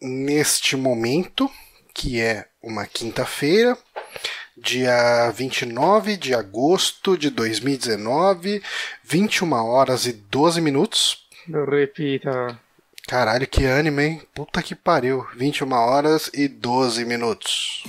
neste 0.00 0.76
momento, 0.76 1.50
que 1.94 2.20
é 2.20 2.46
uma 2.62 2.86
quinta-feira, 2.86 3.76
dia 4.56 5.30
29 5.30 6.16
de 6.16 6.34
agosto 6.34 7.16
de 7.16 7.30
2019, 7.30 8.62
21 9.04 9.52
horas 9.52 10.06
e 10.06 10.12
12 10.12 10.60
minutos. 10.60 11.28
Repita. 11.68 12.58
Caralho, 13.06 13.46
que 13.46 13.64
anime, 13.64 14.04
hein? 14.04 14.22
Puta 14.34 14.62
que 14.62 14.74
pariu. 14.74 15.26
21 15.34 15.72
horas 15.72 16.30
e 16.34 16.46
12 16.46 17.06
minutos. 17.06 17.84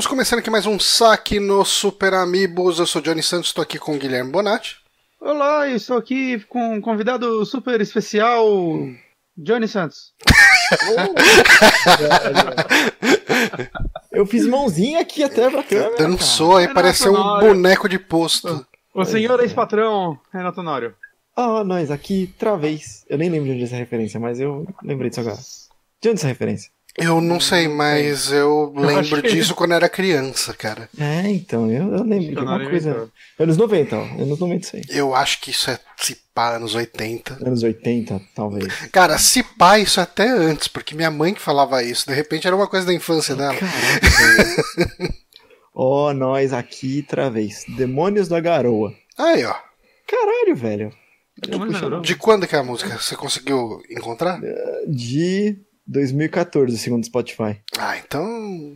Estamos 0.00 0.06
começando 0.16 0.38
aqui 0.38 0.48
mais 0.48 0.64
um 0.64 0.78
saque 0.80 1.38
no 1.38 1.62
Super 1.62 2.14
Amigos. 2.14 2.78
Eu 2.78 2.86
sou 2.86 3.02
Johnny 3.02 3.22
Santos, 3.22 3.48
estou 3.50 3.60
aqui 3.60 3.78
com 3.78 3.94
o 3.94 3.98
Guilherme 3.98 4.30
Bonatti. 4.32 4.76
Olá, 5.20 5.68
eu 5.68 5.76
estou 5.76 5.98
aqui 5.98 6.40
com 6.48 6.76
um 6.76 6.80
convidado 6.80 7.44
super 7.44 7.78
especial, 7.82 8.46
Johnny 9.36 9.68
Santos. 9.68 10.14
Eu 14.10 14.24
fiz 14.24 14.46
mãozinha 14.46 15.00
aqui 15.00 15.22
até 15.22 15.50
pra 15.50 15.62
câmera. 15.62 15.96
Dançou 15.98 16.56
aí, 16.56 16.64
É 16.64 16.72
pareceu 16.72 17.12
um 17.12 17.18
Nório. 17.18 17.48
boneco 17.48 17.86
de 17.86 17.98
posto. 17.98 18.66
O 18.94 19.04
senhor 19.04 19.38
ex-patrão, 19.40 20.18
Renato 20.32 20.60
Honório. 20.62 20.94
Ah, 21.36 21.62
nós 21.62 21.90
aqui, 21.90 22.34
travês. 22.38 23.04
Eu 23.06 23.18
nem 23.18 23.28
lembro 23.28 23.48
de 23.48 23.52
onde 23.52 23.62
é 23.64 23.66
essa 23.66 23.76
referência, 23.76 24.18
mas 24.18 24.40
eu 24.40 24.66
lembrei 24.82 25.10
disso 25.10 25.20
agora. 25.20 25.36
De 26.00 26.08
onde 26.08 26.16
é 26.16 26.20
essa 26.20 26.28
referência? 26.28 26.70
Eu 26.98 27.20
não 27.20 27.38
sei, 27.40 27.68
mas 27.68 28.30
eu 28.32 28.72
lembro 28.76 29.22
que- 29.22 29.28
disso 29.30 29.54
quando 29.54 29.72
era 29.74 29.88
criança, 29.88 30.52
cara. 30.52 30.88
É, 30.98 31.28
então, 31.30 31.70
eu, 31.70 31.94
eu 31.94 32.02
lembro 32.02 32.30
de 32.32 32.38
alguma 32.38 32.68
coisa. 32.68 32.90
inventou. 32.90 33.10
Anos 33.38 33.56
90, 33.56 33.96
ó. 33.96 34.02
Anos 34.02 34.38
90 34.38 34.66
isso 34.66 34.76
aí. 34.76 34.82
Eu 34.90 35.14
acho 35.14 35.40
que 35.40 35.50
isso 35.50 35.70
é 35.70 35.78
se 35.96 36.16
pá, 36.34 36.56
anos 36.56 36.74
80. 36.74 37.38
Anos 37.46 37.62
80, 37.62 38.20
talvez. 38.34 38.74
Cara, 38.92 39.18
se 39.18 39.42
pá, 39.42 39.78
isso 39.78 40.00
é 40.00 40.02
até 40.02 40.28
antes, 40.28 40.68
porque 40.68 40.94
minha 40.94 41.10
mãe 41.10 41.32
que 41.32 41.40
falava 41.40 41.82
isso. 41.82 42.06
De 42.08 42.14
repente 42.14 42.46
era 42.46 42.56
uma 42.56 42.66
coisa 42.66 42.86
da 42.86 42.92
infância 42.92 43.34
dela. 43.36 43.54
Caraca. 43.54 45.14
Ó, 45.74 46.12
nós 46.12 46.52
aqui, 46.52 47.02
travês. 47.02 47.64
Demônios 47.68 48.28
da 48.28 48.40
Garoa. 48.40 48.92
Aí, 49.16 49.44
ó. 49.44 49.54
Caralho, 50.06 50.54
velho. 50.56 50.92
De 52.02 52.14
quando 52.16 52.46
que 52.46 52.54
é 52.54 52.58
a 52.58 52.62
música? 52.62 52.98
Você 52.98 53.16
conseguiu 53.16 53.80
encontrar? 53.88 54.40
De 54.86 55.56
2014, 55.90 56.78
segundo 56.78 57.02
o 57.02 57.06
Spotify. 57.06 57.60
Ah, 57.78 57.98
então. 57.98 58.24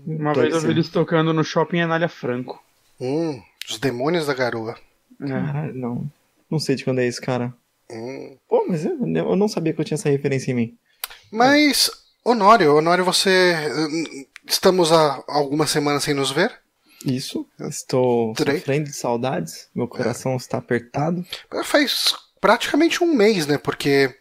Uma 0.07 0.33
Deve 0.33 0.49
vez 0.51 0.55
eu 0.55 0.61
vi 0.63 0.71
eles 0.71 0.89
tocando 0.89 1.33
no 1.33 1.45
shopping 1.45 1.81
Anália 1.81 2.09
Franco. 2.09 2.63
Hum, 3.01 3.41
os 3.69 3.79
demônios 3.79 4.27
da 4.27 4.35
garoa. 4.35 4.77
É. 5.23 5.29
Caralho, 5.29 5.75
não. 5.75 6.11
Não 6.51 6.59
sei 6.59 6.75
de 6.75 6.85
quando 6.85 6.99
é 7.01 7.07
isso, 7.07 7.21
cara. 7.23 7.55
Hum. 7.91 8.37
Pô, 8.49 8.67
mas 8.69 8.85
eu, 8.85 8.99
eu 9.07 9.37
não 9.37 9.49
sabia 9.49 9.73
que 9.73 9.81
eu 9.81 9.85
tinha 9.85 9.95
essa 9.97 10.09
referência 10.11 10.51
em 10.51 10.55
mim. 10.55 10.79
Mas, 11.31 11.91
Honório, 12.25 12.75
Honório, 12.77 13.05
você. 13.05 13.55
hum, 13.77 14.25
Estamos 14.47 14.93
há 14.93 15.23
algumas 15.27 15.71
semanas 15.71 16.03
sem 16.05 16.13
nos 16.15 16.31
ver? 16.31 16.53
Isso, 17.07 17.47
estou 17.61 18.35
Três. 18.35 18.59
sofrendo 18.59 18.85
de 18.85 18.93
saudades, 18.95 19.69
meu 19.75 19.87
coração 19.89 20.37
está 20.37 20.59
apertado. 20.59 21.25
Faz 21.65 22.15
praticamente 22.41 23.03
um 23.03 23.15
mês, 23.15 23.47
né? 23.47 23.57
Porque 23.59 24.15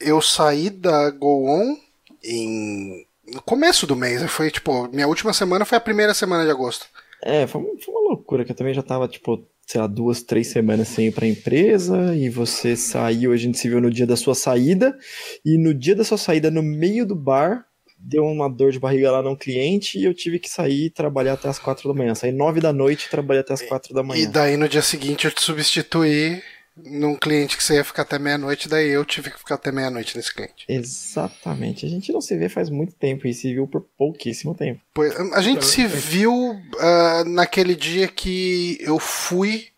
eu 0.00 0.20
saí 0.22 0.70
da 0.70 1.10
Go 1.10 1.46
On 1.48 1.76
em. 2.24 3.06
No 3.32 3.40
começo 3.42 3.86
do 3.86 3.94
mês, 3.94 4.22
foi 4.30 4.50
tipo, 4.50 4.88
minha 4.92 5.06
última 5.06 5.32
semana 5.32 5.64
foi 5.64 5.78
a 5.78 5.80
primeira 5.80 6.12
semana 6.12 6.44
de 6.44 6.50
agosto. 6.50 6.86
É, 7.22 7.46
foi, 7.46 7.62
foi 7.84 7.94
uma 7.94 8.08
loucura, 8.10 8.44
que 8.44 8.50
eu 8.50 8.56
também 8.56 8.74
já 8.74 8.82
tava, 8.82 9.06
tipo, 9.06 9.46
sei 9.64 9.80
lá, 9.80 9.86
duas, 9.86 10.22
três 10.22 10.48
semanas 10.48 10.88
sem 10.88 11.06
ir 11.06 11.12
pra 11.12 11.26
empresa, 11.26 12.16
e 12.16 12.28
você 12.28 12.74
saiu, 12.74 13.32
a 13.32 13.36
gente 13.36 13.58
se 13.58 13.68
viu 13.68 13.80
no 13.80 13.90
dia 13.92 14.06
da 14.06 14.16
sua 14.16 14.34
saída, 14.34 14.96
e 15.44 15.56
no 15.56 15.72
dia 15.72 15.94
da 15.94 16.02
sua 16.02 16.18
saída, 16.18 16.50
no 16.50 16.62
meio 16.64 17.06
do 17.06 17.14
bar, 17.14 17.64
deu 17.96 18.24
uma 18.24 18.50
dor 18.50 18.72
de 18.72 18.80
barriga 18.80 19.12
lá 19.12 19.22
num 19.22 19.36
cliente, 19.36 19.96
e 20.00 20.04
eu 20.04 20.12
tive 20.12 20.40
que 20.40 20.48
sair 20.50 20.86
e 20.86 20.90
trabalhar 20.90 21.34
até 21.34 21.48
as 21.48 21.60
quatro 21.60 21.88
da 21.88 21.94
manhã. 21.96 22.12
Saí 22.16 22.32
nove 22.32 22.60
da 22.60 22.72
noite 22.72 23.06
e 23.06 23.10
trabalhei 23.10 23.40
até 23.42 23.52
as 23.54 23.62
quatro 23.62 23.94
da 23.94 24.00
E 24.00 24.04
manhã. 24.04 24.28
daí 24.30 24.56
no 24.56 24.68
dia 24.68 24.82
seguinte 24.82 25.24
eu 25.26 25.30
te 25.30 25.40
substituí 25.44 26.42
num 26.76 27.14
cliente 27.14 27.56
que 27.56 27.62
você 27.62 27.74
ia 27.74 27.84
ficar 27.84 28.02
até 28.02 28.18
meia-noite, 28.18 28.68
daí 28.68 28.88
eu 28.88 29.04
tive 29.04 29.30
que 29.30 29.38
ficar 29.38 29.56
até 29.56 29.70
meia-noite 29.70 30.16
nesse 30.16 30.34
cliente. 30.34 30.64
Exatamente. 30.68 31.84
A 31.84 31.88
gente 31.88 32.12
não 32.12 32.20
se 32.20 32.36
vê 32.36 32.48
faz 32.48 32.70
muito 32.70 32.94
tempo, 32.94 33.26
e 33.26 33.34
se 33.34 33.52
viu 33.52 33.66
por 33.66 33.82
pouquíssimo 33.96 34.54
tempo. 34.54 34.80
Pois, 34.94 35.14
a 35.32 35.40
gente 35.42 35.64
se 35.64 35.86
viu 35.86 36.56
ah, 36.78 37.24
naquele 37.26 37.74
dia 37.74 38.08
que 38.08 38.78
eu 38.80 38.98
fui, 38.98 39.68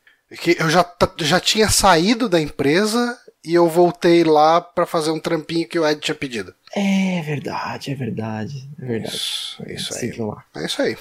que 0.40 0.56
eu 0.58 0.70
já, 0.70 0.88
já 1.18 1.40
tinha 1.40 1.68
saído 1.68 2.28
da 2.28 2.40
empresa 2.40 3.18
e 3.44 3.54
eu 3.54 3.68
voltei 3.68 4.24
lá 4.24 4.60
pra 4.60 4.86
fazer 4.86 5.10
um 5.10 5.20
trampinho 5.20 5.68
que 5.68 5.78
o 5.78 5.86
Ed 5.86 6.00
tinha 6.00 6.14
pedido. 6.14 6.54
É 6.74 7.22
verdade, 7.22 7.90
é 7.92 7.94
verdade, 7.94 8.68
é 8.80 8.86
verdade. 8.86 9.14
Isso, 9.14 9.62
isso 9.68 9.92
Sim, 9.92 10.10
aí. 10.10 10.62
É 10.62 10.66
isso 10.66 10.82
aí. 10.82 10.96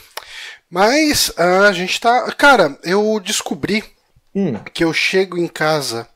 Mas 0.70 1.32
ah, 1.38 1.68
a 1.68 1.72
gente 1.72 2.00
tá. 2.02 2.32
Cara, 2.34 2.78
eu 2.84 3.20
descobri 3.20 3.84
Hum, 4.36 4.56
que 4.74 4.84
eu 4.84 4.92
chego 4.94 5.38
em 5.38 5.48
casa 5.48 6.08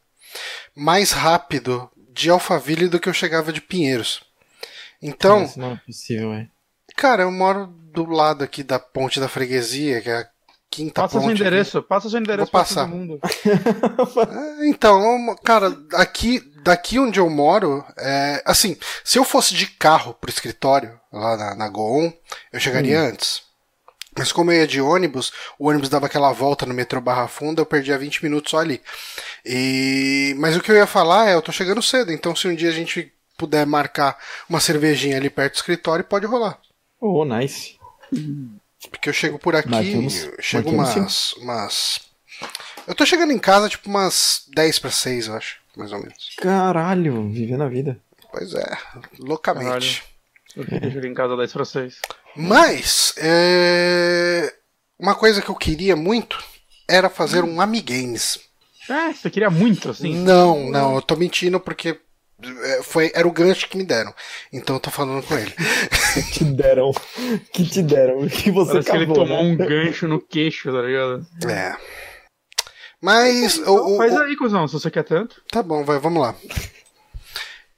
mais 0.76 1.12
rápido 1.12 1.90
de 2.12 2.30
Alphaville 2.30 2.88
do 2.88 3.00
que 3.00 3.10
eu 3.10 3.14
chegava 3.14 3.54
de 3.54 3.62
Pinheiros. 3.62 4.22
Então, 5.02 5.44
isso 5.44 5.60
não 5.60 5.74
é 5.74 5.82
possível, 5.86 6.34
é. 6.34 6.48
cara, 6.96 7.24
eu 7.24 7.32
moro 7.32 7.68
do 7.68 8.06
lado 8.06 8.44
aqui 8.44 8.64
da 8.64 8.80
ponte 8.80 9.20
da 9.20 9.28
freguesia, 9.28 10.02
que 10.02 10.10
é 10.10 10.18
a 10.22 10.28
quinta 10.70 11.02
Passa 11.02 11.14
ponte. 11.14 11.24
seu 11.24 11.32
aqui. 11.34 11.42
endereço, 11.42 11.84
passa 11.84 12.10
seu 12.10 12.20
endereço 12.20 12.52
Vou 12.52 12.60
passar. 12.60 12.86
todo 12.86 12.96
mundo. 12.96 13.20
É, 14.62 14.68
Então, 14.68 15.36
cara, 15.44 15.76
aqui, 15.94 16.40
daqui 16.64 17.00
onde 17.00 17.20
eu 17.20 17.30
moro, 17.30 17.86
é, 17.98 18.42
assim, 18.46 18.78
se 19.04 19.18
eu 19.18 19.24
fosse 19.24 19.54
de 19.54 19.68
carro 19.68 20.14
pro 20.14 20.30
escritório, 20.30 21.00
lá 21.12 21.38
na, 21.38 21.56
na 21.56 21.70
Goon, 21.70 22.12
eu 22.52 22.60
chegaria 22.60 23.00
antes. 23.00 23.42
Mas 24.18 24.32
como 24.32 24.52
eu 24.52 24.62
ia 24.62 24.68
de 24.68 24.82
ônibus, 24.82 25.32
o 25.60 25.70
ônibus 25.70 25.90
dava 25.90 26.08
aquela 26.08 26.32
volta 26.32 26.66
no 26.66 26.74
metrô 26.74 27.00
Barra 27.00 27.28
Funda, 27.28 27.62
eu 27.62 27.66
perdia 27.66 27.98
20 27.98 28.24
minutos 28.24 28.52
só 28.52 28.60
ali. 28.60 28.82
E... 29.46 30.36
Mas 30.40 30.56
o 30.56 30.62
que 30.62 30.72
eu 30.72 30.76
ia 30.76 30.88
falar 30.88 31.30
é, 31.30 31.36
eu 31.36 31.42
tô 31.42 31.52
chegando 31.52 31.82
cedo, 31.82 32.12
então 32.12 32.36
se 32.36 32.48
um 32.48 32.56
dia 32.56 32.70
a 32.70 32.74
gente 32.74 33.14
puder 33.38 33.66
marcar 33.66 34.18
uma 34.50 34.60
cervejinha 34.60 35.18
ali 35.18 35.30
perto 35.30 35.54
do 35.54 35.58
escritório, 35.58 36.04
pode 36.04 36.26
rolar. 36.26 36.60
Oh, 37.00 37.24
nice. 37.24 37.78
Porque 38.90 39.10
eu 39.10 39.14
chego 39.14 39.38
por 39.38 39.56
aqui, 39.56 39.70
eu 39.94 40.42
chego 40.42 40.72
marcamos 40.72 41.34
umas, 41.34 41.34
umas. 41.34 42.00
Eu 42.88 42.96
tô 42.96 43.06
chegando 43.06 43.32
em 43.32 43.40
casa 43.40 43.70
tipo 43.70 43.90
umas 43.90 44.44
10 44.54 44.80
para 44.80 44.92
6, 44.92 45.28
eu 45.28 45.36
acho, 45.36 45.58
mais 45.76 45.92
ou 45.92 46.00
menos. 46.00 46.36
Caralho, 46.38 47.30
vivendo 47.30 47.64
a 47.64 47.68
vida. 47.68 48.00
Pois 48.32 48.54
é, 48.54 48.78
loucamente. 49.20 50.04
Eu 50.58 50.92
chegar 50.92 51.08
em 51.08 51.14
casa 51.14 51.38
10 51.38 51.54
pra 51.54 51.66
6. 51.66 51.96
Mas, 52.36 53.14
é... 53.18 54.54
uma 55.00 55.16
coisa 55.16 55.42
que 55.42 55.50
eu 55.50 55.56
queria 55.56 55.96
muito 55.96 56.38
era 56.90 57.10
fazer 57.10 57.44
um 57.44 57.62
Amigames. 57.62 58.40
É, 58.90 59.14
você 59.14 59.30
queria 59.30 59.50
muito, 59.50 59.90
assim. 59.90 60.16
Não, 60.16 60.70
não, 60.70 60.96
eu 60.96 61.02
tô 61.02 61.16
mentindo 61.16 61.60
porque 61.60 62.00
é, 62.64 62.84
foi, 62.84 63.12
era 63.14 63.28
o 63.28 63.32
gancho 63.32 63.68
que 63.68 63.78
me 63.78 63.84
deram. 63.84 64.14
Então 64.54 64.76
eu 64.76 64.80
tô 64.80 64.90
falando 64.90 65.24
com 65.26 65.38
ele. 65.38 65.54
Que 66.18 66.24
te 66.40 66.44
deram. 66.46 66.92
Que 67.54 67.64
te 67.70 67.84
deram. 67.84 68.28
Que 68.28 68.50
você 68.50 68.72
Parece 68.72 68.90
que 68.90 68.96
ele 68.96 69.04
acabou, 69.04 69.26
tomou 69.26 69.44
né? 69.44 69.50
um 69.52 69.56
gancho 69.56 70.08
no 70.08 70.20
queixo, 70.20 70.72
tá 70.72 70.82
ligado? 70.82 71.28
É. 71.48 71.76
Mas. 73.00 73.58
o- 73.60 73.94
o- 73.94 73.98
Faz 73.98 74.16
aí, 74.18 74.36
cuzão, 74.36 74.68
se 74.68 74.74
você 74.74 74.90
quer 74.90 75.04
tanto. 75.04 75.42
Tá 75.52 75.62
bom, 75.62 75.84
vai, 75.84 76.00
vamos 76.00 76.22
lá. 76.24 76.34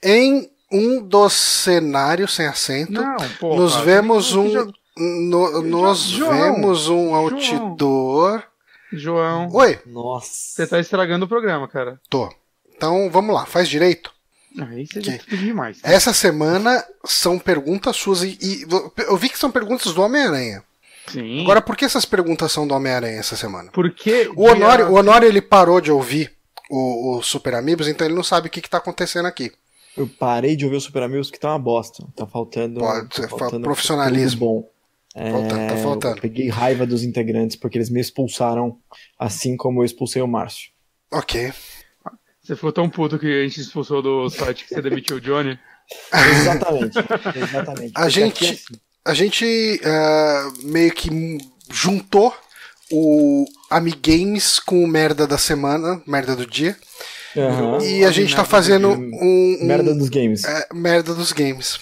Em 0.01 0.49
um 0.71 1.01
dos 1.01 1.33
cenários 1.33 2.33
sem 2.35 2.45
acento, 2.47 2.91
Não, 2.93 3.17
pô. 3.39 3.55
nos 3.55 3.75
vemos 3.77 4.33
um. 4.35 4.51
jogo- 4.51 4.73
no- 4.97 5.95
João, 5.95 6.31
vemos 6.31 6.89
um 6.89 7.15
outdoor. 7.15 8.43
João, 8.91 9.47
Oi, 9.53 9.79
Nossa. 9.85 10.29
você 10.31 10.67
tá 10.67 10.79
estragando 10.79 11.25
o 11.25 11.27
programa, 11.27 11.67
cara. 11.67 11.99
tô. 12.09 12.29
Então 12.75 13.09
vamos 13.11 13.33
lá, 13.35 13.45
faz 13.45 13.67
direito. 13.69 14.11
Aí 14.59 14.87
você 14.87 14.99
Que? 14.99 15.11
já 15.11 15.37
demais. 15.37 15.79
Essa 15.83 16.11
semana 16.11 16.83
são 17.05 17.37
perguntas 17.37 17.95
suas 17.95 18.23
e, 18.23 18.37
e 18.41 18.65
eu 19.03 19.15
vi 19.15 19.29
que 19.29 19.37
são 19.37 19.51
perguntas 19.51 19.93
do 19.93 20.01
Homem-Aranha. 20.01 20.63
Sim. 21.07 21.41
Agora, 21.41 21.61
por 21.61 21.75
que 21.77 21.85
essas 21.85 22.03
perguntas 22.05 22.51
são 22.51 22.67
do 22.67 22.73
Homem-Aranha 22.73 23.19
essa 23.19 23.35
semana? 23.35 23.69
porque 23.71 24.29
O 24.35 24.45
Honório, 24.47 24.87
o 24.89 24.95
Honório 24.95 25.27
ele 25.27 25.41
parou 25.41 25.79
de 25.81 25.91
ouvir 25.91 26.31
o, 26.69 27.17
o 27.17 27.23
Super 27.23 27.55
Amigos, 27.55 27.87
então 27.87 28.05
ele 28.07 28.15
não 28.15 28.23
sabe 28.23 28.47
o 28.47 28.51
que, 28.51 28.61
que 28.61 28.69
tá 28.69 28.77
acontecendo 28.77 29.25
aqui. 29.27 29.51
Eu 29.97 30.07
parei 30.07 30.55
de 30.55 30.65
ouvir 30.65 30.77
o 30.77 30.81
Super 30.81 31.03
Amigos 31.03 31.29
que 31.31 31.39
tá 31.39 31.49
uma 31.51 31.59
bosta. 31.59 32.05
Tá 32.15 32.25
faltando. 32.25 32.79
Pode, 32.79 33.09
tá 33.09 33.27
fa- 33.27 33.37
faltando 33.37 33.63
profissionalismo. 33.63 34.39
conteúdo 34.39 34.63
bom. 34.63 34.79
É, 35.15 35.31
Faltando, 35.31 35.73
tá 35.73 35.77
faltando. 35.81 36.17
Eu 36.17 36.21
peguei 36.21 36.49
raiva 36.49 36.85
dos 36.85 37.03
integrantes 37.03 37.55
porque 37.57 37.77
eles 37.77 37.89
me 37.89 37.99
expulsaram, 37.99 38.77
assim 39.17 39.57
como 39.57 39.81
eu 39.81 39.85
expulsei 39.85 40.21
o 40.21 40.27
Márcio. 40.27 40.69
Ok. 41.11 41.51
Você 42.41 42.55
ficou 42.55 42.71
tão 42.71 42.89
puto 42.89 43.17
que 43.19 43.25
a 43.27 43.43
gente 43.43 43.59
expulsou 43.59 44.01
do 44.01 44.29
site 44.29 44.65
que 44.65 44.73
você 44.75 44.81
demitiu 44.81 45.17
o 45.17 45.21
Johnny. 45.21 45.57
Exatamente. 46.13 46.97
exatamente. 47.35 47.91
A 47.95 48.01
Porque 48.01 48.09
gente- 48.11 48.45
é 48.45 48.49
assim. 48.51 48.63
A 49.05 49.13
gente 49.15 49.81
ah, 49.83 50.51
meio 50.63 50.93
que 50.93 51.09
juntou 51.71 52.33
o 52.91 53.45
Amigames 53.69 54.59
com 54.59 54.83
o 54.83 54.87
merda 54.87 55.25
da 55.25 55.37
semana, 55.37 56.01
merda 56.05 56.35
do 56.35 56.45
dia. 56.45 56.77
Aham. 57.37 57.79
E 57.83 58.03
a 58.05 58.11
gente 58.11 58.31
tá 58.35 58.41
merda 58.41 58.43
do 58.43 58.49
fazendo 58.49 58.89
um, 58.89 59.11
um- 59.61 59.65
Merda 59.65 59.93
dos 59.95 60.09
games. 60.09 60.43
é, 60.45 60.67
merda 60.73 61.13
dos 61.13 61.31
games. 61.31 61.79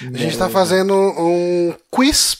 A 0.00 0.04
gente 0.04 0.12
Merda. 0.20 0.38
tá 0.38 0.48
fazendo 0.50 0.94
um 0.94 1.74
quiz 1.90 2.38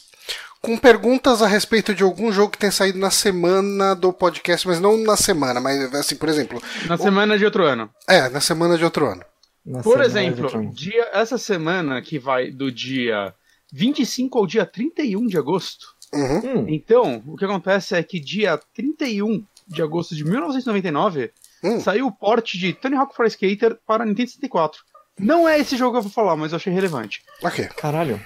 com 0.63 0.77
perguntas 0.77 1.41
a 1.43 1.47
respeito 1.47 1.95
de 1.95 2.03
algum 2.03 2.31
jogo 2.31 2.53
que 2.53 2.59
tem 2.59 2.71
saído 2.71 2.99
na 2.99 3.11
semana 3.11 3.95
do 3.95 4.13
podcast, 4.13 4.67
mas 4.69 4.79
não 4.81 4.97
na 4.99 5.17
semana, 5.17 5.59
mas 5.61 5.93
assim, 5.95 6.17
por 6.17 6.29
exemplo, 6.29 6.63
Na 6.87 6.97
semana 6.99 7.39
de 7.39 7.45
outro 7.45 7.65
ano. 7.65 7.89
é, 8.09 8.29
na 8.29 8.41
semana 8.41 8.77
de 8.77 8.85
outro 8.85 9.07
ano. 9.07 9.23
Na 9.65 9.83
Por 9.83 10.01
exemplo, 10.03 10.71
dia, 10.73 11.09
essa 11.13 11.37
semana 11.39 12.01
que 12.03 12.19
vai 12.19 12.51
do 12.51 12.71
dia 12.73 13.33
25 13.73 14.39
ao 14.39 14.47
dia 14.47 14.65
31 14.67 15.27
de 15.27 15.37
agosto. 15.39 15.87
Uhum. 16.13 16.39
Hum, 16.63 16.67
Então, 16.69 17.23
o 17.27 17.37
que 17.37 17.45
acontece 17.45 17.95
é 17.95 18.03
que 18.03 18.19
dia 18.19 18.59
31 18.75 19.45
de 19.69 19.81
agosto 19.83 20.15
de 20.15 20.25
1999 20.25 21.31
Hum. 21.63 21.81
saiu 21.81 22.07
o 22.07 22.13
port 22.13 22.53
de 22.55 22.73
Tony 22.73 22.97
Hawk 22.97 23.15
Pro 23.15 23.27
Skater 23.27 23.79
para 23.87 24.05
Nintendo 24.05 24.31
64. 24.31 24.81
Não 25.19 25.49
é 25.49 25.59
esse 25.59 25.77
jogo 25.77 25.93
que 25.93 25.99
eu 25.99 26.03
vou 26.03 26.11
falar, 26.11 26.35
mas 26.37 26.53
eu 26.53 26.57
achei 26.57 26.73
relevante. 26.73 27.23
Ok. 27.43 27.67
caralho. 27.77 28.21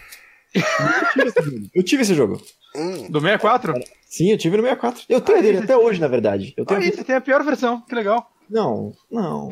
Eu 0.54 0.62
tive 1.12 1.28
esse 1.28 1.42
jogo. 1.42 1.70
Eu 1.74 1.82
tive 1.82 2.02
esse 2.02 2.14
jogo. 2.14 2.42
Hum. 2.76 3.10
Do 3.10 3.20
64? 3.20 3.74
Sim, 4.06 4.30
eu 4.30 4.38
tive 4.38 4.56
no 4.56 4.62
64. 4.62 5.04
Eu 5.08 5.20
tenho 5.20 5.38
Ah, 5.38 5.42
dele 5.42 5.58
até 5.58 5.76
hoje, 5.76 6.00
na 6.00 6.06
verdade. 6.08 6.54
Eu 6.56 6.64
tenho 6.64 6.80
Aí, 6.80 6.90
você 6.92 7.02
tem 7.02 7.16
a 7.16 7.20
pior 7.20 7.42
versão, 7.42 7.80
que 7.80 7.94
legal. 7.94 8.30
Não, 8.48 8.92
não. 9.10 9.48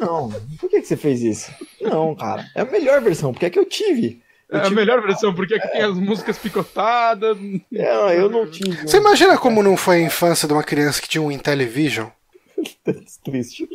não. 0.00 0.30
Por 0.58 0.70
que, 0.70 0.80
que 0.80 0.86
você 0.86 0.96
fez 0.96 1.20
isso? 1.22 1.52
Não, 1.80 2.14
cara. 2.14 2.46
É 2.54 2.62
a 2.62 2.64
melhor 2.64 3.00
versão, 3.00 3.32
porque 3.32 3.46
é 3.46 3.50
que 3.50 3.58
eu 3.58 3.66
tive. 3.66 4.22
É 4.52 4.58
a 4.58 4.60
tive- 4.62 4.74
melhor 4.74 5.00
versão, 5.02 5.32
porque 5.34 5.54
aqui 5.54 5.68
tem 5.68 5.82
as 5.82 5.94
músicas 5.94 6.36
picotadas. 6.38 7.36
É, 7.72 8.20
eu 8.20 8.28
não 8.28 8.46
tive. 8.50 8.82
Você 8.88 8.96
imagina 8.96 9.36
como 9.38 9.62
não 9.62 9.76
foi 9.76 9.96
a 9.96 10.06
infância 10.06 10.46
de 10.48 10.54
uma 10.54 10.62
criança 10.62 11.00
que 11.00 11.08
tinha 11.08 11.22
um 11.22 11.30
Intellivision? 11.30 12.08
Triste. 13.24 13.66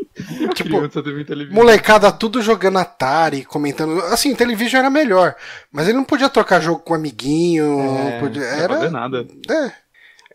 Tipo, 0.53 0.87
televisão. 1.25 1.53
molecada 1.55 2.11
tudo 2.11 2.41
jogando 2.41 2.77
Atari, 2.77 3.43
comentando. 3.43 3.99
Assim, 4.05 4.29
Intellivision 4.29 4.79
era 4.79 4.89
melhor, 4.89 5.35
mas 5.71 5.87
ele 5.87 5.97
não 5.97 6.03
podia 6.03 6.29
trocar 6.29 6.59
jogo 6.61 6.79
com 6.79 6.93
amiguinho. 6.93 7.63
É, 7.79 8.11
não 8.13 8.19
podia- 8.19 8.41
Não 8.41 8.63
era. 8.63 8.91
nada. 8.91 9.27
É. 9.49 9.84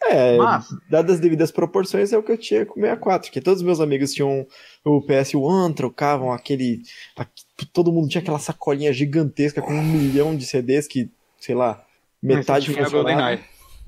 É, 0.09 0.37
Mas- 0.39 0.69
dadas 0.89 1.17
as 1.17 1.21
devidas 1.21 1.51
proporções, 1.51 2.13
é 2.13 2.17
o 2.19 2.23
que 2.23 2.33
eu 2.33 2.39
tinha 2.39 2.65
com 2.65 2.73
o 2.81 2.83
64, 2.83 3.31
que 3.31 3.41
todos 3.41 3.61
os 3.61 3.67
meus 3.67 3.81
amigos 3.81 4.13
tinham 4.15 4.47
o 4.85 5.01
PS1, 5.03 5.75
trocavam 5.75 6.33
aquele. 6.33 6.83
aqu- 7.17 7.31
Todo 7.73 7.93
mundo 7.93 8.09
tinha 8.09 8.23
aquela 8.23 8.39
sacolinha 8.39 8.93
gigantesca 8.93 9.61
com 9.61 9.75
um 9.75 9.83
milhão 9.83 10.35
de 10.35 10.47
CDs 10.47 10.87
que, 10.89 11.11
sei 11.39 11.55
lá, 11.55 11.85
metade 12.23 12.73
você 12.73 12.83
funcionava. 12.85 13.39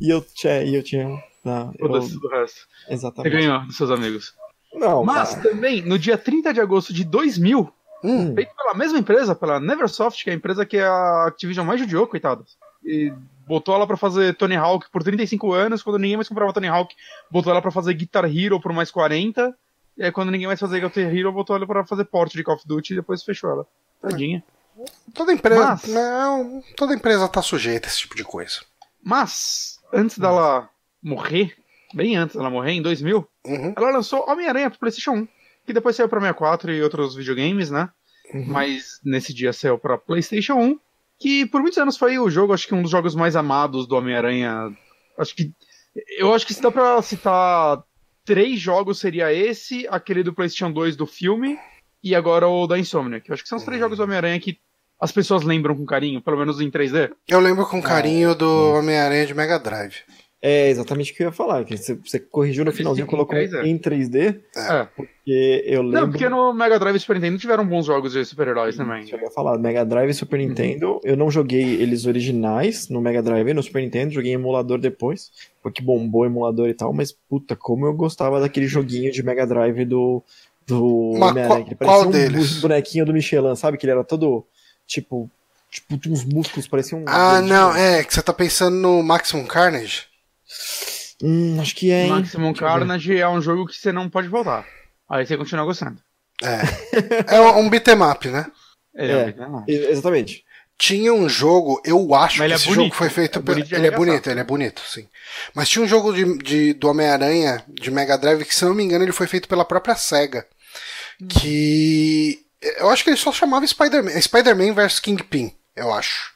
E 0.00 0.10
eu 0.10 0.20
tinha. 0.34 0.62
E 0.62 0.74
eu 0.74 0.82
tinha 0.82 1.08
não, 1.44 1.72
eu- 1.78 1.88
Foda-se 1.88 2.20
do 2.20 2.28
resto. 2.28 2.60
Você 2.86 2.92
exatamente. 2.92 3.32
ganhou 3.32 3.60
dos 3.66 3.76
seus 3.76 3.90
amigos. 3.90 4.34
Não, 4.74 5.02
Mas 5.04 5.34
cara. 5.34 5.50
também, 5.50 5.80
no 5.82 5.98
dia 5.98 6.16
30 6.18 6.52
de 6.52 6.60
agosto 6.60 6.92
de 6.92 7.04
2000, 7.04 7.72
Hum. 8.04 8.34
feito 8.34 8.54
pela 8.54 8.74
mesma 8.74 8.98
empresa, 8.98 9.34
pela 9.34 9.58
Neversoft, 9.60 10.22
que 10.24 10.30
é 10.30 10.32
a 10.34 10.36
empresa 10.36 10.64
que 10.66 10.76
a 10.78 11.26
Activision 11.26 11.66
mais 11.66 11.80
judiou, 11.80 12.06
coitada. 12.06 12.44
E 12.84 13.12
botou 13.46 13.74
ela 13.74 13.86
pra 13.86 13.96
fazer 13.96 14.34
Tony 14.36 14.56
Hawk 14.56 14.86
por 14.90 15.02
35 15.02 15.52
anos, 15.52 15.82
quando 15.82 15.98
ninguém 15.98 16.16
mais 16.16 16.28
comprava 16.28 16.52
Tony 16.52 16.68
Hawk, 16.68 16.94
botou 17.30 17.50
ela 17.52 17.62
pra 17.62 17.70
fazer 17.70 17.94
Guitar 17.94 18.24
Hero 18.24 18.60
por 18.60 18.72
mais 18.72 18.90
40, 18.90 19.54
e 19.96 20.04
aí 20.04 20.12
quando 20.12 20.30
ninguém 20.30 20.46
mais 20.46 20.60
fazia 20.60 20.80
Guitar 20.80 21.04
Hero, 21.14 21.32
botou 21.32 21.54
ela 21.56 21.66
pra 21.66 21.86
fazer 21.86 22.04
port 22.04 22.32
de 22.32 22.42
Call 22.42 22.54
of 22.56 22.66
Duty 22.66 22.92
e 22.92 22.96
depois 22.96 23.22
fechou 23.22 23.50
ela. 23.50 23.66
Tadinha. 24.00 24.42
Toda 25.14 25.32
empresa. 25.32 25.64
Mas- 25.66 25.86
Não, 25.88 26.62
toda 26.76 26.94
empresa 26.94 27.28
tá 27.28 27.42
sujeita 27.42 27.86
a 27.86 27.90
esse 27.90 27.98
tipo 28.00 28.16
de 28.16 28.24
coisa. 28.24 28.60
Mas, 29.04 29.78
antes 29.92 30.18
dela 30.18 30.68
morrer, 31.02 31.54
bem 31.92 32.16
antes 32.16 32.36
dela 32.36 32.48
morrer, 32.48 32.72
em 32.72 32.82
2000, 32.82 33.26
Uhum. 33.44 33.74
ela 33.76 33.90
lançou 33.90 34.24
Homem-Aranha 34.28 34.70
pro 34.70 34.78
PlayStation 34.78 35.12
1, 35.12 35.28
que 35.66 35.72
depois 35.72 35.94
saiu 35.96 36.08
pra 36.08 36.20
64 36.20 36.72
e 36.72 36.82
outros 36.82 37.14
videogames, 37.14 37.70
né? 37.70 37.90
Mas 38.46 38.98
nesse 39.04 39.34
dia 39.34 39.52
saiu 39.52 39.78
pra 39.78 39.98
PlayStation 39.98 40.54
1, 40.54 40.78
que 41.22 41.46
por 41.46 41.60
muitos 41.60 41.78
anos 41.78 41.96
foi 41.96 42.18
o 42.18 42.28
jogo, 42.28 42.52
acho 42.52 42.66
que 42.66 42.74
um 42.74 42.82
dos 42.82 42.90
jogos 42.90 43.14
mais 43.14 43.36
amados 43.36 43.86
do 43.86 43.94
Homem-Aranha. 43.94 44.76
Acho 45.16 45.36
que. 45.36 45.52
Eu 46.18 46.34
acho 46.34 46.46
que 46.46 46.52
se 46.52 46.60
dá 46.60 46.70
pra 46.70 47.00
citar 47.00 47.82
três 48.24 48.58
jogos, 48.58 48.98
seria 48.98 49.32
esse, 49.32 49.86
aquele 49.88 50.22
do 50.22 50.32
PlayStation 50.32 50.72
2 50.72 50.96
do 50.96 51.06
filme, 51.06 51.58
e 52.02 52.14
agora 52.14 52.48
o 52.48 52.66
da 52.66 52.78
Insomniac. 52.78 53.28
Eu 53.28 53.34
acho 53.34 53.42
que 53.42 53.48
são 53.48 53.58
os 53.58 53.64
três 53.64 53.80
jogos 53.80 53.98
do 53.98 54.04
Homem-Aranha 54.04 54.40
que 54.40 54.58
as 54.98 55.12
pessoas 55.12 55.42
lembram 55.42 55.76
com 55.76 55.84
carinho, 55.84 56.20
pelo 56.20 56.38
menos 56.38 56.60
em 56.60 56.70
3D. 56.70 57.12
Eu 57.28 57.40
lembro 57.40 57.66
com 57.66 57.80
carinho 57.80 58.34
do 58.34 58.72
Homem-Aranha 58.74 59.26
de 59.26 59.34
Mega 59.34 59.58
Drive. 59.58 60.02
É 60.44 60.68
exatamente 60.70 61.12
o 61.12 61.14
que 61.14 61.22
eu 61.22 61.26
ia 61.28 61.32
falar. 61.32 61.64
Que 61.64 61.76
você, 61.76 61.94
você 61.94 62.18
corrigiu 62.18 62.64
no 62.64 62.72
finalzinho, 62.72 63.04
Em 63.04 63.08
colocou 63.08 63.36
3D. 63.38 63.64
em 63.64 63.78
3D, 63.78 64.40
É. 64.56 64.88
porque 64.96 65.62
eu 65.64 65.82
lembro. 65.82 66.00
Não, 66.00 66.10
porque 66.10 66.28
no 66.28 66.52
Mega 66.52 66.80
Drive 66.80 66.96
e 66.96 66.98
Super 66.98 67.14
Nintendo 67.14 67.38
tiveram 67.38 67.64
bons 67.64 67.86
jogos 67.86 68.12
de 68.12 68.24
super-heróis 68.24 68.76
também. 68.76 69.06
Eu 69.08 69.20
ia 69.20 69.30
falar, 69.30 69.56
Mega 69.56 69.84
Drive 69.84 70.10
e 70.10 70.14
Super 70.14 70.40
Uhum. 70.40 70.48
Nintendo, 70.48 71.00
eu 71.04 71.16
não 71.16 71.30
joguei 71.30 71.80
eles 71.80 72.06
originais 72.06 72.88
no 72.88 73.00
Mega 73.00 73.22
Drive 73.22 73.48
e 73.50 73.54
no 73.54 73.62
Super 73.62 73.82
Nintendo, 73.82 74.12
joguei 74.14 74.32
em 74.32 74.34
emulador 74.34 74.78
depois, 74.78 75.30
porque 75.62 75.80
bombou 75.80 76.22
o 76.22 76.26
emulador 76.26 76.68
e 76.68 76.74
tal, 76.74 76.92
mas 76.92 77.12
puta, 77.12 77.54
como 77.54 77.86
eu 77.86 77.92
gostava 77.94 78.40
daquele 78.40 78.66
joguinho 78.66 79.12
de 79.12 79.22
Mega 79.22 79.46
Drive 79.46 79.84
do, 79.84 80.24
do 80.66 81.12
Mas 81.20 81.30
Homem-Aranha, 81.30 81.64
que 81.66 81.74
qual- 81.76 81.76
parecia 81.76 81.86
qual 81.86 82.08
um 82.08 82.10
deles? 82.10 82.60
bonequinho 82.60 83.06
do 83.06 83.12
Michelin, 83.12 83.54
sabe? 83.54 83.78
Que 83.78 83.86
ele 83.86 83.92
era 83.92 84.02
todo, 84.02 84.44
tipo, 84.88 85.30
tipo, 85.70 86.00
uns 86.10 86.24
músculos, 86.24 86.66
parecia 86.66 86.98
um... 86.98 87.04
Ah, 87.06 87.40
não, 87.40 87.72
é 87.76 88.02
que 88.02 88.12
você 88.12 88.20
tá 88.20 88.32
pensando 88.32 88.74
no 88.76 89.04
Maximum 89.04 89.44
Carnage? 89.46 90.10
Hum, 91.22 91.60
acho 91.60 91.74
que 91.76 91.90
é, 91.90 92.04
hein? 92.04 92.10
Maximum 92.10 92.52
Deixa 92.52 92.64
eu 92.64 92.68
ver. 92.68 92.78
Carnage 92.80 93.18
é 93.18 93.28
um 93.28 93.40
jogo 93.40 93.66
que 93.66 93.76
você 93.76 93.92
não 93.92 94.08
pode 94.10 94.28
voltar. 94.28 94.66
Aí 95.08 95.24
você 95.26 95.36
continua 95.36 95.64
gostando. 95.64 95.98
É. 96.42 96.62
É 97.36 97.40
um 97.40 97.68
beat'em 97.70 98.02
up, 98.02 98.28
né? 98.28 98.46
Ele 98.94 99.12
É. 99.12 99.34
é, 99.38 99.46
um 99.46 99.64
E- 99.68 99.86
Exatamente. 99.90 100.44
Tinha 100.78 101.14
um 101.14 101.28
jogo, 101.28 101.80
eu 101.84 102.12
acho 102.14 102.38
Mas 102.38 102.40
que 102.40 102.42
ele 102.42 102.52
é 102.52 102.56
esse 102.56 102.64
bonito, 102.64 102.82
jogo 102.84 102.94
foi 102.96 103.08
feito 103.08 103.38
é 103.38 103.42
bonito 103.42 103.72
ele 103.72 103.86
é 103.86 103.90
bonito, 103.92 104.26
ele 104.30 104.40
é 104.40 104.44
bonito, 104.44 104.82
sim. 104.84 105.06
Mas 105.54 105.68
tinha 105.68 105.84
um 105.84 105.86
jogo 105.86 106.12
de, 106.12 106.38
de- 106.38 106.72
do 106.74 106.88
Homem-Aranha 106.88 107.62
de 107.68 107.88
Mega 107.90 108.18
Drive 108.18 108.44
que, 108.44 108.54
se 108.54 108.64
não 108.64 108.74
me 108.74 108.82
engano, 108.82 109.04
ele 109.04 109.12
foi 109.12 109.28
feito 109.28 109.46
pela 109.48 109.64
própria 109.64 109.94
SEGA. 109.94 110.44
Que. 111.28 112.40
Eu 112.78 112.90
acho 112.90 113.04
que 113.04 113.10
ele 113.10 113.16
só 113.16 113.32
chamava 113.32 113.66
Spider-Man. 113.66 114.20
Spider-Man 114.20 114.72
vs 114.74 114.98
Kingpin, 115.00 115.54
eu 115.76 115.92
acho. 115.92 116.31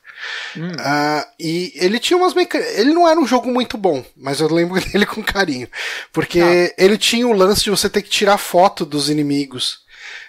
Hum. 0.56 0.72
Ah, 0.78 1.26
e 1.38 1.72
ele 1.76 1.98
tinha 1.98 2.16
umas 2.16 2.34
mecânicas. 2.34 2.78
Ele 2.78 2.92
não 2.92 3.08
era 3.08 3.18
um 3.20 3.26
jogo 3.26 3.50
muito 3.50 3.76
bom, 3.76 4.04
mas 4.16 4.40
eu 4.40 4.48
lembro 4.52 4.80
dele 4.84 5.06
com 5.06 5.22
carinho. 5.22 5.68
Porque 6.12 6.40
Ah. 6.40 6.74
ele 6.82 6.96
tinha 6.98 7.26
o 7.26 7.32
lance 7.32 7.62
de 7.64 7.70
você 7.70 7.88
ter 7.88 8.02
que 8.02 8.10
tirar 8.10 8.38
foto 8.38 8.84
dos 8.84 9.08
inimigos. 9.10 9.84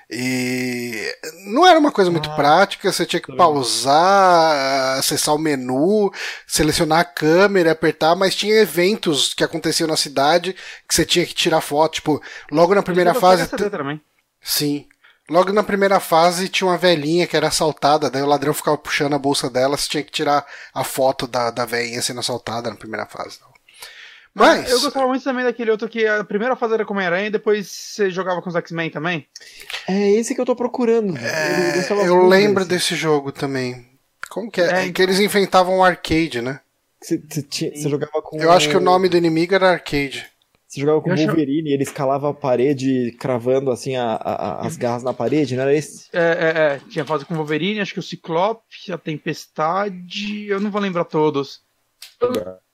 E 0.09 1.13
não 1.47 1.67
era 1.67 1.77
uma 1.77 1.91
coisa 1.91 2.09
muito 2.09 2.29
Ah, 2.29 2.35
prática, 2.35 2.89
você 2.91 3.05
tinha 3.05 3.19
que 3.21 3.35
pausar, 3.35 4.97
acessar 4.97 5.35
o 5.35 5.37
menu, 5.37 6.09
selecionar 6.47 6.99
a 6.99 7.03
câmera, 7.05 7.71
apertar, 7.73 8.15
mas 8.15 8.33
tinha 8.33 8.55
eventos 8.55 9.33
que 9.33 9.43
aconteciam 9.43 9.85
na 9.87 9.97
cidade 9.97 10.55
que 10.87 10.95
você 10.95 11.05
tinha 11.05 11.25
que 11.25 11.33
tirar 11.33 11.59
foto. 11.59 11.95
Tipo, 11.95 12.21
logo 12.49 12.73
na 12.73 12.81
primeira 12.83 13.11
fase. 13.19 13.43
Sim. 14.41 14.85
Logo 15.29 15.51
na 15.51 15.63
primeira 15.63 15.99
fase 15.99 16.47
tinha 16.47 16.69
uma 16.69 16.77
velhinha 16.77 17.27
que 17.27 17.35
era 17.35 17.47
assaltada, 17.47 18.09
daí 18.09 18.21
o 18.21 18.27
ladrão 18.27 18.53
ficava 18.53 18.77
puxando 18.77 19.13
a 19.13 19.19
bolsa 19.19 19.49
dela, 19.49 19.75
você 19.75 19.89
tinha 19.89 20.03
que 20.03 20.11
tirar 20.11 20.45
a 20.73 20.83
foto 20.85 21.27
da, 21.27 21.51
da 21.51 21.65
velhinha 21.65 22.01
sendo 22.01 22.21
assaltada 22.21 22.69
na 22.69 22.77
primeira 22.77 23.05
fase. 23.05 23.39
Mas, 24.33 24.69
Eu 24.69 24.79
gostava 24.79 25.07
muito 25.07 25.23
também 25.23 25.43
daquele 25.43 25.71
outro 25.71 25.89
que 25.89 26.05
a 26.05 26.23
primeira 26.23 26.55
fase 26.55 26.75
era 26.75 26.85
com 26.85 26.93
Homem-Aranha 26.93 27.27
e 27.27 27.31
depois 27.31 27.67
você 27.67 28.09
jogava 28.11 28.41
com 28.41 28.49
os 28.49 28.55
X-Men 28.55 28.91
também. 28.91 29.27
É 29.87 30.11
esse 30.11 30.35
que 30.35 30.39
eu 30.39 30.45
tô 30.45 30.55
procurando. 30.55 31.17
é, 31.17 31.85
eu 31.89 32.15
muito 32.17 32.29
lembro 32.29 32.63
desse. 32.63 32.91
desse 32.91 32.95
jogo 32.95 33.31
também. 33.31 33.85
Como 34.29 34.51
que 34.51 34.61
é? 34.61 34.65
É, 34.65 34.87
É 34.87 34.91
que 34.91 35.01
eles 35.01 35.19
enfrentavam 35.19 35.79
o 35.79 35.83
arcade, 35.83 36.41
né? 36.41 36.59
Você 37.01 37.19
jogava 37.89 38.21
com. 38.21 38.37
Eu 38.39 38.51
acho 38.51 38.69
que 38.69 38.77
o 38.77 38.81
nome 38.81 39.09
do 39.09 39.17
inimigo 39.17 39.55
era 39.55 39.71
arcade. 39.71 40.25
Você 40.67 40.81
jogava 40.81 41.01
com 41.01 41.09
o 41.11 41.15
Wolverine 41.27 41.69
e 41.69 41.73
ele 41.73 41.83
escalava 41.83 42.29
a 42.29 42.33
parede 42.33 43.15
cravando 43.19 43.71
assim 43.71 43.95
a- 43.95 44.15
a- 44.15 44.33
a- 44.61 44.67
as 44.67 44.75
garras 44.75 45.01
na 45.01 45.13
parede, 45.13 45.55
não 45.55 45.63
era 45.63 45.73
esse? 45.73 46.09
É, 46.11 46.19
é, 46.19 46.61
é. 46.75 46.81
Tinha 46.89 47.05
fase 47.05 47.23
com 47.23 47.33
o 47.33 47.37
Wolverine, 47.37 47.79
acho 47.79 47.93
que 47.93 47.99
o 47.99 48.03
Ciclope, 48.03 48.91
a 48.91 48.97
Tempestade, 48.97 50.45
eu 50.47 50.59
não 50.59 50.69
vou 50.71 50.81
lembrar 50.81 51.05
todos. 51.05 51.61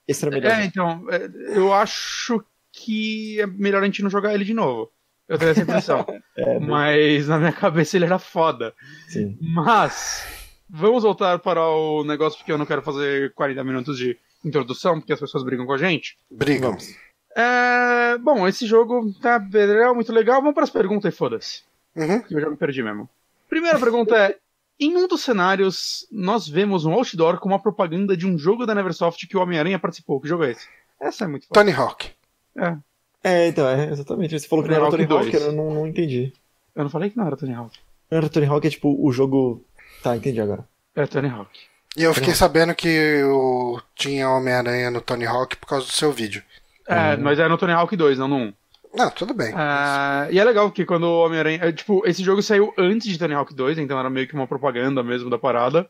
Esse 0.06 0.24
era 0.26 0.34
melhor. 0.34 0.50
É, 0.52 0.64
então, 0.64 1.06
é, 1.10 1.30
eu 1.56 1.72
acho 1.72 2.42
que 2.72 3.40
é 3.40 3.46
melhor 3.46 3.82
a 3.82 3.86
gente 3.86 4.02
não 4.02 4.10
jogar 4.10 4.34
ele 4.34 4.44
de 4.44 4.54
novo. 4.54 4.90
Eu 5.28 5.38
tenho 5.38 5.52
essa 5.52 5.62
impressão. 5.62 6.04
É, 6.36 6.58
Mas 6.58 7.28
na 7.28 7.38
minha 7.38 7.52
cabeça 7.52 7.96
ele 7.96 8.06
era 8.06 8.18
foda. 8.18 8.74
sim. 9.08 9.38
Mas 9.40 10.26
vamos 10.68 11.04
voltar 11.04 11.38
para 11.38 11.64
o 11.64 12.02
negócio 12.02 12.36
porque 12.40 12.50
eu 12.50 12.58
não 12.58 12.66
quero 12.66 12.82
fazer 12.82 13.32
40 13.34 13.62
minutos 13.62 13.96
de 13.96 14.18
introdução, 14.44 14.98
porque 14.98 15.12
as 15.12 15.20
pessoas 15.20 15.44
brigam 15.44 15.64
com 15.64 15.72
a 15.74 15.78
gente. 15.78 16.16
Brigam. 16.28 16.70
Vamos. 16.70 16.92
É, 17.34 18.16
bom, 18.18 18.46
esse 18.46 18.66
jogo 18.66 19.12
tá 19.20 19.38
legal, 19.52 19.94
muito 19.94 20.12
legal. 20.12 20.40
Vamos 20.40 20.54
para 20.54 20.64
as 20.64 20.70
perguntas 20.70 21.12
e 21.12 21.16
foda-se. 21.16 21.62
Uhum. 21.96 22.20
que 22.22 22.34
eu 22.34 22.40
já 22.40 22.50
me 22.50 22.56
perdi 22.56 22.82
mesmo. 22.82 23.08
Primeira 23.48 23.78
pergunta 23.78 24.16
é: 24.16 24.36
em 24.78 24.96
um 24.96 25.06
dos 25.06 25.22
cenários, 25.22 26.06
nós 26.10 26.48
vemos 26.48 26.84
um 26.84 26.92
outdoor 26.92 27.38
com 27.38 27.48
uma 27.48 27.60
propaganda 27.60 28.16
de 28.16 28.26
um 28.26 28.36
jogo 28.36 28.66
da 28.66 28.74
Neversoft 28.74 29.26
que 29.26 29.36
o 29.36 29.40
Homem-Aranha 29.40 29.78
participou. 29.78 30.20
Que 30.20 30.28
jogo 30.28 30.44
é 30.44 30.52
esse? 30.52 30.68
Essa 31.00 31.24
é 31.24 31.28
muito 31.28 31.46
foda. 31.46 31.60
Tony 31.60 31.72
Hawk. 31.72 32.10
É, 32.56 32.76
É, 33.22 33.48
então, 33.48 33.68
é, 33.68 33.90
exatamente. 33.90 34.38
Você 34.38 34.48
falou 34.48 34.64
que 34.64 34.70
não 34.70 34.76
era 34.76 34.90
Tony 34.90 35.06
Tony 35.06 35.18
Hawk 35.18 35.26
Hawk, 35.26 35.38
2. 35.38 35.44
eu 35.44 35.52
não, 35.52 35.74
não 35.74 35.86
entendi. 35.86 36.32
eu 36.74 36.82
não 36.82 36.90
falei 36.90 37.10
que 37.10 37.16
não 37.16 37.26
era 37.26 37.36
Tony 37.36 37.54
Hawk. 37.54 37.78
Não 38.10 38.18
era 38.18 38.28
Tony 38.28 38.46
Hawk, 38.46 38.66
é 38.66 38.70
tipo 38.70 38.96
o 39.00 39.12
jogo. 39.12 39.64
Tá, 40.02 40.16
entendi 40.16 40.40
agora. 40.40 40.66
É 40.94 41.06
Tony 41.06 41.28
Hawk. 41.28 41.50
E 41.96 42.02
eu 42.02 42.12
fiquei 42.12 42.34
sabendo 42.34 42.74
que 42.74 42.88
eu 42.88 43.80
tinha 43.94 44.28
Homem-Aranha 44.28 44.90
no 44.90 45.00
Tony 45.00 45.26
Hawk 45.26 45.56
por 45.56 45.66
causa 45.66 45.86
do 45.86 45.92
seu 45.92 46.12
vídeo. 46.12 46.42
É, 46.86 47.16
mas 47.16 47.38
é 47.38 47.48
no 47.48 47.56
Tony 47.58 47.72
Hawk 47.72 47.96
2, 47.96 48.18
não 48.18 48.28
no 48.28 48.36
1. 48.36 48.52
Não, 48.94 49.10
tudo 49.10 49.34
bem. 49.34 49.52
É, 49.52 50.32
e 50.32 50.38
é 50.38 50.44
legal 50.44 50.70
que 50.70 50.84
quando 50.84 51.04
o 51.04 51.24
Homem-Aranha. 51.24 51.58
é, 51.62 51.72
Tipo, 51.72 52.06
esse 52.06 52.22
jogo 52.22 52.42
saiu 52.42 52.72
antes 52.78 53.08
de 53.08 53.18
Tony 53.18 53.34
Hawk 53.34 53.52
2, 53.54 53.78
então 53.78 53.98
era 53.98 54.08
meio 54.10 54.28
que 54.28 54.34
uma 54.34 54.46
propaganda 54.46 55.02
mesmo 55.02 55.28
da 55.30 55.38
parada. 55.38 55.88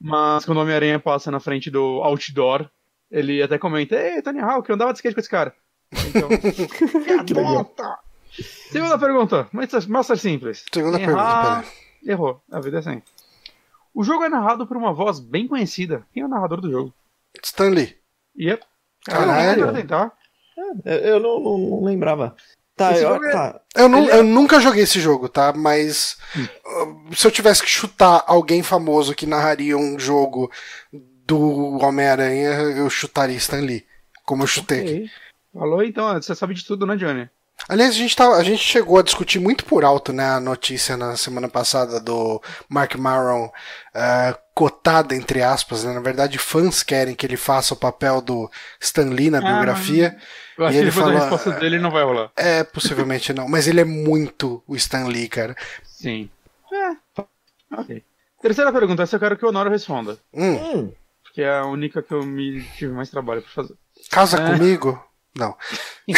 Mas 0.00 0.44
quando 0.44 0.58
o 0.58 0.60
Homem-Aranha 0.62 0.98
passa 0.98 1.30
na 1.30 1.38
frente 1.40 1.70
do 1.70 2.00
outdoor, 2.02 2.68
ele 3.10 3.42
até 3.42 3.58
comenta: 3.58 3.94
Ei, 3.96 4.20
Tony 4.22 4.40
Hawk, 4.40 4.68
eu 4.68 4.74
andava 4.74 4.92
de 4.92 4.98
skate 4.98 5.14
com 5.14 5.20
esse 5.20 5.28
cara. 5.30 5.54
Então. 5.92 6.28
Que 7.26 7.34
legal. 7.34 7.54
Volta! 7.54 7.98
Segunda 8.70 8.98
pergunta, 8.98 9.48
Master 9.88 10.16
Simples. 10.18 10.64
Segunda 10.72 10.98
Errar- 10.98 11.06
pergunta, 11.06 11.66
peraí. 11.68 12.12
Errou, 12.14 12.42
a 12.50 12.60
vida 12.60 12.78
é 12.78 12.80
assim. 12.80 13.02
O 13.94 14.02
jogo 14.02 14.24
é 14.24 14.28
narrado 14.28 14.66
por 14.66 14.76
uma 14.76 14.92
voz 14.92 15.20
bem 15.20 15.46
conhecida. 15.46 16.02
Quem 16.14 16.22
é 16.22 16.26
o 16.26 16.28
narrador 16.28 16.60
do 16.62 16.70
jogo? 16.70 16.94
Stan 17.42 17.68
Lee. 17.68 17.94
Yep. 18.38 18.64
Caralho. 19.04 19.66
Eu 19.66 19.72
tentar. 19.74 20.12
Eu, 20.84 20.98
eu 20.98 21.20
não, 21.20 21.40
não, 21.40 21.58
não 21.58 21.84
lembrava. 21.84 22.34
Tá, 22.74 22.96
eu, 22.98 23.14
é- 23.16 23.30
tá. 23.32 23.60
Eu, 23.76 23.86
Ele 23.96 24.10
é- 24.10 24.18
eu 24.18 24.22
nunca 24.24 24.58
joguei 24.60 24.82
esse 24.84 24.98
jogo, 25.00 25.28
tá? 25.28 25.52
Mas 25.54 26.16
uh, 26.36 27.14
se 27.14 27.26
eu 27.26 27.30
tivesse 27.30 27.62
que 27.62 27.68
chutar 27.68 28.24
alguém 28.26 28.62
famoso 28.62 29.14
que 29.14 29.26
narraria 29.26 29.76
um 29.76 29.98
jogo 29.98 30.50
do 31.26 31.78
Homem-Aranha, 31.82 32.50
eu 32.76 32.88
chutaria 32.90 33.36
Stan 33.36 33.60
Lee. 33.60 33.84
Como 34.24 34.42
eu 34.42 34.46
chutei 34.46 34.80
aqui. 34.80 34.92
Ok. 34.94 35.10
Falou 35.54 35.82
então, 35.84 36.14
você 36.14 36.34
sabe 36.34 36.54
de 36.54 36.64
tudo, 36.64 36.86
né, 36.86 36.96
Johnny? 36.96 37.28
Aliás, 37.68 37.90
a 37.94 37.98
gente, 37.98 38.16
tava- 38.16 38.36
a 38.36 38.42
gente 38.42 38.62
chegou 38.62 38.98
a 38.98 39.02
discutir 39.02 39.38
muito 39.38 39.64
por 39.66 39.84
alto 39.84 40.12
né, 40.12 40.24
a 40.30 40.40
notícia 40.40 40.96
na 40.96 41.14
semana 41.16 41.48
passada 41.48 42.00
do 42.00 42.42
Mark 42.68 42.96
Maron 42.96 43.50
eh, 43.94 44.34
cotada, 44.54 45.14
entre 45.14 45.42
aspas. 45.42 45.84
Né? 45.84 45.92
Na 45.92 46.00
verdade, 46.00 46.38
fãs 46.38 46.82
querem 46.82 47.14
que 47.14 47.24
ele 47.26 47.36
faça 47.36 47.74
o 47.74 47.76
papel 47.76 48.20
do 48.22 48.50
Stan 48.80 49.04
Lee 49.10 49.30
na 49.30 49.40
biografia. 49.40 50.16
Eu 50.58 50.64
acho 50.66 50.72
que 50.74 50.82
ele 50.82 50.90
depois 50.90 51.06
da 51.06 51.12
fala- 51.12 51.20
resposta 51.30 51.50
dele 51.60 51.78
não 51.78 51.90
vai 51.90 52.04
rolar. 52.04 52.30
É, 52.36 52.62
possivelmente 52.64 53.32
não. 53.32 53.48
Mas 53.48 53.66
ele 53.66 53.80
é 53.80 53.84
muito 53.84 54.62
o 54.66 54.76
Stan 54.76 55.06
Lee, 55.06 55.28
cara. 55.28 55.56
Sim. 55.84 56.28
É. 56.72 57.22
Ok. 57.76 58.02
Terceira 58.40 58.72
pergunta, 58.72 59.02
essa 59.02 59.16
eu 59.16 59.20
quero 59.20 59.36
que 59.36 59.44
o 59.44 59.48
Honório 59.48 59.70
responda. 59.70 60.18
Hum, 60.32 60.54
Hum, 60.56 60.92
Porque 61.22 61.42
é 61.42 61.58
a 61.58 61.64
única 61.66 62.02
que 62.02 62.12
eu 62.12 62.24
me 62.26 62.62
tive 62.76 62.92
mais 62.92 63.08
trabalho 63.08 63.40
pra 63.42 63.50
fazer. 63.50 63.74
casa 64.10 64.36
É. 64.38 64.52
comigo? 64.58 65.02
Não. 65.34 65.56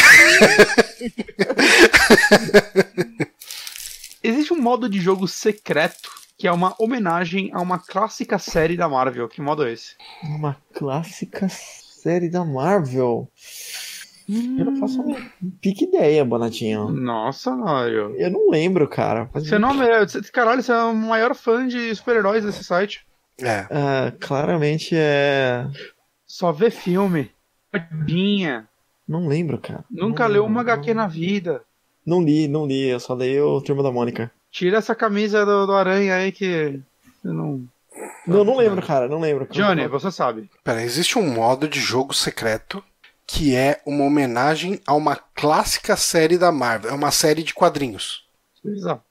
Existe 4.22 4.52
um 4.52 4.60
modo 4.60 4.88
de 4.88 5.00
jogo 5.00 5.28
secreto 5.28 6.10
que 6.36 6.48
é 6.48 6.52
uma 6.52 6.74
homenagem 6.78 7.50
a 7.52 7.60
uma 7.60 7.78
clássica 7.78 8.38
série 8.38 8.76
da 8.76 8.88
Marvel. 8.88 9.28
Que 9.28 9.40
modo 9.40 9.64
é 9.66 9.72
esse? 9.72 9.94
uma 10.22 10.56
clássica 10.74 11.48
série 11.48 12.28
da 12.28 12.44
Marvel. 12.44 13.30
Eu 14.28 14.64
não 14.64 14.76
faço 14.76 15.00
uma 15.02 15.16
pique 15.60 15.84
ideia, 15.84 16.24
Bonatinho. 16.24 16.88
Nossa, 16.90 17.50
Honório. 17.50 18.14
Eu 18.16 18.30
não 18.30 18.50
lembro, 18.50 18.88
cara. 18.88 19.28
Você 19.34 19.58
não 19.58 19.82
é. 19.82 20.06
você- 20.06 20.20
Caralho, 20.22 20.62
você 20.62 20.72
é 20.72 20.76
o 20.82 20.94
maior 20.94 21.34
fã 21.34 21.66
de 21.66 21.94
super-heróis 21.94 22.44
desse 22.44 22.64
site. 22.64 23.04
É. 23.40 23.66
Ah, 23.70 24.12
claramente 24.20 24.94
é. 24.96 25.66
Só 26.26 26.52
vê 26.52 26.70
filme. 26.70 27.30
Tadinha. 27.70 28.66
Não 29.06 29.26
lembro, 29.26 29.58
cara. 29.58 29.84
Nunca 29.90 30.24
não, 30.24 30.32
leu 30.32 30.44
uma 30.46 30.62
não- 30.62 30.72
HQ 30.72 30.94
na 30.94 31.06
vida. 31.06 31.62
Não 32.06 32.22
li, 32.22 32.48
não 32.48 32.66
li. 32.66 32.88
Eu 32.88 33.00
só 33.00 33.14
leio 33.14 33.46
o 33.48 33.60
Turma 33.62 33.82
da 33.82 33.90
Mônica. 33.92 34.30
Tira 34.50 34.78
essa 34.78 34.94
camisa 34.94 35.44
do, 35.44 35.66
do 35.66 35.72
Aranha 35.72 36.14
aí 36.16 36.32
que. 36.32 36.80
Eu 37.24 37.32
não. 37.34 37.64
Não, 38.26 38.44
não 38.44 38.56
lembro, 38.56 38.80
cara. 38.84 39.08
Não 39.08 39.20
lembro. 39.20 39.46
Johnny, 39.50 39.86
você 39.86 40.10
sabe. 40.10 40.48
Pera, 40.62 40.82
existe 40.82 41.18
um 41.18 41.32
modo 41.34 41.68
de 41.68 41.78
jogo 41.80 42.14
secreto 42.14 42.82
que 43.26 43.54
é 43.56 43.80
uma 43.86 44.04
homenagem 44.04 44.80
a 44.86 44.94
uma 44.94 45.16
clássica 45.34 45.96
série 45.96 46.36
da 46.38 46.52
Marvel. 46.52 46.90
É 46.90 46.94
uma 46.94 47.10
série 47.10 47.42
de 47.42 47.54
quadrinhos. 47.54 48.24
Exato. 48.64 49.02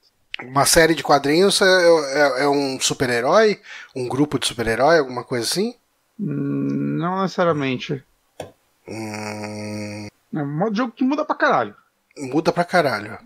Uma 0.42 0.66
série 0.66 0.96
de 0.96 1.04
quadrinhos 1.04 1.62
é, 1.62 1.66
é- 1.66 2.44
é 2.44 2.48
um 2.50 2.80
super-herói? 2.80 3.60
Um 3.96 4.08
grupo 4.08 4.40
de 4.40 4.48
super-herói? 4.48 4.98
Alguma 5.00 5.24
coisa 5.24 5.46
assim? 5.46 5.76
Hum, 6.20 6.98
Não 7.00 7.22
necessariamente. 7.22 8.04
Hum, 8.88 10.08
É 10.36 10.42
um 10.42 10.58
modo 10.58 10.72
de 10.72 10.78
jogo 10.78 10.92
que 10.92 11.04
muda 11.04 11.24
pra 11.26 11.36
caralho. 11.36 11.76
muda 12.18 12.52
pra 12.52 12.64
caralho. 12.64 13.18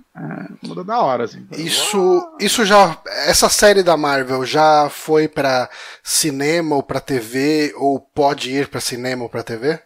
Muda 0.63 0.83
da 0.83 0.99
hora, 0.99 1.25
assim. 1.25 1.45
Isso, 1.51 2.35
isso 2.39 2.65
já. 2.65 2.97
Essa 3.27 3.49
série 3.49 3.83
da 3.83 3.95
Marvel 3.97 4.45
já 4.45 4.89
foi 4.89 5.27
pra 5.27 5.69
cinema 6.03 6.75
ou 6.75 6.81
pra 6.83 6.99
TV? 6.99 7.73
Ou 7.77 7.99
pode 7.99 8.49
ir 8.51 8.67
pra 8.67 8.79
cinema 8.81 9.23
ou 9.23 9.29
pra 9.29 9.43
TV? 9.43 9.79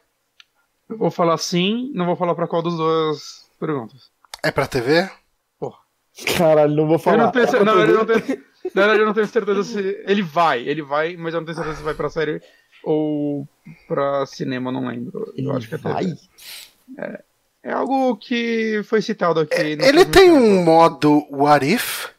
Eu 0.92 0.98
vou 0.98 1.10
falar 1.12 1.38
sim, 1.38 1.92
não 1.96 2.06
vou 2.06 2.16
falar 2.16 2.36
pra 2.36 2.48
qual 2.48 2.62
das 2.62 2.76
duas 2.76 3.50
perguntas. 3.60 4.10
É 4.44 4.52
pra 4.52 4.68
TV? 4.68 5.10
Porra. 5.60 5.78
Caralho, 6.38 6.76
não 6.76 6.88
vou 6.88 7.00
falar. 7.00 7.18
Eu 7.18 7.24
não 7.26 7.32
tenho, 7.32 7.46
É 7.46 7.64
não, 7.64 7.74
TV? 7.76 7.92
eu 7.92 7.98
não 7.98 8.06
tenho, 8.06 8.44
na 8.76 8.82
verdade, 8.82 9.00
eu 9.00 9.06
não 9.06 9.14
tenho 9.14 9.28
certeza 9.28 9.64
se. 9.64 10.04
Ele 10.06 10.22
vai, 10.22 10.62
ele 10.68 10.82
vai, 10.82 11.16
mas 11.18 11.34
eu 11.34 11.40
não 11.42 11.46
tenho 11.46 11.56
certeza 11.58 11.78
se 11.78 11.84
vai 11.84 11.94
pra 11.94 12.10
série 12.10 12.42
ou 12.84 13.48
pra 13.88 14.26
cinema, 14.26 14.72
não 14.72 14.88
lembro. 14.88 15.32
Eu 15.38 15.52
acho 15.56 15.68
que 15.68 15.76
é 15.76 15.78
TV. 15.78 15.94
Vai? 15.94 17.20
É 17.64 17.72
algo 17.72 18.18
que 18.18 18.82
foi 18.86 19.02
citado 19.02 19.40
aqui. 19.40 19.76
no 19.76 19.86
Ele 19.86 20.04
tem 20.06 20.32
um 20.32 20.64
modo 20.64 21.26
What 21.32 21.66
If? 21.66 22.10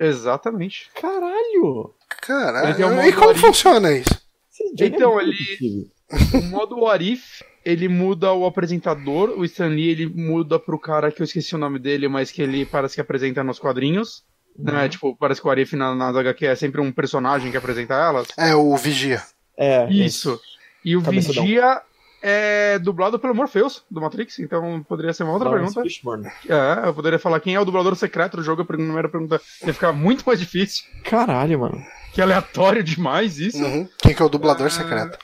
Exatamente. 0.00 0.90
Caralho! 1.00 1.94
Caralho. 2.22 2.74
Ele 2.74 2.84
um 2.84 3.02
e 3.02 3.12
como 3.12 3.34
funciona 3.34 3.92
isso? 3.92 4.18
Então, 4.80 5.20
é 5.20 5.24
ele-. 5.24 5.90
O 6.34 6.42
modo 6.48 6.78
What 6.80 7.04
If, 7.12 7.42
ele 7.64 7.88
muda 7.88 8.32
o 8.32 8.46
apresentador, 8.46 9.30
o 9.38 9.44
Stan 9.44 9.68
Lee, 9.68 9.88
ele 9.90 10.06
muda 10.06 10.58
pro 10.58 10.78
cara 10.78 11.10
que 11.12 11.20
eu 11.20 11.24
esqueci 11.24 11.54
o 11.54 11.58
nome 11.58 11.78
dele, 11.78 12.08
mas 12.08 12.30
que 12.30 12.40
ele 12.42 12.64
parece 12.64 12.94
que 12.94 13.00
apresenta 13.00 13.42
nos 13.44 13.58
quadrinhos. 13.58 14.22
Né? 14.58 14.88
Tipo, 14.88 15.14
parece 15.16 15.40
que 15.40 15.46
o 15.46 15.50
Arif 15.50 15.76
na, 15.76 15.94
nas 15.94 16.16
HQ 16.16 16.46
é 16.46 16.54
sempre 16.56 16.80
um 16.80 16.90
personagem 16.90 17.50
que 17.50 17.56
apresenta 17.56 17.94
elas. 17.94 18.26
É 18.36 18.54
o 18.56 18.76
Vigia. 18.76 19.22
É, 19.56 19.88
Isso. 19.90 20.40
E 20.84 20.96
o 20.96 21.02
Cabeçudão. 21.02 21.44
Vigia 21.44 21.80
é 22.20 22.78
dublado 22.80 23.18
pelo 23.18 23.34
Morpheus, 23.34 23.84
do 23.88 24.00
Matrix, 24.00 24.40
então 24.40 24.82
poderia 24.88 25.12
ser 25.12 25.22
uma 25.22 25.32
outra 25.32 25.48
Lawrence 25.48 25.74
pergunta. 25.74 25.88
Fishburne. 25.94 26.26
É, 26.48 26.88
eu 26.88 26.94
poderia 26.94 27.18
falar 27.18 27.38
quem 27.38 27.54
é 27.54 27.60
o 27.60 27.64
dublador 27.64 27.94
secreto 27.94 28.36
do 28.36 28.42
jogo, 28.42 28.62
a 28.62 28.64
primeira 28.64 29.08
pergunta 29.08 29.40
ia 29.64 29.72
ficar 29.72 29.92
muito 29.92 30.24
mais 30.26 30.40
difícil. 30.40 30.84
Caralho, 31.04 31.60
mano. 31.60 31.80
Que 32.12 32.20
aleatório 32.20 32.82
demais 32.82 33.38
isso. 33.38 33.62
Uhum. 33.62 33.88
Quem 33.98 34.14
que 34.14 34.20
é 34.20 34.24
o 34.24 34.28
dublador 34.28 34.66
Ah. 34.66 34.70
secreto? 34.70 35.18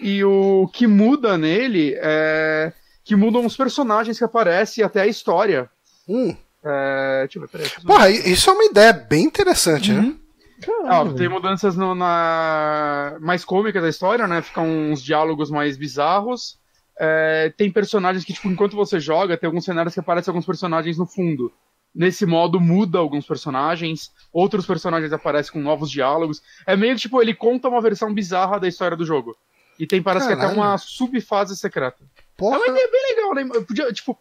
E 0.00 0.24
o 0.24 0.68
que 0.72 0.86
muda 0.86 1.36
nele 1.38 1.94
é 2.00 2.72
que 3.04 3.16
mudam 3.16 3.44
os 3.44 3.56
personagens 3.56 4.18
que 4.18 4.24
aparecem 4.24 4.82
e 4.82 4.84
até 4.84 5.02
a 5.02 5.06
história. 5.06 5.68
Hum. 6.08 6.34
É, 6.64 7.20
deixa 7.22 7.38
eu 7.38 7.42
ver, 7.42 7.48
peraí. 7.48 7.66
deixa 7.66 7.78
eu 7.78 7.82
ver. 7.82 7.86
Porra, 7.86 8.10
isso 8.10 8.50
é 8.50 8.52
uma 8.52 8.64
ideia 8.64 8.92
bem 8.92 9.24
interessante, 9.24 9.92
né? 9.92 10.00
Uhum. 10.00 10.18
Caralho. 10.60 11.10
Ah, 11.10 11.14
tem 11.16 11.28
mudanças 11.28 11.74
no- 11.76 11.94
na 11.94 13.16
mais 13.20 13.44
cômicas 13.44 13.82
da 13.82 13.88
história, 13.88 14.26
né? 14.26 14.42
Ficam 14.42 14.66
uns 14.68 15.02
diálogos 15.02 15.50
mais 15.50 15.76
bizarros. 15.76 16.58
É, 16.98 17.50
tem 17.56 17.70
personagens 17.72 18.24
que, 18.24 18.32
tipo, 18.34 18.46
enquanto 18.48 18.76
você 18.76 19.00
joga, 19.00 19.36
tem 19.38 19.46
alguns 19.46 19.64
cenários 19.64 19.94
que 19.94 20.00
aparecem 20.00 20.30
alguns 20.30 20.44
personagens 20.44 20.98
no 20.98 21.06
fundo. 21.06 21.50
Nesse 21.94 22.26
modo, 22.26 22.60
muda 22.60 22.98
alguns 22.98 23.26
personagens, 23.26 24.12
outros 24.32 24.66
personagens 24.66 25.12
aparecem 25.12 25.52
com 25.52 25.60
novos 25.60 25.90
diálogos. 25.90 26.42
É 26.66 26.76
meio 26.76 26.94
que, 26.94 27.00
tipo, 27.00 27.20
ele 27.22 27.34
conta 27.34 27.68
uma 27.68 27.80
versão 27.80 28.12
bizarra 28.12 28.60
da 28.60 28.68
história 28.68 28.96
do 28.96 29.04
jogo. 29.06 29.34
E 29.80 29.86
tem, 29.86 30.02
parece 30.02 30.26
que 30.26 30.32
até 30.34 30.42
Caralho. 30.42 30.60
uma 30.60 30.76
subfase 30.78 31.56
secreta. 31.56 32.04
É 32.16 32.22
Porra. 32.36 32.58
uma 32.58 32.66
ideia 32.68 32.88
bem 32.92 33.02
legal, 33.16 33.34
né? 33.34 33.48
Eu 33.54 33.64
Podia, 33.64 33.90
tipo, 33.92 34.16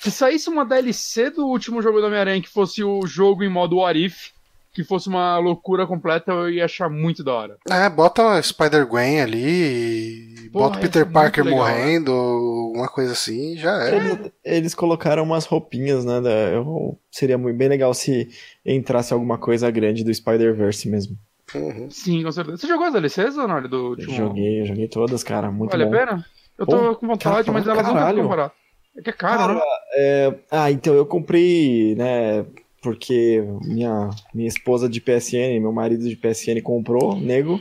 se 0.00 0.10
saísse 0.10 0.48
uma 0.48 0.64
DLC 0.64 1.30
do 1.30 1.46
último 1.46 1.80
jogo 1.82 2.00
do 2.00 2.06
Homem-Aranha 2.06 2.40
que 2.42 2.48
fosse 2.48 2.82
o 2.82 3.06
jogo 3.06 3.44
em 3.44 3.48
modo 3.50 3.76
What 3.76 4.02
If, 4.04 4.30
que 4.74 4.82
fosse 4.82 5.06
uma 5.08 5.36
loucura 5.38 5.86
completa, 5.86 6.32
eu 6.32 6.48
ia 6.50 6.64
achar 6.64 6.88
muito 6.88 7.22
da 7.22 7.34
hora. 7.34 7.58
É, 7.70 7.90
bota 7.90 8.40
Spider-Gwen 8.42 9.20
ali, 9.20 10.48
Porra, 10.50 10.68
bota 10.70 10.80
Peter 10.80 11.04
ser 11.04 11.12
Parker 11.12 11.44
legal, 11.44 11.64
né? 11.66 11.70
morrendo, 11.72 12.10
alguma 12.12 12.88
coisa 12.88 13.12
assim, 13.12 13.54
já 13.58 13.82
é. 13.84 13.94
Eles, 13.96 14.30
eles 14.42 14.74
colocaram 14.74 15.22
umas 15.24 15.44
roupinhas, 15.44 16.04
né? 16.06 16.20
da- 16.22 16.30
eu- 16.30 16.98
seria 17.10 17.36
muito, 17.36 17.56
bem 17.58 17.68
legal 17.68 17.92
se 17.92 18.28
entrasse 18.64 19.12
alguma 19.12 19.36
coisa 19.36 19.70
grande 19.70 20.02
do 20.04 20.12
Spider-Verse 20.14 20.88
mesmo. 20.88 21.18
Uhum. 21.54 21.90
Sim, 21.90 22.22
com 22.22 22.32
certeza. 22.32 22.56
Você 22.56 22.66
jogou 22.66 22.86
as 22.86 22.92
DLCs, 22.92 23.36
Honório, 23.36 23.68
do 23.68 23.76
Eu 23.76 23.84
último? 23.90 24.14
joguei, 24.14 24.60
eu 24.62 24.66
joguei 24.66 24.88
todas, 24.88 25.22
cara. 25.22 25.50
Muito 25.50 25.70
Vale 25.70 25.84
bom. 25.84 25.94
a 25.94 25.98
pena? 25.98 26.26
Eu 26.58 26.66
tô 26.66 26.76
Pô, 26.78 26.96
com 26.96 27.06
vontade, 27.06 27.46
cara, 27.46 27.52
mas 27.52 27.66
elas 27.66 27.86
não 27.86 28.08
estão 28.08 28.22
comparadas. 28.22 28.52
É 28.96 29.02
que 29.02 29.10
é 29.10 29.12
caro, 29.12 29.38
Cara, 29.38 29.54
né? 29.54 29.60
é, 29.96 30.34
ah, 30.50 30.70
então 30.70 30.94
eu 30.94 31.06
comprei, 31.06 31.94
né? 31.94 32.44
Porque 32.82 33.42
minha, 33.62 34.10
minha 34.34 34.48
esposa 34.48 34.88
de 34.88 35.00
PSN, 35.00 35.60
meu 35.60 35.72
marido 35.72 36.06
de 36.08 36.16
PSN 36.16 36.60
comprou, 36.62 37.16
nego. 37.16 37.58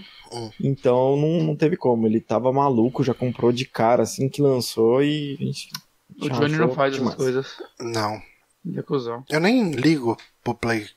Então 0.59 1.15
não, 1.15 1.43
não 1.43 1.55
teve 1.55 1.77
como. 1.77 2.05
Ele 2.07 2.19
tava 2.19 2.51
maluco, 2.51 3.03
já 3.03 3.13
comprou 3.13 3.51
de 3.51 3.65
cara 3.65 4.03
assim 4.03 4.27
que 4.27 4.41
lançou 4.41 5.01
e 5.03 5.35
gente. 5.39 5.69
O 6.21 6.29
Johnny 6.29 6.57
não 6.57 6.71
faz 6.73 6.93
demais. 6.95 7.13
essas 7.15 7.23
coisas. 7.23 7.57
Não. 7.79 8.21
Ele 8.65 8.79
é 8.79 8.83
cuzão. 8.83 9.23
Eu 9.29 9.39
nem 9.39 9.71
ligo 9.71 10.17
pro 10.43 10.53
Play 10.53 10.87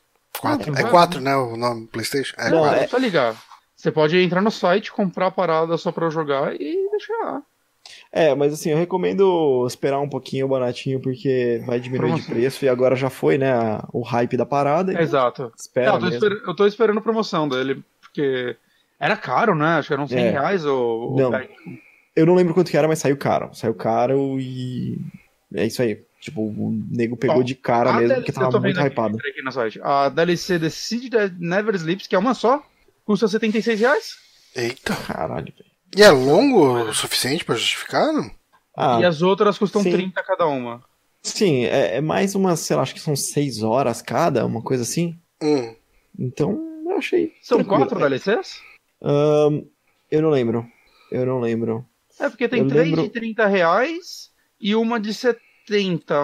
4. 0.41 0.73
Não, 0.73 0.79
é 0.79 0.83
vai. 0.83 0.91
4, 0.91 1.21
né? 1.21 1.37
O 1.37 1.57
nome 1.57 1.87
PlayStation? 1.87 2.35
É 2.39 2.51
Não, 2.51 2.57
Não, 2.57 2.59
4. 2.61 2.71
não 2.71 2.75
é- 2.77 2.79
precisa 2.87 2.99
ligar. 3.03 3.37
Você 3.77 3.91
pode 3.93 4.17
entrar 4.19 4.41
no 4.41 4.51
site, 4.51 4.93
comprar 4.93 5.27
a 5.27 5.31
parada 5.31 5.77
só 5.77 5.93
pra 5.93 6.07
eu 6.07 6.11
jogar 6.11 6.55
e 6.59 6.89
deixar 6.91 7.15
lá. 7.25 7.43
É, 8.11 8.35
mas 8.35 8.53
assim, 8.55 8.71
eu 8.71 8.79
recomendo 8.79 9.67
esperar 9.67 10.01
um 10.01 10.09
pouquinho 10.09 10.47
o 10.47 10.49
baratinho, 10.49 11.01
porque 11.01 11.63
vai 11.67 11.79
diminuir 11.79 12.07
de 12.07 12.13
Promoção. 12.23 12.35
preço 12.35 12.65
e 12.65 12.69
agora 12.69 12.97
já 12.97 13.11
foi, 13.11 13.37
né? 13.37 13.53
a- 13.53 13.87
o 13.93 14.01
hype 14.03 14.37
da 14.37 14.47
parada. 14.47 14.93
então 14.93 15.03
Exato. 15.03 15.43
É, 15.45 15.51
Espera 15.61 15.87
eu, 15.89 15.93
tô 15.99 16.05
mesmo. 16.07 16.15
esper- 16.17 16.43
eu 16.49 16.57
tô 16.57 16.67
esperando 16.67 16.99
a 16.99 17.03
promoção 17.03 17.47
dele, 17.49 17.83
porque 18.01 18.57
era 18.99 19.17
caro, 19.17 19.55
né? 19.55 19.67
Acho 19.79 19.89
que 19.89 19.95
eram 19.95 20.07
100 20.09 20.19
É. 20.27 20.31
reais 20.31 20.65
o, 20.65 21.11
o 21.13 21.17
Não. 21.21 21.33
Eu 22.17 22.25
não 22.25 22.35
lembro 22.37 22.55
quanto 22.55 22.71
que 22.71 22.77
era, 22.77 22.89
mas 22.89 23.01
saiu 23.01 23.17
caro. 23.19 23.51
Saiu 23.53 23.75
caro 23.75 24.39
e. 24.41 24.99
É 25.53 25.67
isso 25.67 25.83
aí. 25.83 26.01
Tipo, 26.25 26.41
o 26.41 26.71
nego 26.91 27.19
pegou 27.19 27.41
Ó, 27.41 27.43
de 27.43 27.55
cara 27.55 27.93
mesmo, 27.93 28.09
DLC, 28.09 28.33
tô 28.33 28.41
tava 28.41 28.59
muito 28.61 28.81
aqui, 28.81 28.89
hypado. 28.89 29.19
aqui 29.19 29.53
site. 29.53 29.79
A 29.83 30.09
DLC 30.09 30.59
The 30.59 30.71
Seed 30.71 31.13
That 31.13 31.35
Never 31.39 31.75
Sleeps, 31.75 32.07
que 32.07 32.17
é 32.17 32.19
uma 32.19 32.33
só, 32.33 32.65
custa 33.05 33.29
76 33.29 33.79
reais. 33.79 34.17
Eita. 34.57 34.97
Caralho, 34.97 35.53
velho. 35.53 35.71
E 35.95 36.03
é 36.03 36.11
longo 36.11 36.89
o 36.89 36.95
suficiente 36.95 37.45
pra 37.45 37.57
justificar? 37.57 38.11
não? 38.11 38.31
Ah, 38.75 38.99
E 39.03 39.05
as 39.05 39.21
outras 39.21 39.59
custam 39.59 39.83
sim. 39.83 39.93
30 39.93 40.23
cada 40.23 40.47
uma. 40.47 40.83
sim, 41.23 41.67
é, 41.67 41.97
é 41.97 42.01
mais 42.01 42.35
umas, 42.35 42.61
sei 42.61 42.75
lá, 42.75 42.81
acho 42.83 42.95
que 42.95 43.01
são 43.01 43.15
seis 43.15 43.63
horas 43.63 44.01
cada, 44.01 44.47
uma 44.47 44.63
coisa 44.63 44.83
assim. 44.83 45.19
Hum. 45.43 45.75
Então, 46.19 46.59
eu 46.89 46.97
achei. 46.97 47.35
São 47.43 47.63
quatro 47.63 47.99
DLCs? 47.99 48.63
Ahn, 49.03 49.63
eu 50.11 50.23
não 50.23 50.31
lembro. 50.31 50.67
Eu 51.13 51.27
não 51.27 51.39
lembro. 51.39 51.85
É, 52.19 52.31
porque 52.31 52.49
tem 52.49 52.61
Eu 52.61 52.69
três 52.69 52.87
lembro- 52.89 53.03
de 53.03 53.11
30 53.11 53.47
reais 53.47 54.31
e 54.59 54.75
uma 54.75 54.99
de 54.99 55.13
70. 55.13 55.45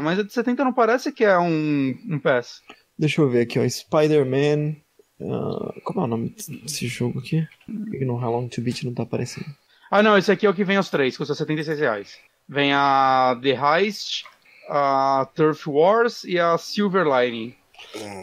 Mas 0.02 0.18
a 0.18 0.22
de 0.22 0.32
70 0.32 0.64
não 0.64 0.72
parece 0.72 1.12
que 1.12 1.24
é 1.24 1.38
um, 1.38 1.94
um 2.08 2.18
pass. 2.18 2.60
Deixa 2.98 3.20
eu 3.20 3.30
ver 3.30 3.42
aqui, 3.42 3.58
ó. 3.58 3.68
Spider-Man. 3.68 4.76
ah, 5.22 5.72
como 5.84 6.00
é 6.00 6.04
o 6.04 6.06
nome 6.06 6.34
desse 6.62 6.86
jogo 6.88 7.18
aqui? 7.20 7.46
Por 7.66 7.90
que 7.90 8.04
no 8.04 8.14
How 8.22 8.30
Long 8.32 8.48
to 8.48 8.60
Beat 8.60 8.82
não 8.84 8.94
tá 8.94 9.02
aparecendo? 9.04 9.46
Ah, 9.90 10.02
não, 10.02 10.16
esse 10.16 10.30
aqui 10.30 10.46
é 10.46 10.50
o 10.50 10.54
que 10.54 10.64
vem 10.64 10.76
aos 10.76 10.88
três, 10.90 11.16
custa 11.16 11.34
76 11.34 11.78
reais. 11.80 12.18
Vem 12.48 12.72
a 12.72 13.38
The 13.42 13.50
Heist, 13.58 14.24
a 14.68 15.28
Turf 15.34 15.68
Wars 15.68 16.24
e 16.24 16.38
a 16.38 16.56
Silver 16.58 17.04
Lining. 17.06 17.54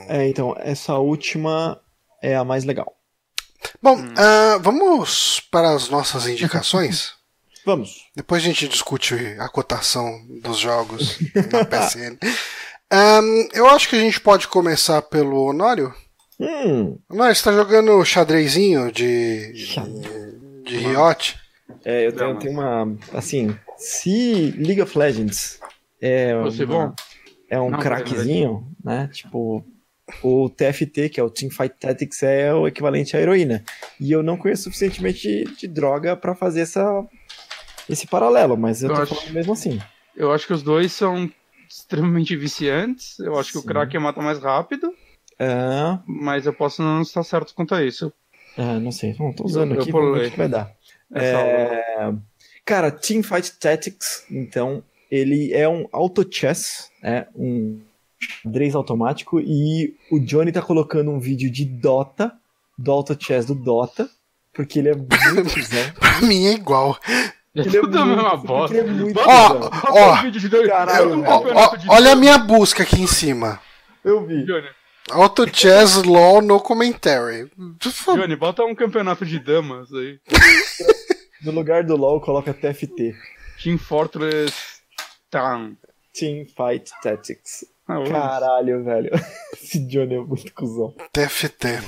É, 0.07 0.27
então, 0.29 0.55
essa 0.59 0.95
última 0.97 1.79
é 2.21 2.35
a 2.35 2.43
mais 2.45 2.63
legal. 2.63 2.95
Bom, 3.81 3.97
Hum. 3.97 4.13
ah, 4.17 4.57
vamos 4.61 5.39
para 5.51 5.73
as 5.73 5.89
nossas 5.89 6.27
indicações. 6.27 7.13
Vamos. 7.67 8.05
Depois 8.15 8.41
a 8.41 8.45
gente 8.45 8.65
discute 8.65 9.13
a 9.39 9.49
cotação 9.49 10.09
dos 10.41 10.57
jogos 10.57 11.19
na 11.51 11.65
PSN. 11.65 12.17
Ahn, 12.89 13.49
eu 13.53 13.67
acho 13.67 13.89
que 13.89 13.97
a 13.97 13.99
gente 13.99 14.21
pode 14.21 14.47
começar 14.47 15.01
pelo 15.01 15.49
Honório. 15.49 15.93
Hum, 16.39 16.97
Honório, 17.09 17.35
você 17.35 17.43
tá 17.43 17.51
jogando 17.51 18.05
xadrezinho 18.05 18.89
de, 18.89 19.51
de 20.63 20.77
Riot? 20.77 21.35
é, 21.83 22.07
eu 22.07 22.13
tenho, 22.13 22.29
Não, 22.33 22.39
tenho 22.39 22.53
uma. 22.53 22.97
Assim, 23.13 23.53
se 23.77 24.51
League 24.57 24.81
of 24.81 24.97
Legends 24.97 25.59
é, 26.01 26.33
uma- 26.37 26.65
bom? 26.65 26.93
é 27.49 27.59
um 27.59 27.71
craquezinho, 27.71 28.65
né? 28.81 29.09
Tipo, 29.11 29.65
o 30.23 30.49
TFT, 30.49 31.09
que 31.09 31.19
é 31.19 31.23
o 31.23 31.29
Teamfight 31.29 31.75
Tactics, 31.77 32.23
é 32.23 32.53
o 32.53 32.65
equivalente 32.65 33.17
à 33.17 33.19
heroína. 33.19 33.61
E 33.99 34.09
eu 34.09 34.23
não 34.23 34.37
conheço 34.37 34.63
suficientemente 34.63 35.19
de, 35.43 35.43
de 35.57 35.67
droga 35.67 36.15
pra 36.15 36.33
fazer 36.33 36.61
essa, 36.61 37.03
esse 37.89 38.07
paralelo, 38.07 38.57
mas 38.57 38.81
eu, 38.83 38.89
Eu 38.89 38.95
tô 38.95 39.01
acho- 39.03 39.15
falando 39.15 39.33
mesmo 39.33 39.53
assim. 39.53 39.79
Eu 40.15 40.31
acho 40.31 40.47
que 40.47 40.53
os 40.53 40.63
dois 40.63 40.91
são 40.91 41.29
extremamente 41.69 42.35
viciantes. 42.35 43.19
Eu 43.19 43.37
acho 43.37 43.51
que 43.51 43.57
o 43.57 43.61
Sim. 43.61 43.67
crack 43.67 43.97
mata 43.99 44.21
mais 44.21 44.39
rápido, 44.39 44.93
Ah, 45.39 45.99
mas 46.07 46.45
eu 46.47 46.53
posso 46.53 46.81
não 46.81 47.01
estar 47.01 47.21
certo 47.23 47.53
quanto 47.53 47.75
a 47.75 47.83
isso. 47.83 48.11
ah, 48.57 48.79
não 48.79 48.91
sei, 48.91 49.15
não 49.19 49.31
tô 49.31 49.45
usando 49.45 49.71
Eu- 49.71 49.75
eu 49.75 49.81
aqui, 49.83 49.91
vamos 49.91 50.17
ver 50.19 50.27
o 50.27 50.31
que 50.31 50.37
vai 50.37 50.49
dar. 50.49 50.71
É. 51.13 52.11
Cara, 52.65 52.91
Teamfight 52.91 53.53
Tactics, 53.59 54.25
então, 54.31 54.83
ele 55.09 55.53
é 55.53 55.69
um 55.69 55.87
auto 55.91 56.27
chess, 56.29 56.89
é 57.03 57.27
um 57.35 57.79
xadrez 58.19 58.75
automático, 58.75 59.39
e 59.39 59.95
o 60.11 60.19
Johnny 60.19 60.51
tá 60.51 60.61
colocando 60.61 61.11
um 61.11 61.19
vídeo 61.19 61.49
de 61.51 61.63
Dota, 61.63 62.33
do 62.77 62.91
auto 62.91 63.15
chess 63.23 63.45
do 63.45 63.55
Dota, 63.55 64.09
porque 64.53 64.79
ele 64.79 64.89
é 64.89 64.95
muito. 64.97 65.93
Pra 65.99 66.21
mim 66.23 66.47
é 66.47 66.53
igual. 66.53 66.97
É 67.57 67.61
Ele 67.61 67.79
tudo 67.81 67.97
a 67.97 68.05
muito- 68.05 68.21
mesma 68.21 68.37
bosta. 68.37 68.77
ele 68.77 68.89
é 68.89 68.93
muito 68.93 69.19
Ó, 69.19 69.69
ó, 69.91 71.77
olha 71.89 72.11
a 72.11 72.15
minha 72.15 72.37
busca 72.37 72.83
aqui 72.83 73.01
em 73.01 73.07
cima. 73.07 73.59
Eu 74.05 74.25
vi. 74.25 74.45
Auto 75.09 75.45
Chess 75.51 76.03
LOL 76.03 76.41
no 76.41 76.59
commentary. 76.59 77.49
Johnny, 78.15 78.35
bota 78.35 78.63
um 78.63 78.75
campeonato 78.75 79.25
de 79.25 79.39
damas 79.39 79.89
aí. 79.93 80.19
No 81.43 81.51
lugar 81.51 81.83
do 81.83 81.95
LoL, 81.95 82.19
coloca 82.19 82.51
TFT. 82.51 83.13
Team 83.63 83.77
Fortress 83.77 84.51
Town. 85.29 85.77
Teamfight 86.11 86.91
Tactics. 87.03 87.63
Ah, 87.87 88.03
Caralho, 88.09 88.83
velho. 88.83 89.11
Esse 89.53 89.79
Johnny 89.87 90.15
é 90.15 90.19
muito 90.19 90.51
cuzão. 90.55 90.95
TFT. 91.13 91.79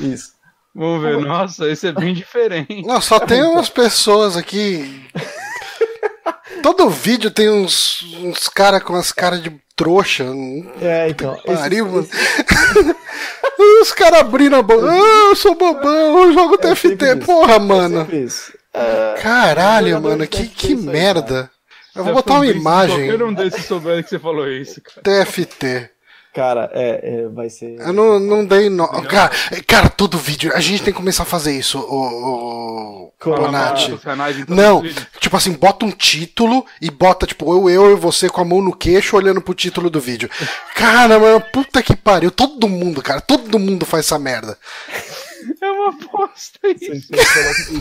Isso. 0.00 0.33
Vamos 0.74 1.02
ver, 1.02 1.18
nossa, 1.20 1.68
esse 1.70 1.86
é 1.88 1.92
bem 1.92 2.12
diferente. 2.14 2.82
Não, 2.84 3.00
só 3.00 3.20
tem 3.20 3.42
umas 3.42 3.68
pessoas 3.68 4.36
aqui. 4.36 5.02
Todo 6.62 6.88
vídeo 6.90 7.30
tem 7.30 7.48
uns, 7.50 8.02
uns 8.22 8.48
caras 8.48 8.82
com 8.82 8.94
as 8.96 9.12
caras 9.12 9.42
de 9.42 9.52
trouxa. 9.76 10.24
É, 10.80 11.08
então. 11.10 11.34
esse- 11.44 11.56
Pariu, 11.56 11.86
mano. 11.86 12.00
esse- 12.10 12.94
Os 13.82 13.92
caras 13.92 14.20
abrindo 14.20 14.56
a 14.56 14.62
boca. 14.62 14.90
Ah, 14.90 15.28
eu 15.28 15.36
sou 15.36 15.54
bobão, 15.54 16.22
eu 16.24 16.32
jogo 16.32 16.54
É 16.54 16.58
TFT. 16.58 17.04
isso. 17.04 17.18
Porra, 17.20 17.54
é 17.54 17.58
mano. 17.58 18.08
É, 18.72 19.14
Caralho, 19.22 20.00
mano, 20.02 20.26
que, 20.26 20.48
que 20.48 20.72
isso 20.72 20.88
aí, 20.88 20.94
merda. 20.94 21.50
Eu 21.94 22.02
vou 22.02 22.10
Eu 22.10 22.14
botar 22.16 22.34
uma 22.34 22.46
imagem. 22.46 23.06
Qualquer 23.08 23.22
um 23.24 23.32
desses 23.32 23.64
souber 23.66 24.02
que 24.02 24.10
você 24.10 24.18
falou 24.18 24.48
isso, 24.50 24.80
cara. 24.82 25.02
TFT. 25.24 25.90
Cara, 26.34 26.68
é, 26.72 27.00
é, 27.22 27.28
vai 27.28 27.48
ser. 27.48 27.78
Eu 27.78 27.92
não, 27.92 28.18
não 28.18 28.44
dei 28.44 28.68
no... 28.68 28.88
Cara, 29.04 29.30
cara, 29.66 29.88
todo 29.88 30.18
vídeo. 30.18 30.50
A 30.52 30.60
gente 30.60 30.82
tem 30.82 30.92
que 30.92 30.98
começar 30.98 31.22
a 31.22 31.26
fazer 31.26 31.56
isso, 31.56 31.78
o, 31.78 33.12
o, 33.14 33.50
Nath. 33.50 34.00
canais 34.02 34.36
Não, 34.48 34.82
tipo 35.20 35.36
assim, 35.36 35.52
bota 35.52 35.86
um 35.86 35.92
título 35.92 36.66
e 36.80 36.90
bota, 36.90 37.24
tipo, 37.24 37.52
eu, 37.54 37.70
eu 37.70 37.92
e 37.92 37.94
você 37.94 38.28
com 38.28 38.40
a 38.40 38.44
mão 38.44 38.60
no 38.60 38.74
queixo 38.74 39.16
olhando 39.16 39.40
pro 39.40 39.54
título 39.54 39.88
do 39.88 40.00
vídeo. 40.00 40.28
Cara, 40.74 41.20
mano, 41.20 41.40
puta 41.52 41.80
que 41.82 41.94
pariu. 41.94 42.32
Todo 42.32 42.68
mundo, 42.68 43.00
cara, 43.00 43.20
todo 43.20 43.58
mundo 43.58 43.86
faz 43.86 44.06
essa 44.06 44.18
merda. 44.18 44.58
É 45.60 45.70
uma 45.70 45.92
bosta 45.92 46.58
Você- 46.62 46.92
isso. 46.92 47.10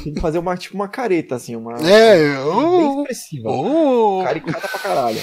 Tem 0.04 0.14
que 0.14 0.20
fazer 0.20 0.38
uma, 0.38 0.56
tipo, 0.56 0.76
uma 0.76 0.88
careta, 0.88 1.36
assim, 1.36 1.56
uma. 1.56 1.74
É, 1.88 2.18
Bem 2.18 2.38
oh, 2.46 3.00
expressiva. 3.00 3.50
oh. 3.50 4.22
Caricata 4.24 4.68
pra 4.68 4.80
caralho. 4.80 5.22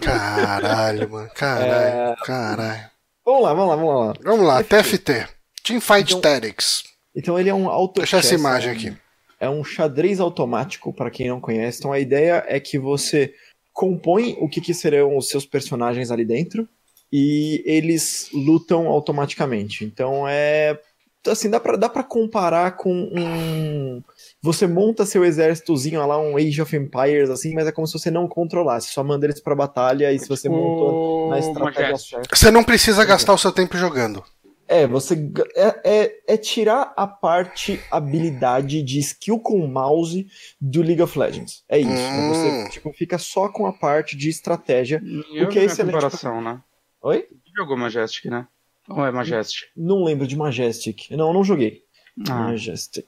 Caralho, 0.00 1.10
mano, 1.10 1.30
caralho, 1.34 2.16
caralho. 2.24 2.90
Vamos 3.24 3.42
lá, 3.42 3.54
vamos 3.54 3.68
lá, 3.70 3.76
vamos 3.76 4.06
lá. 4.06 4.14
Vamos 4.22 4.46
lá, 4.46 4.62
TFT. 4.62 5.26
Teamfight 5.62 6.08
Então- 6.14 6.20
Tactics. 6.20 6.84
Então 7.16 7.38
ele 7.38 7.48
é 7.48 7.54
um 7.54 7.68
auto 7.68 8.00
Deixa 8.00 8.18
essa 8.18 8.34
imagem 8.34 8.70
é 8.70 8.72
um- 8.72 8.76
aqui. 8.76 8.96
É 9.40 9.48
um 9.50 9.64
xadrez 9.64 10.20
automático, 10.20 10.92
para 10.92 11.10
quem 11.10 11.28
não 11.28 11.40
conhece. 11.40 11.78
Então 11.78 11.92
a 11.92 11.98
ideia 11.98 12.44
é 12.46 12.58
que 12.60 12.78
você 12.78 13.32
compõe 13.72 14.36
o 14.38 14.48
que, 14.48 14.60
que 14.60 14.74
serão 14.74 15.16
os 15.16 15.28
seus 15.28 15.44
personagens 15.46 16.10
ali 16.10 16.24
dentro 16.24 16.68
e 17.12 17.62
eles 17.66 18.28
lutam 18.32 18.86
automaticamente. 18.88 19.84
Então 19.84 20.26
é. 20.28 20.78
Assim, 21.26 21.48
dá 21.48 21.58
pra, 21.58 21.76
dá 21.76 21.88
pra 21.88 22.02
comparar 22.02 22.72
com 22.76 22.92
um. 22.92 24.02
Você 24.44 24.66
monta 24.66 25.06
seu 25.06 25.24
exércitozinho 25.24 26.06
lá, 26.06 26.20
um 26.20 26.36
Age 26.36 26.60
of 26.60 26.76
Empires, 26.76 27.30
assim, 27.30 27.54
mas 27.54 27.66
é 27.66 27.72
como 27.72 27.86
se 27.86 27.94
você 27.94 28.10
não 28.10 28.28
controlasse. 28.28 28.92
Só 28.92 29.02
manda 29.02 29.24
eles 29.24 29.40
pra 29.40 29.54
batalha 29.54 30.12
e 30.12 30.18
se 30.18 30.28
você 30.28 30.50
montou 30.50 31.30
na 31.30 31.36
O 31.36 31.38
estratégia 31.38 31.96
certa. 31.96 32.36
Você 32.36 32.50
não 32.50 32.62
precisa 32.62 33.06
gastar 33.06 33.32
o 33.32 33.38
seu 33.38 33.50
tempo 33.50 33.74
jogando. 33.78 34.22
É, 34.68 34.86
você. 34.86 35.14
É, 35.56 35.80
é, 35.82 36.34
é 36.34 36.36
tirar 36.36 36.92
a 36.94 37.06
parte 37.06 37.80
habilidade 37.90 38.82
de 38.82 38.98
skill 38.98 39.40
com 39.40 39.64
o 39.64 39.66
mouse 39.66 40.26
do 40.60 40.82
League 40.82 41.00
of 41.00 41.18
Legends. 41.18 41.64
É 41.66 41.78
isso. 41.78 41.88
né? 41.88 42.10
Hum. 42.10 42.28
Você 42.28 42.68
tipo, 42.68 42.92
fica 42.92 43.16
só 43.16 43.48
com 43.48 43.64
a 43.64 43.72
parte 43.72 44.14
de 44.14 44.28
estratégia. 44.28 45.02
Eu 45.32 45.48
que 45.48 45.58
é 45.58 45.62
vi 45.62 45.68
a 45.68 45.72
excelente 45.72 45.94
comparação, 45.94 46.42
né? 46.42 46.60
Oi? 47.00 47.26
Jogou 47.56 47.78
Majestic, 47.78 48.26
né? 48.26 48.46
Ou 48.90 49.06
é 49.06 49.10
Majestic? 49.10 49.68
Não 49.74 50.04
lembro 50.04 50.26
de 50.26 50.36
Majestic. 50.36 51.10
Não, 51.12 51.32
não 51.32 51.42
joguei. 51.42 51.82
Ah. 52.28 52.50
Majestic. 52.50 53.06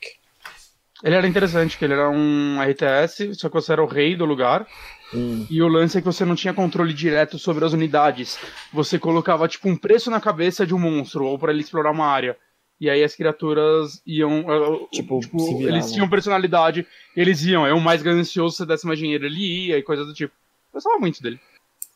Ele 1.05 1.15
era 1.15 1.27
interessante, 1.27 1.77
que 1.79 1.85
ele 1.85 1.93
era 1.95 2.09
um 2.11 2.59
RTS, 2.63 3.35
só 3.35 3.49
que 3.49 3.55
você 3.55 3.73
era 3.73 3.83
o 3.83 3.87
rei 3.87 4.17
do 4.17 4.25
lugar. 4.25 4.67
Hum. 5.15 5.47
E 5.51 5.63
o 5.63 5.69
lance 5.69 5.97
é 5.99 6.01
que 6.01 6.07
você 6.07 6.25
não 6.25 6.35
tinha 6.35 6.53
controle 6.55 6.93
direto 6.93 7.39
sobre 7.39 7.65
as 7.65 7.73
unidades. 7.73 8.39
Você 8.73 8.99
colocava, 8.99 9.47
tipo, 9.47 9.69
um 9.69 9.77
preço 9.77 10.11
na 10.11 10.21
cabeça 10.21 10.67
de 10.67 10.75
um 10.75 10.79
monstro, 10.79 11.25
ou 11.27 11.39
pra 11.39 11.53
ele 11.53 11.61
explorar 11.61 11.91
uma 11.93 12.07
área. 12.07 12.37
E 12.81 12.91
aí 12.91 13.03
as 13.05 13.15
criaturas 13.15 14.03
iam. 14.07 14.41
eh, 14.41 14.87
Tipo, 14.93 15.23
se 15.23 15.29
viravam. 15.55 15.69
eles 15.69 15.93
tinham 15.93 16.09
personalidade, 16.09 16.87
eles 17.17 17.43
iam. 17.45 17.67
É 17.67 17.73
o 17.73 17.81
mais 17.81 18.03
ganancioso, 18.03 18.53
se 18.57 18.59
você 18.59 18.67
desse 18.67 18.87
mais 18.87 18.99
dinheiro, 18.99 19.25
ele 19.27 19.69
ia 19.69 19.79
e 19.79 19.83
coisa 19.83 20.05
do 20.05 20.13
tipo. 20.13 20.33
Eu 20.35 20.75
gostava 20.75 20.99
muito 20.99 21.23
dele. 21.23 21.39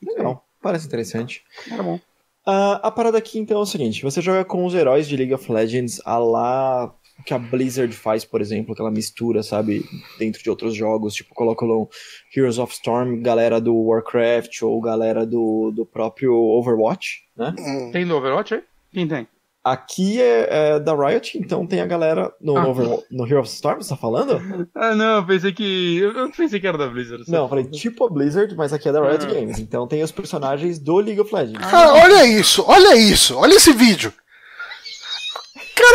Legal. 0.03 0.47
Parece 0.63 0.87
interessante. 0.87 1.43
Era 1.71 1.83
bom. 1.83 1.99
Ah, 2.47 2.81
a 2.83 2.91
parada 2.91 3.19
aqui 3.19 3.39
então 3.39 3.59
é 3.59 3.63
o 3.63 3.67
seguinte: 3.67 4.03
você 4.03 4.23
joga 4.23 4.45
com 4.45 4.65
os 4.65 4.75
heróis 4.75 5.07
de 5.09 5.17
League 5.17 5.35
of 5.35 5.51
Legends 5.53 6.01
a 6.07 6.17
lá 6.17 6.95
o 7.21 7.25
que 7.25 7.35
a 7.35 7.39
Blizzard 7.39 7.95
faz, 7.95 8.25
por 8.25 8.41
exemplo, 8.41 8.73
aquela 8.73 8.91
mistura, 8.91 9.43
sabe, 9.43 9.85
dentro 10.19 10.43
de 10.43 10.51
outros 10.51 10.75
jogos, 10.75 11.15
tipo, 11.15 11.35
coloca 11.35 11.65
lá 11.67 11.77
um 11.77 11.87
Heroes 12.35 12.59
of 12.59 12.73
Storm, 12.73 13.21
galera 13.23 13.61
do 13.61 13.75
Warcraft 13.75 14.63
ou 14.63 14.81
galera 14.81 15.27
do, 15.27 15.71
do 15.75 15.85
próprio 15.87 16.33
Overwatch, 16.35 17.21
né? 17.37 17.55
Hum. 17.59 17.91
Tem 17.93 18.07
do 18.07 18.17
Overwatch 18.17 18.55
aí? 18.55 18.63
Quem 18.93 19.07
tem? 19.07 19.29
Aqui 19.63 20.19
é, 20.23 20.49
é 20.49 20.81
da 20.81 20.95
Riot, 20.95 21.37
então 21.39 21.67
tem 21.67 21.83
a 21.83 21.87
galera 21.87 22.33
no, 22.41 22.57
Ah. 22.57 22.65
No 23.11 23.27
Heroes 23.27 23.49
of 23.51 23.55
Storm, 23.57 23.83
você 23.83 23.91
tá 23.91 23.97
falando? 23.97 24.41
Ah, 24.75 24.95
não, 24.95 25.17
eu 25.17 25.27
pensei 25.27 25.53
que. 25.53 25.99
Eu 25.99 26.31
pensei 26.33 26.59
que 26.59 26.67
era 26.67 26.79
da 26.79 26.87
Blizzard. 26.89 27.25
Não, 27.29 27.43
eu 27.43 27.49
falei 27.49 27.65
tipo 27.67 28.07
a 28.07 28.09
Blizzard, 28.11 28.55
mas 28.57 28.73
aqui 28.73 28.89
é 28.89 28.93
da 28.93 29.07
Riot 29.07 29.27
Ah. 29.27 29.29
Games, 29.35 29.59
então 29.59 29.87
tem 29.87 30.03
os 30.03 30.11
personagens 30.11 30.79
do 30.79 30.97
League 30.97 31.21
of 31.21 31.35
Legends. 31.35 31.61
Cara, 31.71 31.93
olha 31.93 32.27
isso, 32.27 32.65
olha 32.67 32.97
isso, 32.97 33.37
olha 33.37 33.53
esse 33.55 33.71
vídeo. 33.75 34.11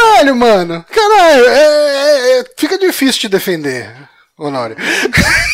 Caralho, 0.05 0.35
mano. 0.35 0.85
Caralho, 0.89 1.45
é, 1.45 1.59
é- 1.59 2.39
é- 2.39 2.45
fica 2.57 2.77
difícil 2.77 3.21
te 3.21 3.29
defender, 3.29 3.91
Honório. 4.37 4.75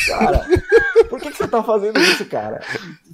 Cara, 0.08 0.46
por 1.10 1.20
que, 1.20 1.32
que 1.32 1.38
você 1.38 1.48
tá 1.48 1.64
fazendo 1.64 2.00
isso, 2.00 2.26
cara? 2.26 2.62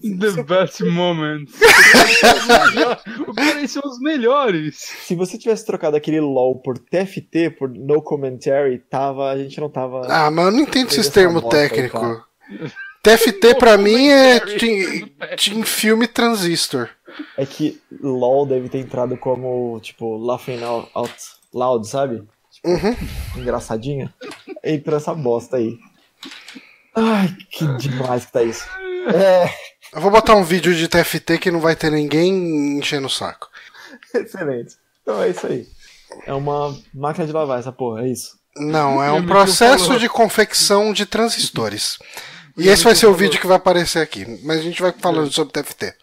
The 0.02 0.43
best 0.43 0.84
moments. 0.84 1.54
o 3.28 3.34
cara, 3.34 3.67
são 3.67 3.84
os 3.86 4.00
melhores. 4.00 4.78
Se 5.06 5.15
você 5.15 5.38
tivesse 5.38 5.65
trocado 5.65 5.95
aquele 5.95 6.19
LOL 6.19 6.60
por 6.62 6.78
TFT, 6.78 7.52
por 7.52 7.69
No 7.69 8.02
Commentary, 8.02 8.80
tava, 8.80 9.30
a 9.30 9.38
gente 9.38 9.60
não 9.60 9.69
tava. 9.69 10.08
Ah, 10.10 10.32
mas 10.32 10.45
eu 10.45 10.52
não 10.52 10.60
entendo 10.60 10.89
esses 10.89 11.10
termos 11.10 11.43
técnicos. 11.50 12.19
TFT 13.04 13.56
pra 13.56 13.78
mim 13.78 14.08
é 14.10 14.39
team 14.39 15.63
Filme 15.63 16.08
Transistor. 16.08 16.89
É 17.38 17.46
que 17.46 17.82
LOL 18.02 18.46
deve 18.46 18.70
ter 18.70 18.80
entrado 18.80 19.15
como, 19.17 19.80
tipo, 19.82 20.17
laughing 20.17 20.62
out, 20.63 20.89
out 20.93 21.13
loud, 21.54 21.88
sabe? 21.88 22.24
Tipo, 22.52 22.67
Uhum. 22.70 22.96
engraçadinho. 23.38 24.12
Entrou 24.63 24.98
essa 24.98 25.13
bosta 25.13 25.58
aí. 25.58 25.78
Ai, 26.96 27.36
que 27.52 27.65
demais 27.78 28.26
que 28.26 28.32
tá 28.32 28.43
isso. 28.43 28.65
É, 29.13 29.50
Eu 29.93 30.02
vou 30.02 30.12
botar 30.12 30.36
um 30.36 30.43
vídeo 30.43 30.76
de 30.76 30.88
TFT 30.88 31.38
que 31.38 31.52
não 31.52 31.60
vai 31.62 31.76
ter 31.76 31.91
ninguém 31.91 32.78
enchendo 32.78 33.08
o 33.08 33.10
saco. 33.10 33.48
excelente. 34.13 34.76
Então 35.02 35.22
é 35.22 35.30
isso 35.30 35.48
aí. 35.48 35.67
É 36.26 36.34
uma 36.34 36.76
máquina 36.93 37.26
de 37.26 37.32
lavar 37.32 37.60
essa 37.60 37.72
porra, 37.72 38.02
é 38.04 38.10
isso. 38.10 38.38
Não, 38.58 39.02
é 39.02 39.12
um 39.12 39.26
processo 39.26 39.98
de 40.00 40.10
confecção 40.10 40.91
de 40.91 41.06
transistores. 41.06 42.00
E 42.58 42.67
esse 42.67 42.84
vai 42.84 42.96
ser 42.96 43.06
o 43.06 43.13
vídeo 43.13 43.39
que 43.39 43.46
vai 43.46 43.58
aparecer 43.58 44.00
aqui. 44.02 44.26
Mas 44.43 44.60
a 44.60 44.63
gente 44.63 44.82
vai 44.82 44.91
falando 44.91 45.32
sobre 45.32 45.54
TFT. 45.54 45.93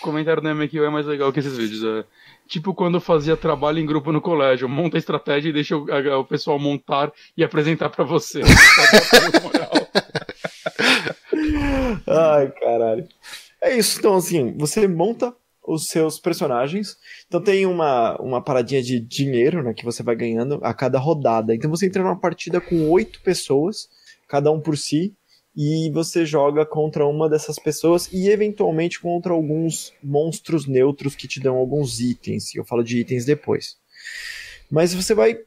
Comentário 0.00 0.42
do 0.42 0.48
MQ 0.48 0.78
é 0.78 0.90
mais 0.90 1.06
legal 1.06 1.32
que 1.32 1.38
esses 1.40 1.56
vídeos. 1.56 1.84
É. 1.84 2.04
Tipo 2.48 2.74
quando 2.74 3.00
fazia 3.00 3.36
trabalho 3.36 3.78
em 3.78 3.86
grupo 3.86 4.10
no 4.12 4.20
colégio, 4.20 4.68
monta 4.68 4.96
a 4.96 4.98
estratégia 4.98 5.50
e 5.50 5.52
deixa 5.52 5.76
o, 5.76 5.86
a- 5.92 6.18
o 6.18 6.24
pessoal 6.24 6.58
montar 6.58 7.12
e 7.36 7.44
apresentar 7.44 7.88
pra 7.90 8.04
você. 8.04 8.40
Ai, 12.06 12.50
caralho. 12.52 13.06
É 13.62 13.76
isso, 13.76 13.98
então 13.98 14.14
assim, 14.16 14.56
você 14.56 14.88
monta 14.88 15.34
os 15.66 15.88
seus 15.88 16.18
personagens. 16.18 16.96
Então 17.28 17.40
tem 17.40 17.66
uma, 17.66 18.16
uma 18.20 18.42
paradinha 18.42 18.82
de 18.82 18.98
dinheiro, 18.98 19.62
né, 19.62 19.74
que 19.74 19.84
você 19.84 20.02
vai 20.02 20.16
ganhando 20.16 20.58
a 20.62 20.72
cada 20.74 20.98
rodada. 20.98 21.54
Então 21.54 21.70
você 21.70 21.86
entra 21.86 22.02
numa 22.02 22.18
partida 22.18 22.60
com 22.60 22.88
oito 22.90 23.20
pessoas, 23.20 23.88
cada 24.28 24.50
um 24.50 24.60
por 24.60 24.76
si, 24.76 25.14
e 25.56 25.90
você 25.90 26.24
joga 26.24 26.64
contra 26.64 27.06
uma 27.06 27.28
dessas 27.28 27.58
pessoas 27.58 28.08
e 28.12 28.28
eventualmente 28.28 29.00
contra 29.00 29.32
alguns 29.32 29.92
monstros 30.02 30.66
neutros 30.66 31.16
que 31.16 31.26
te 31.26 31.40
dão 31.40 31.56
alguns 31.56 32.00
itens. 32.00 32.54
Eu 32.54 32.64
falo 32.64 32.82
de 32.82 32.98
itens 32.98 33.24
depois. 33.24 33.76
Mas 34.70 34.94
você 34.94 35.14
vai 35.14 35.38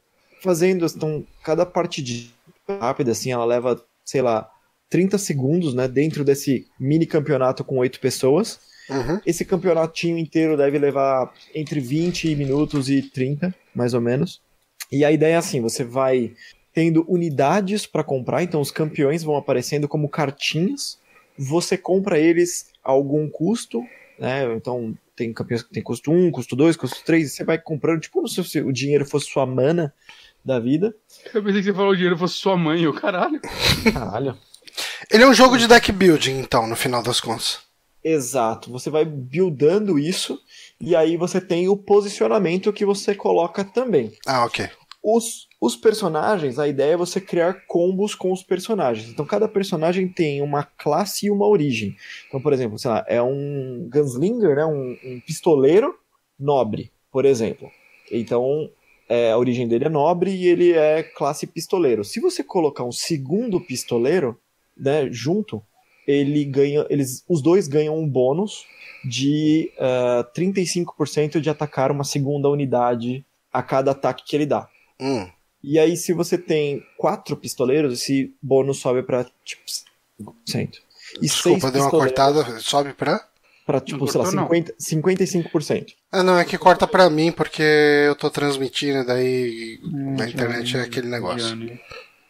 fazendo, 0.42 0.84
então, 0.84 1.24
cada 1.42 1.64
partidinha 1.64 2.28
rápida, 2.68 3.12
assim, 3.12 3.32
ela 3.32 3.44
leva, 3.44 3.82
sei 4.04 4.20
lá, 4.20 4.50
30 4.90 5.16
segundos, 5.16 5.74
né, 5.74 5.88
dentro 5.88 6.22
desse 6.22 6.66
mini 6.78 7.06
campeonato 7.06 7.64
com 7.64 7.78
oito 7.78 7.98
pessoas. 7.98 8.60
Uhum. 8.88 9.18
Esse 9.24 9.44
campeonatinho 9.44 10.18
inteiro 10.18 10.56
deve 10.56 10.78
levar 10.78 11.32
entre 11.54 11.80
20 11.80 12.36
minutos 12.36 12.90
e 12.90 13.00
30, 13.00 13.54
mais 13.74 13.94
ou 13.94 14.00
menos. 14.00 14.42
E 14.92 15.04
a 15.04 15.10
ideia 15.10 15.34
é 15.34 15.36
assim, 15.36 15.62
você 15.62 15.82
vai 15.82 16.34
tendo 16.74 17.04
unidades 17.08 17.86
para 17.86 18.04
comprar, 18.04 18.42
então 18.42 18.60
os 18.60 18.72
campeões 18.72 19.22
vão 19.22 19.36
aparecendo 19.36 19.88
como 19.88 20.08
cartinhas. 20.08 20.98
Você 21.38 21.78
compra 21.78 22.18
eles 22.18 22.66
a 22.82 22.90
algum 22.90 23.30
custo, 23.30 23.82
né? 24.18 24.52
Então 24.56 24.94
tem 25.16 25.32
campeões 25.32 25.62
que 25.62 25.72
tem 25.72 25.82
custo 25.82 26.10
1, 26.10 26.32
custo 26.32 26.56
2, 26.56 26.76
custo 26.76 27.04
3, 27.04 27.26
e 27.26 27.30
você 27.30 27.44
vai 27.44 27.58
comprando, 27.58 28.00
tipo 28.00 28.14
como 28.14 28.28
se 28.28 28.60
o 28.60 28.72
dinheiro 28.72 29.06
fosse 29.06 29.26
sua 29.26 29.46
mana 29.46 29.94
da 30.44 30.58
vida. 30.58 30.94
Eu 31.32 31.42
pensei 31.42 31.62
que 31.62 31.68
você 31.68 31.72
falou 31.72 31.90
que 31.90 31.94
o 31.94 31.98
dinheiro 31.98 32.18
fosse 32.18 32.34
sua 32.34 32.56
mãe, 32.56 32.86
o 32.86 32.92
caralho. 32.92 33.40
Caralho. 33.92 34.36
Ele 35.10 35.22
é 35.22 35.26
um 35.28 35.34
jogo 35.34 35.56
de 35.56 35.68
deck 35.68 35.92
building, 35.92 36.40
então, 36.40 36.66
no 36.66 36.74
final 36.74 37.02
das 37.02 37.20
contas. 37.20 37.60
Exato, 38.02 38.70
você 38.70 38.90
vai 38.90 39.04
buildando 39.04 39.98
isso 39.98 40.38
e 40.78 40.94
aí 40.94 41.16
você 41.16 41.40
tem 41.40 41.68
o 41.68 41.76
posicionamento 41.76 42.72
que 42.72 42.84
você 42.84 43.14
coloca 43.14 43.64
também. 43.64 44.12
Ah, 44.26 44.44
ok. 44.44 44.68
Os, 45.06 45.48
os 45.60 45.76
personagens, 45.76 46.58
a 46.58 46.66
ideia 46.66 46.94
é 46.94 46.96
você 46.96 47.20
criar 47.20 47.66
combos 47.66 48.14
com 48.14 48.32
os 48.32 48.42
personagens. 48.42 49.10
Então 49.10 49.26
cada 49.26 49.46
personagem 49.46 50.08
tem 50.08 50.40
uma 50.40 50.62
classe 50.62 51.26
e 51.26 51.30
uma 51.30 51.46
origem. 51.46 51.94
Então, 52.26 52.40
por 52.40 52.54
exemplo, 52.54 52.78
sei 52.78 52.90
lá, 52.90 53.04
é 53.06 53.20
um 53.20 53.86
gunslinger, 53.92 54.56
né, 54.56 54.64
um, 54.64 54.96
um 55.04 55.20
pistoleiro 55.20 55.94
nobre, 56.40 56.90
por 57.12 57.26
exemplo. 57.26 57.70
Então 58.10 58.70
é, 59.06 59.30
a 59.32 59.36
origem 59.36 59.68
dele 59.68 59.84
é 59.84 59.90
nobre 59.90 60.30
e 60.30 60.46
ele 60.46 60.72
é 60.72 61.02
classe 61.02 61.46
pistoleiro. 61.46 62.02
Se 62.02 62.18
você 62.18 62.42
colocar 62.42 62.84
um 62.84 62.92
segundo 62.92 63.60
pistoleiro, 63.60 64.40
né, 64.74 65.08
junto, 65.10 65.62
ele 66.06 66.46
ganha, 66.46 66.86
eles, 66.88 67.22
os 67.28 67.42
dois 67.42 67.68
ganham 67.68 67.98
um 67.98 68.08
bônus 68.08 68.64
de 69.04 69.70
ah, 69.78 70.26
35% 70.34 71.40
de 71.40 71.50
atacar 71.50 71.90
uma 71.90 72.04
segunda 72.04 72.48
unidade 72.48 73.22
a 73.52 73.62
cada 73.62 73.90
ataque 73.90 74.24
que 74.26 74.34
ele 74.34 74.46
dá. 74.46 74.66
Hum. 75.04 75.28
E 75.62 75.78
aí, 75.78 75.96
se 75.96 76.12
você 76.12 76.36
tem 76.36 76.82
quatro 76.98 77.36
pistoleiros, 77.36 77.92
esse 77.92 78.34
bônus 78.42 78.78
sobe 78.78 79.02
pra 79.02 79.24
tipo 79.44 79.62
5%. 80.48 80.74
E 81.16 81.20
Desculpa, 81.20 81.70
deu 81.70 81.82
uma 81.82 81.90
cortada. 81.90 82.58
Sobe 82.60 82.92
pra. 82.92 83.26
Pra, 83.66 83.80
tipo, 83.80 84.00
Não 84.00 84.06
sei 84.06 84.18
lá, 84.20 84.24
cortou, 84.26 84.58
não. 84.58 84.74
50, 84.78 85.24
55%. 85.24 85.94
Ah, 86.12 86.22
não, 86.22 86.38
é 86.38 86.44
que 86.44 86.58
corta 86.58 86.86
pra 86.86 87.08
mim 87.08 87.32
porque 87.32 87.62
eu 87.62 88.14
tô 88.14 88.28
transmitindo, 88.28 89.06
daí 89.06 89.78
na 89.82 90.28
internet 90.28 90.76
é 90.76 90.82
aquele 90.82 91.08
negócio. 91.08 91.56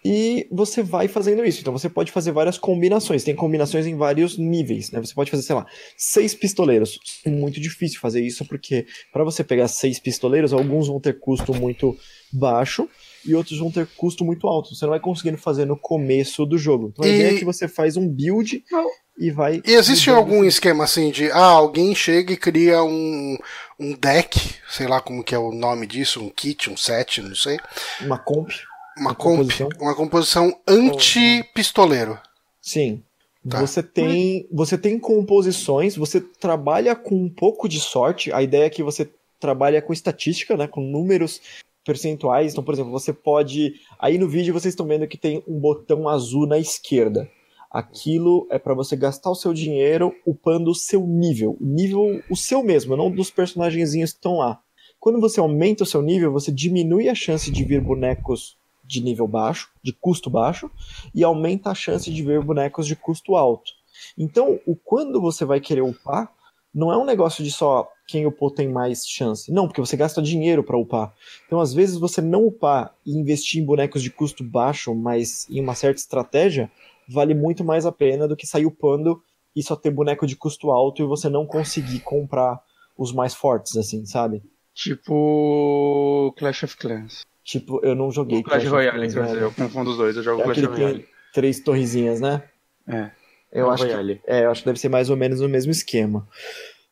E 0.05 0.47
você 0.53 0.83
vai 0.83 1.09
fazendo 1.09 1.43
isso. 1.45 1.61
Então 1.61 1.73
você 1.73 1.89
pode 1.89 2.13
fazer 2.13 2.31
várias 2.31 2.59
combinações. 2.59 3.25
Tem 3.25 3.35
combinações 3.35 3.87
em 3.87 3.97
vários 3.97 4.37
níveis, 4.37 4.91
né? 4.91 5.01
Você 5.01 5.15
pode 5.15 5.31
fazer, 5.31 5.43
sei 5.43 5.57
lá, 5.57 5.67
seis 5.97 6.35
pistoleiros. 6.35 7.01
É 7.25 7.31
muito 7.31 7.59
difícil 7.59 7.99
fazer 8.01 8.21
isso 8.21 8.45
porque 8.45 8.87
para 9.11 9.25
você 9.25 9.43
pegar 9.43 9.67
seis 9.67 9.99
pistoleiros, 9.99 10.53
alguns 10.53 10.89
vão 10.89 11.01
ter 11.01 11.19
custo 11.19 11.55
muito 11.55 11.97
baixo 12.35 12.89
e 13.25 13.35
outros 13.35 13.59
vão 13.59 13.71
ter 13.71 13.87
custo 13.97 14.25
muito 14.25 14.47
alto. 14.47 14.75
Você 14.75 14.85
não 14.85 14.91
vai 14.91 15.01
conseguindo 15.01 15.39
fazer 15.39 15.65
no 15.65 15.77
começo 15.77 16.45
do 16.45 16.59
jogo. 16.59 16.91
Então 16.93 17.05
a 17.05 17.09
E- 17.09 17.15
ideia 17.15 17.35
é 17.35 17.39
que 17.39 17.45
você 17.45 17.67
faz 17.69 17.97
um 17.97 18.07
build 18.09 18.63
Não. 18.71 18.87
e 19.19 19.31
vai. 19.31 19.63
E 19.65 19.73
existe 19.73 20.11
algum 20.11 20.45
esquema 20.45 20.85
assim 20.85 21.11
de, 21.11 21.31
ah, 21.31 21.39
alguém 21.47 21.95
chega 21.95 22.33
e 22.33 22.37
cria 22.37 22.83
um, 22.83 23.39
um 23.79 23.95
deck, 23.95 24.39
sei 24.69 24.87
lá 24.87 25.01
como 25.01 25.25
que 25.25 25.35
é 25.35 25.39
o 25.39 25.53
nome 25.53 25.87
disso, 25.87 26.21
um 26.23 26.29
kit, 26.29 26.69
um 26.71 26.77
set, 26.77 27.23
não 27.23 27.35
sei, 27.35 27.59
uma 28.03 28.19
comp. 28.19 28.51
uma 28.99 29.07
Uma 29.11 29.15
comp, 29.15 29.37
composição? 29.39 29.69
uma 29.81 29.95
composição 29.95 30.61
anti-pistoleiro. 30.69 32.19
Sim. 32.61 33.03
Tá. 33.49 33.61
Você 33.61 33.83
tem, 33.83 34.49
você 34.51 34.79
tem 34.79 34.99
composições, 34.99 35.97
você 35.97 36.19
trabalha 36.21 36.95
com 36.97 37.15
um 37.15 37.29
pouco 37.29 37.69
de 37.69 37.79
sorte. 37.79 38.33
A 38.33 38.43
ideia 38.43 38.65
é 38.65 38.71
que 38.71 38.83
você 38.83 39.11
trabalha 39.39 39.83
com 39.83 39.93
estatística, 39.93 40.57
né, 40.57 40.67
com 40.67 40.81
números 40.81 41.41
percentuais. 41.85 42.53
Então, 42.53 42.65
por 42.65 42.75
exemplo, 42.75 42.91
você 42.91 43.13
pode. 43.13 43.75
Aí 43.99 44.19
no 44.19 44.29
vídeo 44.29 44.53
vocês 44.53 44.73
estão 44.73 44.87
vendo 44.87 45.07
que 45.07 45.19
tem 45.19 45.43
um 45.47 45.59
botão 45.59 46.09
azul 46.09 46.47
na 46.47 46.59
esquerda. 46.59 47.29
Aquilo 47.71 48.47
é 48.51 48.59
para 48.59 48.73
você 48.73 48.97
gastar 48.97 49.31
o 49.31 49.35
seu 49.35 49.53
dinheiro 49.53 50.15
upando 50.25 50.71
o 50.71 50.75
seu 50.75 51.05
nível. 51.07 51.57
O 51.61 51.67
nível, 51.67 52.23
o 52.31 52.37
seu 52.37 52.63
mesmo, 52.63 52.97
não 52.97 53.11
dos 53.11 53.31
personagenzinhos 53.31 54.13
que 54.13 54.19
estão 54.19 54.39
lá. 54.39 54.61
Quando 55.01 55.21
você 55.21 55.41
aumenta 55.41 55.83
o 55.83 55.87
seu 55.87 56.01
nível, 56.01 56.33
você 56.33 56.53
diminui 56.53 57.09
a 57.09 57.15
chance 57.15 57.51
de 57.51 57.65
vir 57.65 57.81
bonecos 57.81 58.57
de 58.85 59.01
nível 59.01 59.27
baixo, 59.27 59.71
de 59.83 59.93
custo 59.93 60.31
baixo, 60.31 60.71
e 61.15 61.25
aumenta 61.25 61.71
a 61.71 61.75
chance 61.75 62.11
de 62.11 62.23
ver 62.23 62.41
bonecos 62.43 62.87
de 62.87 62.95
custo 62.95 63.35
alto. 63.35 63.73
Então, 64.17 64.61
o 64.67 64.77
quando 64.77 65.21
você 65.21 65.45
vai 65.45 65.61
querer 65.61 65.83
upar, 65.83 66.33
não 66.73 66.93
é 66.93 66.97
um 66.97 67.05
negócio 67.05 67.43
de 67.43 67.51
só 67.51 67.89
quem 68.07 68.27
upou 68.27 68.51
tem 68.51 68.69
mais 68.69 69.07
chance. 69.07 69.51
Não, 69.51 69.67
porque 69.67 69.81
você 69.81 69.97
gasta 69.97 70.21
dinheiro 70.21 70.63
para 70.63 70.77
upar. 70.77 71.15
Então, 71.47 71.61
às 71.61 71.73
vezes, 71.73 71.97
você 71.97 72.21
não 72.21 72.47
upar 72.47 72.95
e 73.05 73.13
investir 73.17 73.63
em 73.63 73.65
bonecos 73.65 74.03
de 74.03 74.11
custo 74.11 74.45
baixo, 74.45 74.95
mas 74.95 75.49
em 75.51 75.61
uma 75.61 75.75
certa 75.75 76.01
estratégia, 76.01 76.71
vale 77.09 77.35
muito 77.35 77.65
mais 77.65 77.87
a 77.87 77.93
pena 77.93 78.29
do 78.29 78.37
que 78.37 78.47
sair 78.47 78.67
upando 78.67 79.23
e 79.55 79.63
só 79.63 79.77
ter 79.77 79.91
boneco 79.91 80.27
de 80.27 80.37
custo 80.37 80.71
alto 80.71 81.03
e 81.03 81.07
você 81.07 81.29
não 81.29 81.47
conseguir 81.47 82.01
comprar 82.01 82.61
os 82.97 83.13
mais 83.13 83.35
fortes, 83.35 83.77
assim, 83.77 84.05
sabe? 84.05 84.43
Tipo 84.75 86.35
Clash 86.37 86.65
of 86.65 86.77
Clans. 86.77 87.23
Tipo, 87.45 87.81
eu 87.85 87.95
não 87.95 88.11
joguei 88.11 88.43
Clash, 88.43 88.63
Clash 88.63 88.73
Royale, 88.73 89.01
quer 89.01 89.07
dizer, 89.07 89.43
eu 89.43 89.53
confundo 89.53 89.91
os 89.91 89.97
dois, 89.97 90.17
eu 90.17 90.23
jogo 90.23 90.41
é 90.41 90.45
Clash 90.45 90.63
Royale. 90.63 91.07
três 91.33 91.61
torrezinhas, 91.61 92.21
né? 92.21 92.43
É. 92.89 93.11
Eu 93.53 93.71
acho, 93.71 93.87
que, 93.87 94.21
é, 94.27 94.45
eu 94.45 94.51
acho 94.51 94.63
que 94.63 94.67
deve 94.67 94.81
ser 94.81 94.89
mais 94.89 95.09
ou 95.09 95.17
menos 95.17 95.41
o 95.41 95.49
mesmo 95.49 95.71
esquema. 95.71 96.27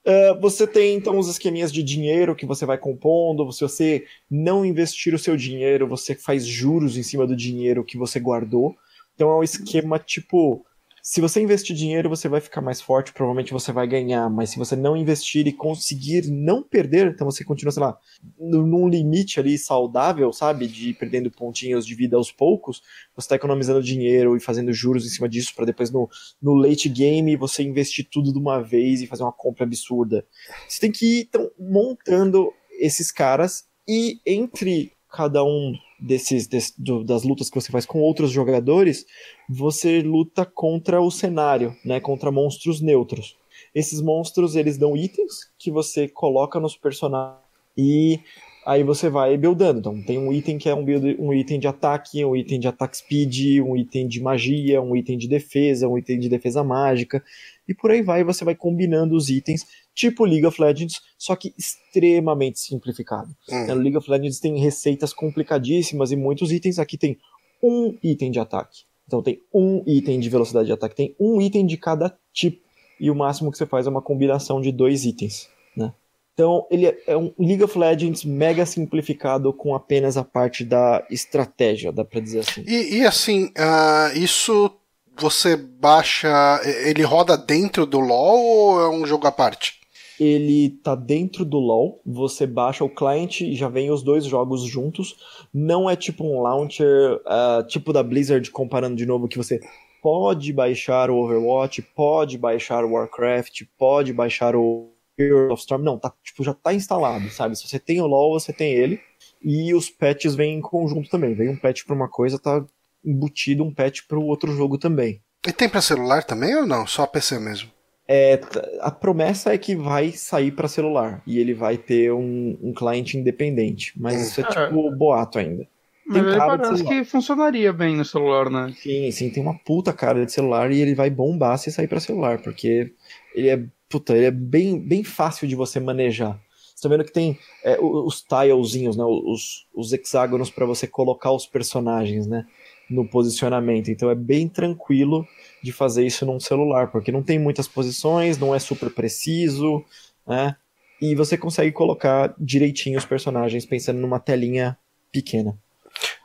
Uh, 0.04 0.40
você 0.40 0.66
tem 0.66 0.96
então 0.96 1.16
os 1.16 1.28
esqueminhas 1.28 1.72
de 1.72 1.82
dinheiro 1.82 2.34
que 2.34 2.44
você 2.44 2.66
vai 2.66 2.76
compondo. 2.76 3.50
Se 3.52 3.60
você 3.60 4.04
não 4.30 4.64
investir 4.64 5.14
o 5.14 5.18
seu 5.18 5.36
dinheiro, 5.36 5.86
você 5.86 6.14
faz 6.14 6.44
juros 6.44 6.96
em 6.96 7.02
cima 7.02 7.26
do 7.26 7.36
dinheiro 7.36 7.84
que 7.84 7.96
você 7.96 8.18
guardou. 8.18 8.76
Então 9.14 9.30
é 9.30 9.36
um 9.36 9.42
esquema 9.42 9.98
tipo 9.98 10.64
se 11.04 11.20
você 11.20 11.42
investir 11.42 11.74
dinheiro, 11.74 12.08
você 12.08 12.28
vai 12.28 12.40
ficar 12.40 12.60
mais 12.60 12.80
forte, 12.80 13.12
provavelmente 13.12 13.52
você 13.52 13.72
vai 13.72 13.88
ganhar, 13.88 14.30
mas 14.30 14.50
se 14.50 14.58
você 14.58 14.76
não 14.76 14.96
investir 14.96 15.48
e 15.48 15.52
conseguir 15.52 16.30
não 16.30 16.62
perder, 16.62 17.08
então 17.08 17.28
você 17.28 17.42
continua, 17.42 17.72
sei 17.72 17.82
lá, 17.82 17.98
num 18.38 18.88
limite 18.88 19.40
ali 19.40 19.58
saudável, 19.58 20.32
sabe, 20.32 20.68
de 20.68 20.94
perdendo 20.94 21.28
pontinhos 21.28 21.84
de 21.84 21.96
vida 21.96 22.16
aos 22.16 22.30
poucos, 22.30 22.80
você 23.16 23.24
está 23.24 23.34
economizando 23.34 23.82
dinheiro 23.82 24.36
e 24.36 24.40
fazendo 24.40 24.72
juros 24.72 25.04
em 25.04 25.08
cima 25.08 25.28
disso 25.28 25.52
para 25.56 25.66
depois 25.66 25.90
no, 25.90 26.08
no 26.40 26.54
late 26.54 26.88
game 26.88 27.34
você 27.34 27.64
investir 27.64 28.06
tudo 28.08 28.32
de 28.32 28.38
uma 28.38 28.62
vez 28.62 29.02
e 29.02 29.08
fazer 29.08 29.24
uma 29.24 29.32
compra 29.32 29.64
absurda. 29.64 30.24
Você 30.68 30.80
tem 30.80 30.92
que 30.92 31.18
ir 31.18 31.20
então, 31.22 31.50
montando 31.58 32.52
esses 32.78 33.10
caras 33.10 33.64
e 33.88 34.20
entre 34.24 34.92
cada 35.12 35.44
um 35.44 35.74
desses, 36.00 36.46
desse, 36.46 36.80
do, 36.80 37.04
das 37.04 37.22
lutas 37.22 37.50
que 37.50 37.60
você 37.60 37.70
faz 37.70 37.84
com 37.84 38.00
outros 38.00 38.30
jogadores, 38.30 39.06
você 39.48 40.00
luta 40.00 40.44
contra 40.44 41.00
o 41.00 41.10
cenário, 41.10 41.76
né, 41.84 42.00
contra 42.00 42.32
monstros 42.32 42.80
neutros. 42.80 43.36
Esses 43.74 44.00
monstros 44.00 44.56
eles 44.56 44.78
dão 44.78 44.96
itens 44.96 45.50
que 45.58 45.70
você 45.70 46.08
coloca 46.08 46.58
nos 46.58 46.76
personagens 46.76 47.42
e 47.76 48.20
aí 48.66 48.82
você 48.82 49.08
vai 49.08 49.36
buildando. 49.36 49.80
Então 49.80 50.02
tem 50.02 50.18
um 50.18 50.32
item 50.32 50.58
que 50.58 50.68
é 50.68 50.74
um, 50.74 50.84
build, 50.84 51.16
um 51.18 51.32
item 51.32 51.58
de 51.58 51.68
ataque, 51.68 52.24
um 52.24 52.34
item 52.34 52.60
de 52.60 52.68
ataque 52.68 52.96
speed, 52.96 53.60
um 53.60 53.76
item 53.76 54.08
de 54.08 54.20
magia, 54.20 54.80
um 54.80 54.96
item 54.96 55.18
de 55.18 55.28
defesa, 55.28 55.88
um 55.88 55.98
item 55.98 56.18
de 56.18 56.28
defesa 56.28 56.62
mágica 56.64 57.22
e 57.68 57.74
por 57.74 57.90
aí 57.90 58.02
vai. 58.02 58.24
Você 58.24 58.44
vai 58.44 58.54
combinando 58.54 59.16
os 59.16 59.28
itens 59.28 59.66
tipo 59.94 60.24
League 60.24 60.46
of 60.46 60.60
Legends, 60.60 61.00
só 61.18 61.36
que 61.36 61.54
extremamente 61.58 62.58
simplificado. 62.60 63.34
Hum. 63.50 63.66
No 63.66 63.74
League 63.74 63.96
of 63.96 64.10
Legends 64.10 64.40
tem 64.40 64.58
receitas 64.58 65.12
complicadíssimas 65.12 66.10
e 66.10 66.16
muitos 66.16 66.50
itens. 66.50 66.78
Aqui 66.78 66.96
tem 66.96 67.18
um 67.62 67.96
item 68.02 68.30
de 68.30 68.40
ataque. 68.40 68.84
Então 69.06 69.22
tem 69.22 69.40
um 69.52 69.82
item 69.86 70.18
de 70.20 70.28
velocidade 70.28 70.66
de 70.66 70.72
ataque, 70.72 70.96
tem 70.96 71.16
um 71.18 71.40
item 71.40 71.66
de 71.66 71.76
cada 71.76 72.16
tipo. 72.32 72.62
E 72.98 73.10
o 73.10 73.14
máximo 73.14 73.50
que 73.50 73.58
você 73.58 73.66
faz 73.66 73.86
é 73.86 73.90
uma 73.90 74.02
combinação 74.02 74.60
de 74.60 74.70
dois 74.72 75.04
itens. 75.04 75.48
Né? 75.76 75.92
Então 76.34 76.66
ele 76.70 76.86
é 77.06 77.16
um 77.16 77.32
League 77.38 77.62
of 77.62 77.78
Legends 77.78 78.24
mega 78.24 78.64
simplificado 78.64 79.52
com 79.52 79.74
apenas 79.74 80.16
a 80.16 80.24
parte 80.24 80.64
da 80.64 81.04
estratégia, 81.10 81.92
dá 81.92 82.04
pra 82.04 82.20
dizer 82.20 82.40
assim. 82.40 82.64
E, 82.66 82.98
e 82.98 83.06
assim, 83.06 83.46
uh, 83.46 84.16
isso 84.16 84.70
você 85.16 85.56
baixa. 85.56 86.60
Ele 86.86 87.02
roda 87.02 87.36
dentro 87.36 87.84
do 87.84 88.00
LoL 88.00 88.40
ou 88.40 88.80
é 88.80 88.88
um 88.88 89.06
jogo 89.06 89.26
à 89.26 89.32
parte? 89.32 89.81
Ele 90.22 90.70
tá 90.82 90.94
dentro 90.94 91.44
do 91.44 91.58
LoL, 91.58 92.00
você 92.04 92.46
baixa 92.46 92.84
o 92.84 92.88
client 92.88 93.40
e 93.40 93.54
já 93.54 93.68
vem 93.68 93.90
os 93.90 94.02
dois 94.02 94.24
jogos 94.24 94.62
juntos. 94.62 95.16
Não 95.52 95.88
é 95.88 95.96
tipo 95.96 96.24
um 96.24 96.40
launcher, 96.40 97.20
uh, 97.26 97.66
tipo 97.66 97.92
da 97.92 98.02
Blizzard, 98.02 98.50
comparando 98.50 98.96
de 98.96 99.06
novo, 99.06 99.28
que 99.28 99.38
você 99.38 99.60
pode 100.02 100.52
baixar 100.52 101.10
o 101.10 101.16
Overwatch, 101.16 101.82
pode 101.94 102.36
baixar 102.36 102.84
o 102.84 102.92
Warcraft, 102.92 103.62
pode 103.78 104.12
baixar 104.12 104.56
o 104.56 104.92
Heroes 105.18 105.52
of 105.52 105.60
Storm. 105.60 105.82
Não, 105.82 105.98
tá, 105.98 106.12
tipo, 106.22 106.42
já 106.42 106.54
tá 106.54 106.74
instalado, 106.74 107.28
sabe? 107.30 107.56
Se 107.56 107.68
você 107.68 107.78
tem 107.78 108.00
o 108.00 108.06
LoL, 108.06 108.38
você 108.38 108.52
tem 108.52 108.72
ele. 108.72 109.00
E 109.40 109.74
os 109.74 109.90
patches 109.90 110.34
vêm 110.34 110.58
em 110.58 110.60
conjunto 110.60 111.08
também. 111.08 111.34
Vem 111.34 111.48
um 111.48 111.56
patch 111.56 111.84
pra 111.84 111.94
uma 111.94 112.08
coisa, 112.08 112.38
tá 112.38 112.64
embutido 113.04 113.64
um 113.64 113.72
patch 113.72 114.02
pro 114.08 114.22
outro 114.22 114.52
jogo 114.52 114.78
também. 114.78 115.20
E 115.46 115.52
tem 115.52 115.68
para 115.68 115.80
celular 115.80 116.22
também 116.24 116.54
ou 116.54 116.66
não? 116.66 116.86
Só 116.86 117.06
PC 117.06 117.38
mesmo? 117.38 117.70
É, 118.06 118.40
a 118.80 118.90
promessa 118.90 119.54
é 119.54 119.58
que 119.58 119.76
vai 119.76 120.10
sair 120.10 120.50
para 120.50 120.68
celular 120.68 121.22
e 121.26 121.38
ele 121.38 121.54
vai 121.54 121.76
ter 121.76 122.12
um, 122.12 122.58
um 122.60 122.72
cliente 122.72 123.16
independente, 123.16 123.92
mas 123.96 124.28
isso 124.28 124.40
é, 124.40 124.44
é. 124.44 124.46
tipo 124.48 124.90
boato 124.90 125.38
ainda. 125.38 125.66
Tem 126.12 126.22
mas 126.22 126.36
cara 126.36 126.58
parece 126.58 126.84
que 126.84 127.04
funcionaria 127.04 127.72
bem 127.72 127.96
no 127.96 128.04
celular, 128.04 128.50
né? 128.50 128.74
Sim, 128.76 129.10
sim, 129.12 129.30
tem 129.30 129.42
uma 129.42 129.56
puta 129.56 129.92
cara 129.92 130.26
de 130.26 130.32
celular 130.32 130.72
e 130.72 130.80
ele 130.80 130.94
vai 130.94 131.08
bombar 131.08 131.56
se 131.58 131.70
sair 131.70 131.86
para 131.86 132.00
celular, 132.00 132.42
porque 132.42 132.92
ele 133.34 133.48
é, 133.48 133.62
puta, 133.88 134.16
ele 134.16 134.26
é 134.26 134.30
bem, 134.30 134.80
bem 134.80 135.04
fácil 135.04 135.46
de 135.46 135.54
você 135.54 135.78
manejar. 135.78 136.38
Você 136.74 136.88
tá 136.88 136.88
vendo 136.88 137.04
que 137.04 137.12
tem 137.12 137.38
é, 137.62 137.78
os 137.80 138.20
tilezinhos, 138.22 138.96
né, 138.96 139.04
os, 139.04 139.68
os 139.72 139.92
hexágonos 139.92 140.50
para 140.50 140.66
você 140.66 140.88
colocar 140.88 141.30
os 141.30 141.46
personagens, 141.46 142.26
né, 142.26 142.44
no 142.90 143.08
posicionamento. 143.08 143.88
Então 143.88 144.10
é 144.10 144.14
bem 144.16 144.48
tranquilo 144.48 145.24
de 145.62 145.72
fazer 145.72 146.04
isso 146.06 146.26
num 146.26 146.40
celular, 146.40 146.90
porque 146.90 147.12
não 147.12 147.22
tem 147.22 147.38
muitas 147.38 147.68
posições, 147.68 148.38
não 148.38 148.54
é 148.54 148.58
super 148.58 148.90
preciso, 148.90 149.84
né? 150.26 150.56
E 151.00 151.14
você 151.14 151.36
consegue 151.36 151.72
colocar 151.72 152.34
direitinho 152.38 152.98
os 152.98 153.04
personagens 153.04 153.66
pensando 153.66 153.98
numa 153.98 154.20
telinha 154.20 154.76
pequena. 155.10 155.56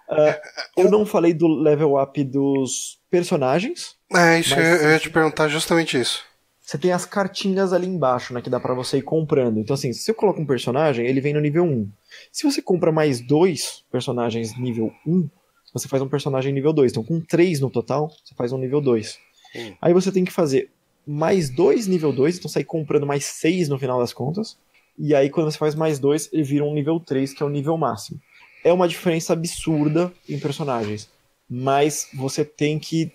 Uh, 0.10 0.40
eu 0.78 0.90
não 0.90 1.06
falei 1.06 1.34
do 1.34 1.48
level 1.48 2.02
up 2.02 2.24
dos 2.24 3.00
personagens. 3.10 3.96
É, 4.14 4.40
isso 4.40 4.54
eu, 4.54 4.64
eu 4.64 4.92
ia 4.92 5.00
te 5.00 5.10
perguntar 5.10 5.48
justamente 5.48 6.00
isso. 6.00 6.24
Você 6.62 6.78
tem 6.78 6.92
as 6.92 7.06
cartinhas 7.06 7.72
ali 7.72 7.88
embaixo, 7.88 8.34
né? 8.34 8.42
Que 8.42 8.50
dá 8.50 8.60
para 8.60 8.74
você 8.74 8.98
ir 8.98 9.02
comprando. 9.02 9.58
Então, 9.58 9.74
assim, 9.74 9.94
se 9.94 10.02
você 10.02 10.14
coloca 10.14 10.42
um 10.42 10.46
personagem, 10.46 11.06
ele 11.06 11.22
vem 11.22 11.34
no 11.34 11.40
nível 11.40 11.64
1. 11.64 11.90
Se 12.32 12.44
você 12.44 12.62
compra 12.62 12.92
mais 12.92 13.22
dois 13.22 13.86
personagens 13.90 14.58
nível 14.58 14.92
1, 15.06 15.30
você 15.74 15.88
faz 15.88 16.04
um 16.04 16.10
personagem 16.10 16.54
nível 16.54 16.74
2. 16.74 16.92
Então, 16.92 17.04
com 17.04 17.22
3 17.22 17.62
no 17.62 17.70
total, 17.70 18.10
você 18.10 18.36
faz 18.36 18.52
um 18.52 18.58
nível 18.58 18.82
2. 18.82 19.18
Hum. 19.56 19.74
Aí 19.82 19.94
você 19.94 20.12
tem 20.12 20.26
que 20.26 20.32
fazer 20.32 20.70
mais 21.06 21.50
2 21.50 21.88
nível 21.88 22.12
2, 22.12 22.38
então 22.38 22.50
sair 22.50 22.66
comprando 22.66 23.08
mais 23.08 23.26
6 23.26 23.70
no 23.70 23.80
final 23.80 24.00
das 24.00 24.14
contas. 24.14 24.58
E 24.98 25.14
aí, 25.14 25.30
quando 25.30 25.52
você 25.52 25.58
faz 25.58 25.76
mais 25.76 26.00
2, 26.00 26.30
ele 26.34 26.44
vira 26.44 26.66
um 26.66 26.74
nível 26.74 27.00
3, 27.00 27.34
que 27.34 27.44
é 27.44 27.46
o 27.46 27.50
nível 27.50 27.78
máximo. 27.78 28.20
É 28.64 28.74
uma 28.74 28.88
diferença 28.88 29.34
absurda 29.34 30.12
em 30.28 30.40
personagens. 30.40 31.10
Mas 31.50 32.10
você 32.14 32.44
tem 32.44 32.80
que 32.80 33.12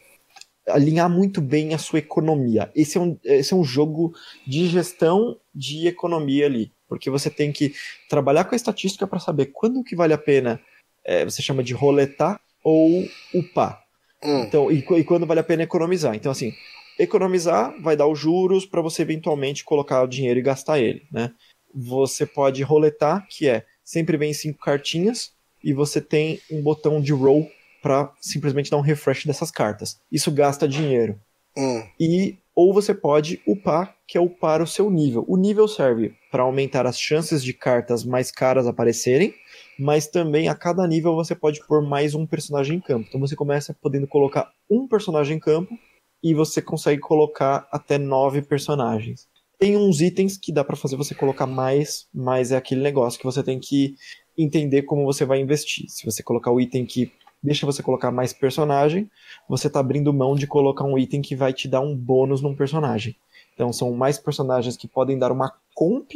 alinhar 0.67 1.11
muito 1.11 1.41
bem 1.41 1.75
a 1.75 1.79
sua 1.79 1.99
economia. 1.99 2.71
Esse 2.75 2.97
é 2.97 3.01
um, 3.01 3.19
esse 3.25 3.53
é 3.53 3.57
um 3.57 3.65
jogo 3.65 4.15
de 4.47 4.69
gestão 4.69 5.37
de 5.55 5.89
economia 5.89 6.47
ali. 6.47 6.73
Porque 6.89 7.11
você 7.11 7.29
tem 7.29 7.53
que 7.53 7.75
trabalhar 8.09 8.45
com 8.45 8.55
a 8.55 8.57
estatística 8.57 9.07
para 9.07 9.19
saber 9.19 9.47
quando 9.47 9.83
que 9.83 9.97
vale 9.97 10.13
a 10.13 10.19
pena 10.19 10.61
é, 11.05 11.25
você 11.25 11.43
chama 11.43 11.63
de 11.63 11.75
roletar 11.75 12.41
ou 12.63 13.09
upar. 13.35 13.83
Hum. 14.25 14.43
Então, 14.43 14.71
e, 14.71 14.79
e, 14.79 15.05
quando 15.05 15.27
vale 15.27 15.41
a 15.41 15.45
pena 15.45 15.63
economizar. 15.63 16.15
Então, 16.15 16.31
assim, 16.31 16.53
economizar 16.99 17.75
vai 17.81 17.97
dar 17.97 18.07
os 18.07 18.19
juros 18.19 18.65
para 18.65 18.81
você 18.81 19.03
eventualmente 19.03 19.65
colocar 19.65 20.03
o 20.03 20.07
dinheiro 20.07 20.39
e 20.39 20.43
gastar 20.43 20.79
ele, 20.79 21.03
né? 21.11 21.33
Você 21.75 22.27
pode 22.27 22.63
roletar, 22.63 23.27
que 23.29 23.49
é 23.49 23.65
sempre 23.85 24.17
vem 24.17 24.33
cinco 24.33 24.59
cartinhas 24.61 25.33
e 25.65 25.73
você 25.73 26.01
tem 26.01 26.41
um 26.51 26.63
botão 26.63 27.01
de 27.01 27.13
roll 27.13 27.51
para 27.83 28.13
simplesmente 28.21 28.71
dar 28.71 28.77
um 28.77 28.83
refresh 28.83 29.25
dessas 29.25 29.51
cartas. 29.51 29.99
Isso 30.11 30.31
gasta 30.31 30.69
dinheiro. 30.69 31.19
Hum. 31.57 31.83
E 31.99 32.39
ou 32.55 32.73
você 32.73 32.95
pode 32.95 33.41
upar, 33.47 33.97
que 34.07 34.19
é 34.19 34.21
upar 34.21 34.61
o 34.61 34.67
seu 34.67 34.91
nível. 34.91 35.25
O 35.27 35.37
nível 35.37 35.67
serve 35.67 36.15
para 36.31 36.43
aumentar 36.43 36.87
as 36.87 37.01
chances 37.01 37.43
de 37.43 37.53
cartas 37.53 38.05
mais 38.05 38.31
caras 38.31 38.67
aparecerem 38.67 39.35
mas 39.79 40.07
também 40.07 40.49
a 40.49 40.55
cada 40.55 40.87
nível 40.87 41.15
você 41.15 41.35
pode 41.35 41.65
pôr 41.67 41.83
mais 41.83 42.15
um 42.15 42.27
personagem 42.27 42.77
em 42.77 42.81
campo. 42.81 43.07
Então 43.09 43.21
você 43.21 43.37
começa 43.37 43.77
podendo 43.81 44.07
colocar 44.07 44.53
um 44.71 44.87
personagem 44.87 45.37
em 45.37 45.41
campo 45.41 45.77
e 46.23 46.35
você 46.35 46.63
consegue 46.63 47.01
colocar 47.01 47.67
até 47.71 47.99
nove 47.99 48.43
personagens. 48.43 49.27
Tem 49.59 49.77
uns 49.77 50.01
itens 50.01 50.37
que 50.37 50.53
dá 50.53 50.65
pra 50.65 50.77
fazer 50.77 50.97
você 50.97 51.15
colocar 51.15 51.47
mais, 51.47 52.07
mas 52.13 52.53
é 52.53 52.57
aquele 52.57 52.81
negócio 52.81 53.19
que 53.19 53.25
você 53.25 53.43
tem 53.43 53.61
que 53.61 53.95
entender 54.37 54.83
como 54.83 55.05
você 55.05 55.25
vai 55.25 55.41
investir. 55.41 55.89
Se 55.89 56.05
você 56.05 56.23
colocar 56.23 56.51
o 56.51 56.61
item 56.61 56.85
que 56.85 57.13
deixa 57.43 57.67
você 57.67 57.83
colocar 57.83 58.11
mais 58.11 58.33
personagem, 58.33 59.11
você 59.49 59.69
tá 59.69 59.81
abrindo 59.81 60.13
mão 60.13 60.35
de 60.35 60.47
colocar 60.47 60.85
um 60.85 60.97
item 60.97 61.21
que 61.21 61.35
vai 61.35 61.53
te 61.53 61.69
dar 61.69 61.81
um 61.81 61.97
bônus 61.97 62.41
num 62.41 62.55
personagem. 62.55 63.17
Então 63.63 63.73
são 63.73 63.93
mais 63.93 64.19
personagens 64.19 64.77
que 64.77 64.89
podem 64.89 65.17
dar 65.17 65.31
uma 65.31 65.53
comp 65.73 66.11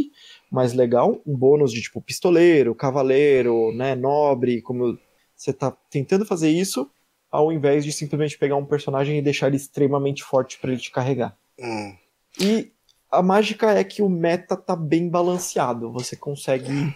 mais 0.50 0.72
legal, 0.72 1.20
um 1.24 1.37
bônus 1.37 1.70
de 1.70 1.80
tipo 1.80 2.00
pistoleiro, 2.02 2.74
cavaleiro, 2.74 3.72
né, 3.72 3.94
nobre, 3.94 4.61
como 4.61 4.98
você 5.37 5.52
tá 5.52 5.70
tentando 5.88 6.26
fazer 6.26 6.50
isso, 6.50 6.90
ao 7.30 7.52
invés 7.52 7.85
de 7.85 7.92
simplesmente 7.92 8.37
pegar 8.37 8.56
um 8.56 8.64
personagem 8.64 9.16
e 9.16 9.22
deixar 9.22 9.46
ele 9.46 9.56
extremamente 9.56 10.24
forte 10.24 10.59
para 10.59 10.72
ele 10.72 10.80
te 10.80 10.90
carregar. 10.90 11.37
Hum. 11.56 11.94
E 12.40 12.72
a 13.12 13.22
mágica 13.22 13.70
é 13.70 13.85
que 13.85 14.02
o 14.02 14.09
meta 14.09 14.56
tá 14.56 14.74
bem 14.74 15.09
balanceado. 15.09 15.92
Você 15.92 16.16
consegue. 16.16 16.92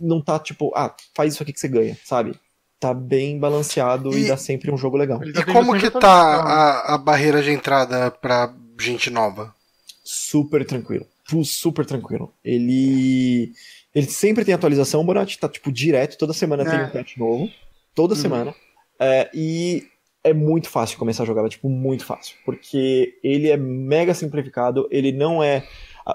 Não 0.00 0.20
tá 0.20 0.36
tipo, 0.40 0.72
ah, 0.74 0.92
faz 1.14 1.34
isso 1.34 1.42
aqui 1.44 1.52
que 1.52 1.60
você 1.60 1.68
ganha, 1.68 1.96
sabe? 2.04 2.34
Tá 2.80 2.92
bem 2.92 3.38
balanceado 3.38 4.18
e, 4.18 4.24
E- 4.24 4.28
dá 4.28 4.36
sempre 4.36 4.70
um 4.72 4.76
jogo 4.76 4.96
legal. 4.96 5.20
Tá 5.20 5.26
E 5.26 5.32
tendo 5.32 5.52
como 5.52 5.78
que 5.78 5.88
tá 5.90 5.98
atualização. 5.98 6.48
a, 6.48 6.94
a 6.94 6.98
barreira 6.98 7.40
de 7.42 7.50
entrada 7.52 8.10
pra 8.10 8.52
gente 8.78 9.08
nova? 9.10 9.54
Super 10.08 10.64
tranquilo. 10.64 11.04
Super 11.44 11.84
tranquilo. 11.84 12.32
Ele. 12.44 13.52
Ele 13.94 14.06
sempre 14.06 14.44
tem 14.44 14.54
atualização, 14.54 15.04
Bonatti. 15.04 15.38
Tá, 15.38 15.48
tipo, 15.48 15.72
direto. 15.72 16.16
Toda 16.16 16.32
semana 16.32 16.62
É. 16.62 16.70
tem 16.70 16.84
um 16.84 16.90
patch 16.90 17.16
novo. 17.16 17.50
Toda 17.94 18.14
Uhum. 18.14 18.20
semana. 18.20 18.54
É, 19.00 19.28
e 19.34 19.84
é 20.22 20.32
muito 20.32 20.68
fácil 20.68 20.96
começar 20.98 21.24
a 21.24 21.26
jogar. 21.26 21.44
É, 21.44 21.48
tipo, 21.48 21.68
muito 21.68 22.04
fácil. 22.04 22.36
Porque 22.44 23.14
ele 23.24 23.48
é 23.50 23.56
mega 23.56 24.14
simplificado. 24.14 24.86
Ele 24.92 25.10
não 25.10 25.42
é. 25.42 25.66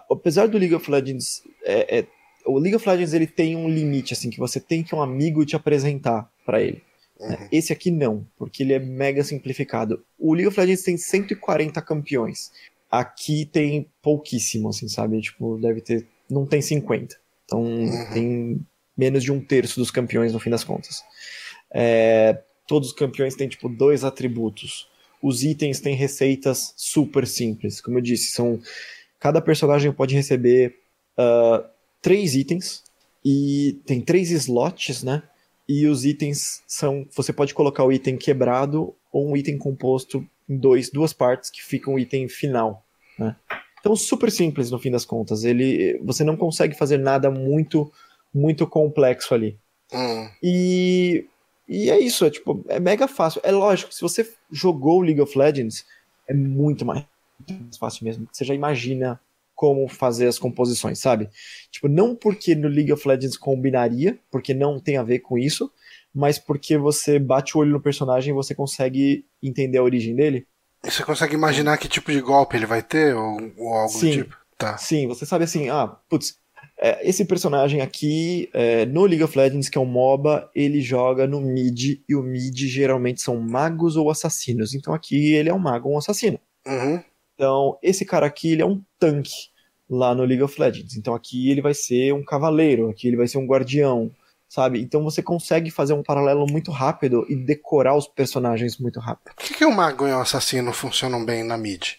Apesar 0.10 0.48
do 0.48 0.58
League 0.58 0.74
of 0.76 0.90
Legends. 0.90 1.44
é- 1.66 2.00
é- 2.00 2.08
o 2.46 2.58
League 2.58 2.76
of 2.76 2.88
Legends 2.88 3.14
ele 3.14 3.28
tem 3.28 3.56
um 3.58 3.70
limite, 3.70 4.14
assim, 4.14 4.30
que 4.30 4.40
você 4.40 4.60
tem 4.60 4.82
que 4.84 4.96
um 4.96 5.02
amigo 5.02 5.46
te 5.46 5.56
apresentar 5.56 6.32
pra 6.46 6.62
ele. 6.62 6.82
né? 7.20 7.48
Esse 7.52 7.72
aqui 7.72 7.92
não, 7.92 8.26
porque 8.36 8.64
ele 8.64 8.74
é 8.74 8.80
mega 8.80 9.24
simplificado. 9.24 10.04
O 10.18 10.34
League 10.34 10.48
of 10.48 10.60
Legends 10.60 10.82
tem 10.82 10.98
140 10.98 11.80
campeões. 11.80 12.52
Aqui 12.92 13.46
tem 13.46 13.90
pouquíssimo, 14.02 14.68
assim, 14.68 14.90
sabe? 14.90 15.22
Tipo, 15.22 15.58
deve 15.58 15.80
ter. 15.80 16.06
Não 16.30 16.46
tem 16.46 16.62
50. 16.62 17.16
Então 17.46 17.66
tem 18.14 18.60
menos 18.98 19.24
de 19.24 19.32
um 19.32 19.40
terço 19.40 19.80
dos 19.80 19.90
campeões 19.90 20.34
no 20.34 20.40
fim 20.40 20.50
das 20.50 20.66
contas. 20.66 21.02
É, 21.74 22.44
todos 22.68 22.90
os 22.90 22.96
campeões 22.96 23.34
têm, 23.34 23.48
tipo, 23.48 23.70
dois 23.70 24.04
atributos. 24.04 24.90
Os 25.22 25.44
itens 25.44 25.80
têm 25.80 25.96
receitas 25.96 26.74
super 26.76 27.26
simples. 27.26 27.80
Como 27.80 27.98
eu 27.98 28.02
disse, 28.02 28.32
são. 28.32 28.60
Cada 29.20 29.40
personagem 29.40 29.94
pode 29.94 30.16
receber 30.16 30.76
ah, 31.18 31.64
três 32.02 32.36
itens. 32.36 32.84
E 33.24 33.80
tem 33.86 34.02
três 34.02 34.32
slots, 34.32 35.04
né? 35.04 35.24
E 35.70 35.86
os 35.86 36.04
itens 36.04 36.62
são. 36.68 37.08
Você 37.16 37.32
pode 37.32 37.54
colocar 37.54 37.84
o 37.84 37.92
item 37.92 38.18
quebrado 38.18 38.94
ou 39.12 39.30
um 39.30 39.38
item 39.38 39.58
composto 39.58 40.28
em 40.52 40.58
dois, 40.58 40.90
duas 40.90 41.14
partes 41.14 41.50
que 41.50 41.64
fica 41.64 41.90
um 41.90 41.98
item 41.98 42.28
final. 42.28 42.86
Né? 43.18 43.36
Então, 43.80 43.96
super 43.96 44.30
simples 44.30 44.70
no 44.70 44.78
fim 44.78 44.92
das 44.92 45.06
contas. 45.06 45.46
Ele, 45.46 45.98
você 46.04 46.24
não 46.24 46.36
consegue 46.36 46.76
fazer 46.76 46.98
nada 46.98 47.32
muito, 47.32 47.92
muito 48.34 48.68
complexo 48.68 49.34
ali. 49.34 49.58
Hum. 49.94 50.30
E, 50.44 51.26
e 51.68 51.90
é 51.90 52.00
isso, 52.00 52.26
é 52.26 52.30
tipo, 52.30 52.64
é 52.68 52.80
mega 52.80 53.08
fácil. 53.08 53.40
É 53.46 53.52
lógico, 53.52 53.94
se 53.94 54.02
você 54.02 54.30
jogou 54.52 55.02
League 55.02 55.22
of 55.22 55.38
Legends, 55.38 55.86
é 56.28 56.34
muito 56.34 56.86
mais, 56.86 57.06
muito 57.40 57.64
mais 57.64 57.78
fácil 57.78 58.04
mesmo. 58.04 58.28
Você 58.32 58.44
já 58.44 58.54
imagina 58.54 59.20
como 59.56 59.88
fazer 59.88 60.28
as 60.28 60.40
composições, 60.40 61.00
sabe? 61.00 61.30
Tipo, 61.70 61.88
não 61.88 62.16
porque 62.16 62.56
no 62.56 62.68
League 62.68 62.92
of 62.92 63.08
Legends 63.08 63.38
combinaria, 63.38 64.18
porque 64.30 64.54
não 64.54 64.80
tem 64.80 64.98
a 64.98 65.04
ver 65.04 65.20
com 65.20 65.38
isso, 65.38 65.72
mas 66.14 66.38
porque 66.38 66.78
você 66.78 67.18
bate 67.18 67.56
o 67.56 67.62
olho 67.62 67.72
no 67.72 67.82
personagem 67.82 68.32
e 68.32 68.36
você 68.36 68.54
consegue 68.54 69.26
entender 69.42 69.78
a 69.78 69.84
origem 69.84 70.16
dele. 70.16 70.48
E 70.84 70.92
você 70.92 71.04
consegue 71.04 71.36
imaginar 71.36 71.78
que 71.78 71.88
tipo 71.88 72.12
de 72.12 72.22
golpe 72.22 72.58
ele 72.58 72.66
vai 72.66 72.82
ter? 72.82 73.16
Ou, 73.16 73.52
ou 73.58 73.74
algo 73.74 73.94
Sim. 73.94 74.10
do 74.10 74.24
tipo? 74.24 74.38
Tá. 74.58 74.78
Sim, 74.78 75.08
você 75.08 75.26
sabe 75.26 75.44
assim, 75.44 75.70
ah, 75.70 75.88
putz, 75.88 76.38
é, 76.80 77.08
esse 77.08 77.26
personagem 77.26 77.82
aqui, 77.82 78.50
é, 78.54 78.86
no 78.86 79.06
League 79.06 79.24
of 79.24 79.38
Legends, 79.38 79.70
que 79.70 79.78
é 79.78 79.82
um 79.82 79.86
MOBA, 79.86 80.50
ele 80.54 80.82
joga 80.82 81.28
no 81.28 81.40
mid, 81.40 82.02
e 82.08 82.16
o 82.16 82.22
mid 82.22 82.58
geralmente 82.58 83.22
são 83.22 83.40
magos 83.40 83.96
ou 83.96 84.10
assassinos. 84.10 84.74
Então 84.74 84.94
aqui 84.94 85.34
ele 85.34 85.50
é 85.50 85.54
um 85.54 85.60
mago 85.60 85.90
ou 85.90 85.96
um 85.96 85.98
assassino. 85.98 86.40
Uhum. 86.66 87.02
Então, 87.36 87.78
esse 87.82 88.06
cara 88.06 88.26
aqui, 88.26 88.52
ele 88.52 88.62
é 88.62 88.66
um 88.66 88.82
tanque 89.00 89.50
lá 89.90 90.16
no 90.16 90.24
League 90.24 90.44
of 90.44 90.60
Legends. 90.60 90.96
Então 90.96 91.14
aqui 91.14 91.50
ele 91.50 91.62
vai 91.62 91.74
ser 91.74 92.14
um 92.14 92.24
cavaleiro, 92.24 92.90
aqui 92.90 93.08
ele 93.08 93.18
vai 93.18 93.28
ser 93.28 93.38
um 93.38 93.46
guardião, 93.46 94.12
sabe? 94.52 94.82
Então 94.82 95.02
você 95.02 95.24
consegue 95.24 95.72
fazer 95.72 95.94
um 95.94 96.04
paralelo 96.04 96.46
muito 96.46 96.72
rápido 96.72 97.26
e 97.30 97.36
decorar 97.38 97.96
os 97.96 98.06
personagens 98.06 98.78
muito 98.78 99.00
rápido. 99.00 99.34
Por 99.34 99.46
que, 99.46 99.54
que 99.54 99.64
o 99.64 99.72
mago 99.72 100.06
e 100.06 100.12
o 100.12 100.20
assassino 100.20 100.74
funcionam 100.74 101.24
bem 101.24 101.42
na 101.42 101.58
mid? 101.58 101.94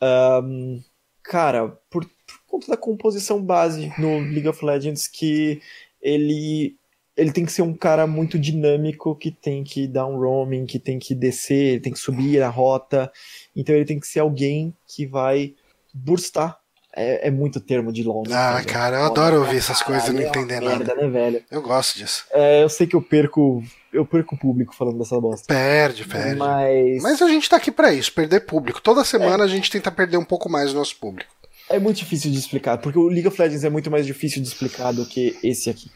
Ahn, 0.00 0.80
cara, 1.22 1.68
por, 1.88 2.04
por 2.04 2.40
conta 2.48 2.66
da 2.66 2.76
composição 2.76 3.40
base 3.40 3.92
no 3.96 4.18
League 4.18 4.48
of 4.48 4.64
Legends, 4.64 5.06
que 5.06 5.62
ele 6.02 6.76
ele 7.16 7.30
tem 7.30 7.46
que 7.46 7.52
ser 7.52 7.62
um 7.62 7.72
cara 7.72 8.08
muito 8.08 8.40
dinâmico, 8.40 9.14
que 9.14 9.30
tem 9.30 9.62
que 9.62 9.86
dar 9.86 10.04
um 10.04 10.18
roaming, 10.18 10.66
que 10.66 10.80
tem 10.80 10.98
que 10.98 11.14
descer, 11.14 11.80
tem 11.80 11.92
que 11.92 11.98
subir 12.00 12.42
a 12.42 12.48
rota. 12.48 13.08
Então 13.54 13.72
ele 13.72 13.84
tem 13.84 14.00
que 14.00 14.06
ser 14.08 14.18
alguém 14.18 14.74
que 14.84 15.06
vai 15.06 15.54
burstar. 15.94 16.58
É, 16.96 17.26
é 17.28 17.30
muito 17.30 17.60
termo 17.60 17.92
de 17.92 18.04
né, 18.06 18.12
Ah, 18.32 18.62
cara, 18.64 18.98
eu 18.98 19.04
adoro 19.06 19.40
ouvir 19.40 19.56
essas 19.56 19.82
coisas 19.82 20.08
e 20.08 20.12
não 20.12 20.22
Caralho, 20.22 20.38
é 20.38 20.42
entender 20.42 20.60
nada. 20.60 20.76
merda, 20.78 20.94
né, 20.94 21.08
velho? 21.08 21.42
Eu 21.50 21.60
gosto 21.60 21.96
disso. 21.98 22.24
É, 22.32 22.62
eu 22.62 22.68
sei 22.68 22.86
que 22.86 22.94
eu 22.94 23.02
perco, 23.02 23.64
eu 23.92 24.06
perco 24.06 24.36
o 24.36 24.38
público 24.38 24.74
falando 24.74 24.98
dessa 24.98 25.20
bosta. 25.20 25.44
Perde, 25.52 26.04
perde. 26.06 26.36
Mas, 26.36 27.02
Mas 27.02 27.20
a 27.20 27.28
gente 27.28 27.50
tá 27.50 27.56
aqui 27.56 27.72
pra 27.72 27.92
isso, 27.92 28.12
perder 28.12 28.40
público. 28.46 28.80
Toda 28.80 29.04
semana 29.04 29.42
a 29.42 29.48
gente 29.48 29.70
tenta 29.70 29.90
perder 29.90 30.18
um 30.18 30.24
pouco 30.24 30.48
mais 30.48 30.72
o 30.72 30.76
nosso 30.76 30.96
público. 30.96 31.32
é 31.68 31.78
muito 31.80 31.96
difícil 31.96 32.30
de 32.30 32.38
explicar, 32.38 32.78
porque 32.78 32.98
o 32.98 33.08
League 33.08 33.26
of 33.26 33.40
Legends 33.40 33.64
é 33.64 33.70
muito 33.70 33.90
mais 33.90 34.06
difícil 34.06 34.40
de 34.40 34.46
explicar 34.46 34.92
do 34.92 35.04
que 35.04 35.36
esse 35.42 35.68
aqui. 35.70 35.90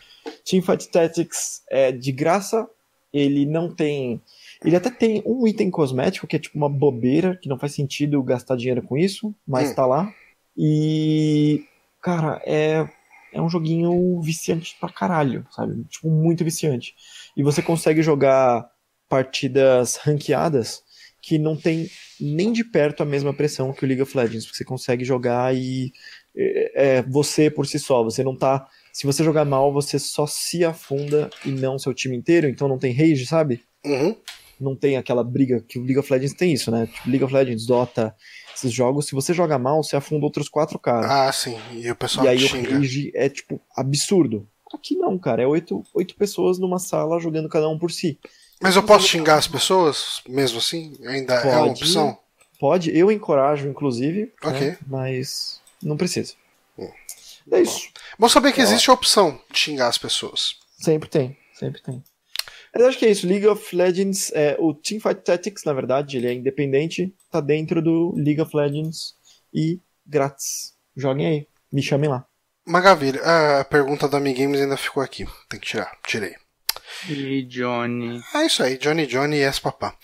Teamfight 0.45 0.89
Tactics 0.91 1.63
é 1.71 1.93
de 1.93 2.11
graça, 2.11 2.67
ele 3.13 3.47
não 3.47 3.73
tem. 3.73 4.21
Ele 4.65 4.75
até 4.75 4.91
tem 4.91 5.23
um 5.25 5.47
item 5.47 5.71
cosmético 5.71 6.27
que 6.27 6.35
é 6.35 6.39
tipo 6.41 6.59
uma 6.59 6.69
bobeira, 6.69 7.39
que 7.41 7.49
não 7.49 7.57
faz 7.59 7.73
sentido 7.75 8.21
gastar 8.23 8.57
dinheiro 8.57 8.83
com 8.83 8.97
isso, 8.97 9.33
mas 9.47 9.71
Hum. 9.71 9.75
tá 9.75 9.87
lá. 9.87 10.13
E. 10.59 11.64
Cara, 12.03 12.42
é. 12.44 12.88
É 13.31 13.42
um 13.42 13.49
joguinho 13.49 14.23
viciante 14.23 14.75
pra 14.81 14.90
caralho, 14.90 15.47
sabe? 15.51 15.85
Tipo, 15.85 16.11
muito 16.11 16.42
viciante. 16.42 16.94
E 17.37 17.42
você 17.42 17.61
consegue 17.61 18.03
jogar 18.03 18.66
partidas 19.07 19.97
ranqueadas 19.97 20.83
que 21.21 21.38
não 21.38 21.57
tem 21.57 21.90
nem 22.18 22.53
de 22.53 22.64
perto 22.64 23.03
a 23.03 23.07
mesma 23.07 23.35
pressão 23.35 23.73
que 23.73 23.85
o 23.85 23.87
League 23.87 24.03
of 24.03 24.16
Legends, 24.16 24.47
porque 24.47 24.57
você 24.57 24.64
consegue 24.64 25.05
jogar 25.05 25.55
e 25.55 25.92
é, 26.35 26.97
é 26.99 27.03
você 27.03 27.51
por 27.51 27.66
si 27.66 27.79
só, 27.79 28.03
você 28.03 28.25
não 28.25 28.37
tá. 28.37 28.66
Se 28.92 29.07
você 29.07 29.23
jogar 29.23 29.44
mal, 29.44 29.73
você 29.73 29.99
só 29.99 30.27
se 30.27 30.64
afunda 30.64 31.29
e 31.44 31.51
não 31.51 31.79
seu 31.79 31.92
time 31.92 32.16
inteiro, 32.16 32.49
então 32.49 32.66
não 32.66 32.79
tem 32.79 32.92
rage, 32.92 33.27
sabe? 33.27 33.62
Uhum. 33.85 34.16
Não 34.61 34.75
tem 34.77 34.97
aquela 34.97 35.23
briga 35.25 35.61
que 35.66 35.79
o 35.79 35.83
League 35.83 35.99
of 35.99 36.12
Legends 36.12 36.35
tem 36.35 36.53
isso, 36.53 36.71
né? 36.71 36.87
Tipo, 36.87 37.09
League 37.09 37.25
of 37.25 37.33
Legends, 37.35 37.66
Dota, 37.66 38.14
esses 38.55 38.73
jogos, 38.73 39.07
se 39.07 39.14
você 39.14 39.33
joga 39.33 39.59
mal, 39.59 39.83
você 39.83 39.97
afunda 39.97 40.25
outros 40.25 40.49
quatro 40.49 40.79
caras. 40.79 41.11
Ah, 41.11 41.33
sim. 41.33 41.59
E 41.73 41.90
o 41.90 41.97
pessoal 41.97 42.27
e 42.27 42.29
aí 42.29 42.38
xinga. 42.40 42.71
o 42.71 42.73
rage 42.75 43.12
é, 43.14 43.29
tipo, 43.29 43.61
absurdo. 43.77 44.49
Aqui 44.75 44.97
não, 44.97 45.18
cara, 45.18 45.42
é 45.42 45.47
oito, 45.47 45.83
oito 45.94 46.14
pessoas 46.16 46.59
numa 46.59 46.79
sala 46.79 47.18
jogando 47.21 47.49
cada 47.49 47.68
um 47.68 47.79
por 47.79 47.90
si. 47.90 48.18
Mas 48.61 48.75
eu 48.77 48.83
posso 48.83 49.07
xingar 49.07 49.37
as 49.37 49.47
pessoas, 49.47 50.21
mesmo 50.29 50.59
assim? 50.59 50.97
Ainda 51.07 51.35
é 51.35 51.44
uma 51.57 51.59
Pode. 51.68 51.71
opção? 51.83 52.18
Pode, 52.59 52.97
eu 52.97 53.11
encorajo, 53.12 53.68
inclusive, 53.68 54.33
Ok. 54.42 54.71
né? 54.71 54.79
mas 54.87 55.61
não 55.81 55.97
precisa. 55.97 56.35
Hum. 56.77 56.90
É 57.53 57.61
isso. 57.62 57.88
Bom 58.18 58.29
saber 58.29 58.53
que 58.53 58.61
existe 58.61 58.90
a 58.90 58.92
opção 58.92 59.40
de 59.51 59.59
xingar 59.59 59.87
as 59.88 59.97
pessoas. 59.97 60.57
Sempre 60.77 61.09
tem, 61.09 61.37
sempre 61.55 61.81
tem. 61.81 62.03
Mas 62.74 62.85
acho 62.85 62.98
que 62.98 63.07
é 63.07 63.11
isso. 63.11 63.26
League 63.26 63.46
of 63.46 63.74
Legends, 63.74 64.31
é, 64.33 64.57
o 64.59 64.74
Teamfight 64.74 65.22
Tactics, 65.22 65.64
na 65.64 65.72
verdade, 65.72 66.16
ele 66.16 66.26
é 66.26 66.33
independente, 66.33 67.14
tá 67.31 67.40
dentro 67.40 67.83
do 67.83 68.14
League 68.16 68.40
of 68.40 68.54
Legends 68.56 69.14
e 69.52 69.81
grátis. 70.06 70.75
Joguem 70.96 71.27
aí, 71.27 71.46
me 71.73 71.83
chamem 71.83 72.10
lá. 72.10 72.27
Maravilha. 72.66 73.21
Ah, 73.25 73.60
A 73.60 73.64
pergunta 73.64 74.08
da 74.08 74.21
Mi 74.21 74.35
Games 74.35 74.60
ainda 74.60 74.77
ficou 74.77 75.02
aqui. 75.02 75.27
Tem 75.48 75.58
que 75.58 75.66
tirar. 75.66 75.90
Tirei. 76.06 76.35
E 77.08 77.42
Johnny. 77.44 78.21
É 78.35 78.46
isso 78.46 78.62
aí. 78.62 78.77
Johnny 78.77 79.06
Johnny 79.06 79.37
e 79.37 79.40
yes, 79.40 79.58
papá. 79.58 79.96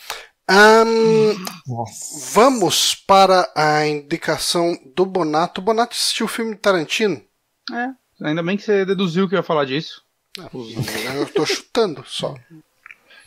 Nossa. 1.67 2.31
vamos 2.35 2.95
para 2.95 3.51
a 3.57 3.87
indicação 3.87 4.77
do 4.95 5.07
Bonato. 5.07 5.61
O 5.61 5.65
Bonato 5.65 5.95
assistiu 5.95 6.27
o 6.27 6.29
filme 6.29 6.55
Tarantino? 6.55 7.23
É, 7.73 7.89
ainda 8.27 8.43
bem 8.43 8.57
que 8.57 8.63
você 8.63 8.85
deduziu 8.85 9.29
que 9.29 9.35
eu 9.35 9.39
ia 9.39 9.43
falar 9.43 9.65
disso. 9.65 10.04
Eu 10.37 11.27
tô 11.33 11.47
chutando 11.47 12.05
só. 12.07 12.35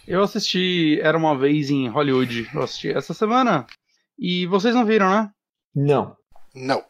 Eu 0.05 0.23
assisti 0.23 0.99
Era 1.01 1.17
Uma 1.17 1.37
Vez 1.37 1.69
em 1.69 1.87
Hollywood. 1.87 2.49
Eu 2.53 2.63
assisti 2.63 2.89
essa 2.89 3.13
semana. 3.13 3.65
E 4.19 4.45
vocês 4.47 4.75
não 4.75 4.85
viram, 4.85 5.09
né? 5.09 5.29
Não. 5.73 6.17
Não. 6.53 6.83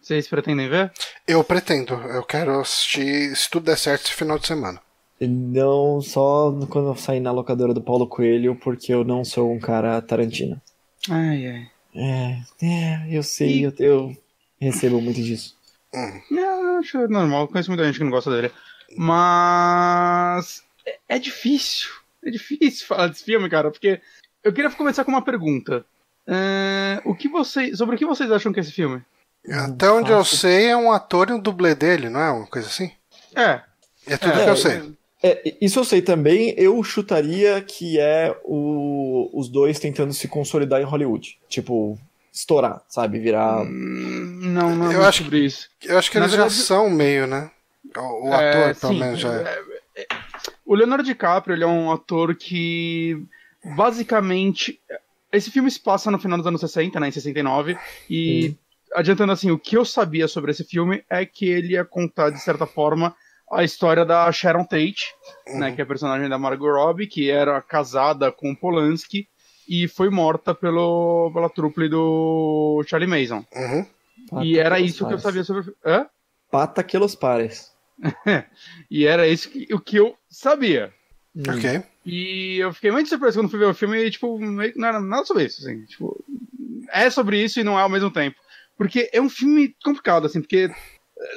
Vocês 0.00 0.28
pretendem 0.28 0.68
ver? 0.68 0.92
Eu 1.26 1.42
pretendo. 1.42 1.94
Eu 1.94 2.22
quero 2.22 2.60
assistir, 2.60 3.34
se 3.34 3.50
tudo 3.50 3.66
der 3.66 3.78
certo, 3.78 4.04
esse 4.04 4.14
final 4.14 4.38
de 4.38 4.46
semana. 4.46 4.80
Não 5.20 6.02
só 6.02 6.52
quando 6.68 6.88
eu 6.88 6.96
sair 6.96 7.20
na 7.20 7.32
locadora 7.32 7.72
do 7.72 7.80
Paulo 7.80 8.06
Coelho, 8.06 8.54
porque 8.56 8.92
eu 8.92 9.04
não 9.04 9.24
sou 9.24 9.52
um 9.52 9.58
cara 9.58 10.02
Tarantino. 10.02 10.60
Ai, 11.08 11.46
ai. 11.46 11.70
É, 11.94 12.42
é 12.62 13.06
eu 13.10 13.22
sei, 13.22 13.64
eu, 13.64 13.72
eu 13.78 14.16
recebo 14.60 15.00
muito 15.00 15.22
disso. 15.22 15.56
Não, 16.30 16.78
acho 16.78 17.08
normal. 17.08 17.48
Conheço 17.48 17.70
muita 17.70 17.84
gente 17.86 17.98
que 17.98 18.04
não 18.04 18.10
gosta 18.10 18.30
dele. 18.30 18.52
Mas. 18.96 20.62
É, 20.86 20.98
é 21.16 21.18
difícil. 21.18 21.90
É 22.24 22.30
difícil 22.30 22.86
falar 22.88 23.08
desse 23.08 23.24
filme, 23.24 23.48
cara, 23.48 23.70
porque. 23.70 24.00
Eu 24.44 24.52
queria 24.52 24.70
começar 24.70 25.04
com 25.04 25.10
uma 25.10 25.22
pergunta. 25.24 25.84
É, 26.26 27.00
o 27.04 27.14
que 27.16 27.28
vocês, 27.28 27.76
sobre 27.78 27.96
o 27.96 27.98
que 27.98 28.06
vocês 28.06 28.30
acham 28.30 28.52
que 28.52 28.60
é 28.60 28.62
esse 28.62 28.70
filme? 28.72 29.02
Até 29.48 29.90
onde 29.90 30.10
eu 30.10 30.24
sei, 30.24 30.66
é 30.66 30.76
um 30.76 30.90
ator 30.92 31.30
e 31.30 31.32
um 31.32 31.38
dublê 31.40 31.74
dele, 31.74 32.08
não 32.08 32.20
é? 32.20 32.30
Uma 32.30 32.46
coisa 32.46 32.68
assim? 32.68 32.90
É. 33.34 33.60
É 34.06 34.16
tudo 34.16 34.32
é, 34.38 34.44
que 34.44 34.50
eu 34.50 34.56
sei. 34.56 34.92
É, 35.22 35.54
isso 35.60 35.80
eu 35.80 35.84
sei 35.84 36.00
também. 36.02 36.54
Eu 36.56 36.80
chutaria 36.84 37.60
que 37.62 37.98
é 37.98 38.36
o, 38.44 39.30
os 39.32 39.48
dois 39.48 39.78
tentando 39.80 40.12
se 40.12 40.28
consolidar 40.28 40.80
em 40.80 40.84
Hollywood. 40.84 41.38
Tipo, 41.48 41.98
estourar, 42.32 42.82
sabe? 42.88 43.18
Virar. 43.18 43.62
Hum, 43.62 44.40
Não, 44.42 44.76
não 44.76 44.92
Eu 44.92 45.02
é 45.02 45.06
acho 45.06 45.24
sobre 45.24 45.44
isso. 45.44 45.68
Eu 45.82 45.98
acho 45.98 46.08
que 46.10 46.18
Na 46.18 46.26
eles 46.26 46.36
verdade- 46.36 46.54
já 46.54 46.62
são 46.64 46.88
meio, 46.90 47.26
né? 47.26 47.50
O, 47.96 48.28
o 48.28 48.34
É, 48.34 48.70
ator, 48.70 48.80
pelo 48.80 48.92
sim, 48.92 49.00
menos, 49.00 49.20
já 49.20 49.34
é. 49.34 49.62
é, 49.96 50.02
é, 50.02 50.06
O 50.64 50.74
Leonardo 50.74 51.04
DiCaprio, 51.04 51.54
ele 51.54 51.64
é 51.64 51.66
um 51.66 51.90
ator 51.92 52.34
que 52.34 53.22
basicamente 53.64 54.80
esse 55.32 55.50
filme 55.50 55.70
se 55.70 55.80
passa 55.80 56.10
no 56.10 56.18
final 56.18 56.38
dos 56.38 56.46
anos 56.46 56.60
60, 56.60 56.98
né, 57.00 57.08
em 57.08 57.12
69, 57.12 57.76
e 58.08 58.54
adiantando 58.94 59.32
assim, 59.32 59.50
o 59.50 59.58
que 59.58 59.76
eu 59.76 59.84
sabia 59.84 60.28
sobre 60.28 60.50
esse 60.50 60.64
filme 60.64 61.04
é 61.10 61.26
que 61.26 61.46
ele 61.46 61.72
ia 61.72 61.84
contar 61.84 62.30
de 62.30 62.40
certa 62.40 62.66
forma 62.66 63.14
a 63.52 63.62
história 63.62 64.04
da 64.04 64.30
Sharon 64.32 64.64
Tate, 64.64 65.14
né, 65.46 65.72
que 65.72 65.80
é 65.80 65.84
a 65.84 65.86
personagem 65.86 66.28
da 66.28 66.38
Margot 66.38 66.70
Robbie, 66.72 67.06
que 67.06 67.30
era 67.30 67.60
casada 67.62 68.32
com 68.32 68.54
Polanski 68.54 69.28
e 69.68 69.88
foi 69.88 70.10
morta 70.10 70.54
pelo 70.54 71.30
pela 71.34 71.50
trupe 71.50 71.88
do 71.88 72.82
Charlie 72.86 73.08
Mason. 73.08 73.44
Uhum. 73.54 74.42
e 74.42 74.58
era 74.58 74.80
isso 74.80 75.06
que 75.06 75.14
eu 75.14 75.18
sabia 75.18 75.44
sobre 75.44 75.60
o 75.60 75.64
filme. 75.64 75.78
Hã? 75.84 76.06
Pata 76.50 76.82
que 76.82 76.96
los 76.96 77.14
pares. 77.14 77.72
E 78.90 79.06
era 79.06 79.26
isso 79.28 79.48
que, 79.50 79.72
o 79.74 79.80
que 79.80 79.96
eu 79.96 80.16
sabia. 80.28 80.92
Ok. 81.48 81.82
E 82.04 82.56
eu 82.58 82.72
fiquei 82.72 82.90
muito 82.90 83.08
surpreso 83.08 83.38
quando 83.38 83.50
fui 83.50 83.58
ver 83.58 83.66
o 83.66 83.74
filme 83.74 83.98
e, 84.04 84.10
tipo, 84.10 84.38
meio 84.38 84.72
que 84.72 84.78
não 84.78 84.88
era 84.88 85.00
nada 85.00 85.24
sobre 85.24 85.44
isso, 85.44 85.62
assim. 85.62 85.84
Tipo, 85.84 86.24
é 86.92 87.10
sobre 87.10 87.42
isso 87.42 87.60
e 87.60 87.64
não 87.64 87.78
é 87.78 87.82
ao 87.82 87.88
mesmo 87.88 88.10
tempo. 88.10 88.36
Porque 88.76 89.08
é 89.12 89.20
um 89.20 89.28
filme 89.28 89.74
complicado, 89.84 90.26
assim, 90.26 90.40
porque. 90.40 90.70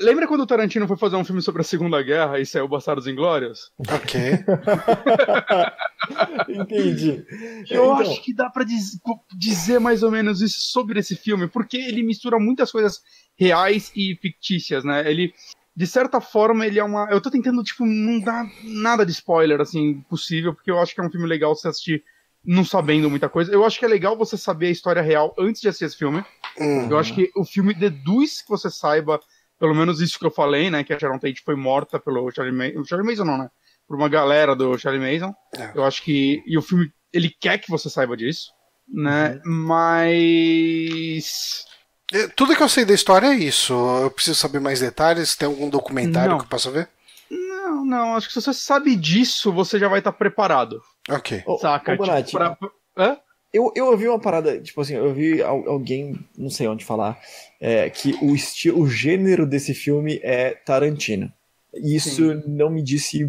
Lembra 0.01 0.28
quando 0.28 0.41
o 0.41 0.45
Tarantino 0.45 0.86
foi 0.89 0.97
fazer 0.97 1.16
um 1.16 1.24
filme 1.24 1.41
sobre 1.41 1.62
a 1.62 1.64
Segunda 1.64 2.03
Guerra 2.03 2.38
e 2.38 2.45
saiu 2.45 2.68
Bastardos 2.68 3.07
Inglórios? 3.07 3.72
Ok. 3.89 4.20
Entendi. 6.49 7.24
Eu 7.70 7.86
Então, 7.86 7.97
acho 7.97 8.22
que 8.22 8.34
dá 8.34 8.49
pra 8.49 8.64
diz- 8.66 8.99
dizer 9.38 9.80
mais 9.80 10.03
ou 10.03 10.12
menos 10.12 10.41
isso 10.41 10.60
sobre 10.60 10.99
esse 10.99 11.16
filme, 11.16 11.47
porque 11.47 11.78
ele 11.78 12.03
mistura 12.03 12.38
muitas 12.39 12.72
coisas 12.72 13.01
reais 13.38 13.91
e 13.95 14.18
fictícias, 14.22 14.84
né? 14.84 15.10
Ele, 15.10 15.34
de 15.80 15.88
certa 15.88 16.20
forma, 16.20 16.68
ele 16.68 16.78
é 16.78 16.84
uma. 16.84 17.08
Eu 17.10 17.22
tô 17.22 17.32
tentando, 17.32 17.64
tipo, 17.64 17.86
não 17.86 18.20
dar 18.20 18.46
nada 18.66 19.06
de 19.06 19.14
spoiler, 19.14 19.62
assim, 19.62 20.02
possível, 20.10 20.54
porque 20.54 20.70
eu 20.70 20.78
acho 20.78 20.94
que 20.94 21.00
é 21.00 21.04
um 21.06 21.10
filme 21.10 21.26
legal 21.26 21.56
você 21.56 21.70
assistir 21.70 22.04
não 22.44 22.66
sabendo 22.66 23.10
muita 23.10 23.30
coisa. 23.30 23.50
Eu 23.50 23.64
acho 23.64 23.80
que 23.80 23.86
é 23.86 23.88
legal 23.88 24.18
você 24.18 24.36
saber 24.36 24.68
a 24.68 24.72
história 24.72 25.02
real 25.02 25.34
antes 25.40 25.62
de 25.62 25.70
assistir 25.70 25.86
esse 25.86 25.98
filme. 25.98 26.22
Uhum. 26.60 26.90
Eu 26.90 26.98
acho 26.98 27.16
que 27.16 27.32
o 27.34 27.46
filme 27.46 27.74
deduz 27.74 28.42
que 28.42 28.50
você 28.50 28.70
saiba, 28.70 29.22
pelo 29.58 29.74
menos 29.74 30.02
isso 30.02 30.20
que 30.20 30.26
eu 30.26 30.32
falei, 30.32 30.70
né? 30.70 30.84
Que 30.84 30.92
a 30.92 31.00
Sharon 31.00 31.18
Tate 31.18 31.42
foi 31.46 31.56
morta 31.56 31.98
pelo 31.98 32.30
Charlie 32.30 32.54
Mason. 32.54 32.84
Charlie 32.84 33.10
Mason 33.10 33.24
não, 33.24 33.38
né? 33.38 33.50
Por 33.88 33.96
uma 33.96 34.10
galera 34.10 34.54
do 34.58 34.78
Charlie 34.78 35.00
Mason. 35.00 35.34
É. 35.56 35.72
Eu 35.74 35.86
acho 35.86 36.04
que. 36.04 36.44
E 36.46 36.58
o 36.58 36.62
filme, 36.62 36.92
ele 37.14 37.30
quer 37.30 37.58
que 37.58 37.72
você 37.72 37.90
saiba 37.90 38.18
disso, 38.18 38.52
né? 38.86 39.40
Uhum. 39.46 39.66
Mas. 39.66 41.24
É, 42.14 42.28
Tudo 42.28 42.55
que 42.55 42.64
eu 42.64 42.70
sei 42.70 42.86
da 42.86 42.93
história 42.93 43.28
é 43.28 43.36
isso. 43.36 43.74
Eu 44.01 44.12
preciso 44.12 44.36
saber 44.39 44.60
mais 44.60 44.80
detalhes. 44.80 45.36
Tem 45.36 45.47
algum 45.47 45.70
documentário 45.70 46.32
Não. 46.32 46.38
que 46.39 46.45
eu 46.45 46.49
possa 46.49 46.72
ver? 46.72 46.89
Não, 47.30 47.86
não. 47.86 48.16
Acho 48.16 48.28
que 48.28 48.34
se 48.34 48.41
você 48.41 48.53
sabe 48.53 48.95
disso, 48.95 49.51
você 49.51 49.78
já 49.78 49.88
vai 49.88 49.99
estar 49.99 50.12
preparado. 50.12 50.82
Ok. 51.10 51.43
saca? 51.62 51.93
ô, 51.93 51.97
Bonatti, 51.97 52.32
pra... 52.32 52.57
Hã? 52.97 53.18
eu, 53.53 53.72
eu 53.76 53.86
ouvi 53.88 54.07
uma 54.07 54.20
parada, 54.20 54.60
tipo 54.60 54.82
assim, 54.82 54.95
eu 54.95 55.05
ouvi 55.05 55.41
al- 55.41 55.68
alguém, 55.70 56.20
não 56.38 56.49
sei 56.49 56.68
onde 56.68 56.84
falar, 56.86 57.20
é, 57.60 57.89
que 57.89 58.18
o 58.22 58.36
estilo, 58.36 58.82
o 58.82 58.88
gênero 58.89 59.45
desse 59.45 59.74
filme 59.74 60.20
é 60.24 60.51
Tarantino. 60.51 61.32
E 61.74 61.95
Isso 61.95 62.43
não 62.47 62.70
me 62.70 62.82
disse 62.84 63.28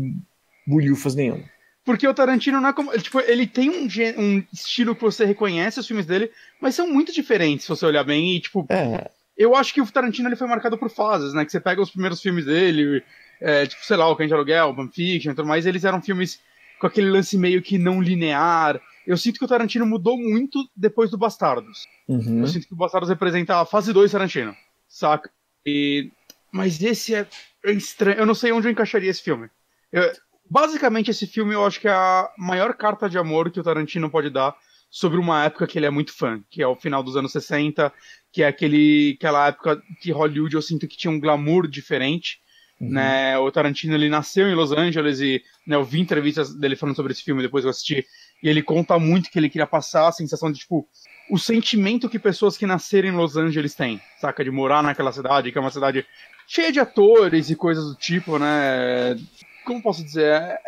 bulhufas 0.66 1.14
nenhum. 1.14 1.42
Porque 1.90 2.06
o 2.06 2.14
Tarantino 2.14 2.60
não 2.60 2.68
é 2.68 2.72
como. 2.72 2.96
Tipo, 2.98 3.20
ele 3.20 3.46
tem 3.46 3.68
um, 3.70 3.88
um 4.18 4.44
estilo 4.52 4.94
que 4.94 5.02
você 5.02 5.24
reconhece 5.24 5.80
os 5.80 5.86
filmes 5.86 6.06
dele, 6.06 6.30
mas 6.60 6.74
são 6.74 6.86
muito 6.88 7.12
diferentes 7.12 7.64
se 7.64 7.68
você 7.68 7.84
olhar 7.84 8.04
bem. 8.04 8.36
E, 8.36 8.40
tipo, 8.40 8.64
É, 8.68 9.10
eu 9.36 9.56
acho 9.56 9.74
que 9.74 9.80
o 9.82 9.90
Tarantino 9.90 10.28
ele 10.28 10.36
foi 10.36 10.46
marcado 10.46 10.78
por 10.78 10.88
fases, 10.90 11.34
né? 11.34 11.44
Que 11.44 11.50
você 11.50 11.58
pega 11.60 11.82
os 11.82 11.90
primeiros 11.90 12.20
filmes 12.22 12.44
dele, 12.44 13.02
é, 13.40 13.66
tipo, 13.66 13.84
sei 13.84 13.96
lá, 13.96 14.08
o 14.08 14.14
Cães 14.14 14.28
de 14.28 14.34
Aluguel, 14.34 14.74
Pulp 14.74 14.92
Fiction 14.94 15.32
e 15.32 15.34
tudo 15.34 15.48
mais, 15.48 15.66
eles 15.66 15.84
eram 15.84 16.00
filmes 16.00 16.40
com 16.78 16.86
aquele 16.86 17.10
lance 17.10 17.36
meio 17.36 17.60
que 17.60 17.76
não 17.78 18.00
linear. 18.00 18.80
Eu 19.06 19.16
sinto 19.16 19.38
que 19.38 19.44
o 19.44 19.48
Tarantino 19.48 19.84
mudou 19.84 20.16
muito 20.16 20.58
depois 20.76 21.10
do 21.10 21.18
Bastardos. 21.18 21.86
uhum. 22.06 22.40
Eu 22.40 22.46
sinto 22.46 22.68
que 22.68 22.72
o 22.72 22.76
Bastardos 22.76 23.08
representa 23.08 23.60
a 23.60 23.66
fase 23.66 23.92
2 23.92 24.12
Tarantino, 24.12 24.54
saca? 24.88 25.30
E... 25.66 26.10
Mas 26.52 26.82
esse 26.82 27.14
é 27.14 27.26
é 27.62 27.72
estranho. 27.72 28.18
Eu 28.18 28.26
não 28.26 28.34
sei 28.34 28.52
onde 28.52 28.66
eu 28.68 28.72
encaixaria 28.72 29.10
esse 29.10 29.22
filme. 29.22 29.48
Eu- 29.92 30.10
Basicamente, 30.50 31.12
esse 31.12 31.28
filme 31.28 31.54
eu 31.54 31.64
acho 31.64 31.80
que 31.80 31.86
é 31.86 31.92
a 31.92 32.28
maior 32.36 32.74
carta 32.74 33.08
de 33.08 33.16
amor 33.16 33.52
que 33.52 33.60
o 33.60 33.62
Tarantino 33.62 34.10
pode 34.10 34.30
dar 34.30 34.56
sobre 34.90 35.18
uma 35.18 35.44
época 35.44 35.66
que 35.66 35.78
ele 35.78 35.86
é 35.86 35.90
muito 35.90 36.12
fã, 36.12 36.42
que 36.50 36.60
é 36.60 36.66
o 36.66 36.74
final 36.74 37.04
dos 37.04 37.16
anos 37.16 37.30
60, 37.30 37.92
que 38.32 38.42
é 38.42 38.48
aquele, 38.48 39.14
aquela 39.16 39.46
época 39.46 39.80
que 40.00 40.10
Hollywood 40.10 40.56
eu 40.56 40.62
sinto 40.62 40.88
que 40.88 40.96
tinha 40.96 41.10
um 41.12 41.20
glamour 41.20 41.68
diferente. 41.68 42.40
Né, 42.80 43.36
o 43.36 43.52
Tarantino 43.52 43.94
ele 43.94 44.08
nasceu 44.08 44.48
em 44.48 44.54
Los 44.54 44.72
Angeles 44.72 45.20
e 45.20 45.42
né, 45.66 45.76
eu 45.76 45.84
vi 45.84 46.00
entrevistas 46.00 46.54
dele 46.54 46.74
falando 46.74 46.96
sobre 46.96 47.12
esse 47.12 47.22
filme 47.22 47.42
depois 47.42 47.62
eu 47.62 47.68
assisti 47.68 48.06
e 48.42 48.48
ele 48.48 48.62
conta 48.62 48.98
muito 48.98 49.30
que 49.30 49.38
ele 49.38 49.50
queria 49.50 49.66
passar 49.66 50.08
a 50.08 50.12
sensação 50.12 50.50
de 50.50 50.60
tipo 50.60 50.88
o 51.30 51.38
sentimento 51.38 52.08
que 52.08 52.18
pessoas 52.18 52.56
que 52.56 52.64
nasceram 52.64 53.10
em 53.10 53.12
Los 53.12 53.36
Angeles 53.36 53.74
têm, 53.74 54.00
saca? 54.18 54.42
De 54.42 54.50
morar 54.50 54.82
naquela 54.82 55.12
cidade, 55.12 55.52
que 55.52 55.58
é 55.58 55.60
uma 55.60 55.70
cidade 55.70 56.06
cheia 56.46 56.72
de 56.72 56.80
atores 56.80 57.50
e 57.50 57.54
coisas 57.54 57.84
do 57.84 57.94
tipo, 57.94 58.38
né? 58.38 59.14
Como 59.70 59.80
posso 59.80 60.02
dizer? 60.02 60.24
É, 60.24 60.58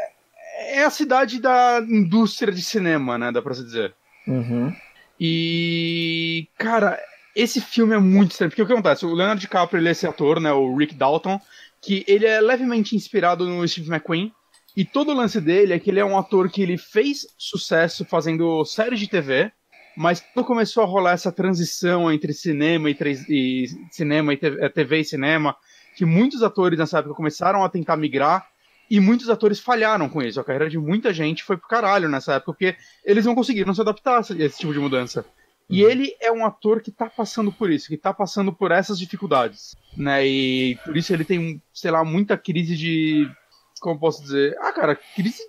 é 0.76 0.84
a 0.84 0.90
cidade 0.90 1.40
da 1.40 1.84
indústria 1.88 2.53
de 2.53 2.62
cinema, 2.62 3.18
né? 3.18 3.32
Dá 3.32 3.42
pra 3.42 3.53
se 3.53 3.64
dizer. 3.64 3.92
Uhum. 4.28 4.72
E, 5.18 6.46
cara, 6.57 6.96
esse 7.34 7.61
filme 7.61 7.96
é 7.96 7.98
muito 7.98 8.30
estranho, 8.30 8.48
porque 8.48 8.62
o 8.62 8.66
que 8.66 8.72
acontece? 8.72 9.05
O 9.05 9.12
Leonardo 9.12 9.40
DiCaprio, 9.40 9.80
ele 9.80 9.88
é 9.88 9.90
esse 9.90 10.07
ator, 10.07 10.38
né? 10.38 10.53
O 10.53 10.76
Rick 10.76 10.94
Dalton, 10.94 11.40
que 11.80 12.05
ele 12.07 12.26
é 12.26 12.40
levemente 12.40 12.94
inspirado 12.94 13.44
no 13.44 13.66
Steve 13.66 13.90
McQueen. 13.90 14.32
E 14.76 14.84
todo 14.84 15.11
o 15.11 15.14
lance 15.14 15.40
dele 15.40 15.72
é 15.72 15.80
que 15.80 15.90
ele 15.90 15.98
é 15.98 16.05
um 16.05 16.16
ator 16.16 16.48
que 16.48 16.62
ele 16.62 16.78
fez 16.78 17.26
sucesso 17.36 18.05
fazendo 18.05 18.64
séries 18.64 19.00
de 19.00 19.09
TV, 19.09 19.50
mas 19.96 20.24
quando 20.32 20.46
começou 20.46 20.84
a 20.84 20.86
rolar 20.86 21.14
essa 21.14 21.32
transição 21.32 22.11
entre 22.11 22.32
cinema 22.32 22.88
e, 22.88 22.96
e 23.28 23.66
cinema 23.90 24.32
e 24.32 24.36
TV, 24.36 24.70
TV 24.70 25.00
e 25.00 25.05
cinema, 25.05 25.57
que 25.96 26.05
muitos 26.05 26.44
atores 26.44 26.78
nessa 26.78 27.00
época 27.00 27.16
começaram 27.16 27.64
a 27.64 27.68
tentar 27.68 27.96
migrar 27.96 28.51
e 28.95 29.01
muitos 29.01 29.30
atores 29.30 29.59
falharam 29.59 30.07
com 30.07 30.22
isso. 30.22 30.38
A 30.38 30.45
carreira 30.45 30.68
de 30.68 30.76
muita 30.76 31.14
gente 31.14 31.43
foi 31.43 31.57
pro 31.57 31.66
caralho 31.66 32.11
nessa 32.11 32.34
época, 32.34 32.53
porque 32.53 32.76
eles 33.03 33.24
não 33.24 33.34
conseguiram 33.34 33.72
se 33.74 33.80
adaptar 33.80 34.18
a 34.18 34.20
esse- 34.20 34.59
tipo 34.59 34.70
de 34.72 34.78
mudança. 34.78 35.24
E 35.70 35.80
ele 35.82 36.14
é 36.20 36.30
um 36.30 36.45
ator 36.45 36.82
que 36.82 36.90
tá 36.90 37.09
passando 37.09 37.51
por 37.51 37.70
isso, 37.70 37.88
que 37.88 37.97
tá 37.97 38.12
passando 38.12 38.53
por 38.53 38.70
essas 38.70 38.99
dificuldades, 38.99 39.74
né? 39.97 40.26
E 40.26 40.76
por 40.84 40.95
isso 40.95 41.11
ele 41.11 41.24
tem, 41.24 41.62
sei 41.72 41.90
lá, 41.90 42.05
muita 42.05 42.36
crise 42.36 42.76
de. 42.76 43.26
Como 43.80 43.95
eu 43.95 43.99
posso 43.99 44.22
dizer? 44.22 44.55
Ah, 44.61 44.72
cara, 44.72 44.95
crise 44.95 45.43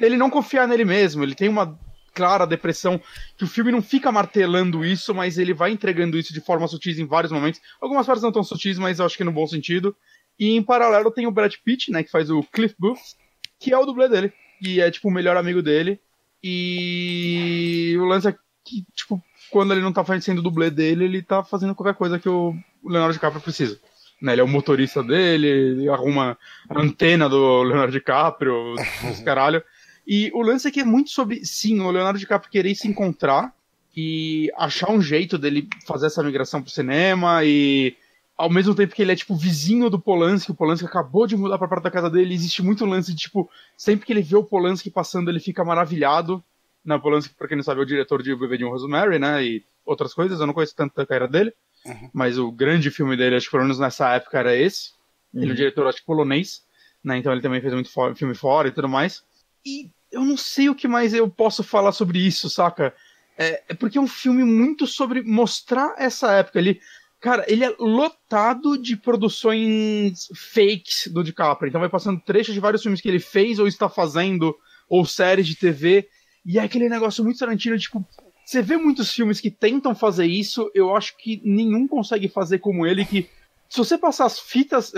dele 0.00 0.16
não 0.16 0.30
confiar 0.30 0.66
nele 0.66 0.86
mesmo. 0.86 1.22
Ele 1.22 1.34
tem 1.34 1.50
uma 1.50 1.78
clara 2.14 2.46
depressão 2.46 3.00
que 3.36 3.44
o 3.44 3.46
filme 3.46 3.70
não 3.72 3.82
fica 3.82 4.10
martelando 4.12 4.84
isso, 4.84 5.14
mas 5.14 5.38
ele 5.38 5.54
vai 5.54 5.70
entregando 5.72 6.18
isso 6.18 6.32
de 6.32 6.40
forma 6.40 6.66
sutis 6.68 6.98
em 6.98 7.06
vários 7.06 7.32
momentos. 7.32 7.60
Algumas 7.80 8.06
partes 8.06 8.22
não 8.22 8.32
tão 8.32 8.42
sutis, 8.42 8.78
mas 8.78 8.98
eu 8.98 9.06
acho 9.06 9.16
que 9.16 9.24
no 9.24 9.32
bom 9.32 9.46
sentido. 9.46 9.94
E 10.38 10.56
em 10.56 10.62
paralelo 10.62 11.10
tem 11.10 11.26
o 11.26 11.30
Brad 11.30 11.54
Pitt, 11.64 11.90
né, 11.90 12.02
que 12.02 12.10
faz 12.10 12.30
o 12.30 12.42
Cliff 12.42 12.74
Booth, 12.78 13.00
que 13.58 13.72
é 13.72 13.78
o 13.78 13.86
dublê 13.86 14.08
dele, 14.08 14.32
e 14.60 14.80
é 14.80 14.90
tipo 14.90 15.08
o 15.08 15.12
melhor 15.12 15.36
amigo 15.36 15.62
dele. 15.62 16.00
E 16.42 17.96
o 18.00 18.04
lance 18.04 18.28
é 18.28 18.34
que, 18.64 18.84
tipo, 18.94 19.22
quando 19.50 19.72
ele 19.72 19.80
não 19.80 19.92
tá 19.92 20.04
sendo 20.20 20.38
o 20.38 20.42
dublê 20.42 20.70
dele, 20.70 21.04
ele 21.04 21.22
tá 21.22 21.44
fazendo 21.44 21.74
qualquer 21.74 21.94
coisa 21.94 22.18
que 22.18 22.28
o 22.28 22.54
Leonardo 22.84 23.14
DiCaprio 23.14 23.42
precisa. 23.42 23.78
Né, 24.20 24.32
ele 24.32 24.40
é 24.40 24.44
o 24.44 24.48
motorista 24.48 25.02
dele, 25.02 25.46
ele 25.46 25.88
arruma 25.88 26.38
a 26.68 26.80
antena 26.80 27.28
do 27.28 27.62
Leonardo 27.62 27.92
DiCaprio, 27.92 28.74
os 29.10 29.20
caralho. 29.24 29.62
E 30.06 30.30
o 30.34 30.42
lance 30.42 30.66
é 30.66 30.70
que 30.70 30.80
é 30.80 30.84
muito 30.84 31.10
sobre, 31.10 31.44
sim, 31.44 31.80
o 31.80 31.90
Leonardo 31.90 32.18
DiCaprio 32.18 32.50
querer 32.50 32.74
se 32.74 32.88
encontrar 32.88 33.54
e 33.96 34.50
achar 34.56 34.90
um 34.90 35.02
jeito 35.02 35.36
dele 35.36 35.68
fazer 35.86 36.06
essa 36.06 36.22
migração 36.22 36.62
pro 36.62 36.70
cinema 36.70 37.44
e 37.44 37.94
ao 38.36 38.50
mesmo 38.50 38.74
tempo 38.74 38.94
que 38.94 39.02
ele 39.02 39.12
é 39.12 39.16
tipo 39.16 39.34
vizinho 39.36 39.88
do 39.90 40.00
Polanski, 40.00 40.50
o 40.50 40.54
Polanski 40.54 40.86
acabou 40.86 41.26
de 41.26 41.36
mudar 41.36 41.58
para 41.58 41.68
perto 41.68 41.82
da 41.84 41.90
casa 41.90 42.10
dele, 42.10 42.34
existe 42.34 42.62
muito 42.62 42.84
lance 42.86 43.12
de 43.12 43.18
tipo, 43.18 43.48
sempre 43.76 44.06
que 44.06 44.12
ele 44.12 44.22
vê 44.22 44.36
o 44.36 44.44
Polanski 44.44 44.90
passando, 44.90 45.30
ele 45.30 45.40
fica 45.40 45.64
maravilhado. 45.64 46.42
Na 46.84 46.98
Polanski, 46.98 47.32
pra 47.34 47.46
quem 47.46 47.56
não 47.56 47.62
sabe, 47.62 47.80
é 47.80 47.84
o 47.84 47.86
diretor 47.86 48.22
de 48.22 48.34
Bebê 48.34 48.58
de 48.58 48.64
um 48.64 48.70
Rosemary, 48.70 49.18
né, 49.18 49.44
e 49.44 49.64
outras 49.86 50.12
coisas, 50.12 50.40
eu 50.40 50.46
não 50.46 50.54
conheço 50.54 50.74
tanto 50.74 50.94
da 50.96 51.06
carreira 51.06 51.28
dele, 51.28 51.52
Uhum. 51.84 52.10
mas 52.12 52.38
o 52.38 52.50
grande 52.50 52.90
filme 52.90 53.16
dele, 53.16 53.36
acho 53.36 53.46
que 53.46 53.50
pelo 53.52 53.62
menos 53.64 53.78
nessa 53.78 54.12
época 54.14 54.38
era 54.38 54.56
esse. 54.56 54.90
Ele 55.34 55.44
é 55.44 55.46
um 55.46 55.50
Uhum. 55.50 55.54
diretor, 55.54 55.86
acho 55.86 55.98
que 55.98 56.06
polonês, 56.06 56.62
né, 57.04 57.18
então 57.18 57.30
ele 57.32 57.40
também 57.40 57.60
fez 57.60 57.72
muito 57.72 57.90
filme 58.16 58.34
fora 58.34 58.68
e 58.68 58.72
tudo 58.72 58.88
mais. 58.88 59.22
E 59.64 59.90
eu 60.10 60.24
não 60.24 60.36
sei 60.36 60.68
o 60.68 60.74
que 60.74 60.88
mais 60.88 61.14
eu 61.14 61.28
posso 61.28 61.62
falar 61.62 61.92
sobre 61.92 62.18
isso, 62.18 62.50
saca? 62.50 62.92
É, 63.38 63.62
é 63.68 63.74
porque 63.74 63.96
é 63.96 64.00
um 64.00 64.06
filme 64.08 64.44
muito 64.44 64.86
sobre 64.86 65.22
mostrar 65.22 65.94
essa 65.98 66.32
época. 66.34 66.58
Ele, 66.58 66.80
cara, 67.22 67.44
ele 67.46 67.64
é 67.64 67.74
lotado 67.78 68.76
de 68.76 68.96
produções 68.96 70.26
fakes 70.52 71.06
do 71.06 71.22
DiCaprio. 71.22 71.68
Então 71.68 71.80
vai 71.80 71.88
passando 71.88 72.20
trechos 72.20 72.52
de 72.52 72.60
vários 72.60 72.82
filmes 72.82 73.00
que 73.00 73.08
ele 73.08 73.20
fez 73.20 73.60
ou 73.60 73.68
está 73.68 73.88
fazendo, 73.88 74.54
ou 74.88 75.06
séries 75.06 75.46
de 75.46 75.54
TV. 75.54 76.08
E 76.44 76.58
é 76.58 76.62
aquele 76.62 76.88
negócio 76.88 77.22
muito 77.22 77.38
Tarantino, 77.38 77.78
tipo, 77.78 78.04
você 78.44 78.60
vê 78.60 78.76
muitos 78.76 79.14
filmes 79.14 79.40
que 79.40 79.52
tentam 79.52 79.94
fazer 79.94 80.26
isso, 80.26 80.68
eu 80.74 80.94
acho 80.96 81.16
que 81.16 81.40
nenhum 81.44 81.86
consegue 81.86 82.28
fazer 82.28 82.58
como 82.58 82.84
ele, 82.84 83.04
que 83.04 83.30
se 83.68 83.78
você 83.78 83.96
passar 83.96 84.26
as 84.26 84.40
fitas, 84.40 84.92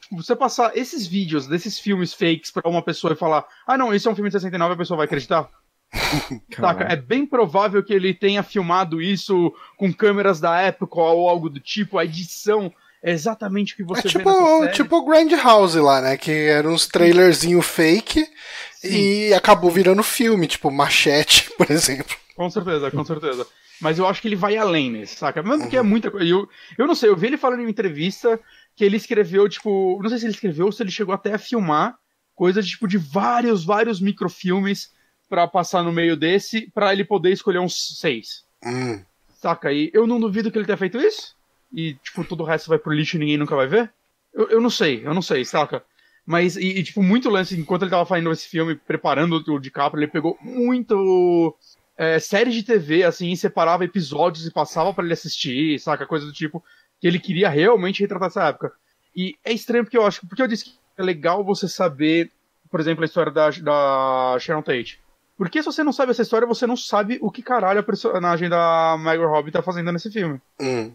tipo, 0.00 0.16
você 0.16 0.36
passar 0.36 0.76
esses 0.76 1.06
vídeos 1.06 1.48
desses 1.48 1.80
filmes 1.80 2.14
fakes 2.14 2.52
pra 2.52 2.70
uma 2.70 2.82
pessoa 2.82 3.12
e 3.12 3.16
falar, 3.16 3.44
ah 3.66 3.76
não, 3.76 3.92
isso 3.92 4.08
é 4.08 4.12
um 4.12 4.14
filme 4.14 4.30
de 4.30 4.34
69, 4.34 4.74
a 4.74 4.76
pessoa 4.76 4.96
vai 4.96 5.06
acreditar? 5.06 5.50
Saca? 6.58 6.84
É 6.84 6.96
bem 6.96 7.26
provável 7.26 7.82
que 7.82 7.92
ele 7.92 8.12
tenha 8.14 8.42
filmado 8.42 9.00
isso 9.00 9.52
com 9.76 9.92
câmeras 9.92 10.40
da 10.40 10.60
época 10.60 11.00
ou 11.00 11.28
algo 11.28 11.48
do 11.48 11.60
tipo. 11.60 11.98
A 11.98 12.04
edição 12.04 12.72
é 13.02 13.12
exatamente 13.12 13.74
o 13.74 13.76
que 13.76 13.82
É 13.82 13.86
você 13.86 14.02
vê 14.02 14.08
tipo, 14.08 14.30
nessa 14.30 14.58
série. 14.60 14.72
tipo 14.72 14.96
o 14.96 15.04
Grand 15.04 15.30
House 15.42 15.74
lá, 15.74 16.00
né? 16.00 16.16
Que 16.16 16.30
eram 16.30 16.72
uns 16.72 16.86
trailerzinho 16.86 17.60
fake 17.62 18.26
e 18.82 19.32
acabou 19.34 19.70
virando 19.70 20.02
filme, 20.02 20.46
tipo 20.46 20.70
Machete, 20.70 21.50
por 21.56 21.70
exemplo. 21.70 22.16
Com 22.36 22.50
certeza, 22.50 22.90
com 22.90 23.04
certeza. 23.04 23.46
Mas 23.80 23.98
eu 23.98 24.06
acho 24.06 24.22
que 24.22 24.28
ele 24.28 24.36
vai 24.36 24.56
além 24.56 24.90
nesse, 24.90 25.16
saca? 25.16 25.42
Mesmo 25.42 25.62
porque 25.62 25.76
é 25.76 25.82
muita 25.82 26.10
coisa. 26.10 26.26
Eu, 26.26 26.48
eu 26.78 26.86
não 26.86 26.94
sei, 26.94 27.08
eu 27.08 27.16
vi 27.16 27.26
ele 27.26 27.36
falando 27.36 27.60
em 27.60 27.64
uma 27.64 27.70
entrevista 27.70 28.40
que 28.76 28.84
ele 28.84 28.96
escreveu, 28.96 29.48
tipo. 29.48 29.98
Não 30.02 30.08
sei 30.08 30.18
se 30.18 30.24
ele 30.26 30.32
escreveu 30.32 30.66
ou 30.66 30.72
se 30.72 30.82
ele 30.82 30.90
chegou 30.90 31.14
até 31.14 31.34
a 31.34 31.38
filmar 31.38 31.96
coisas 32.34 32.66
tipo, 32.66 32.88
de 32.88 32.98
vários, 32.98 33.64
vários 33.64 34.00
microfilmes 34.00 34.90
pra 35.28 35.46
passar 35.46 35.82
no 35.82 35.92
meio 35.92 36.16
desse, 36.16 36.70
pra 36.72 36.92
ele 36.92 37.04
poder 37.04 37.32
escolher 37.32 37.58
uns 37.58 37.98
seis. 37.98 38.44
Hum. 38.64 39.02
Saca? 39.34 39.72
E 39.72 39.90
eu 39.92 40.06
não 40.06 40.20
duvido 40.20 40.50
que 40.50 40.58
ele 40.58 40.66
tenha 40.66 40.76
feito 40.76 40.98
isso. 40.98 41.34
E, 41.72 41.94
tipo, 41.94 42.24
todo 42.24 42.42
o 42.42 42.46
resto 42.46 42.68
vai 42.68 42.78
pro 42.78 42.92
lixo 42.92 43.16
e 43.16 43.18
ninguém 43.18 43.36
nunca 43.36 43.56
vai 43.56 43.66
ver. 43.66 43.92
Eu, 44.32 44.48
eu 44.48 44.60
não 44.60 44.70
sei, 44.70 45.04
eu 45.04 45.12
não 45.12 45.22
sei, 45.22 45.44
saca? 45.44 45.84
Mas, 46.24 46.56
e, 46.56 46.78
e, 46.78 46.82
tipo, 46.82 47.02
muito 47.02 47.28
lance, 47.28 47.58
enquanto 47.58 47.82
ele 47.82 47.90
tava 47.90 48.06
fazendo 48.06 48.32
esse 48.32 48.48
filme, 48.48 48.74
preparando 48.74 49.42
o 49.46 49.58
DiCaprio, 49.58 50.02
ele 50.02 50.10
pegou 50.10 50.38
muito 50.40 51.54
é, 51.96 52.18
séries 52.18 52.54
de 52.54 52.62
TV, 52.62 53.04
assim, 53.04 53.30
e 53.30 53.36
separava 53.36 53.84
episódios 53.84 54.46
e 54.46 54.50
passava 54.50 54.94
pra 54.94 55.04
ele 55.04 55.12
assistir, 55.12 55.78
saca? 55.78 56.06
Coisa 56.06 56.24
do 56.24 56.32
tipo, 56.32 56.64
que 57.00 57.06
ele 57.06 57.18
queria 57.18 57.48
realmente 57.48 58.00
retratar 58.00 58.28
essa 58.28 58.48
época. 58.48 58.72
E 59.14 59.36
é 59.44 59.52
estranho 59.52 59.84
porque 59.84 59.98
eu 59.98 60.06
acho, 60.06 60.26
porque 60.26 60.42
eu 60.42 60.48
disse 60.48 60.64
que 60.64 60.72
é 60.96 61.02
legal 61.02 61.44
você 61.44 61.68
saber, 61.68 62.30
por 62.70 62.80
exemplo, 62.80 63.02
a 63.02 63.06
história 63.06 63.30
da, 63.30 63.50
da 63.50 64.36
Sharon 64.40 64.62
Tate. 64.62 64.98
Porque 65.36 65.60
se 65.62 65.66
você 65.66 65.82
não 65.82 65.92
sabe 65.92 66.12
essa 66.12 66.22
história, 66.22 66.46
você 66.46 66.66
não 66.66 66.76
sabe 66.76 67.18
o 67.20 67.30
que 67.30 67.42
caralho 67.42 67.80
a 67.80 67.82
personagem 67.82 68.48
da 68.48 68.96
Margot 68.98 69.26
Robbie 69.26 69.50
tá 69.50 69.62
fazendo 69.62 69.90
nesse 69.90 70.10
filme. 70.10 70.40
Hum. 70.60 70.92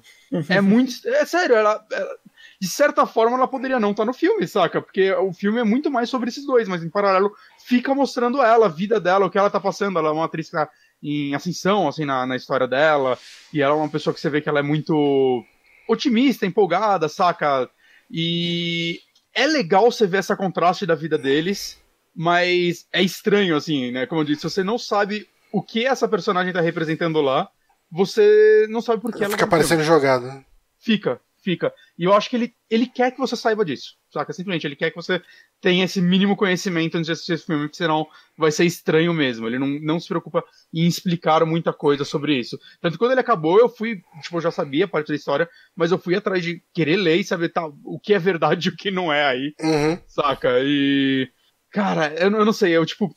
É 0.49 0.61
muito. 0.61 0.93
É 1.07 1.25
sério, 1.25 1.55
ela, 1.55 1.85
ela- 1.91 2.15
De 2.61 2.67
certa 2.67 3.05
forma, 3.05 3.35
ela 3.35 3.47
poderia 3.47 3.79
não 3.79 3.91
estar 3.91 4.05
no 4.05 4.13
filme, 4.13 4.47
saca? 4.47 4.81
Porque 4.81 5.11
o 5.13 5.33
filme 5.33 5.59
é 5.59 5.63
muito 5.63 5.91
mais 5.91 6.09
sobre 6.09 6.29
esses 6.29 6.45
dois, 6.45 6.67
mas 6.67 6.83
em 6.83 6.89
paralelo 6.89 7.31
fica 7.65 7.93
mostrando 7.93 8.41
ela, 8.41 8.65
a 8.67 8.69
vida 8.69 8.99
dela, 8.99 9.25
o 9.25 9.29
que 9.29 9.37
ela 9.37 9.49
tá 9.49 9.59
passando. 9.59 9.99
Ela 9.99 10.09
é 10.09 10.11
uma 10.13 10.25
atriz 10.25 10.47
que 10.47 10.53
tá 10.53 10.69
em 11.01 11.33
ascensão, 11.35 11.87
assim, 11.87 12.05
na, 12.05 12.25
na 12.25 12.35
história 12.35 12.67
dela. 12.67 13.17
E 13.53 13.61
ela 13.61 13.73
é 13.73 13.77
uma 13.77 13.89
pessoa 13.89 14.13
que 14.13 14.19
você 14.19 14.29
vê 14.29 14.41
que 14.41 14.49
ela 14.49 14.59
é 14.59 14.63
muito 14.63 15.43
otimista, 15.87 16.45
empolgada, 16.45 17.07
saca? 17.09 17.69
E 18.11 18.99
é 19.33 19.45
legal 19.47 19.89
você 19.91 20.05
ver 20.05 20.17
essa 20.17 20.35
contraste 20.35 20.85
da 20.85 20.95
vida 20.95 21.17
deles, 21.17 21.78
mas 22.21 22.85
é 22.91 23.01
estranho, 23.01 23.55
assim, 23.55 23.91
né? 23.91 24.05
Como 24.05 24.19
eu 24.19 24.25
disse, 24.25 24.43
você 24.43 24.61
não 24.61 24.77
sabe 24.77 25.25
o 25.53 25.63
que 25.63 25.85
essa 25.85 26.05
personagem 26.05 26.51
tá 26.51 26.59
representando 26.59 27.21
lá, 27.21 27.49
você 27.89 28.67
não 28.69 28.81
sabe 28.81 29.01
por 29.01 29.13
que 29.13 29.23
ela 29.23 29.31
Fica 29.31 29.37
tá 29.37 29.45
no 29.45 29.49
filme. 29.63 29.67
parecendo 29.69 29.83
jogado. 29.87 30.43
Fica, 30.77 31.21
fica. 31.41 31.73
E 31.97 32.03
eu 32.03 32.13
acho 32.13 32.29
que 32.29 32.35
ele, 32.35 32.53
ele 32.69 32.85
quer 32.87 33.11
que 33.11 33.17
você 33.19 33.37
saiba 33.37 33.63
disso, 33.63 33.95
saca? 34.13 34.33
Simplesmente, 34.33 34.67
ele 34.67 34.75
quer 34.75 34.89
que 34.89 34.97
você 34.97 35.21
tenha 35.61 35.85
esse 35.85 36.01
mínimo 36.01 36.35
conhecimento 36.35 36.95
antes 36.97 37.05
de 37.07 37.13
assistir 37.13 37.33
esse 37.33 37.45
filme, 37.45 37.63
porque 37.63 37.77
senão 37.77 38.05
vai 38.37 38.51
ser 38.51 38.65
estranho 38.65 39.13
mesmo. 39.13 39.47
Ele 39.47 39.57
não, 39.57 39.67
não 39.67 39.97
se 39.99 40.09
preocupa 40.09 40.43
em 40.73 40.85
explicar 40.85 41.45
muita 41.45 41.71
coisa 41.71 42.03
sobre 42.03 42.37
isso. 42.37 42.59
Tanto 42.81 42.93
que 42.93 42.97
quando 42.99 43.11
ele 43.13 43.21
acabou, 43.21 43.57
eu 43.59 43.69
fui, 43.69 44.01
tipo, 44.21 44.35
eu 44.37 44.41
já 44.41 44.51
sabia 44.51 44.89
parte 44.89 45.07
da 45.07 45.15
história, 45.15 45.49
mas 45.73 45.89
eu 45.91 45.97
fui 45.97 46.15
atrás 46.15 46.43
de 46.43 46.61
querer 46.73 46.97
ler 46.97 47.15
e 47.15 47.23
saber 47.23 47.47
tá, 47.49 47.65
o 47.65 47.97
que 47.97 48.13
é 48.13 48.19
verdade 48.19 48.67
e 48.67 48.71
o 48.71 48.75
que 48.75 48.91
não 48.91 49.11
é 49.11 49.25
aí, 49.25 49.53
Uhum. 49.61 49.97
saca? 50.05 50.49
E. 50.61 51.29
Cara, 51.71 52.13
eu, 52.15 52.29
não- 52.29 52.39
eu 52.39 52.45
não 52.45 52.53
sei, 52.53 52.75
eu 52.75 52.85
tipo. 52.85 53.13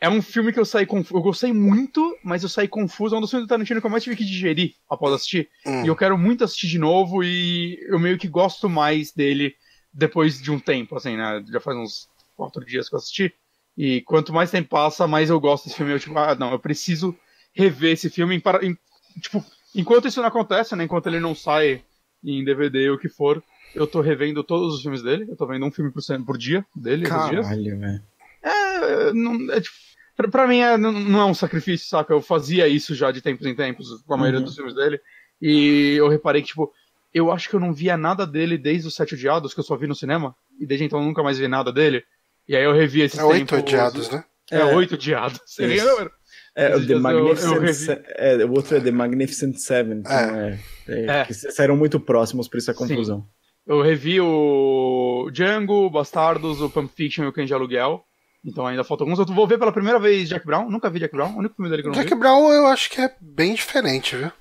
É 0.00 0.08
um 0.08 0.20
filme 0.20 0.52
que 0.52 0.58
eu 0.58 0.64
saí 0.64 0.84
confuso. 0.84 1.16
Eu 1.16 1.22
gostei 1.22 1.52
muito, 1.52 2.18
mas 2.24 2.42
eu 2.42 2.48
saí 2.48 2.66
confuso. 2.66 3.14
É 3.14 3.18
um 3.18 3.20
dos 3.20 3.30
filmes 3.30 3.46
do 3.46 3.48
Tarantino 3.48 3.80
que 3.80 3.86
eu 3.86 3.90
mais 3.90 4.02
tive 4.02 4.16
que 4.16 4.24
digerir 4.24 4.74
após 4.90 5.14
assistir. 5.14 5.48
Hum. 5.64 5.84
E 5.84 5.86
eu 5.86 5.94
quero 5.94 6.18
muito 6.18 6.42
assistir 6.42 6.66
de 6.66 6.78
novo 6.78 7.22
e 7.22 7.78
eu 7.88 8.00
meio 8.00 8.18
que 8.18 8.26
gosto 8.26 8.68
mais 8.68 9.12
dele 9.12 9.54
depois 9.92 10.42
de 10.42 10.50
um 10.50 10.58
tempo, 10.58 10.96
assim, 10.96 11.16
né? 11.16 11.44
Já 11.52 11.60
faz 11.60 11.76
uns 11.76 12.08
quatro 12.36 12.64
dias 12.64 12.88
que 12.88 12.96
eu 12.96 12.98
assisti. 12.98 13.32
E 13.78 14.00
quanto 14.02 14.32
mais 14.32 14.50
tempo 14.50 14.70
passa, 14.70 15.06
mais 15.06 15.30
eu 15.30 15.38
gosto 15.38 15.64
desse 15.66 15.76
filme. 15.76 15.92
Eu, 15.92 16.00
tipo, 16.00 16.18
ah, 16.18 16.34
não, 16.34 16.50
eu 16.50 16.58
preciso 16.58 17.16
rever 17.54 17.92
esse 17.92 18.10
filme. 18.10 18.34
Em, 18.34 18.40
para- 18.40 18.64
em- 18.66 18.76
tipo, 19.20 19.44
enquanto 19.72 20.08
isso 20.08 20.20
não 20.20 20.26
acontece, 20.28 20.74
né? 20.74 20.82
Enquanto 20.82 21.06
ele 21.06 21.20
não 21.20 21.32
sai 21.34 21.80
em 22.24 22.42
DVD 22.44 22.90
ou 22.90 22.96
o 22.96 22.98
que 22.98 23.08
for, 23.08 23.40
eu 23.74 23.86
tô 23.86 24.00
revendo 24.00 24.42
todos 24.44 24.74
os 24.74 24.82
filmes 24.82 25.02
dele. 25.02 25.26
Eu 25.28 25.36
tô 25.36 25.46
vendo 25.46 25.64
um 25.66 25.70
filme 25.70 25.90
por, 25.90 26.02
por 26.24 26.36
dia 26.38 26.64
dele, 26.74 27.04
esses 27.04 27.28
dias. 27.30 27.46
Caralho, 27.46 27.78
velho. 27.78 28.02
É, 28.42 29.12
não, 29.12 29.52
é, 29.52 29.60
tipo, 29.60 29.74
pra, 30.16 30.28
pra 30.28 30.46
mim 30.46 30.58
é, 30.58 30.76
não, 30.76 30.92
não 30.92 31.20
é 31.20 31.24
um 31.24 31.34
sacrifício, 31.34 31.86
saca? 31.88 32.12
Eu 32.12 32.20
fazia 32.20 32.66
isso 32.68 32.94
já 32.94 33.10
de 33.10 33.20
tempos 33.20 33.46
em 33.46 33.54
tempos 33.54 34.02
com 34.06 34.14
a 34.14 34.16
maioria 34.16 34.40
Uhum. 34.40 34.44
dos 34.46 34.54
filmes 34.54 34.74
dele. 34.74 35.00
E 35.40 35.94
eu 35.96 36.08
reparei 36.08 36.42
que, 36.42 36.48
tipo, 36.48 36.72
eu 37.14 37.30
acho 37.30 37.48
que 37.48 37.54
eu 37.56 37.60
não 37.60 37.72
via 37.72 37.96
nada 37.96 38.26
dele 38.26 38.56
desde 38.58 38.88
os 38.88 38.94
Sete 38.94 39.14
Odiados, 39.14 39.52
que 39.54 39.60
eu 39.60 39.64
só 39.64 39.76
vi 39.76 39.86
no 39.86 39.94
cinema. 39.94 40.34
E 40.58 40.66
desde 40.66 40.84
então 40.84 40.98
eu 41.00 41.04
nunca 41.04 41.22
mais 41.22 41.38
vi 41.38 41.48
nada 41.48 41.72
dele. 41.72 42.02
E 42.48 42.56
aí 42.56 42.64
eu 42.64 42.72
revi 42.72 43.00
esses 43.02 43.18
É 43.18 43.24
oito 43.24 43.46
tempos. 43.48 43.58
odiados, 43.72 44.10
né? 44.10 44.24
É, 44.50 44.58
É. 44.58 44.64
oito 44.74 44.94
odiados. 44.94 45.40
Você 45.46 45.66
Isso. 45.66 45.84
lembra? 45.86 46.10
É, 46.54 46.68
o 46.76 46.80
The 46.80 46.86
dias 46.86 46.90
eu- 46.90 46.96
eu 46.96 47.00
Magnificent 47.02 48.00
é, 48.08 48.44
o 48.44 48.52
outro 48.52 48.76
é 48.76 48.80
The 48.80 48.90
Magnificent 48.90 49.56
Seven. 49.56 49.98
então 50.00 50.12
É. 50.12 50.58
É, 50.88 51.06
É. 51.20 51.24
que 51.24 51.32
saíram 51.32 51.76
muito 51.76 51.98
próximos, 52.00 52.48
por 52.48 52.58
isso 52.58 52.70
a 52.70 52.74
Sim. 52.74 53.24
Eu 53.66 53.80
revi 53.80 54.20
o 54.20 55.30
Django, 55.32 55.86
o 55.86 55.90
Bastardos, 55.90 56.60
o 56.60 56.68
Pump 56.68 56.92
Fiction 56.94 57.24
e 57.24 57.28
o 57.28 57.32
Cães 57.32 57.46
de 57.46 57.54
Aluguel. 57.54 58.04
Então 58.44 58.66
ainda 58.66 58.82
faltam 58.82 59.06
alguns. 59.06 59.18
Eu 59.20 59.34
vou 59.34 59.46
ver 59.46 59.58
pela 59.58 59.70
primeira 59.72 60.00
vez 60.00 60.28
Jack 60.28 60.44
Brown. 60.44 60.68
Nunca 60.68 60.90
vi 60.90 60.98
Jack 60.98 61.14
Brown. 61.14 61.34
O 61.34 61.38
único 61.38 61.54
filme 61.54 61.70
dele 61.70 61.82
que 61.82 61.88
eu 61.88 61.92
não 61.92 61.98
vi. 62.00 62.04
Jack 62.04 62.18
Brown 62.18 62.52
eu 62.52 62.66
acho 62.66 62.90
que 62.90 63.00
é 63.00 63.14
bem 63.20 63.54
diferente, 63.54 64.16
viu? 64.16 64.32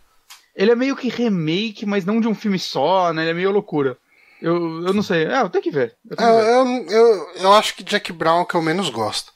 Ele 0.55 0.71
é 0.71 0.75
meio 0.75 0.95
que 0.95 1.07
remake, 1.07 1.85
mas 1.85 2.03
não 2.03 2.19
de 2.19 2.27
um 2.27 2.33
filme 2.35 2.57
só, 2.57 3.13
né? 3.13 3.21
Ele 3.23 3.31
é 3.31 3.33
meio 3.35 3.51
loucura. 3.51 3.95
Eu, 4.41 4.55
eu 4.87 4.93
não 4.93 5.03
sei. 5.03 5.25
É, 5.25 5.41
eu 5.41 5.49
tenho 5.49 5.63
que 5.63 5.69
ver. 5.69 5.95
Eu 6.09 6.11
Eu, 6.11 6.17
tenho 6.17 6.29
que 6.29 6.89
ver. 6.89 6.95
eu, 6.97 6.99
eu, 6.99 7.27
eu 7.43 7.53
acho 7.53 7.75
que 7.75 7.83
Jack 7.83 8.11
Brown 8.11 8.39
é 8.39 8.41
o 8.41 8.45
que 8.45 8.55
eu 8.55 8.61
menos 8.61 8.89
gosto. 8.89 9.31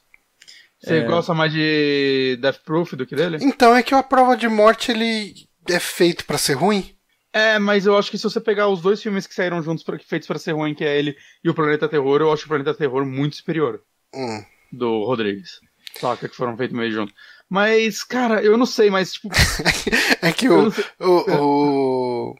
Você 0.81 0.97
É. 0.97 1.01
gosta 1.05 1.33
mais 1.33 1.51
de 1.53 2.38
Death 2.41 2.61
Proof 2.65 2.93
do 2.93 3.05
que 3.05 3.15
dele? 3.15 3.38
Então 3.41 3.75
é 3.75 3.83
que 3.83 3.93
a 3.93 4.01
prova 4.01 4.36
de 4.36 4.47
morte 4.49 4.91
ele 4.91 5.33
é 5.69 5.79
feito 5.79 6.25
pra 6.25 6.39
ser 6.39 6.53
ruim. 6.53 6.94
É, 7.38 7.59
mas 7.59 7.86
eu 7.86 7.97
acho 7.97 8.09
que 8.09 8.17
se 8.17 8.23
você 8.23 8.39
pegar 8.39 8.69
os 8.69 8.79
dois 8.81 9.01
filmes 9.03 9.27
que 9.27 9.36
saíram 9.36 9.61
juntos, 9.61 9.83
pra, 9.83 9.99
feitos 9.99 10.25
pra 10.25 10.39
ser 10.39 10.53
ruim, 10.53 10.73
que 10.73 10.86
é 10.86 10.97
ele 10.97 11.17
e 11.43 11.49
o 11.49 11.53
Planeta 11.53 11.89
Terror, 11.89 12.21
eu 12.21 12.31
acho 12.31 12.45
o 12.45 12.47
Planeta 12.47 12.73
Terror 12.73 13.05
muito 13.05 13.36
superior 13.36 13.81
Hum. 14.13 14.41
do 14.71 15.03
Rodrigues. 15.03 15.59
Saca? 15.99 16.29
Que 16.29 16.36
foram 16.36 16.55
feitos 16.55 16.77
meio 16.77 16.91
junto. 16.93 17.13
Mas, 17.49 18.05
cara, 18.05 18.41
eu 18.41 18.55
não 18.57 18.65
sei, 18.65 18.89
mas, 18.89 19.11
tipo. 19.13 19.29
É 20.21 20.31
que 20.31 20.47
o, 20.49 20.69
o, 20.99 21.36
o- 22.31 22.36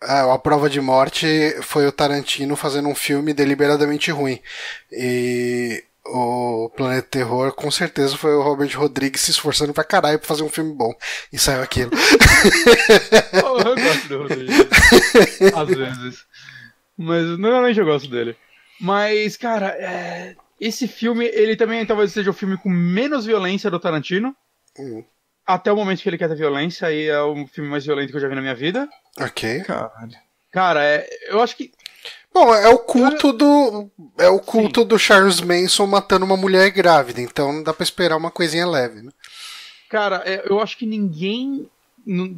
ah, 0.00 0.34
a 0.34 0.38
prova 0.38 0.70
de 0.70 0.80
morte 0.80 1.26
foi 1.62 1.84
o 1.86 1.92
Tarantino 1.92 2.54
fazendo 2.56 2.88
um 2.88 2.94
filme 2.94 3.34
deliberadamente 3.34 4.10
ruim. 4.12 4.40
E 4.90 5.82
o 6.04 6.70
Planeta 6.76 7.06
Terror, 7.08 7.52
com 7.54 7.70
certeza, 7.70 8.16
foi 8.16 8.34
o 8.34 8.42
Robert 8.42 8.76
Rodrigues 8.76 9.20
se 9.20 9.30
esforçando 9.30 9.72
pra 9.72 9.84
caralho 9.84 10.18
pra 10.18 10.28
fazer 10.28 10.42
um 10.42 10.48
filme 10.48 10.74
bom. 10.74 10.92
E 11.32 11.38
saiu 11.38 11.62
aquilo. 11.62 11.90
Oh, 13.44 13.58
eu 13.58 13.74
gosto 13.76 14.08
do 14.08 14.18
Rodrigues. 14.18 14.56
Às 15.54 15.68
vezes. 15.68 16.26
Mas 16.96 17.38
normalmente 17.38 17.78
eu 17.78 17.86
gosto 17.86 18.08
dele. 18.08 18.36
Mas, 18.80 19.36
cara, 19.36 19.68
é, 19.78 20.34
esse 20.60 20.88
filme, 20.88 21.24
ele 21.26 21.56
também 21.56 21.84
talvez 21.86 22.12
seja 22.12 22.30
o 22.30 22.34
filme 22.34 22.56
com 22.58 22.68
menos 22.68 23.24
violência 23.24 23.70
do 23.70 23.78
Tarantino. 23.80 24.34
Hum. 24.78 25.04
até 25.46 25.70
o 25.70 25.76
momento 25.76 26.00
que 26.02 26.08
ele 26.08 26.16
quer 26.16 26.28
ter 26.28 26.36
violência, 26.36 26.88
aí 26.88 27.06
é 27.06 27.20
o 27.20 27.46
filme 27.46 27.68
mais 27.68 27.84
violento 27.84 28.10
que 28.10 28.16
eu 28.16 28.20
já 28.20 28.28
vi 28.28 28.34
na 28.34 28.40
minha 28.40 28.54
vida. 28.54 28.88
Ok. 29.20 29.62
Caralho. 29.64 30.12
Cara, 30.50 30.84
é, 30.84 31.06
eu 31.28 31.40
acho 31.40 31.56
que. 31.56 31.72
Bom, 32.34 32.54
é 32.54 32.68
o 32.68 32.78
culto 32.78 33.32
do. 33.32 33.90
É 34.18 34.28
o 34.28 34.40
culto 34.40 34.84
do 34.84 34.98
Charles 34.98 35.40
Manson 35.40 35.86
matando 35.86 36.24
uma 36.24 36.36
mulher 36.36 36.70
grávida, 36.70 37.20
então 37.20 37.52
não 37.52 37.62
dá 37.62 37.72
pra 37.74 37.84
esperar 37.84 38.16
uma 38.16 38.30
coisinha 38.30 38.66
leve, 38.66 39.02
né? 39.02 39.10
Cara, 39.90 40.22
é, 40.24 40.42
eu 40.48 40.60
acho 40.60 40.76
que 40.78 40.86
ninguém. 40.86 41.68
não- 42.06 42.34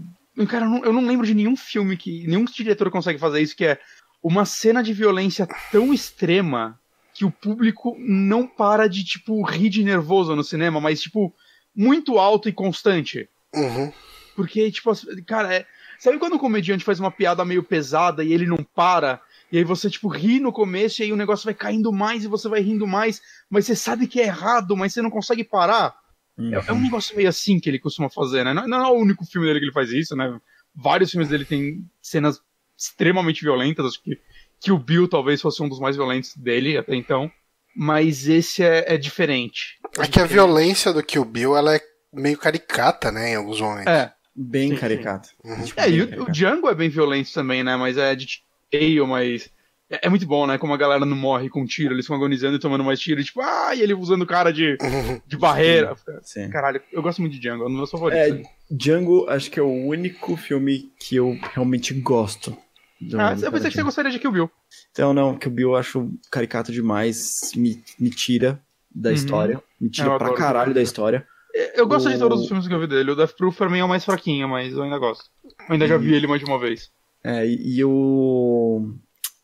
cara, 0.49 0.65
eu 0.67 0.71
não, 0.71 0.85
eu 0.85 0.93
não 0.93 1.07
lembro 1.07 1.27
de 1.27 1.35
nenhum 1.35 1.57
filme 1.57 1.97
que. 1.97 2.27
Nenhum 2.27 2.45
diretor 2.45 2.91
consegue 2.91 3.19
fazer 3.19 3.41
isso, 3.41 3.55
que 3.57 3.65
é 3.65 3.79
uma 4.23 4.45
cena 4.45 4.83
de 4.83 4.93
violência 4.93 5.47
tão 5.71 5.95
extrema 5.95 6.79
que 7.13 7.25
o 7.25 7.31
público 7.31 7.95
não 7.99 8.45
para 8.47 8.89
de, 8.89 9.05
tipo, 9.05 9.41
rir 9.43 9.69
de 9.69 9.85
nervoso 9.85 10.35
no 10.35 10.43
cinema, 10.43 10.81
mas, 10.81 11.01
tipo, 11.01 11.33
muito 11.77 12.19
alto 12.19 12.49
e 12.49 12.53
constante. 12.53 13.29
Uhum. 13.55 13.93
Porque, 14.35 14.71
tipo, 14.73 14.91
cara, 15.25 15.55
é. 15.55 15.67
Sabe 16.01 16.19
quando 16.19 16.35
um 16.35 16.39
comediante 16.39 16.85
faz 16.85 16.99
uma 16.99 17.11
piada 17.13 17.45
meio 17.45 17.63
pesada 17.63 18.25
e 18.25 18.33
ele 18.33 18.47
não 18.47 18.59
para? 18.75 19.21
E 19.55 19.59
aí 19.59 19.63
você, 19.63 19.89
tipo, 19.89 20.09
ri 20.09 20.41
no 20.41 20.51
começo 20.51 21.01
e 21.01 21.05
aí 21.05 21.13
o 21.13 21.17
negócio 21.17 21.45
vai 21.45 21.55
caindo 21.55 21.93
mais 21.93 22.25
e 22.25 22.27
você 22.27 22.49
vai 22.49 22.61
rindo 22.61 22.89
mais, 22.89 23.23
mas 23.49 23.65
você 23.65 23.77
sabe 23.77 24.09
que 24.09 24.21
é 24.21 24.25
errado, 24.25 24.77
mas 24.77 24.93
você 24.93 25.01
não 25.01 25.11
consegue 25.11 25.45
parar. 25.45 25.95
É, 26.37 26.71
é 26.71 26.73
um 26.73 26.83
negócio 26.83 27.15
meio 27.15 27.29
assim 27.29 27.61
que 27.61 27.71
ele 27.71 27.79
costuma 27.79 28.11
fazer, 28.11 28.45
né? 28.45 28.53
Não, 28.53 28.67
não 28.67 28.85
é 28.85 28.89
o 28.89 28.99
único 28.99 29.25
filme 29.25 29.47
dele 29.47 29.61
que 29.61 29.67
ele 29.67 29.73
faz 29.73 29.93
isso, 29.93 30.17
né? 30.17 30.41
Vários 30.75 31.13
filmes 31.13 31.29
dele 31.29 31.45
têm 31.45 31.89
cenas 32.03 32.41
extremamente 32.77 33.43
violentas, 33.43 33.87
acho 33.87 34.03
que, 34.03 34.19
que 34.59 34.73
o 34.73 34.79
Bill 34.79 35.07
talvez 35.07 35.41
fosse 35.41 35.63
um 35.63 35.69
dos 35.69 35.79
mais 35.79 35.95
violentos 35.95 36.37
dele 36.37 36.77
até 36.77 36.97
então. 36.97 37.31
Mas 37.77 38.27
esse 38.27 38.61
é, 38.61 38.95
é 38.95 38.97
diferente. 38.97 39.79
É 40.01 40.09
que 40.09 40.19
a 40.19 40.27
violência 40.27 40.93
do 40.93 41.01
Kill 41.01 41.25
Bill 41.25 41.57
ela 41.57 41.77
é 41.77 41.81
meio 42.13 42.37
caricata, 42.37 43.13
né, 43.13 43.31
em 43.31 43.37
alguns 43.37 43.61
momentos. 43.61 43.87
É. 43.87 44.13
Bem 44.35 44.71
Sim, 44.71 44.75
sim. 44.75 44.81
caricato. 44.81 45.29
Uhum. 45.45 45.65
É, 45.77 45.89
e 45.89 46.03
o, 46.03 46.25
o. 46.25 46.33
Django 46.33 46.69
é 46.69 46.75
bem 46.75 46.89
violento 46.89 47.33
também, 47.33 47.63
né? 47.63 47.77
Mas 47.77 47.97
é 47.97 48.17
de 48.17 48.44
tiroteio, 48.71 49.07
mas. 49.07 49.51
É, 49.91 50.07
é 50.07 50.09
muito 50.09 50.27
bom, 50.27 50.47
né? 50.47 50.57
Como 50.57 50.73
a 50.73 50.77
galera 50.79 51.05
não 51.05 51.17
morre 51.17 51.49
com 51.51 51.65
tiro, 51.67 51.93
eles 51.95 52.07
ficam 52.07 52.17
agonizando 52.17 52.57
e 52.57 52.59
tomando 52.59 52.83
mais 52.83 52.99
tiro, 52.99 53.21
e 53.21 53.25
tipo, 53.25 53.41
ah, 53.43 53.75
e 53.75 53.83
ele 53.83 53.93
usando 53.93 54.25
cara 54.27 54.51
de, 54.51 54.79
Uhum. 54.81 55.21
de 55.27 55.37
barreira. 55.37 55.95
Sim. 56.23 56.49
Caralho, 56.49 56.81
eu 56.91 57.03
gosto 57.03 57.21
muito 57.21 57.35
de 57.35 57.39
Django, 57.39 57.65
é 57.65 57.67
um 57.67 57.71
dos 57.71 57.77
meus 57.77 57.91
favoritos. 57.91 58.25
É, 58.27 58.43
Django, 58.71 59.29
acho 59.29 59.51
que 59.51 59.61
é 59.61 59.63
o 59.63 59.87
único 59.87 60.37
filme 60.37 60.91
que 60.99 61.17
eu 61.17 61.39
realmente 61.53 61.93
gosto. 61.95 62.57
do- 63.01 63.21
ah, 63.21 63.35
do 63.35 63.45
eu 63.45 63.53
pensei 63.53 63.71
que 63.71 63.77
você 63.77 63.83
gostaria 63.83 64.11
de 64.11 64.19
Kill 64.19 64.33
Bill. 64.33 64.51
Então, 64.91 65.13
não, 65.13 65.37
que 65.37 65.49
o 65.49 65.51
Bill 65.51 65.71
eu 65.71 65.77
acho 65.77 66.11
caricato 66.31 66.73
demais, 66.73 67.53
me, 67.55 67.83
me 68.01 68.09
tira 68.09 68.59
da 68.91 69.11
Uhum. 69.11 69.15
história, 69.15 69.63
me 69.79 69.91
tira 69.91 70.07
Eu 70.09 70.17
pra 70.17 70.27
adoro 70.29 70.39
caralho 70.41 70.65
Kill 70.69 70.75
da 70.75 70.83
história. 70.83 71.27
Eu 71.75 71.87
gosto 71.87 72.09
de 72.09 72.17
O- 72.17 72.19
todos 72.19 72.41
os 72.41 72.49
filmes 72.49 72.67
que 72.67 72.73
eu 72.73 72.81
vi 72.81 72.87
dele. 72.87 73.11
O 73.11 73.15
Death 73.17 73.37
Proof 73.37 73.57
pra 73.59 73.69
mim 73.69 73.79
é 73.81 73.85
o 73.85 73.89
mais 73.89 74.05
fraquinho, 74.05 74.49
mas 74.49 74.73
eu 74.73 74.83
ainda 74.83 74.99
gosto. 74.99 75.25
Eu 75.45 75.73
ainda 75.75 75.87
já 75.87 75.99
vi 75.99 76.15
ele 76.15 76.27
mais 76.27 76.41
de 76.41 76.47
uma 76.47 76.59
vez. 76.59 76.91
É, 77.25 77.47
e, 77.47 77.79
e 77.79 77.85
o. 77.85 78.95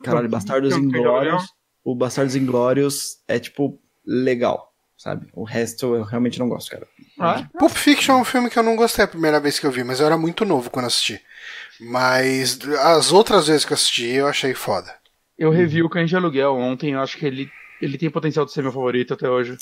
Caralho, 0.04 0.28
Bastardos 0.28 0.76
Inglórios. 0.76 1.44
O 1.82 1.94
Bastardos 1.94 2.36
Inglórios 2.36 3.16
é, 3.26 3.38
tipo, 3.38 3.80
legal, 4.06 4.72
sabe? 4.96 5.28
O 5.32 5.44
resto 5.44 5.94
eu 5.94 6.02
realmente 6.02 6.38
não 6.38 6.48
gosto, 6.48 6.70
cara. 6.70 6.86
Ah, 7.18 7.48
Pulp 7.58 7.72
Fiction 7.72 8.18
é 8.18 8.20
um 8.20 8.24
filme 8.24 8.50
que 8.50 8.58
eu 8.58 8.62
não 8.62 8.76
gostei 8.76 9.04
a 9.04 9.08
primeira 9.08 9.40
vez 9.40 9.58
que 9.58 9.66
eu 9.66 9.70
vi, 9.70 9.82
mas 9.82 9.98
eu 9.98 10.06
era 10.06 10.18
muito 10.18 10.44
novo 10.44 10.70
quando 10.70 10.86
assisti. 10.86 11.20
Mas 11.80 12.58
as 12.80 13.10
outras 13.10 13.46
vezes 13.46 13.64
que 13.64 13.72
eu 13.72 13.76
assisti 13.76 14.06
eu 14.06 14.26
achei 14.26 14.54
foda. 14.54 14.94
eu 15.38 15.50
revi 15.50 15.82
o 15.82 15.88
Cães 15.88 16.10
de 16.10 16.16
Aluguel 16.16 16.54
ontem, 16.54 16.92
eu 16.92 17.00
acho 17.00 17.16
que 17.16 17.24
ele, 17.24 17.50
ele 17.80 17.96
tem 17.96 18.10
potencial 18.10 18.44
de 18.44 18.52
ser 18.52 18.62
meu 18.62 18.72
favorito 18.72 19.14
até 19.14 19.28
hoje. 19.28 19.56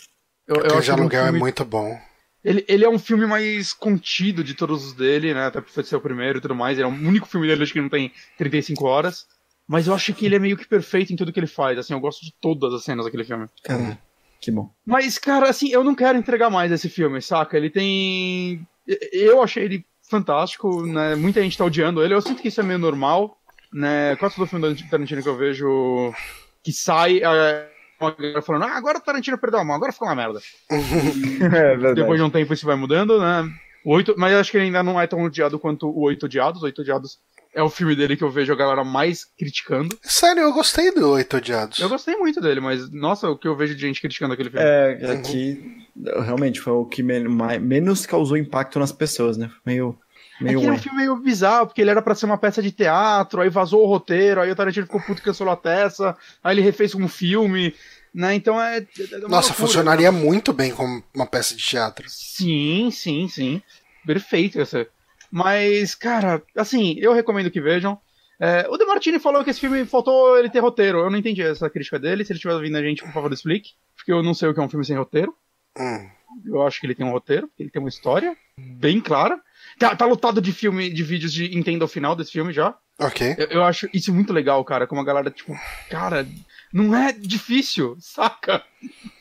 Eu, 0.46 0.56
Porque 0.56 0.74
acho 0.74 0.82
de 0.82 0.90
um 0.90 0.94
aluguel 0.94 1.26
é 1.26 1.32
muito 1.32 1.64
bom. 1.64 1.96
Ele, 2.44 2.64
ele 2.68 2.84
é 2.84 2.88
um 2.88 2.98
filme 2.98 3.26
mais 3.26 3.72
contido 3.72 4.44
de 4.44 4.54
todos 4.54 4.84
os 4.84 4.92
dele, 4.94 5.34
né? 5.34 5.46
Até 5.46 5.60
por 5.60 5.84
ser 5.84 5.96
o 5.96 6.00
primeiro 6.00 6.38
e 6.38 6.40
tudo 6.40 6.54
mais. 6.54 6.78
Ele 6.78 6.86
é 6.86 6.90
o 6.90 6.94
único 6.94 7.26
filme 7.26 7.46
dele, 7.46 7.62
acho 7.62 7.72
que 7.72 7.80
não 7.80 7.88
tem 7.88 8.12
35 8.36 8.86
horas. 8.86 9.26
Mas 9.66 9.86
eu 9.86 9.94
acho 9.94 10.14
que 10.14 10.24
ele 10.24 10.36
é 10.36 10.38
meio 10.38 10.56
que 10.56 10.66
perfeito 10.66 11.12
em 11.12 11.16
tudo 11.16 11.32
que 11.32 11.38
ele 11.38 11.46
faz. 11.46 11.78
Assim, 11.78 11.92
eu 11.92 12.00
gosto 12.00 12.24
de 12.24 12.32
todas 12.40 12.72
as 12.72 12.84
cenas 12.84 13.04
daquele 13.04 13.24
filme. 13.24 13.46
Cara, 13.62 13.98
que 14.40 14.50
bom. 14.50 14.70
Mas, 14.86 15.18
cara, 15.18 15.50
assim, 15.50 15.70
eu 15.70 15.84
não 15.84 15.94
quero 15.94 16.16
entregar 16.16 16.48
mais 16.48 16.72
esse 16.72 16.88
filme, 16.88 17.20
saca? 17.20 17.56
Ele 17.56 17.68
tem. 17.68 18.66
Eu 19.12 19.42
achei 19.42 19.64
ele 19.64 19.84
fantástico, 20.08 20.86
né? 20.86 21.14
Muita 21.16 21.42
gente 21.42 21.58
tá 21.58 21.64
odiando 21.64 22.02
ele. 22.02 22.14
Eu 22.14 22.22
sinto 22.22 22.40
que 22.40 22.48
isso 22.48 22.60
é 22.60 22.64
meio 22.64 22.78
normal, 22.78 23.38
né? 23.70 24.16
Quase 24.16 24.36
todo 24.36 24.46
filme 24.46 24.72
do 24.72 24.88
Tarantino 24.88 25.22
que 25.22 25.28
eu 25.28 25.36
vejo 25.36 26.14
que 26.62 26.72
sai. 26.72 27.20
É... 27.22 27.70
Uma 28.00 28.12
galera 28.12 28.42
falando, 28.42 28.64
ah, 28.64 28.76
agora 28.76 28.98
o 28.98 29.00
Tarantino 29.00 29.38
perdeu 29.38 29.60
a 29.60 29.64
mão, 29.64 29.76
agora 29.76 29.92
ficou 29.92 30.06
uma 30.08 30.14
merda. 30.14 30.40
É. 31.90 31.94
Depois 31.94 32.18
de 32.18 32.24
um 32.24 32.30
tempo 32.30 32.52
isso 32.52 32.66
vai 32.66 32.76
mudando, 32.76 33.18
né? 33.20 33.48
O 33.84 33.92
oito, 33.92 34.14
mas 34.16 34.32
eu 34.32 34.40
acho 34.40 34.50
que 34.50 34.56
ele 34.56 34.66
ainda 34.66 34.82
não 34.82 35.00
é 35.00 35.06
tão 35.06 35.22
odiado 35.22 35.58
quanto 35.58 35.88
o 35.88 36.02
Oito 36.02 36.26
Odiados. 36.26 36.62
O 36.62 36.64
Oito 36.66 36.82
Odiados 36.82 37.18
é 37.54 37.62
o 37.62 37.70
filme 37.70 37.96
dele 37.96 38.16
que 38.16 38.24
eu 38.24 38.30
vejo 38.30 38.52
a 38.52 38.56
galera 38.56 38.84
mais 38.84 39.24
criticando. 39.24 39.96
Sério, 40.02 40.42
eu 40.42 40.52
gostei 40.52 40.92
do 40.92 41.10
Oito 41.10 41.36
Odiados. 41.36 41.78
Eu 41.80 41.88
gostei 41.88 42.16
muito 42.16 42.40
dele, 42.40 42.60
mas 42.60 42.90
nossa, 42.90 43.28
o 43.30 43.38
que 43.38 43.48
eu 43.48 43.56
vejo 43.56 43.74
de 43.74 43.80
gente 43.80 44.00
criticando 44.00 44.34
aquele 44.34 44.50
filme. 44.50 44.64
É, 44.64 45.12
aqui 45.12 45.86
realmente 46.24 46.60
foi 46.60 46.72
o 46.72 46.84
que 46.84 47.02
menos 47.02 48.06
causou 48.06 48.36
impacto 48.36 48.78
nas 48.78 48.92
pessoas, 48.92 49.36
né? 49.36 49.50
Meio. 49.64 49.98
É 50.40 50.44
meio 50.44 50.60
que 50.60 50.66
era 50.66 50.74
um 50.74 50.78
filme 50.78 50.98
meio 50.98 51.16
bizarro, 51.16 51.66
porque 51.66 51.80
ele 51.80 51.90
era 51.90 52.02
pra 52.02 52.14
ser 52.14 52.26
uma 52.26 52.38
peça 52.38 52.62
de 52.62 52.70
teatro, 52.70 53.40
aí 53.40 53.48
vazou 53.48 53.82
o 53.82 53.86
roteiro, 53.86 54.40
aí 54.40 54.50
o 54.50 54.56
Tarantino 54.56 54.86
ficou 54.86 55.00
puto 55.00 55.20
e 55.20 55.24
cancelou 55.24 55.52
a 55.52 55.56
peça, 55.56 56.16
aí 56.42 56.54
ele 56.54 56.62
refez 56.62 56.94
um 56.94 57.08
filme, 57.08 57.74
né? 58.14 58.34
Então 58.34 58.60
é. 58.60 58.78
é 58.78 59.16
uma 59.18 59.28
Nossa, 59.28 59.48
loucura, 59.48 59.54
funcionaria 59.54 60.12
muito 60.12 60.52
bem 60.52 60.72
como 60.72 61.02
uma 61.14 61.26
peça 61.26 61.54
de 61.54 61.62
teatro. 61.62 62.06
Sim, 62.08 62.90
sim, 62.90 63.28
sim. 63.28 63.62
Perfeito 64.06 64.60
essa. 64.60 64.86
Mas, 65.30 65.94
cara, 65.94 66.42
assim, 66.56 66.96
eu 66.98 67.12
recomendo 67.12 67.50
que 67.50 67.60
vejam. 67.60 67.98
É, 68.40 68.66
o 68.68 68.76
De 68.76 68.84
Martini 68.84 69.18
falou 69.18 69.42
que 69.42 69.50
esse 69.50 69.60
filme 69.60 69.84
faltou 69.84 70.38
ele 70.38 70.48
ter 70.48 70.60
roteiro. 70.60 70.98
Eu 70.98 71.10
não 71.10 71.18
entendi 71.18 71.42
essa 71.42 71.68
crítica 71.68 71.98
dele. 71.98 72.24
Se 72.24 72.32
ele 72.32 72.38
estiver 72.38 72.54
ouvindo 72.54 72.76
a 72.76 72.82
gente, 72.82 73.02
por 73.02 73.12
favor, 73.12 73.32
explique. 73.32 73.72
Porque 73.96 74.12
eu 74.12 74.22
não 74.22 74.32
sei 74.32 74.48
o 74.48 74.54
que 74.54 74.60
é 74.60 74.62
um 74.62 74.68
filme 74.68 74.84
sem 74.84 74.96
roteiro. 74.96 75.34
Hum. 75.76 76.08
Eu 76.46 76.62
acho 76.62 76.80
que 76.80 76.86
ele 76.86 76.94
tem 76.94 77.04
um 77.04 77.10
roteiro, 77.10 77.50
ele 77.58 77.70
tem 77.70 77.80
uma 77.80 77.88
história 77.88 78.36
bem 78.56 79.00
clara. 79.00 79.40
Tá, 79.78 79.94
tá 79.94 80.04
lotado 80.06 80.40
de 80.40 80.52
filme, 80.52 80.90
de 80.90 81.02
vídeos 81.02 81.32
de 81.32 81.56
entenda 81.56 81.84
o 81.84 81.88
final 81.88 82.16
desse 82.16 82.32
filme 82.32 82.52
já. 82.52 82.76
Ok. 82.98 83.34
Eu, 83.38 83.46
eu 83.46 83.64
acho 83.64 83.88
isso 83.94 84.12
muito 84.12 84.32
legal, 84.32 84.64
cara. 84.64 84.86
Como 84.86 85.00
a 85.00 85.04
galera, 85.04 85.30
tipo, 85.30 85.54
cara, 85.88 86.26
não 86.72 86.96
é 86.96 87.12
difícil, 87.12 87.96
saca? 88.00 88.62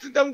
Então, 0.04 0.34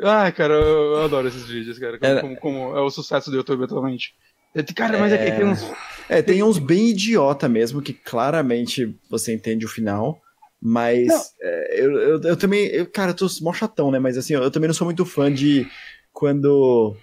Ai, 0.00 0.32
cara, 0.32 0.54
eu, 0.54 0.92
eu 0.96 1.04
adoro 1.04 1.28
esses 1.28 1.46
vídeos, 1.46 1.78
cara. 1.78 1.98
Como, 1.98 2.12
É. 2.12 2.20
como- 2.20 2.36
como 2.36 2.76
é 2.76 2.80
o 2.80 2.88
sucesso 2.90 3.30
do 3.30 3.36
YouTube 3.36 3.64
atualmente. 3.64 4.14
É, 4.54 4.62
Cara, 4.62 4.96
mas 4.98 5.12
é, 5.12 5.18
que 5.30 5.36
tem 5.36 5.44
uns. 5.44 5.70
É, 6.08 6.22
tem 6.22 6.42
uns 6.42 6.58
bem 6.58 6.88
idiota 6.90 7.46
mesmo, 7.46 7.82
que 7.82 7.92
claramente 7.92 8.96
você 9.10 9.34
entende 9.34 9.66
o 9.66 9.68
final. 9.68 10.22
Mas 10.62 11.34
é, 11.42 11.80
eu, 11.84 11.92
eu, 12.00 12.20
eu 12.22 12.36
também. 12.36 12.64
Eu, 12.68 12.86
cara, 12.90 13.10
eu 13.10 13.14
tô 13.14 13.26
mó 13.42 13.52
chatão, 13.52 13.90
né? 13.90 13.98
Mas 13.98 14.16
assim, 14.16 14.32
eu, 14.32 14.50
também 14.50 14.68
não 14.68 14.74
sou 14.74 14.86
muito 14.86 15.04
fã 15.04 15.30
de 15.30 15.68
quando 16.12 16.96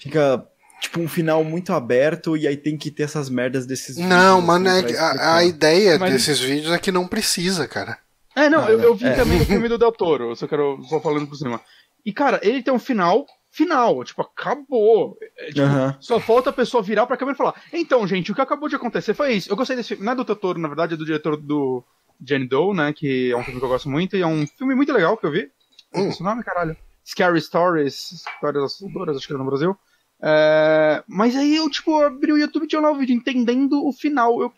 fica. 0.00 0.44
Tipo, 0.82 1.00
um 1.00 1.06
final 1.08 1.44
muito 1.44 1.72
aberto 1.72 2.36
e 2.36 2.46
aí 2.48 2.56
tem 2.56 2.76
que 2.76 2.90
ter 2.90 3.04
essas 3.04 3.30
merdas 3.30 3.66
desses 3.66 3.96
Não, 3.96 4.40
vídeos, 4.40 4.44
mano, 4.44 4.68
assim, 4.68 4.78
é 4.78 4.82
pra 4.82 4.90
que 4.90 4.96
a, 4.98 5.36
a 5.36 5.44
ideia 5.44 5.96
Mas- 5.98 6.12
desses 6.12 6.40
vídeos 6.40 6.72
é 6.72 6.78
que 6.78 6.90
não 6.90 7.06
precisa, 7.06 7.68
cara. 7.68 7.98
É, 8.34 8.48
não, 8.50 8.64
Ah, 8.64 8.70
eu, 8.70 8.78
não. 8.78 8.84
eu 8.86 8.94
vi 8.94 9.06
É. 9.06 9.12
também 9.14 9.40
o 9.40 9.44
filme 9.46 9.68
do 9.68 9.78
Del 9.78 9.92
Toro, 9.92 10.30
eu 10.30 10.34
só 10.36 10.48
quero 10.48 10.82
só 10.88 10.98
falando 11.00 11.26
por 11.28 11.36
cima. 11.36 11.60
E, 12.04 12.12
cara, 12.12 12.40
ele 12.42 12.62
tem 12.64 12.74
um 12.74 12.80
final, 12.80 13.24
final, 13.48 14.02
tipo, 14.02 14.22
acabou. 14.22 15.16
É, 15.38 15.46
tipo. 15.52 15.60
Só 16.00 16.18
falta 16.18 16.50
a 16.50 16.52
pessoa 16.52 16.82
virar 16.82 17.06
pra 17.06 17.16
câmera 17.16 17.36
e 17.36 17.38
falar: 17.38 17.54
Então, 17.72 18.04
gente, 18.08 18.32
o 18.32 18.34
que 18.34 18.40
acabou 18.40 18.68
de 18.68 18.74
acontecer 18.74 19.14
foi 19.14 19.34
isso. 19.34 19.48
Eu 19.50 19.54
gostei 19.56 19.76
desse 19.76 19.90
filme. 19.90 20.04
Não 20.04 20.12
é 20.12 20.16
do 20.16 20.24
Del 20.24 20.34
Toro, 20.34 20.58
na 20.58 20.66
verdade, 20.66 20.94
é 20.94 20.96
do 20.96 21.04
diretor 21.04 21.36
do 21.36 21.84
Jenny 22.26 22.48
Doe, 22.48 22.74
né? 22.74 22.92
Que 22.92 23.30
é 23.30 23.36
um 23.36 23.44
filme 23.44 23.60
que 23.60 23.64
eu 23.64 23.68
gosto 23.70 23.88
muito. 23.88 24.16
E 24.16 24.20
é 24.22 24.26
um 24.26 24.44
filme 24.48 24.74
muito 24.74 24.92
legal 24.92 25.16
que 25.16 25.24
eu 25.26 25.30
vi. 25.30 25.48
Hum. 25.94 26.08
Esse 26.08 26.22
nome, 26.24 26.42
caralho. 26.42 26.76
Scary 27.06 27.40
Stories, 27.40 28.12
Histórias 28.12 28.64
Assustadoras, 28.64 29.16
acho 29.16 29.26
que 29.28 29.32
era 29.32 29.42
no 29.42 29.48
Brasil. 29.48 29.76
É, 30.22 31.02
Mas 31.08 31.34
aí 31.36 31.56
eu, 31.56 31.68
tipo, 31.68 32.00
abri 32.02 32.32
o 32.32 32.38
YouTube 32.38 32.64
e 32.64 32.68
tinha 32.68 32.80
lá 32.80 32.90
o 32.90 32.96
vídeo 32.98 33.14
entendendo 33.14 33.84
o 33.84 33.92
final. 33.92 34.40
Eu. 34.40 34.52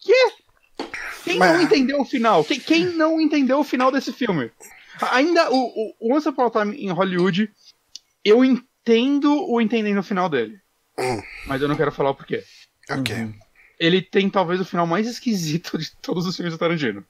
Quê? 0.00 0.32
Quem 1.24 1.38
Mas- 1.38 1.52
não 1.54 1.62
entendeu 1.62 2.00
o 2.00 2.04
final? 2.04 2.44
Quem, 2.44 2.60
quem 2.60 2.84
não 2.86 3.20
entendeu 3.20 3.58
o 3.60 3.64
final 3.64 3.90
desse 3.90 4.12
filme? 4.12 4.50
Ainda, 5.12 5.50
o, 5.50 5.56
o, 5.56 5.94
o 6.00 6.14
Once 6.16 6.28
Upon 6.28 6.46
a 6.46 6.50
Time 6.50 6.76
em 6.76 6.90
Hollywood, 6.90 7.50
eu 8.24 8.44
entendo 8.44 9.46
o 9.50 9.60
entendendo 9.60 9.98
o 9.98 10.02
final 10.02 10.28
dele. 10.28 10.58
Hum. 10.98 11.22
Mas 11.46 11.62
eu 11.62 11.68
não 11.68 11.76
quero 11.76 11.92
falar 11.92 12.10
o 12.10 12.14
porquê. 12.14 12.42
Ok. 12.90 13.14
Uhum. 13.14 13.34
Ele 13.78 14.02
tem 14.02 14.28
talvez 14.28 14.60
o 14.60 14.64
final 14.64 14.86
mais 14.86 15.06
esquisito 15.06 15.78
de 15.78 15.90
todos 16.02 16.26
os 16.26 16.36
filmes 16.36 16.52
do 16.52 16.58
Tarantino. 16.58 17.02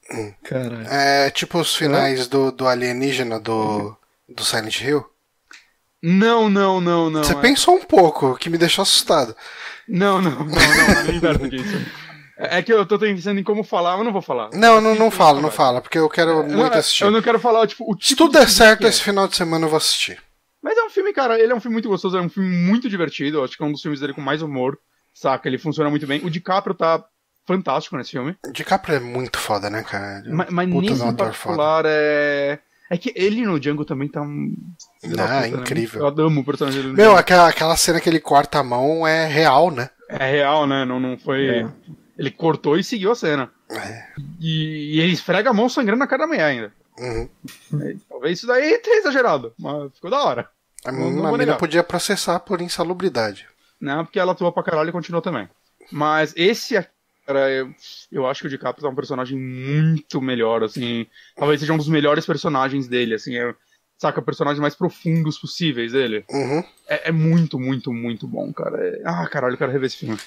Caralho. 0.45 0.87
É 0.89 1.29
tipo 1.31 1.59
os 1.59 1.75
finais 1.75 2.29
do, 2.29 2.53
do 2.53 2.69
alienígena 2.69 3.41
do, 3.41 3.97
do 4.29 4.45
Silent 4.45 4.81
Hill. 4.81 5.05
Não, 6.03 6.49
não, 6.49 6.81
não, 6.81 7.11
não. 7.11 7.23
Você 7.25 7.33
é- 7.33 7.41
pensou 7.41 7.75
um 7.77 7.83
pouco, 7.85 8.37
que 8.37 8.49
me 8.49 8.57
deixou 8.59 8.83
assustado. 8.83 9.37
Não, 9.89 10.21
não, 10.21 10.31
não, 10.31 10.45
não, 10.47 10.55
é 10.55 11.05
bem 11.05 11.21
perto 11.21 11.49
disso. 11.49 11.77
É 12.39 12.59
é 12.59 12.63
que 12.63 12.73
eu 12.73 12.87
tô 12.87 12.99
pensando 12.99 13.39
em 13.39 13.45
como 13.45 13.63
falar, 13.63 13.97
mas 13.97 14.07
não 14.07 14.13
vou 14.13 14.23
falar. 14.23 14.49
Não, 14.55 14.81
não, 14.81 14.95
não 14.95 15.11
Sim, 15.11 15.17
fala, 15.19 15.41
não 15.43 15.51
falo, 15.51 15.83
porque 15.83 15.99
eu 15.99 16.09
quero 16.09 16.43
Não, 16.47 16.57
muito 16.57 16.75
é- 16.75 16.79
assistir. 16.79 17.05
Eu 17.05 17.11
não 17.11 17.21
quero 17.21 17.39
falar, 17.39 17.67
tipo, 17.67 17.85
o 17.85 17.95
tipo 17.95 18.09
Se 18.09 18.17
tudo 18.17 18.33
de 18.33 18.39
der 18.39 18.47
filme 18.47 18.55
certo 18.57 18.79
que 18.81 18.87
é. 18.87 18.89
esse 18.89 19.03
final 19.03 19.29
de 19.29 19.37
semana 19.37 19.67
eu 19.67 19.69
vou 19.69 19.77
assistir. 19.77 20.19
Mas 20.63 20.77
é 20.79 20.83
um 20.83 20.89
filme, 20.91 21.13
cara, 21.13 21.39
ele 21.39 21.53
é 21.53 21.55
um 21.55 21.61
filme 21.61 21.75
muito 21.75 21.89
gostoso, 21.89 22.17
é 22.17 22.21
um 22.21 22.31
filme 22.31 22.49
muito 22.49 22.89
divertido. 22.89 23.39
Eu 23.39 23.45
acho 23.45 23.57
que 23.57 23.63
é 23.63 23.67
um 23.67 23.73
dos 23.73 23.83
filmes 23.83 24.01
dele 24.01 24.15
com 24.15 24.21
mais 24.23 24.41
humor, 24.41 24.79
saca? 25.13 25.49
Ele 25.49 25.59
funciona 25.59 25.91
muito 25.91 26.07
bem. 26.07 26.23
O 26.25 26.31
DiCaprio 26.31 26.75
tá 26.75 27.05
fantástico 27.47 27.97
nesse 27.97 28.13
filme. 28.13 28.35
O 28.47 28.53
DiCaprio 28.53 28.97
é 28.97 29.01
muito 29.01 29.39
foda, 29.39 29.69
né, 29.69 29.83
cara? 29.83 30.23
Mas, 30.27 30.49
mas 30.51 30.69
nesse 30.69 31.13
particular 31.15 31.85
é. 31.87 32.59
É 32.93 32.99
que 32.99 33.13
ele 33.15 33.47
no 33.47 33.59
Django 33.61 33.85
também 33.85 34.09
tá 34.09 34.21
um. 34.21 34.53
Ah, 35.05 35.09
puta, 35.09 35.27
né? 35.29 35.49
incrível. 35.49 36.03
Eu 36.07 36.27
amo 36.27 36.41
o 36.41 36.45
personagem 36.45 36.83
dele. 36.83 36.95
Meu, 36.95 37.17
aquela, 37.17 37.49
aquela 37.49 37.77
cena 37.77 38.01
que 38.01 38.09
ele 38.09 38.19
corta 38.19 38.59
a 38.59 38.65
mão 38.65 39.07
é 39.07 39.27
real, 39.29 39.71
né? 39.71 39.89
É 40.09 40.29
real, 40.29 40.67
né? 40.67 40.85
Não, 40.85 40.99
não 40.99 41.17
foi. 41.17 41.47
É. 41.61 41.69
Ele 42.19 42.31
cortou 42.33 42.77
e 42.77 42.83
seguiu 42.83 43.13
a 43.13 43.15
cena. 43.15 43.49
É. 43.71 44.07
E, 44.41 44.97
e 44.97 45.01
ele 45.01 45.13
esfrega 45.13 45.51
a 45.51 45.55
mão 45.55 45.69
sangrando 45.69 46.01
na 46.01 46.07
cara 46.09 46.23
da 46.23 46.27
mulher 46.27 46.45
ainda. 46.45 46.73
Uhum. 46.99 47.29
É, 47.81 47.95
Talvez 48.09 48.39
isso 48.39 48.47
daí 48.49 48.77
tenha 48.79 48.99
exagerado, 48.99 49.55
mas 49.59 49.95
ficou 49.95 50.11
da 50.11 50.23
hora. 50.23 50.49
A, 50.85 50.91
Não- 50.91 51.11
não 51.13 51.27
a 51.27 51.29
vou 51.31 51.39
mina 51.39 51.55
podia 51.57 51.85
processar 51.85 52.41
por 52.41 52.61
insalubridade. 52.61 53.47
Não, 53.81 54.05
porque 54.05 54.19
ela 54.19 54.33
atuou 54.33 54.53
pra 54.53 54.63
caralho 54.65 54.89
e 54.91 54.93
continuou 54.93 55.23
também. 55.23 55.49
Mas 55.93 56.35
esse 56.37 56.77
aqui, 56.77 56.91
cara, 57.33 57.51
eu, 57.51 57.75
eu 58.11 58.27
acho 58.27 58.41
que 58.43 58.47
o 58.47 58.51
DiCaprio 58.51 58.87
é 58.87 58.91
um 58.91 58.95
personagem 58.95 59.39
muito 59.39 60.21
melhor, 60.21 60.63
assim. 60.65 61.07
Talvez 61.37 61.61
seja 61.61 61.73
um 61.73 61.77
dos 61.79 61.89
melhores 61.89 62.27
personagens 62.27 62.87
dele, 62.89 63.15
assim. 63.15 63.37
É, 63.37 63.55
saca, 63.99 64.21
personagens 64.23 64.61
mais 64.61 64.75
profundos 64.75 65.39
possíveis 65.39 65.93
dele. 65.93 66.25
Uhum. 66.31 66.65
É, 66.89 67.09
é 67.09 67.13
muito, 67.13 67.59
muito, 67.59 67.93
muito 67.93 68.27
bom, 68.27 68.53
cara. 68.53 68.77
É- 68.85 69.03
ah, 69.05 69.29
caralho, 69.29 69.55
eu 69.55 69.59
quero 69.59 69.71
rever 69.73 69.87
esse 69.87 69.97
filme. 69.99 70.19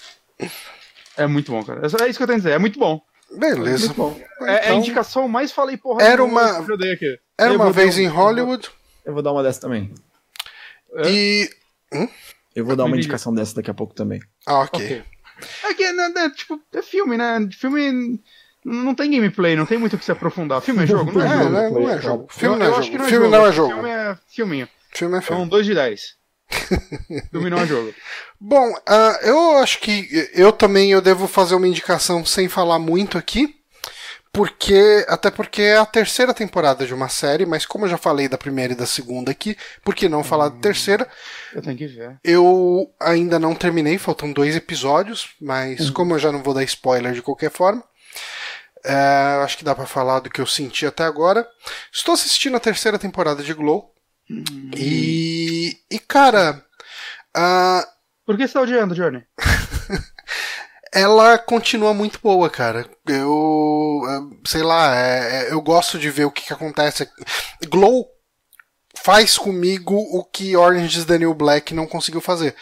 É 1.18 1.28
muito 1.28 1.52
bom, 1.52 1.64
cara. 1.64 1.82
É 1.82 2.04
é 2.04 2.10
isso 2.10 2.18
que 2.18 2.24
eu 2.24 2.28
tenho 2.28 2.38
a 2.38 2.40
dizer, 2.40 2.52
é 2.52 2.60
muito 2.60 2.80
bom. 2.80 3.02
Beleza. 3.38 3.88
Muito 3.88 3.98
bom. 3.98 4.22
É, 4.42 4.46
é 4.46 4.56
a 4.58 4.66
Então, 4.66 4.78
indicação 4.80 5.28
mais 5.28 5.52
falei, 5.52 5.76
porra. 5.78 6.04
Era 6.04 6.24
uma- 6.24 6.66
eu 6.68 6.78
dei 6.78 6.94
aqui. 6.94 7.20
Era 7.38 7.52
Eu 7.52 7.56
uma 7.56 7.72
vez 7.72 7.98
um- 7.98 8.02
em 8.02 8.08
Hollywood 8.08 8.70
Eu 9.06 9.14
vou 9.14 9.22
dar 9.24 9.32
uma 9.32 9.44
dessa 9.44 9.60
também. 9.62 9.94
É? 10.96 11.10
e. 11.10 11.50
Eu 12.56 12.66
vou 12.66 12.76
dar 12.76 12.86
uma 12.86 12.96
indicação 12.96 13.34
dessa 13.34 13.56
daqui 13.56 13.72
a 13.72 13.74
pouco 13.74 13.94
também. 13.96 14.22
Ah, 14.46 14.60
ok. 14.62 14.86
Ok. 14.86 15.04
É 15.64 15.74
que, 15.74 15.92
né, 15.92 16.10
né, 16.10 16.30
tipo, 16.36 16.60
é 16.74 16.82
filme, 16.82 17.18
né? 17.18 17.48
Filme 17.60 18.20
não 18.66 18.96
tem 18.96 19.12
gameplay, 19.12 19.56
não 19.56 19.66
tem 19.66 19.78
muito 19.78 19.96
o 19.96 20.00
que 20.00 20.06
se 20.06 20.12
aprofundar. 20.12 20.62
Filme 20.62 20.84
é 20.84 20.88
jogo, 20.88 21.12
não 21.14 21.22
é 21.22 21.26
É, 21.26 21.38
jogo. 21.38 21.50
né, 21.50 21.70
não 21.70 21.90
é 21.90 21.96
Eu- 21.96 22.02
jogo. 22.02 22.28
Filme 22.30 22.58
não 22.58 22.66
é 22.66 22.70
jogo. 22.82 23.04
Filme 23.06 23.28
não 23.28 23.46
é 23.46 23.52
jogo. 23.52 23.74
Filme 23.74 23.90
é 23.90 24.18
filminho. 24.28 24.70
Filme 24.94 25.18
é 25.18 25.22
São 25.22 25.36
filme. 25.38 25.52
2 25.52 25.66
de 25.66 25.74
10. 25.76 26.02
filme 27.32 27.50
não 27.50 27.58
é 27.58 27.66
jogo. 27.66 27.94
Bom, 28.40 28.76
ah, 28.88 29.20
eu 29.24 29.58
acho 29.58 29.80
que 29.80 30.30
eu 30.34 30.52
também 30.52 30.92
eu 30.92 31.02
devo 31.02 31.28
fazer 31.28 31.56
uma 31.56 31.68
indicação 31.68 32.24
sem 32.26 32.48
falar 32.48 32.78
muito 32.80 33.18
aqui. 33.18 33.56
Porque. 34.34 35.06
Até 35.08 35.30
porque 35.30 35.62
é 35.62 35.78
a 35.78 35.86
terceira 35.86 36.34
temporada 36.34 36.86
de 36.88 36.94
uma 36.94 37.08
série, 37.08 37.46
mas 37.46 37.66
como 37.68 37.86
eu 37.86 37.90
já 37.90 37.98
falei 37.98 38.28
da 38.28 38.38
primeira 38.38 38.74
e 38.74 38.76
da 38.76 38.88
segunda 38.88 39.32
aqui, 39.32 39.56
por 39.84 39.94
que 39.94 40.10
não 40.10 40.24
falar 40.24 40.50
da 40.50 40.60
terceira? 40.60 41.08
Eu 41.54 41.62
tenho 41.62 41.78
que 41.78 41.86
ver. 41.86 42.20
Eu 42.24 42.92
ainda 43.00 43.38
não 43.38 43.54
terminei, 43.54 43.98
faltam 44.00 44.34
dois 44.34 44.56
episódios, 44.56 45.30
mas 45.40 45.90
como 45.92 46.16
eu 46.16 46.20
já 46.20 46.32
não 46.32 46.42
vou 46.42 46.54
dar 46.54 46.64
spoiler 46.64 47.14
de 47.14 47.22
qualquer 47.22 47.52
forma, 47.52 47.84
é, 48.84 49.42
acho 49.44 49.58
que 49.58 49.64
dá 49.64 49.76
pra 49.76 49.86
falar 49.86 50.20
do 50.20 50.30
que 50.30 50.42
eu 50.42 50.48
senti 50.48 50.86
até 50.86 51.04
agora. 51.04 51.48
Estou 51.92 52.16
assistindo 52.16 52.58
a 52.58 52.60
terceira 52.60 52.98
temporada 52.98 53.44
de 53.44 53.54
Glow. 53.54 53.94
E. 54.76 55.78
E, 55.92 56.00
cara. 56.00 56.66
ah, 57.36 57.86
Por 58.26 58.36
que 58.36 58.48
você 58.48 58.54
tá 58.54 58.62
odiando, 58.62 58.96
Johnny? 58.96 59.24
ela 60.94 61.38
continua 61.38 61.94
muito 61.94 62.20
boa, 62.22 62.50
cara. 62.50 62.86
Eu. 63.08 64.02
eh, 64.08 64.36
Sei 64.48 64.62
lá, 64.64 64.96
é- 64.96 65.48
é- 65.48 65.52
eu 65.54 65.62
gosto 65.62 65.98
de 66.00 66.10
ver 66.10 66.26
o 66.26 66.32
que, 66.32 66.44
que 66.46 66.54
acontece. 66.54 67.10
Glow 67.70 68.08
faz 68.96 69.38
comigo 69.38 69.96
o 69.96 70.24
que 70.24 70.56
Orange 70.56 71.00
is 71.00 71.06
the 71.06 71.18
New 71.18 71.34
Black 71.34 71.74
não 71.74 71.88
conseguiu 71.88 72.22
fazer. 72.22 72.56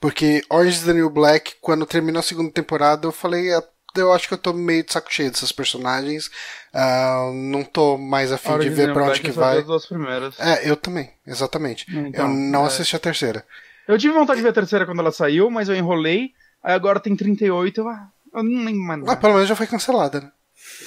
Porque 0.00 0.42
Orange 0.50 0.78
is 0.78 0.84
the 0.84 0.92
New 0.94 1.10
Black, 1.10 1.54
quando 1.60 1.84
terminou 1.86 2.20
a 2.20 2.22
segunda 2.22 2.50
temporada, 2.50 3.06
eu 3.06 3.12
falei. 3.12 3.52
"Ah, 3.54 3.62
Eu 3.96 4.12
acho 4.12 4.28
que 4.28 4.34
eu 4.34 4.38
tô 4.38 4.52
meio 4.52 4.84
de 4.84 4.92
saco 4.92 5.12
cheio 5.12 5.32
dessas 5.32 5.50
personagens. 5.50 6.30
ah, 6.72 7.28
não 7.34 7.64
tô 7.64 7.98
mais 7.98 8.30
afim 8.30 8.56
de 8.60 8.68
ver 8.70 8.92
pra 8.92 9.02
onde 9.06 9.20
que 9.20 9.32
vai. 9.32 9.58
As 9.58 9.66
duas 9.66 9.84
primeiras. 9.84 10.38
É, 10.38 10.70
eu 10.70 10.76
também, 10.76 11.10
exatamente. 11.26 11.84
Então, 11.88 12.26
eu 12.26 12.32
não 12.32 12.62
é. 12.62 12.66
assisti 12.68 12.94
a 12.94 13.00
terceira. 13.00 13.44
Eu 13.88 13.98
tive 13.98 14.14
vontade 14.14 14.36
de 14.36 14.44
ver 14.44 14.50
a 14.50 14.52
terceira 14.52 14.86
quando 14.86 15.00
ela 15.00 15.10
saiu, 15.10 15.50
mas 15.50 15.68
eu 15.68 15.74
enrolei. 15.74 16.30
Aí 16.62 16.74
agora 16.74 17.00
tem 17.00 17.14
38. 17.16 17.80
Eu, 17.80 17.88
ah, 17.88 18.08
eu 18.34 18.42
não 18.42 18.64
lembro 18.64 18.80
mais 18.82 18.98
Mas 19.00 19.08
nada. 19.08 19.20
pelo 19.20 19.34
menos 19.34 19.48
já 19.48 19.56
foi 19.56 19.66
cancelada, 19.66 20.20
né? 20.20 20.30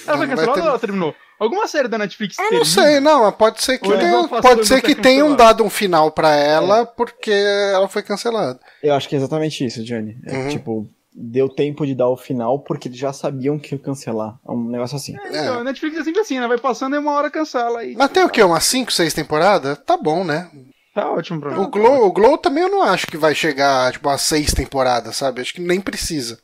Ela 0.06 0.16
foi 0.18 0.28
cancelada 0.28 0.52
ter- 0.54 0.60
ou 0.62 0.68
ela 0.68 0.78
terminou? 0.78 1.14
Alguma 1.38 1.66
série 1.66 1.88
da 1.88 1.98
Netflix 1.98 2.38
Eu 2.38 2.52
não 2.52 2.64
sei, 2.64 3.00
não, 3.00 3.24
mas 3.24 3.34
pode 3.34 3.60
ser 3.62 3.78
que, 3.78 3.88
tenha- 3.88 4.28
pode 4.28 4.66
ser 4.66 4.80
que 4.80 4.94
tenham 4.94 5.34
dado 5.34 5.64
um 5.64 5.68
final 5.70 6.12
pra 6.12 6.30
ela 6.36 6.86
porque 6.86 7.32
ela 7.32 7.88
foi 7.88 8.02
cancelada. 8.02 8.60
Eu 8.82 8.94
acho 8.94 9.08
que 9.08 9.16
é 9.16 9.18
exatamente 9.18 9.64
isso, 9.66 9.82
Johnny. 9.82 10.16
É, 10.24 10.32
Uhum. 10.32 10.48
Tipo, 10.48 10.88
deu 11.12 11.48
tempo 11.48 11.84
de 11.84 11.94
dar 11.94 12.08
o 12.08 12.16
final 12.16 12.60
porque 12.60 12.86
eles 12.86 12.98
já 12.98 13.12
sabiam 13.12 13.58
que 13.58 13.74
ia 13.74 13.78
cancelar. 13.80 14.36
É 14.46 14.50
um 14.52 14.68
negócio 14.70 14.96
assim. 14.96 15.16
Então, 15.26 15.58
a 15.60 15.64
Netflix 15.64 15.98
é 15.98 16.04
sempre 16.04 16.20
assim, 16.20 16.38
né? 16.38 16.46
Vai 16.46 16.58
passando 16.58 16.94
e 16.94 16.98
uma 16.98 17.12
hora 17.12 17.28
cancela. 17.30 17.84
E... 17.84 17.96
Mas 17.96 18.10
tem 18.10 18.22
o 18.24 18.28
quê? 18.30 18.42
Umas 18.42 18.64
5, 18.64 18.92
6 18.92 19.12
temporadas? 19.12 19.76
Tá 19.84 19.96
bom, 19.96 20.22
né? 20.24 20.48
Tá 20.94 21.10
ótimo 21.10 21.40
pra 21.40 21.50
mim. 21.50 21.58
O 21.58 21.68
Glow, 21.68 22.06
o 22.06 22.12
Glow 22.12 22.38
também 22.38 22.62
eu 22.62 22.70
não 22.70 22.82
acho 22.82 23.08
que 23.08 23.16
vai 23.16 23.34
chegar 23.34 23.92
tipo, 23.92 24.08
a 24.08 24.16
6 24.16 24.52
temporadas, 24.54 25.16
sabe? 25.16 25.40
Acho 25.40 25.52
que 25.52 25.60
nem 25.60 25.80
precisa. 25.80 26.38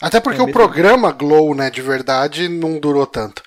Até 0.00 0.18
porque 0.18 0.40
É 0.40 0.42
o 0.42 0.50
programa 0.50 1.12
Glow, 1.12 1.54
né, 1.54 1.68
de 1.68 1.82
verdade, 1.82 2.48
não 2.48 2.80
durou 2.80 3.06
tanto. 3.06 3.42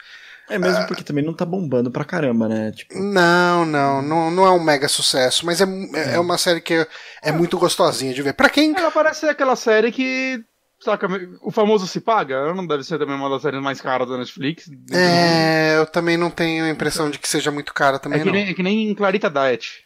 É 0.49 0.59
mesmo 0.59 0.85
porque 0.85 1.03
também 1.03 1.23
não 1.23 1.33
tá 1.33 1.45
bombando 1.45 1.89
pra 1.89 2.03
caramba, 2.03 2.47
né? 2.47 2.71
Tipo, 2.71 2.93
Não, 2.99 3.65
não, 3.65 4.01
não, 4.01 4.29
não 4.29 4.45
é 4.45 4.51
um 4.51 4.61
mega 4.61 4.87
sucesso, 4.87 5.45
mas 5.45 5.61
é, 5.61 5.65
é 6.13 6.19
uma 6.19 6.37
série 6.37 6.61
que 6.61 6.73
é, 6.75 6.87
é 7.23 7.31
muito 7.31 7.57
gostosinha 7.57 8.13
de 8.13 8.21
ver. 8.21 8.33
Pra 8.33 8.49
quem. 8.49 8.75
Ela 8.77 8.91
parece 8.91 9.21
ser 9.21 9.29
aquela 9.29 9.55
série 9.55 9.91
que. 9.91 10.43
Saca, 10.79 11.07
o 11.41 11.49
famoso 11.49 11.87
se 11.87 12.01
paga? 12.01 12.53
Não 12.53 12.67
deve 12.67 12.83
ser 12.83 12.99
também 12.99 13.15
uma 13.15 13.29
das 13.29 13.41
séries 13.41 13.61
mais 13.61 13.79
caras 13.79 14.07
da 14.07 14.17
Netflix. 14.17 14.69
É, 14.91 15.77
eu 15.77 15.85
também 15.85 16.17
não 16.17 16.29
tenho 16.29 16.65
a 16.65 16.69
impressão 16.69 17.09
de 17.09 17.17
que 17.17 17.27
seja 17.29 17.49
muito 17.49 17.73
cara 17.73 17.95
É 17.95 17.99
também, 17.99 18.19
que, 18.19 18.25
não. 18.25 18.33
nem, 18.33 18.49
é 18.49 18.53
que 18.53 18.61
nem 18.61 18.93
Clarita 18.93 19.29
Diet. 19.29 19.85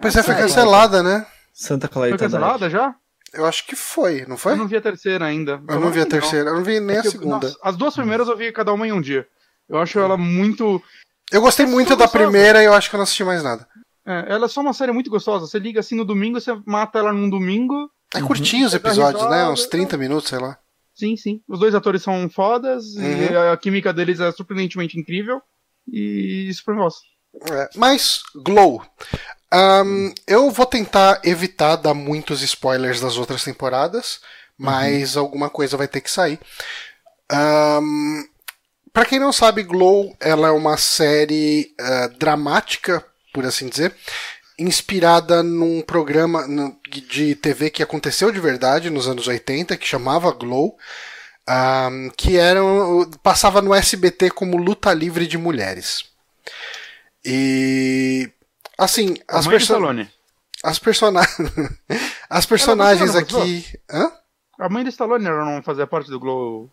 Pois 0.00 0.16
é, 0.16 0.22
foi 0.22 0.34
cancelada, 0.34 1.02
né? 1.02 1.26
Santa 1.52 1.86
Foi 1.88 1.94
Clarita 1.94 2.18
cancelada 2.24 2.70
já? 2.70 2.94
Eu 3.32 3.44
acho 3.44 3.66
que 3.66 3.76
foi, 3.76 4.24
não 4.26 4.36
foi? 4.38 4.52
Eu 4.52 4.56
não 4.56 4.68
vi 4.68 4.76
a 4.76 4.80
terceira 4.80 5.26
ainda. 5.26 5.60
Eu 5.68 5.80
não 5.80 5.90
vi 5.90 6.00
a 6.00 6.06
terceira, 6.06 6.50
eu 6.50 6.54
não 6.56 6.64
vi 6.64 6.80
nem 6.80 6.96
É 6.96 6.98
a 7.00 7.02
que 7.02 7.08
eu- 7.08 7.12
segunda. 7.12 7.46
nossa, 7.46 7.58
as 7.62 7.76
duas 7.76 7.94
primeiras 7.94 8.26
eu 8.28 8.36
vi 8.36 8.50
cada 8.52 8.72
uma 8.72 8.86
em 8.86 8.92
um 8.92 9.00
dia. 9.00 9.26
Eu 9.68 9.78
acho 9.78 9.98
ela 9.98 10.16
muito. 10.16 10.82
Eu 11.30 11.42
gostei 11.42 11.66
é 11.66 11.68
muito 11.68 11.90
da 11.90 12.06
gostosa. 12.06 12.24
primeira 12.24 12.62
e 12.62 12.66
eu 12.66 12.72
acho 12.72 12.88
que 12.88 12.96
eu 12.96 12.98
não 12.98 13.02
assisti 13.04 13.24
mais 13.24 13.42
nada. 13.42 13.66
é, 14.06 14.24
ela 14.32 14.46
é 14.46 14.48
só 14.48 14.62
uma 14.62 14.72
série 14.72 14.92
muito 14.92 15.10
gostosa. 15.10 15.46
Você 15.46 15.58
liga 15.58 15.80
assim 15.80 15.94
no 15.94 16.04
domingo, 16.06 16.40
você 16.40 16.56
mata 16.64 16.98
ela 16.98 17.12
num 17.12 17.28
domingo. 17.28 17.90
É 18.14 18.22
curtinho 18.22 18.64
os 18.64 18.72
Você 18.72 18.78
dá 18.78 18.88
episódios, 18.88 19.22
né? 19.24 19.28
risada, 19.36 19.50
Uns 19.52 19.64
tá. 19.64 19.70
30 19.72 19.96
minutos, 19.98 20.30
sei 20.30 20.38
lá. 20.38 20.56
Sim, 20.94 21.14
sim. 21.18 21.42
Os 21.46 21.58
dois 21.60 21.74
atores 21.74 22.02
são 22.02 22.30
fodas 22.30 22.94
e 22.94 23.00
Uhum. 23.34 23.52
a 23.52 23.56
química 23.58 23.92
deles 23.92 24.18
é 24.20 24.32
surpreendentemente 24.32 24.98
incrível. 24.98 25.42
E 25.86 26.50
super 26.54 26.74
gosto. 26.76 27.02
É, 27.52 27.68
Mas, 27.76 28.22
Glow. 28.34 28.82
Ahn, 29.50 30.12
eu 30.26 30.50
vou 30.50 30.66
tentar 30.66 31.20
evitar 31.24 31.76
dar 31.76 31.94
muitos 31.94 32.42
spoilers 32.42 33.00
das 33.00 33.16
outras 33.16 33.42
temporadas, 33.44 34.20
mas 34.58 35.16
alguma 35.16 35.48
coisa 35.48 35.76
vai 35.76 35.88
ter 35.88 36.00
que 36.00 36.10
sair. 36.10 36.38
Ahn, 37.30 38.24
Pra 38.92 39.04
quem 39.04 39.20
não 39.20 39.32
sabe, 39.32 39.62
Glow 39.62 40.16
ela 40.18 40.48
é 40.48 40.50
uma 40.50 40.76
série 40.76 41.72
ah, 41.78 42.08
dramática, 42.18 43.04
por 43.32 43.44
assim 43.46 43.68
dizer, 43.68 43.94
inspirada 44.58 45.42
num 45.42 45.82
programa 45.82 46.44
de 47.08 47.34
TV 47.36 47.70
que 47.70 47.82
aconteceu 47.82 48.32
de 48.32 48.40
verdade 48.40 48.90
nos 48.90 49.06
anos 49.06 49.28
80, 49.28 49.76
que 49.76 49.86
chamava 49.86 50.32
Glow, 50.32 50.76
ahn, 51.46 52.10
que 52.16 52.36
era, 52.38 52.64
um- 52.64 53.08
passava 53.22 53.62
no 53.62 53.72
SBT 53.74 54.30
como 54.30 54.56
Luta 54.56 54.92
Livre 54.92 55.26
de 55.28 55.38
Mulheres. 55.38 56.04
E 57.24 58.30
assim, 58.78 59.16
as, 59.26 59.44
mãe 59.46 59.56
do 59.56 59.58
perso 59.58 59.72
Stallone. 59.72 60.10
as, 60.62 60.78
persona 60.78 61.20
as 62.30 62.46
personagens 62.46 63.10
Ela 63.14 63.26
não 63.30 63.40
aqui. 63.40 63.78
Hã? 63.90 64.12
A 64.58 64.68
mãe 64.68 64.82
do 64.84 64.90
Stallone 64.90 65.24
não 65.24 65.62
fazia 65.62 65.86
parte 65.86 66.10
do 66.10 66.18
Glow. 66.20 66.70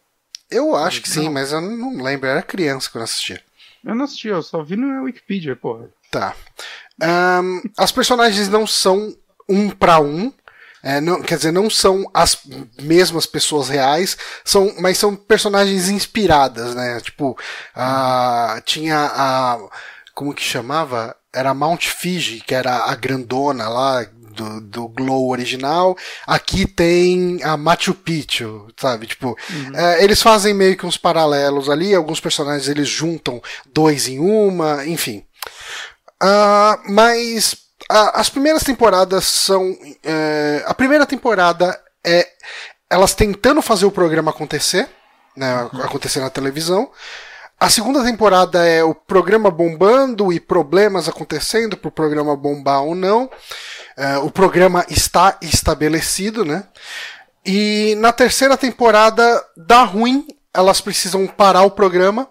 Eu 0.49 0.76
acho 0.76 1.01
que 1.01 1.10
sim, 1.10 1.26
Não. 1.26 1.34
mas 1.34 1.51
eu 1.51 1.60
não 1.60 2.01
lembro. 2.01 2.28
Eu 2.28 2.32
era 2.34 2.41
criança 2.41 2.89
quando 2.91 3.03
assistia. 3.03 3.41
Eu 3.84 3.95
não 3.95 4.06
assisti, 4.06 4.28
eu 4.28 4.41
só 4.41 4.64
vi 4.64 4.76
no 4.76 5.03
Wikipedia, 5.03 5.56
porra. 5.56 5.89
Tá. 6.12 6.36
Ahn, 7.01 7.62
as 7.78 7.91
personagens 7.91 8.47
não 8.47 8.66
são 8.66 9.16
um 9.49 9.70
pra 9.70 9.99
um. 9.99 10.32
é, 10.84 11.01
não, 11.01 11.22
quer 11.22 11.36
dizer, 11.38 11.51
não 11.51 11.70
são 11.70 12.10
as 12.14 12.38
mesmas 12.80 13.26
pessoas 13.26 13.70
reais, 13.70 14.16
são, 14.43 14.74
mas 14.80 14.97
são 14.99 15.16
personagens 15.16 15.89
inspiradas, 15.89 16.74
né? 16.76 16.99
Tipo, 17.01 17.38
a, 17.76 18.62
tinha 18.66 18.97
a. 19.14 19.60
Como 20.16 20.34
que 20.34 20.41
chamava? 20.41 21.16
Era 21.34 21.53
Mount 21.53 21.88
Fiji, 21.88 22.39
que 22.39 22.55
era 22.55 22.86
a 22.86 22.95
grandona 22.95 23.68
lá 23.68 24.05
do, 24.36 24.61
do 24.61 24.88
Glow 24.88 25.30
original. 25.30 25.97
Aqui 26.26 26.66
tem 26.66 27.43
a 27.43 27.57
Machu 27.57 27.93
Picchu, 27.93 28.68
sabe? 28.80 29.07
Tipo, 29.07 29.38
é, 29.74 30.03
eles 30.03 30.22
fazem 30.22 30.53
meio 30.53 30.78
que 30.78 30.86
uns 30.86 30.97
paralelos 30.97 31.70
ali. 31.70 31.93
Alguns 31.93 32.20
personagens 32.20 32.68
eles 32.68 32.88
juntam 32.88 33.41
dois 33.74 34.07
em 34.07 34.20
uma, 34.20 34.86
enfim. 34.86 35.26
Ah, 36.22 36.80
mas 36.88 37.57
a, 37.89 38.20
as 38.22 38.30
primeiras 38.30 38.63
temporadas 38.63 39.26
são. 39.26 39.76
É, 40.03 40.63
a 40.66 40.74
primeira 40.74 41.05
temporada 41.05 41.80
é 42.05 42.28
elas 42.89 43.13
tentando 43.13 43.61
fazer 43.61 43.86
o 43.86 43.91
programa 43.91 44.32
acontecer, 44.32 44.88
né, 45.36 45.70
acontecer 45.84 46.20
na 46.20 46.30
televisão. 46.30 46.89
A 47.60 47.70
segunda 47.70 48.03
temporada 48.03 48.66
é 48.66 48.84
o 48.84 48.93
programa 48.93 49.49
bombando 49.49 50.32
e 50.32 50.39
problemas 50.39 51.08
acontecendo 51.08 51.78
para 51.78 51.88
o 51.88 51.91
programa 51.91 52.36
bombar 52.36 52.84
ou 52.84 52.93
não. 52.93 53.30
É, 53.97 54.18
o 54.18 54.30
programa 54.30 54.86
está 54.89 55.38
estabelecido, 55.41 56.43
né? 56.43 56.66
E 57.45 57.95
na 57.99 58.12
terceira 58.12 58.58
temporada 58.58 59.43
dá 59.56 59.84
ruim, 59.84 60.28
elas 60.53 60.82
precisam 60.82 61.26
parar 61.28 61.62
o 61.64 61.72
programa 61.72 62.30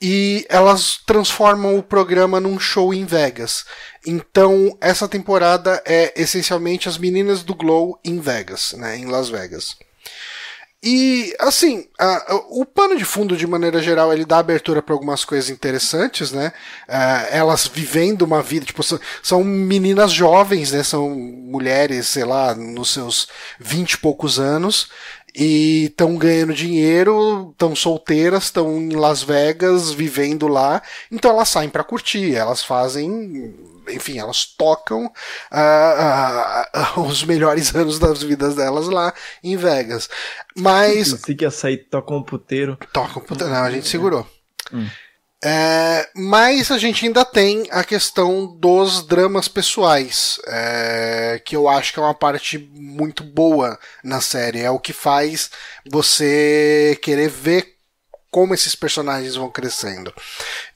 e 0.00 0.44
elas 0.48 0.98
transformam 1.06 1.78
o 1.78 1.82
programa 1.82 2.40
num 2.40 2.58
show 2.58 2.92
em 2.92 3.06
Vegas. 3.06 3.64
Então, 4.04 4.76
essa 4.80 5.06
temporada 5.06 5.80
é 5.86 6.12
essencialmente 6.20 6.88
as 6.88 6.98
meninas 6.98 7.44
do 7.44 7.54
Glow 7.54 7.98
em 8.04 8.18
Vegas, 8.18 8.72
né, 8.72 8.98
em 8.98 9.06
Las 9.06 9.28
Vegas. 9.28 9.76
E, 10.84 11.32
assim, 11.38 11.86
a, 11.96 12.34
o 12.50 12.64
pano 12.66 12.96
de 12.96 13.04
fundo, 13.04 13.36
de 13.36 13.46
maneira 13.46 13.80
geral, 13.80 14.12
ele 14.12 14.24
dá 14.24 14.38
abertura 14.38 14.82
para 14.82 14.92
algumas 14.92 15.24
coisas 15.24 15.48
interessantes, 15.48 16.32
né? 16.32 16.52
Uh, 16.88 17.26
elas 17.30 17.68
vivendo 17.68 18.22
uma 18.22 18.42
vida, 18.42 18.66
tipo, 18.66 18.82
são, 18.82 18.98
são, 19.22 19.44
meninas 19.44 20.10
jovens, 20.10 20.72
né? 20.72 20.82
São 20.82 21.08
mulheres, 21.10 22.08
sei 22.08 22.24
lá, 22.24 22.52
nos 22.52 22.92
seus 22.92 23.28
vinte 23.60 23.92
e 23.92 23.98
poucos 23.98 24.40
anos, 24.40 24.90
e 25.34 25.86
estão 25.86 26.16
ganhando 26.16 26.52
dinheiro, 26.54 27.50
estão 27.52 27.74
solteiras, 27.74 28.44
estão 28.44 28.78
em 28.80 28.94
Las 28.94 29.22
Vegas, 29.22 29.90
vivendo 29.90 30.46
lá, 30.48 30.82
então 31.10 31.30
elas 31.30 31.48
saem 31.48 31.70
para 31.70 31.84
curtir, 31.84 32.34
elas 32.34 32.62
fazem 32.62 33.54
enfim, 33.88 34.18
elas 34.18 34.46
tocam 34.46 35.06
uh, 35.06 36.96
uh, 36.96 37.00
uh, 37.00 37.06
os 37.06 37.24
melhores 37.24 37.74
anos 37.74 37.98
das 37.98 38.22
vidas 38.22 38.54
delas 38.54 38.86
lá 38.86 39.12
em 39.42 39.56
Vegas. 39.56 40.08
Mas. 40.56 41.08
Você 41.08 41.34
que 41.34 41.44
ia 41.44 41.50
sair 41.50 41.78
toca 41.78 42.14
um 42.14 42.22
puteiro. 42.22 42.78
Toca 42.92 43.18
um 43.18 43.22
puteiro. 43.22 43.52
Não, 43.52 43.62
a 43.62 43.70
gente 43.70 43.88
segurou. 43.88 44.26
Hum. 44.72 44.86
É, 45.44 46.08
mas 46.14 46.70
a 46.70 46.78
gente 46.78 47.04
ainda 47.04 47.24
tem 47.24 47.66
a 47.72 47.82
questão 47.82 48.46
dos 48.46 49.04
dramas 49.04 49.48
pessoais, 49.48 50.38
é, 50.46 51.42
que 51.44 51.56
eu 51.56 51.68
acho 51.68 51.92
que 51.92 51.98
é 51.98 52.02
uma 52.02 52.14
parte 52.14 52.58
muito 52.72 53.24
boa 53.24 53.76
na 54.04 54.20
série. 54.20 54.60
É 54.60 54.70
o 54.70 54.78
que 54.78 54.92
faz 54.92 55.50
você 55.90 56.96
querer 57.02 57.28
ver 57.28 57.72
como 58.30 58.54
esses 58.54 58.74
personagens 58.74 59.34
vão 59.34 59.50
crescendo. 59.50 60.14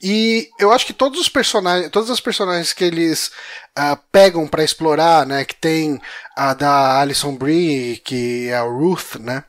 E 0.01 0.49
eu 0.59 0.71
acho 0.71 0.85
que 0.85 0.93
todos 0.93 1.19
os 1.19 1.29
personagens, 1.29 1.89
todas 1.89 2.11
as 2.11 2.19
personagens 2.19 2.71
que 2.71 2.83
eles 2.83 3.31
uh, 3.79 3.97
pegam 4.11 4.47
para 4.47 4.63
explorar, 4.63 5.25
né, 5.25 5.43
que 5.43 5.55
tem 5.55 5.99
a 6.35 6.53
da 6.53 6.99
Alison 6.99 7.35
Brie, 7.35 7.97
que 8.05 8.49
é 8.49 8.55
a 8.55 8.61
Ruth, 8.61 9.15
né, 9.15 9.43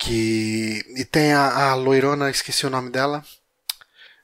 que 0.00 0.82
e 0.96 1.04
tem 1.04 1.32
a, 1.34 1.70
a 1.70 1.74
loirona, 1.74 2.30
esqueci 2.30 2.66
o 2.66 2.70
nome 2.70 2.90
dela. 2.90 3.22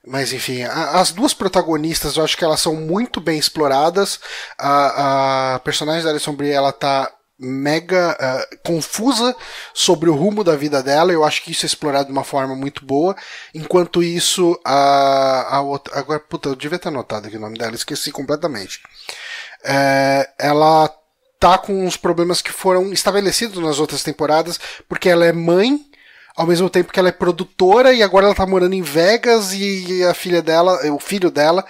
Mas 0.07 0.33
enfim, 0.33 0.63
a, 0.63 1.01
as 1.01 1.13
duas 1.13 1.33
protagonistas 1.33 2.17
eu 2.17 2.25
acho 2.25 2.37
que 2.37 2.45
elas 2.45 2.61
são 2.61 2.75
muito 2.75 3.21
bem 3.21 3.39
exploradas. 3.39 4.19
A, 4.59 5.55
a 5.55 5.59
personagem 5.61 6.05
da 6.05 6.33
Brie 6.33 6.51
ela 6.51 6.73
tá 6.73 7.11
mega 7.39 8.17
uh, 8.21 8.59
confusa 8.65 9.35
sobre 9.75 10.09
o 10.09 10.15
rumo 10.15 10.45
da 10.45 10.55
vida 10.57 10.83
dela. 10.83 11.13
Eu 11.13 11.25
acho 11.25 11.43
que 11.43 11.51
isso 11.51 11.67
é 11.67 11.69
explorado 11.69 12.07
de 12.07 12.13
uma 12.13 12.25
forma 12.25 12.55
muito 12.55 12.85
boa. 12.85 13.17
Enquanto 13.55 14.03
isso, 14.03 14.59
a, 14.65 15.57
a 15.57 15.61
outra. 15.61 15.99
Agora, 15.99 16.21
puta, 16.21 16.49
eu 16.49 16.57
devia 16.57 16.79
ter 16.79 16.89
anotado 16.89 17.27
aqui 17.27 17.37
o 17.37 17.41
nome 17.41 17.59
dela, 17.59 17.75
esqueci 17.75 18.13
completamente. 18.13 18.81
É, 19.65 20.29
ela 20.39 20.89
tá 21.39 21.59
com 21.59 21.87
os 21.87 21.97
problemas 21.97 22.41
que 22.41 22.53
foram 22.53 22.93
estabelecidos 22.93 23.61
nas 23.61 23.81
outras 23.81 24.05
temporadas, 24.05 24.61
porque 24.89 25.09
ela 25.09 25.27
é 25.27 25.33
mãe. 25.33 25.81
Ao 26.37 26.47
mesmo 26.47 26.71
tempo 26.71 26.93
que 26.93 26.99
ela 26.99 27.09
é 27.09 27.13
produtora 27.13 27.93
e 27.93 28.03
agora 28.03 28.27
ela 28.27 28.35
tá 28.35 28.47
morando 28.47 28.75
em 28.75 28.83
Vegas 28.83 29.53
e 29.53 30.03
a 30.05 30.15
filha 30.15 30.41
dela, 30.41 30.79
o 30.91 30.99
filho 30.99 31.31
dela, 31.31 31.65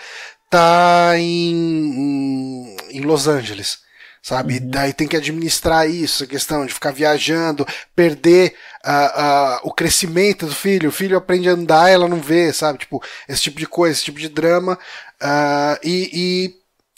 tá 0.49 1.13
em, 1.17 2.77
em 2.91 3.01
Los 3.01 3.27
Angeles 3.27 3.83
sabe? 4.23 4.59
Uhum. 4.59 4.71
Daí 4.71 4.93
tem 4.93 5.09
que 5.09 5.17
administrar 5.17 5.91
isso, 5.91 6.23
a 6.23 6.27
questão 6.27 6.65
de 6.65 6.73
ficar 6.73 6.93
viajando, 6.93 7.67
perder 7.95 8.55
uh, 8.87 9.21
uh, 9.21 9.61
o 9.65 9.73
crescimento 9.75 10.47
do 10.47 10.55
filho. 10.55 10.89
O 10.89 10.93
filho 10.93 11.19
aprende 11.19 11.49
a 11.49 11.53
andar, 11.53 11.91
ela 11.91 12.09
não 12.09 12.21
vê, 12.21 12.53
sabe? 12.53 12.79
Tipo, 12.79 13.03
esse 13.29 13.43
tipo 13.43 13.59
de 13.59 13.67
coisa, 13.67 13.97
esse 13.97 14.05
tipo 14.05 14.21
de 14.21 14.29
drama. 14.29 14.79
Uh, 15.21 15.79
e, 15.83 16.11
e, 16.13 16.55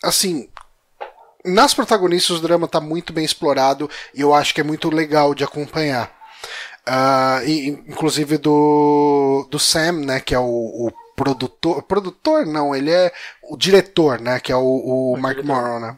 assim, 0.06 0.48
nas 1.44 1.72
protagonistas 1.72 2.38
o 2.38 2.42
drama 2.42 2.66
está 2.66 2.80
muito 2.80 3.12
bem 3.12 3.24
explorado 3.24 3.88
e 4.14 4.20
eu 4.20 4.34
acho 4.34 4.54
que 4.54 4.60
é 4.60 4.64
muito 4.64 4.90
legal 4.90 5.34
de 5.34 5.44
acompanhar. 5.44 6.12
Uh, 6.86 7.46
e, 7.46 7.68
inclusive 7.88 8.36
do, 8.36 9.46
do 9.50 9.58
Sam, 9.58 10.04
né, 10.04 10.20
que 10.20 10.34
é 10.34 10.38
o, 10.38 10.44
o 10.44 10.92
produtor, 11.16 11.82
produtor 11.82 12.44
não, 12.44 12.74
ele 12.74 12.90
é 12.90 13.10
o 13.42 13.56
diretor, 13.56 14.20
né, 14.20 14.38
que 14.38 14.52
é 14.52 14.56
o, 14.56 15.12
o 15.12 15.16
Mark 15.16 15.42
Morrow, 15.42 15.80
né. 15.80 15.96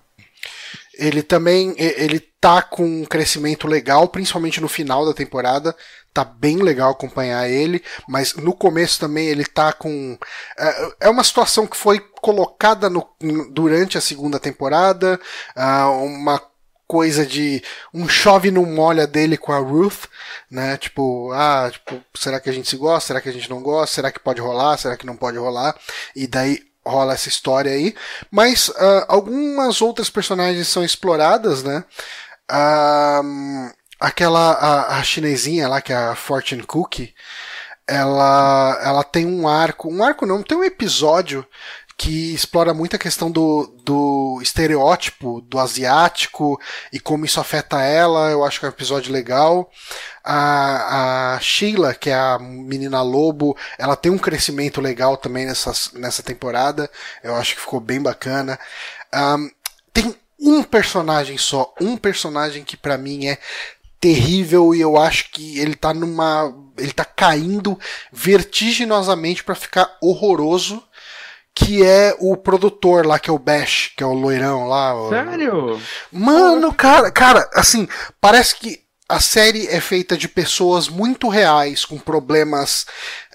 Ele 0.98 1.22
também 1.22 1.74
ele 1.76 2.20
tá 2.40 2.62
com 2.62 2.84
um 2.84 3.04
crescimento 3.04 3.66
legal, 3.68 4.08
principalmente 4.08 4.60
no 4.60 4.68
final 4.68 5.04
da 5.04 5.12
temporada. 5.12 5.76
Tá 6.14 6.24
bem 6.24 6.56
legal 6.56 6.92
acompanhar 6.92 7.46
ele, 7.50 7.84
mas 8.08 8.32
no 8.34 8.54
começo 8.54 8.98
também 8.98 9.26
ele 9.26 9.44
tá 9.44 9.74
com. 9.74 10.16
É, 10.56 10.90
é 11.02 11.10
uma 11.10 11.22
situação 11.22 11.66
que 11.66 11.76
foi 11.76 11.98
colocada 12.22 12.88
no, 12.88 13.06
durante 13.50 13.98
a 13.98 14.00
segunda 14.00 14.40
temporada, 14.40 15.20
uh, 15.54 16.02
uma 16.02 16.40
coisa 16.86 17.26
de 17.26 17.62
um 17.92 18.08
chove 18.08 18.50
não 18.50 18.64
molha 18.64 19.06
dele 19.06 19.36
com 19.36 19.52
a 19.52 19.58
Ruth, 19.58 20.04
né? 20.50 20.76
Tipo, 20.76 21.32
ah, 21.32 21.68
tipo, 21.70 22.00
será 22.14 22.40
que 22.40 22.48
a 22.48 22.52
gente 22.52 22.68
se 22.68 22.76
gosta? 22.76 23.08
Será 23.08 23.20
que 23.20 23.28
a 23.28 23.32
gente 23.32 23.50
não 23.50 23.62
gosta? 23.62 23.94
Será 23.94 24.12
que 24.12 24.20
pode 24.20 24.40
rolar? 24.40 24.76
Será 24.78 24.96
que 24.96 25.06
não 25.06 25.16
pode 25.16 25.38
rolar? 25.38 25.74
E 26.14 26.26
daí 26.26 26.62
rola 26.84 27.14
essa 27.14 27.28
história 27.28 27.72
aí. 27.72 27.94
Mas 28.30 28.68
uh, 28.68 29.04
algumas 29.08 29.82
outras 29.82 30.08
personagens 30.08 30.68
são 30.68 30.84
exploradas, 30.84 31.62
né? 31.62 31.84
Uh, 32.50 33.72
aquela 33.98 34.52
a, 34.52 34.98
a, 34.98 35.02
chinesinha 35.02 35.68
lá, 35.68 35.80
que 35.80 35.92
é 35.92 35.96
a 35.96 36.14
Fortune 36.14 36.62
Cookie, 36.62 37.12
ela, 37.86 38.80
ela 38.82 39.04
tem 39.04 39.26
um 39.26 39.48
arco. 39.48 39.92
Um 39.92 40.02
arco 40.02 40.26
não, 40.26 40.42
tem 40.42 40.56
um 40.56 40.64
episódio 40.64 41.46
que 41.96 42.34
explora 42.34 42.74
muito 42.74 42.94
a 42.94 42.98
questão 42.98 43.30
do, 43.30 43.74
do 43.82 44.38
estereótipo 44.42 45.40
do 45.40 45.58
asiático 45.58 46.60
e 46.92 47.00
como 47.00 47.24
isso 47.24 47.40
afeta 47.40 47.80
ela. 47.80 48.30
Eu 48.30 48.44
acho 48.44 48.60
que 48.60 48.66
é 48.66 48.68
um 48.68 48.72
episódio 48.72 49.12
legal. 49.12 49.70
A, 50.22 51.36
a 51.36 51.40
Sheila, 51.40 51.94
que 51.94 52.10
é 52.10 52.14
a 52.14 52.38
menina 52.38 53.00
lobo, 53.00 53.56
ela 53.78 53.96
tem 53.96 54.12
um 54.12 54.18
crescimento 54.18 54.80
legal 54.80 55.16
também 55.16 55.46
nessa, 55.46 55.72
nessa 55.94 56.22
temporada. 56.22 56.90
Eu 57.22 57.34
acho 57.34 57.54
que 57.54 57.60
ficou 57.62 57.80
bem 57.80 58.00
bacana. 58.00 58.58
Um, 59.14 59.50
tem 59.90 60.14
um 60.38 60.62
personagem 60.62 61.38
só, 61.38 61.72
um 61.80 61.96
personagem 61.96 62.62
que 62.62 62.76
para 62.76 62.98
mim 62.98 63.26
é 63.26 63.38
terrível 63.98 64.74
e 64.74 64.80
eu 64.80 64.98
acho 64.98 65.30
que 65.30 65.58
ele 65.58 65.74
tá 65.74 65.94
numa. 65.94 66.54
ele 66.76 66.92
tá 66.92 67.06
caindo 67.06 67.78
vertiginosamente 68.12 69.42
para 69.42 69.54
ficar 69.54 69.96
horroroso 70.02 70.85
que 71.58 71.82
é 71.82 72.14
o 72.20 72.36
produtor 72.36 73.06
lá, 73.06 73.18
que 73.18 73.30
é 73.30 73.32
o 73.32 73.38
Bash, 73.38 73.90
que 73.96 74.04
é 74.04 74.06
o 74.06 74.12
loirão 74.12 74.68
lá. 74.68 74.92
Sério? 75.08 75.80
Mano, 76.12 76.70
cara, 76.74 77.10
cara, 77.10 77.48
assim, 77.54 77.88
parece 78.20 78.54
que 78.56 78.80
a 79.08 79.20
série 79.20 79.66
é 79.68 79.80
feita 79.80 80.18
de 80.18 80.28
pessoas 80.28 80.86
muito 80.86 81.28
reais, 81.28 81.82
com 81.82 81.96
problemas. 81.96 82.84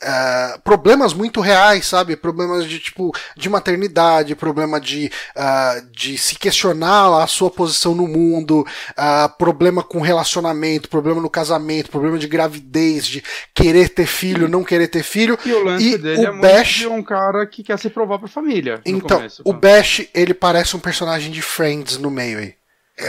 Uh, 0.02 0.60
problemas 0.62 1.14
muito 1.14 1.40
reais, 1.42 1.86
sabe? 1.86 2.16
Problemas 2.16 2.66
de 2.66 2.80
tipo 2.80 3.16
de 3.38 3.48
maternidade, 3.50 4.36
problema 4.36 4.82
de, 4.82 5.12
uh, 5.36 5.86
de 5.92 6.18
se 6.18 6.36
questionar 6.36 7.22
a 7.22 7.28
sua 7.28 7.52
posição 7.52 7.94
no 7.94 8.08
mundo, 8.08 8.66
uh, 8.92 9.38
problema 9.38 9.84
com 9.84 10.02
relacionamento, 10.02 10.90
problema 10.90 11.22
no 11.22 11.30
casamento, 11.30 11.92
problema 11.92 12.18
de 12.18 12.28
gravidez, 12.28 13.06
de 13.06 13.24
querer 13.54 13.90
ter 13.90 14.08
filho, 14.08 14.48
não 14.48 14.64
querer 14.64 14.88
ter 14.88 15.04
filho. 15.04 15.38
E 15.46 15.54
o 15.54 15.64
lance 15.64 15.94
e 15.94 15.98
dele 16.00 16.26
o 16.26 16.30
é 16.30 16.42
Bash... 16.42 16.80
de 16.80 16.88
um 16.88 17.04
cara 17.04 17.46
que 17.46 17.62
quer 17.62 17.78
se 17.78 17.90
provar 17.90 18.18
pra 18.18 18.28
família. 18.28 18.82
Então, 18.84 19.18
começo, 19.18 19.44
o 19.46 19.54
Bash, 19.54 20.08
ele 20.16 20.34
parece 20.34 20.76
um 20.76 20.80
personagem 20.80 21.32
de 21.32 21.44
Friends 21.44 22.00
no 22.00 22.10
meio 22.10 22.40
aí. 22.40 22.56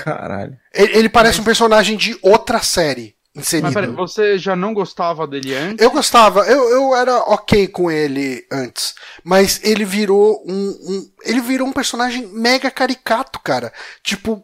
Caralho. 0.04 0.58
Ele, 0.74 0.98
ele 0.98 1.08
parece 1.08 1.38
Mas... 1.38 1.42
um 1.42 1.44
personagem 1.44 1.96
de 1.96 2.18
outra 2.22 2.60
série 2.60 3.14
inserido. 3.34 3.64
Mas 3.64 3.74
peraí, 3.74 3.90
você 3.90 4.38
já 4.38 4.54
não 4.56 4.74
gostava 4.74 5.26
dele 5.26 5.54
antes? 5.54 5.84
Eu 5.84 5.90
gostava, 5.90 6.40
eu, 6.46 6.68
eu 6.70 6.96
era 6.96 7.16
ok 7.18 7.66
com 7.68 7.90
ele 7.90 8.46
antes. 8.50 8.94
Mas 9.24 9.60
ele 9.62 9.84
virou 9.84 10.42
um, 10.46 10.52
um. 10.52 11.10
Ele 11.24 11.40
virou 11.40 11.66
um 11.66 11.72
personagem 11.72 12.26
mega 12.28 12.70
caricato, 12.70 13.38
cara. 13.40 13.72
Tipo. 14.02 14.42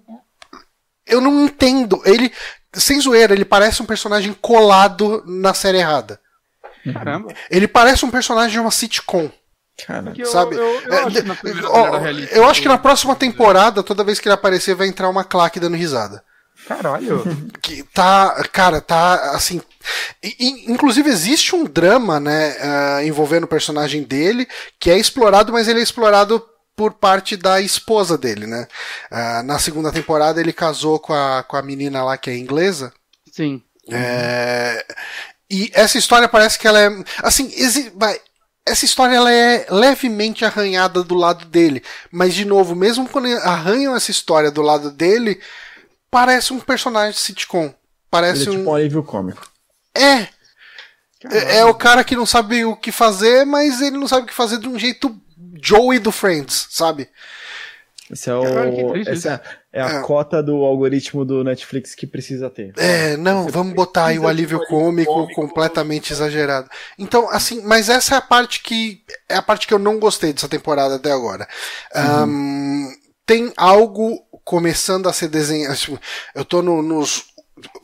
Eu 1.06 1.20
não 1.20 1.44
entendo. 1.44 2.00
Ele. 2.04 2.32
Sem 2.74 3.00
zoeira, 3.00 3.32
ele 3.32 3.46
parece 3.46 3.82
um 3.82 3.86
personagem 3.86 4.34
colado 4.34 5.22
na 5.26 5.54
série 5.54 5.78
errada. 5.78 6.20
Caramba. 6.92 7.32
Ele 7.50 7.66
parece 7.66 8.04
um 8.04 8.10
personagem 8.10 8.52
de 8.52 8.60
uma 8.60 8.70
sitcom. 8.70 9.30
Cara, 9.86 10.12
eu, 10.16 10.26
Sabe? 10.26 10.56
eu, 10.56 10.62
eu, 10.62 10.92
É, 10.92 10.98
acho 11.04 11.10
de- 11.22 12.28
eu 12.36 12.48
acho 12.48 12.60
que 12.62 12.68
na 12.68 12.76
próxima 12.78 13.14
temporada, 13.14 13.82
toda 13.82 14.04
vez 14.04 14.18
que 14.20 14.28
ele 14.28 14.34
aparecer, 14.34 14.74
vai 14.74 14.86
entrar 14.88 15.08
uma 15.08 15.24
claque 15.24 15.58
dando 15.60 15.76
risada. 15.76 16.22
Caralho. 16.68 17.24
que 17.62 17.82
tá, 17.82 18.44
cara, 18.52 18.80
tá 18.80 19.32
assim. 19.34 19.60
inclusive 20.38 21.08
existe 21.08 21.56
um 21.56 21.64
drama, 21.64 22.20
né, 22.20 22.56
ah, 22.60 23.04
envolvendo 23.04 23.44
o 23.44 23.48
personagem 23.48 24.02
dele, 24.02 24.46
que 24.78 24.90
é 24.90 24.98
explorado, 24.98 25.50
mas 25.52 25.66
ele 25.66 25.80
é 25.80 25.82
explorado 25.82 26.44
por 26.76 26.92
parte 26.92 27.36
da 27.36 27.60
esposa 27.60 28.16
dele, 28.16 28.46
né? 28.46 28.68
Ah, 29.10 29.42
na 29.42 29.58
segunda 29.58 29.90
temporada 29.90 30.40
ele 30.40 30.52
casou 30.52 30.98
com 31.00 31.12
a, 31.14 31.42
com 31.42 31.56
a 31.56 31.62
menina 31.62 32.04
lá 32.04 32.16
que 32.16 32.30
é 32.30 32.36
inglesa. 32.36 32.92
Sim. 33.32 33.62
É, 33.90 34.84
e 35.50 35.70
essa 35.72 35.96
história 35.98 36.28
parece 36.28 36.58
que 36.58 36.68
ela 36.68 36.78
é. 36.80 36.90
Assim, 37.22 37.50
exi- 37.56 37.90
vai, 37.96 38.20
essa 38.66 38.84
história 38.84 39.16
ela 39.16 39.32
é 39.32 39.66
levemente 39.70 40.44
arranhada 40.44 41.02
do 41.02 41.14
lado 41.14 41.46
dele. 41.46 41.82
Mas, 42.12 42.34
de 42.34 42.44
novo, 42.44 42.76
mesmo 42.76 43.08
quando 43.08 43.26
arranham 43.38 43.96
essa 43.96 44.10
história 44.10 44.50
do 44.50 44.60
lado 44.62 44.90
dele, 44.90 45.40
parece 46.10 46.52
um 46.52 46.60
personagem 46.60 47.12
de 47.12 47.18
sitcom. 47.20 47.64
ele 47.64 47.74
Parece 48.10 48.46
é 48.48 48.50
um. 48.50 48.56
tipo 48.58 48.70
um 48.70 48.74
alívio 48.74 49.02
cômico. 49.02 49.50
É! 49.94 50.28
É, 51.30 51.58
é 51.58 51.64
o 51.64 51.74
cara 51.74 52.04
que 52.04 52.14
não 52.14 52.24
sabe 52.24 52.64
o 52.64 52.76
que 52.76 52.92
fazer, 52.92 53.44
mas 53.44 53.80
ele 53.80 53.98
não 53.98 54.06
sabe 54.06 54.22
o 54.22 54.26
que 54.26 54.34
fazer 54.34 54.58
de 54.58 54.68
um 54.68 54.78
jeito 54.78 55.14
Joey 55.60 55.98
do 55.98 56.12
Friends, 56.12 56.68
sabe? 56.70 57.08
Esse 58.10 58.30
é, 58.30 58.34
o, 58.34 58.42
Caralho, 58.42 59.08
essa 59.10 59.42
é 59.72 59.82
a 59.82 59.86
É. 59.98 60.00
cota 60.00 60.42
do 60.42 60.64
algoritmo 60.64 61.24
do 61.26 61.44
Netflix 61.44 61.94
que 61.94 62.06
precisa 62.06 62.48
ter. 62.48 62.72
É, 62.78 63.16
não, 63.18 63.48
vamos 63.48 63.74
botar 63.74 64.06
aí 64.06 64.18
o 64.18 64.26
alívio 64.26 64.64
cômico 64.66 65.28
completamente 65.34 66.12
exagerado. 66.12 66.70
Então, 66.98 67.28
assim, 67.28 67.60
mas 67.62 67.88
essa 67.90 68.14
é 68.14 68.18
a 68.18 68.22
parte 68.22 68.62
que 68.62 69.02
é 69.28 69.34
a 69.34 69.42
parte 69.42 69.66
que 69.66 69.74
eu 69.74 69.78
não 69.78 69.98
gostei 69.98 70.32
dessa 70.32 70.48
temporada 70.48 70.94
até 70.94 71.10
agora. 71.12 71.46
Ahn, 71.94 72.88
tem 73.26 73.52
algo 73.56 74.18
começando 74.48 75.08
a 75.08 75.12
ser 75.12 75.28
desenhado. 75.28 75.76
tipo, 75.76 76.00
Eu 76.34 76.42
tô 76.44 76.62
no- 76.62 76.80
nos. 76.82 77.24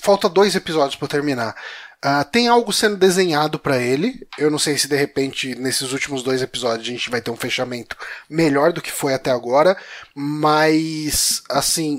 Falta 0.01 0.29
dois 0.31 0.55
episódios 0.55 0.97
pra 0.97 1.05
eu 1.05 1.11
terminar. 1.11 1.55
Ah, 2.01 2.25
tem 2.25 2.49
algo 2.49 2.73
sendo 2.73 2.97
desenhado 2.97 3.59
pra 3.59 3.77
ele. 3.79 4.27
Eu 4.39 4.51
não 4.51 4.59
sei 4.59 4.79
se 4.79 4.89
de 4.89 4.97
repente 4.97 5.55
nesses 5.57 5.93
últimos 5.93 6.23
dois 6.23 6.41
episódios 6.43 6.89
a 6.89 6.91
gente 6.91 7.11
vai 7.11 7.21
ter 7.21 7.31
um 7.31 7.37
fechamento 7.37 7.97
melhor 8.31 8.73
do 8.73 8.81
que 8.81 8.91
foi 8.93 9.13
até 9.15 9.31
agora, 9.31 9.77
mas 10.15 11.43
assim, 11.51 11.99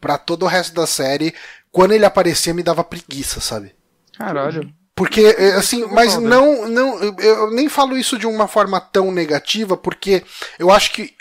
pra 0.00 0.16
todo 0.18 0.44
o 0.44 0.48
resto 0.48 0.74
da 0.74 0.86
série, 0.86 1.34
quando 1.72 1.92
ele 1.92 2.04
aparecia 2.04 2.54
me 2.54 2.62
dava 2.62 2.84
preguiça, 2.84 3.40
sabe? 3.40 3.74
Caralho. 4.16 4.72
Porque, 4.94 5.20
é, 5.38 5.52
assim, 5.56 5.84
mas 5.92 6.16
não, 6.16 6.66
não, 6.68 7.02
eu- 7.02 7.16
eu 7.18 7.50
nem 7.50 7.68
falo 7.68 7.98
isso 7.98 8.18
de 8.18 8.26
uma 8.26 8.48
forma 8.48 8.80
tão 8.80 9.10
negativa, 9.12 9.76
porque 9.76 10.22
eu 10.58 10.70
acho 10.70 10.90
que 10.92 11.14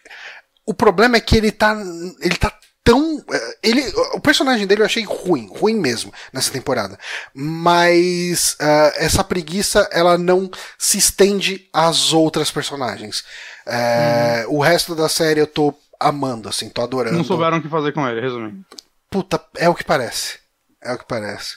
o 0.66 0.74
problema 0.74 1.18
é 1.18 1.20
que 1.20 1.36
ele 1.38 1.52
tá, 1.52 1.76
ele 2.22 2.36
tá 2.38 2.52
tão, 2.86 3.18
eh, 3.32 3.58
ele, 3.64 3.82
o 4.14 4.20
personagem 4.22 4.66
dele 4.66 4.82
eu 4.84 4.86
achei 4.86 5.04
ruim, 5.04 5.50
ruim 5.52 5.76
mesmo 5.76 6.14
nessa 6.32 6.52
temporada, 6.52 6.98
mas 7.34 8.56
ah, 8.62 8.94
essa 8.96 9.24
preguiça 9.24 9.90
ela 9.92 10.18
não 10.18 10.50
se 10.78 10.98
estende 10.98 11.68
às 11.74 12.14
outras 12.14 12.50
personagens. 12.52 13.26
Eh, 13.66 14.46
O 14.48 14.62
resto 14.62 14.96
da 14.96 15.10
série 15.10 15.40
eu 15.42 15.48
tô 15.48 15.74
amando, 16.00 16.48
assim, 16.48 16.70
tô 16.70 16.82
adorando. 16.82 17.18
Não 17.18 17.24
souberam 17.24 17.58
o 17.58 17.62
que 17.62 17.68
fazer 17.70 17.92
com 17.92 18.08
ele, 18.08 18.22
resumindo. 18.22 18.64
Puta, 19.10 19.44
é 19.58 19.68
o 19.68 19.74
que 19.76 19.84
parece. 19.84 20.40
É 20.82 20.94
o 20.94 20.98
que 20.98 21.08
parece. 21.08 21.56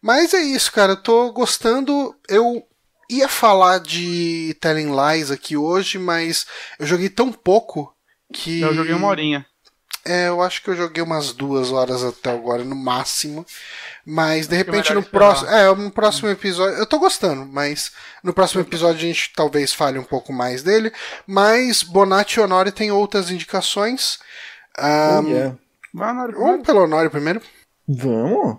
Mas 0.00 0.32
é 0.32 0.40
isso, 0.40 0.72
cara. 0.72 0.92
Eu 0.92 1.02
tô 1.02 1.32
gostando. 1.32 2.14
Eu 2.28 2.66
ia 3.10 3.28
falar 3.28 3.80
de 3.80 4.56
Telling 4.60 4.92
Lies 4.94 5.30
aqui 5.30 5.56
hoje, 5.56 5.98
mas 5.98 6.46
eu 6.78 6.86
joguei 6.86 7.10
tão 7.10 7.30
pouco 7.32 7.92
que. 8.32 8.60
Eu 8.60 8.72
joguei 8.74 8.94
uma 8.94 9.08
horinha. 9.08 9.44
É, 10.06 10.28
eu 10.28 10.40
acho 10.40 10.62
que 10.62 10.70
eu 10.70 10.76
joguei 10.76 11.02
umas 11.02 11.32
duas 11.32 11.72
horas 11.72 12.04
até 12.04 12.30
agora, 12.30 12.64
no 12.64 12.76
máximo. 12.76 13.44
Mas 14.04 14.46
de 14.46 14.54
Acho 14.54 14.62
é 14.62 14.64
repente 14.64 14.94
no 14.94 15.02
próximo. 15.02 15.50
É, 15.50 15.74
no 15.74 15.90
próximo 15.90 16.28
episódio. 16.28 16.78
Eu 16.78 16.86
tô 16.86 16.98
gostando, 16.98 17.44
mas 17.44 17.90
no 18.22 18.32
próximo 18.32 18.60
episódio 18.60 18.96
a 18.96 19.12
gente 19.12 19.32
talvez 19.34 19.72
fale 19.72 19.98
um 19.98 20.04
pouco 20.04 20.32
mais 20.32 20.62
dele. 20.62 20.92
Mas 21.26 21.82
Bonatti 21.82 22.38
e 22.38 22.40
Honori 22.40 22.70
tem 22.70 22.92
outras 22.92 23.30
indicações. 23.30 24.18
Ah, 24.78 25.20
Oh, 25.24 25.28
yeah. 25.28 25.56
Vamos 25.92 26.64
pelo 26.64 26.84
Honori 26.84 27.10
primeiro. 27.10 27.40
Vamos? 27.88 28.58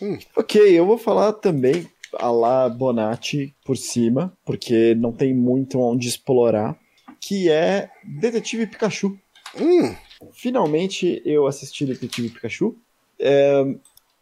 Hum. 0.00 0.18
Ok, 0.34 0.60
eu 0.60 0.84
vou 0.84 0.98
falar 0.98 1.32
também 1.34 1.88
a 2.18 2.30
la 2.30 2.68
Bonatti 2.68 3.54
por 3.64 3.76
cima, 3.76 4.36
porque 4.44 4.94
não 4.96 5.12
tem 5.12 5.34
muito 5.34 5.78
onde 5.78 6.08
explorar, 6.08 6.76
que 7.20 7.50
é 7.50 7.88
Detetive 8.04 8.66
Pikachu. 8.66 9.18
Hum, 9.58 9.94
Finalmente 10.32 11.22
eu 11.24 11.46
assisti 11.46 11.84
Detetive 11.84 12.30
Pikachu. 12.30 12.76
É, 13.18 13.64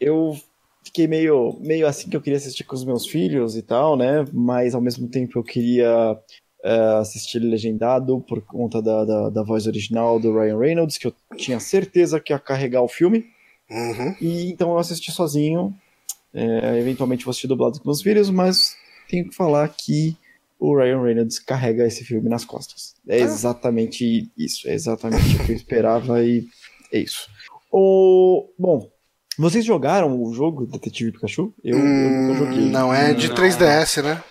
eu 0.00 0.36
fiquei 0.84 1.06
meio, 1.06 1.56
meio 1.60 1.86
assim 1.86 2.08
que 2.08 2.16
eu 2.16 2.20
queria 2.20 2.36
assistir 2.36 2.64
com 2.64 2.74
os 2.74 2.84
meus 2.84 3.06
filhos 3.06 3.56
e 3.56 3.62
tal, 3.62 3.96
né? 3.96 4.24
Mas 4.32 4.74
ao 4.74 4.80
mesmo 4.80 5.08
tempo 5.08 5.38
eu 5.38 5.42
queria 5.42 6.18
é, 6.62 6.78
assistir 6.98 7.38
legendado 7.38 8.20
por 8.20 8.42
conta 8.42 8.80
da, 8.80 9.04
da, 9.04 9.30
da 9.30 9.42
voz 9.42 9.66
original 9.66 10.20
do 10.20 10.32
Ryan 10.32 10.58
Reynolds, 10.58 10.98
que 10.98 11.06
eu 11.06 11.14
tinha 11.36 11.58
certeza 11.58 12.20
que 12.20 12.32
ia 12.32 12.38
carregar 12.38 12.82
o 12.82 12.88
filme. 12.88 13.26
uhum. 13.70 14.14
E 14.20 14.50
então 14.50 14.70
eu 14.70 14.78
assisti 14.78 15.10
sozinho. 15.10 15.74
É, 16.32 16.78
eventualmente 16.80 17.24
vou 17.24 17.30
assistir 17.30 17.46
dublado 17.46 17.78
com 17.78 17.88
meus 17.88 18.02
filhos, 18.02 18.28
mas 18.28 18.76
tenho 19.08 19.28
que 19.28 19.34
falar 19.34 19.68
que 19.68 20.16
o 20.64 20.76
Ryan 20.76 21.02
Reynolds 21.02 21.38
carrega 21.38 21.86
esse 21.86 22.04
filme 22.04 22.28
nas 22.28 22.44
costas. 22.44 22.94
É 23.06 23.16
Ah. 23.16 23.20
exatamente 23.20 24.30
isso. 24.36 24.68
É 24.68 24.74
exatamente 24.74 25.36
o 25.36 25.44
que 25.44 25.52
eu 25.52 25.56
esperava 25.56 26.22
e 26.24 26.46
é 26.92 26.98
isso. 27.00 27.28
O... 27.70 28.48
Bom, 28.58 28.90
vocês 29.38 29.64
jogaram 29.64 30.22
o 30.22 30.32
jogo 30.32 30.66
Detetive 30.66 31.12
Pikachu? 31.12 31.52
Eu, 31.62 31.78
eu 31.78 31.84
nunca 31.84 32.32
Hum, 32.32 32.36
joguei. 32.46 32.64
Não, 32.70 32.94
é 32.94 33.12
de 33.12 33.28
Não. 33.28 33.34
3DS, 33.34 34.02
né? 34.02 34.22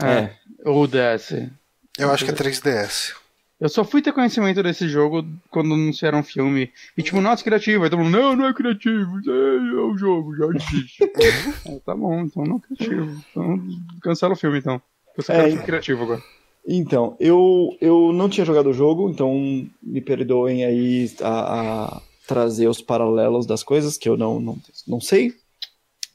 É. 0.00 0.30
O 0.68 0.86
DS. 0.86 1.50
Eu 1.98 2.10
acho 2.10 2.24
que 2.24 2.30
é 2.30 2.34
3DS. 2.34 3.14
Eu 3.60 3.68
só 3.68 3.84
fui 3.84 4.02
ter 4.02 4.12
conhecimento 4.12 4.60
desse 4.62 4.88
jogo 4.88 5.24
quando 5.50 5.74
anunciaram 5.74 6.18
um 6.18 6.22
filme. 6.24 6.72
E 6.96 7.02
tipo, 7.02 7.20
nossa, 7.20 7.44
criativo. 7.44 7.84
Aí 7.84 7.90
todo 7.90 8.02
mundo, 8.02 8.10
não, 8.18 8.34
não 8.34 8.46
é 8.48 8.54
criativo. 8.54 9.20
isso 9.20 9.30
É, 9.30 9.56
é 9.56 9.80
o 9.80 9.96
jogo, 9.96 10.34
já 10.36 10.46
existe. 10.46 11.04
É, 11.66 11.78
tá 11.84 11.94
bom, 11.94 12.22
então 12.22 12.42
não 12.44 12.56
é 12.56 12.60
criativo. 12.60 13.22
Então 13.30 13.60
cancela 14.02 14.32
o 14.32 14.36
filme 14.36 14.58
então. 14.58 14.80
Eu 15.16 15.22
só 15.22 15.32
É, 15.32 15.50
quero 15.50 15.62
criativo 15.62 16.02
agora. 16.02 16.22
Então, 16.66 17.16
eu, 17.18 17.76
eu 17.80 18.12
não 18.12 18.28
tinha 18.28 18.44
jogado 18.44 18.70
o 18.70 18.72
jogo, 18.72 19.10
então 19.10 19.68
me 19.82 20.00
perdoem 20.00 20.64
aí 20.64 21.12
a, 21.20 21.96
a 21.96 22.02
trazer 22.26 22.68
os 22.68 22.80
paralelos 22.80 23.46
das 23.46 23.62
coisas, 23.64 23.98
que 23.98 24.08
eu 24.08 24.16
não, 24.16 24.40
não, 24.40 24.58
não 24.86 25.00
sei. 25.00 25.34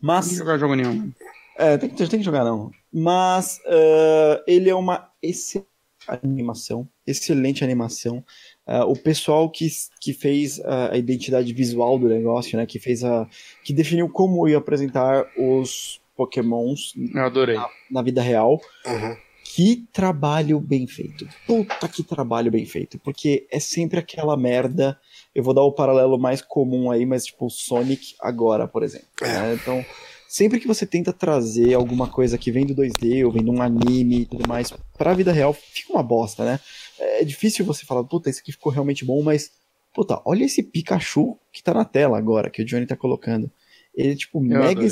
Não 0.01 0.15
Mas 0.15 0.25
tem 0.25 0.29
que 0.29 0.35
jogar 0.37 0.57
jogo 0.57 0.75
nenhum. 0.75 1.11
É, 1.57 1.77
tem 1.77 1.89
que, 1.89 1.95
tem 2.07 2.19
que 2.19 2.25
jogar 2.25 2.43
não. 2.43 2.71
Mas 2.91 3.59
eh, 3.65 4.43
ele 4.47 4.69
é 4.69 4.75
uma 4.75 5.11
excelente 5.21 5.67
animação, 6.07 6.87
excelente 7.05 7.63
animação. 7.63 8.23
Eh, 8.67 8.83
o 8.83 8.95
pessoal 8.95 9.49
que, 9.49 9.67
que 9.99 10.13
fez 10.13 10.59
a, 10.61 10.93
a 10.93 10.97
identidade 10.97 11.51
visual 11.53 11.99
do 11.99 12.07
negócio, 12.07 12.57
né, 12.57 12.65
que 12.65 12.79
fez 12.79 13.03
a, 13.03 13.27
que 13.63 13.73
definiu 13.73 14.09
como 14.09 14.47
ia 14.47 14.57
apresentar 14.57 15.25
os 15.37 15.99
Pokémons 16.17 16.93
Eu 17.13 17.23
adorei. 17.23 17.57
na 17.89 18.01
vida 18.01 18.21
real. 18.21 18.59
Uhum. 18.85 19.15
Que 19.43 19.87
trabalho 19.93 20.59
bem 20.59 20.85
feito. 20.87 21.25
Puta 21.45 21.87
que 21.87 22.03
trabalho 22.03 22.51
bem 22.51 22.65
feito. 22.65 22.99
Porque 22.99 23.47
é 23.49 23.59
sempre 23.61 23.97
aquela 23.99 24.35
merda. 24.35 24.99
Eu 25.33 25.41
vou 25.41 25.53
dar 25.53 25.61
o 25.61 25.71
paralelo 25.71 26.19
mais 26.19 26.41
comum 26.41 26.91
aí, 26.91 27.05
mas 27.05 27.25
tipo 27.25 27.45
o 27.45 27.49
Sonic 27.49 28.13
agora, 28.19 28.67
por 28.67 28.83
exemplo. 28.83 29.07
né? 29.21 29.53
Então, 29.53 29.85
sempre 30.27 30.59
que 30.59 30.67
você 30.67 30.85
tenta 30.85 31.13
trazer 31.13 31.73
alguma 31.73 32.09
coisa 32.09 32.37
que 32.37 32.51
vem 32.51 32.65
do 32.65 32.75
2D 32.75 33.25
ou 33.25 33.31
vem 33.31 33.43
de 33.43 33.49
um 33.49 33.61
anime 33.61 34.21
e 34.21 34.25
tudo 34.25 34.47
mais 34.49 34.73
pra 34.97 35.13
vida 35.13 35.31
real, 35.31 35.53
fica 35.53 35.93
uma 35.93 36.03
bosta, 36.03 36.43
né? 36.43 36.59
É 36.99 37.23
difícil 37.23 37.63
você 37.63 37.85
falar, 37.85 38.03
puta, 38.03 38.29
isso 38.29 38.41
aqui 38.41 38.51
ficou 38.51 38.71
realmente 38.71 39.05
bom, 39.05 39.23
mas, 39.23 39.51
puta, 39.93 40.21
olha 40.25 40.43
esse 40.43 40.61
Pikachu 40.61 41.37
que 41.53 41.63
tá 41.63 41.73
na 41.73 41.85
tela 41.85 42.17
agora, 42.17 42.49
que 42.49 42.61
o 42.61 42.65
Johnny 42.65 42.85
tá 42.85 42.97
colocando. 42.97 43.49
Ele 43.95 44.11
é, 44.11 44.15
tipo, 44.15 44.39
Eu 44.39 44.43
mega 44.43 44.71
adorei. 44.71 44.87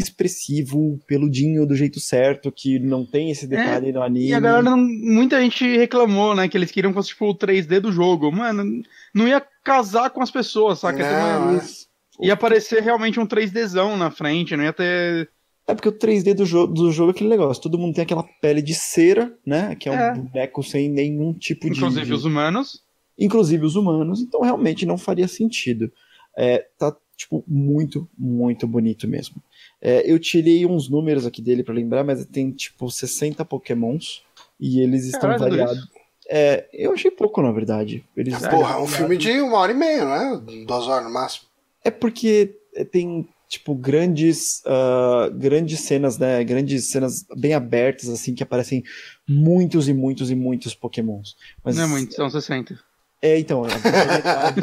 Expressivo, 0.00 0.98
peludinho 1.06 1.66
do 1.66 1.74
jeito 1.74 2.00
certo, 2.00 2.50
que 2.50 2.78
não 2.78 3.04
tem 3.06 3.30
esse 3.30 3.46
detalhe 3.46 3.92
no 3.92 4.02
anime. 4.02 4.28
E 4.28 4.34
a 4.34 4.40
galera, 4.40 4.62
não, 4.62 4.76
muita 4.76 5.40
gente 5.40 5.64
reclamou, 5.76 6.34
né, 6.34 6.48
que 6.48 6.56
eles 6.56 6.70
queriam 6.70 6.90
que 6.92 6.96
fosse 6.96 7.10
tipo 7.10 7.26
o 7.26 7.34
3D 7.34 7.80
do 7.80 7.92
jogo. 7.92 8.30
Mano, 8.32 8.82
não 9.14 9.28
ia 9.28 9.40
casar 9.64 10.10
com 10.10 10.22
as 10.22 10.30
pessoas, 10.30 10.78
saca? 10.80 10.98
Uma- 11.02 11.38
Não, 11.38 11.50
é. 11.50 11.54
Mas- 11.54 11.88
ia 12.20 12.34
aparecer 12.34 12.82
realmente 12.82 13.18
um 13.20 13.26
3Dzão 13.26 13.96
na 13.96 14.10
frente, 14.10 14.56
não 14.56 14.64
ia 14.64 14.72
ter. 14.72 15.30
É 15.66 15.74
porque 15.74 15.88
o 15.88 15.92
3D 15.92 16.34
do, 16.34 16.44
jo 16.44 16.66
do 16.66 16.90
jogo 16.90 17.10
é 17.10 17.14
aquele 17.14 17.30
negócio. 17.30 17.62
Todo 17.62 17.78
mundo 17.78 17.94
tem 17.94 18.02
aquela 18.02 18.24
pele 18.42 18.60
de 18.60 18.74
cera, 18.74 19.32
né? 19.46 19.74
Que 19.76 19.88
é 19.88 19.92
um 19.92 19.94
É. 19.94 20.14
boneco 20.14 20.62
sem 20.62 20.88
nenhum 20.90 21.32
tipo 21.32 21.70
de. 21.70 21.76
Inclusive 21.78 22.12
os 22.12 22.24
humanos. 22.24 22.82
inclusive 23.16 23.64
os 23.64 23.76
humanos. 23.76 24.20
Então 24.20 24.40
realmente 24.40 24.84
não 24.86 24.98
faria 24.98 25.28
sentido. 25.28 25.92
É, 26.36 26.66
tá, 26.78 26.94
tipo, 27.16 27.44
muito, 27.46 28.08
muito 28.18 28.66
bonito 28.66 29.06
mesmo. 29.06 29.42
É, 29.82 30.10
eu 30.10 30.18
tirei 30.18 30.66
uns 30.66 30.88
números 30.88 31.24
aqui 31.26 31.40
dele 31.40 31.62
pra 31.62 31.74
lembrar, 31.74 32.04
mas 32.04 32.24
tem 32.26 32.50
tipo 32.50 32.90
60 32.90 33.44
pokémons. 33.44 34.22
E 34.58 34.80
eles 34.80 35.04
estão 35.06 35.30
Caralho, 35.30 35.40
variados. 35.40 35.88
É, 36.28 36.68
eu 36.72 36.92
achei 36.92 37.10
pouco, 37.10 37.40
na 37.42 37.50
verdade. 37.50 38.04
Eles 38.16 38.34
Ah, 38.44 38.50
Porra, 38.50 38.74
é 38.74 38.78
um 38.78 38.86
filme 38.86 39.16
de 39.16 39.40
uma 39.40 39.58
hora 39.58 39.72
e 39.72 39.74
meia, 39.74 40.04
né? 40.04 40.42
Duas 40.66 40.86
horas 40.86 41.04
no 41.04 41.12
máximo. 41.12 41.46
É 41.82 41.90
porque 41.90 42.54
tem, 42.92 43.26
tipo, 43.48 43.74
grandes, 43.74 44.62
ah, 44.66 45.30
grandes 45.32 45.80
cenas, 45.80 46.18
né? 46.18 46.44
Grandes 46.44 46.84
cenas 46.88 47.24
bem 47.36 47.54
abertas, 47.54 48.08
assim, 48.10 48.34
que 48.34 48.42
aparecem 48.42 48.84
muitos 49.26 49.88
e 49.88 49.94
muitos 49.94 50.30
e 50.30 50.34
muitos 50.34 50.74
pokémons. 50.74 51.36
Mas, 51.64 51.76
Não 51.76 51.84
é 51.84 51.86
muito, 51.86 52.14
são 52.14 52.28
60. 52.28 52.78
É, 53.22 53.38
então, 53.38 53.64
a 53.64 53.68
variedade, 53.68 54.60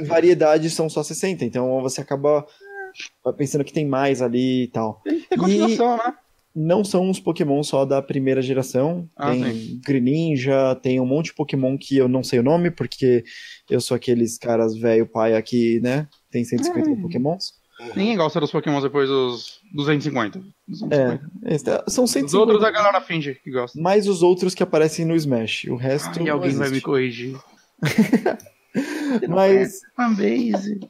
em 0.00 0.04
variedade 0.06 0.70
são 0.70 0.88
só 0.88 1.02
60, 1.02 1.44
então 1.44 1.82
você 1.82 2.00
acaba 2.00 2.46
pensando 3.36 3.64
que 3.64 3.72
tem 3.72 3.86
mais 3.86 4.20
ali 4.22 4.64
e 4.64 4.68
tal. 4.68 5.02
Tem 5.04 5.38
continuação, 5.38 5.96
né? 5.96 6.14
Não 6.56 6.82
são 6.82 7.08
os 7.08 7.20
Pokémon 7.20 7.62
só 7.62 7.84
da 7.84 8.02
primeira 8.02 8.42
geração. 8.42 9.08
Ah, 9.16 9.30
tem 9.30 9.78
Greninja, 9.84 10.74
tem 10.82 10.98
um 10.98 11.06
monte 11.06 11.26
de 11.26 11.34
Pokémon 11.34 11.76
que 11.78 11.96
eu 11.96 12.08
não 12.08 12.24
sei 12.24 12.40
o 12.40 12.42
nome, 12.42 12.70
porque 12.70 13.22
eu 13.70 13.80
sou 13.80 13.94
aqueles 13.94 14.36
caras 14.38 14.76
velho 14.76 15.06
pai 15.06 15.34
aqui, 15.36 15.78
né? 15.80 16.08
Tem 16.32 16.42
150 16.44 16.90
Hum. 16.90 17.02
Pokémons. 17.02 17.52
Ninguém 17.94 18.16
gosta 18.16 18.40
dos 18.40 18.50
Pokémon 18.50 18.80
depois 18.80 19.08
dos 19.08 19.60
250. 19.72 20.40
250. 20.66 21.30
É, 21.44 21.54
esse- 21.54 21.64
são 21.88 22.04
Os 22.04 22.10
150. 22.10 22.36
outros 22.38 22.64
a 22.64 22.70
galera 22.72 23.00
finge 23.00 23.36
que 23.36 23.52
gosta. 23.52 23.80
Mais 23.80 24.08
os 24.08 24.20
outros 24.20 24.52
que 24.52 24.62
aparecem 24.64 25.04
no 25.04 25.14
Smash. 25.14 25.66
O 25.68 25.76
resto. 25.76 26.20
E 26.20 26.28
alguém 26.28 26.50
vai 26.50 26.66
me 26.70 26.72
existe. 26.72 26.84
corrigir. 26.84 27.36
Mas, 29.28 29.80
Fanbase. 29.96 30.80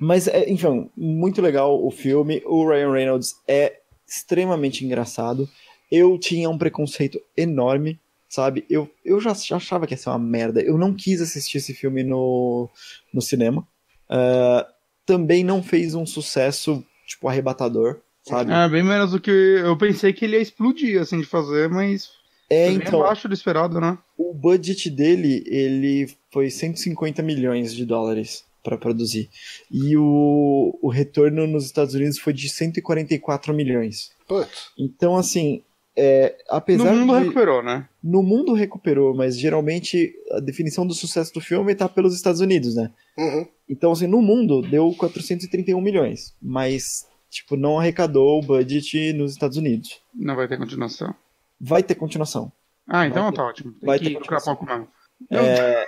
Mas 0.00 0.26
é, 0.26 0.48
enfim, 0.48 0.90
muito 0.96 1.42
legal 1.42 1.84
o 1.84 1.90
filme. 1.90 2.42
O 2.46 2.66
Ryan 2.66 2.90
Reynolds 2.90 3.34
é 3.46 3.80
extremamente 4.08 4.84
engraçado. 4.84 5.46
Eu 5.92 6.18
tinha 6.18 6.48
um 6.48 6.56
preconceito 6.56 7.20
enorme, 7.36 8.00
sabe? 8.28 8.64
Eu, 8.70 8.90
eu 9.04 9.20
já, 9.20 9.34
já 9.34 9.56
achava 9.56 9.86
que 9.86 9.92
ia 9.92 9.98
ser 9.98 10.08
uma 10.08 10.18
merda. 10.18 10.62
Eu 10.62 10.78
não 10.78 10.94
quis 10.94 11.20
assistir 11.20 11.58
esse 11.58 11.74
filme 11.74 12.02
no, 12.02 12.70
no 13.12 13.20
cinema. 13.20 13.66
Ah, 14.08 14.66
também 15.04 15.44
não 15.44 15.62
fez 15.62 15.94
um 15.94 16.06
sucesso, 16.06 16.82
tipo, 17.06 17.28
arrebatador, 17.28 18.00
sabe? 18.22 18.52
É, 18.52 18.68
bem 18.68 18.82
menos 18.82 19.10
do 19.10 19.20
que 19.20 19.30
eu 19.30 19.76
pensei 19.76 20.12
que 20.12 20.24
ele 20.24 20.36
ia 20.36 20.42
explodir, 20.42 21.00
assim, 21.00 21.20
de 21.20 21.26
fazer, 21.26 21.68
mas 21.68 22.10
É, 22.48 22.70
então, 22.70 23.02
abaixo 23.02 23.28
do 23.28 23.34
esperado, 23.34 23.80
né? 23.80 23.98
o 24.16 24.32
budget 24.32 24.88
dele, 24.88 25.44
ele 25.46 26.08
foi 26.32 26.48
150 26.48 27.22
milhões 27.22 27.74
de 27.74 27.84
dólares 27.84 28.44
para 28.62 28.76
produzir. 28.76 29.30
E 29.70 29.96
o, 29.96 30.78
o 30.82 30.88
retorno 30.88 31.46
nos 31.46 31.64
Estados 31.64 31.94
Unidos 31.94 32.18
foi 32.18 32.32
de 32.32 32.48
144 32.48 33.52
milhões. 33.54 34.10
Putz. 34.28 34.70
Então, 34.78 35.16
assim, 35.16 35.62
é, 35.96 36.36
apesar 36.48 36.92
no 36.92 37.00
mundo 37.06 37.18
de... 37.18 37.24
recuperou, 37.24 37.62
né? 37.62 37.88
No 38.02 38.22
mundo 38.22 38.52
recuperou, 38.52 39.14
mas 39.14 39.38
geralmente 39.38 40.14
a 40.32 40.40
definição 40.40 40.86
do 40.86 40.94
sucesso 40.94 41.32
do 41.34 41.40
filme 41.40 41.74
tá 41.74 41.88
pelos 41.88 42.14
Estados 42.14 42.40
Unidos, 42.40 42.74
né? 42.76 42.90
Uhum. 43.18 43.46
Então, 43.68 43.92
assim, 43.92 44.06
no 44.06 44.22
mundo 44.22 44.62
deu 44.62 44.92
431 44.96 45.80
milhões, 45.80 46.34
mas, 46.40 47.06
tipo, 47.28 47.56
não 47.56 47.78
arrecadou 47.78 48.38
o 48.38 48.42
budget 48.42 49.12
nos 49.12 49.32
Estados 49.32 49.56
Unidos. 49.56 50.00
Não 50.14 50.36
vai 50.36 50.46
ter 50.48 50.58
continuação. 50.58 51.14
Vai 51.60 51.82
ter 51.82 51.94
continuação. 51.94 52.52
Ah, 52.86 53.06
então 53.06 53.22
Vai 53.24 53.32
ter- 53.32 53.36
tá 53.36 53.44
ótimo. 53.46 53.72
Tem 53.72 53.86
vai 53.86 53.98
que 53.98 54.04
ter 54.06 54.10
procurar 54.12 54.40
continuação. 54.40 54.56
pouco 54.56 54.72
mesmo. 54.72 54.88
É, 55.30 55.86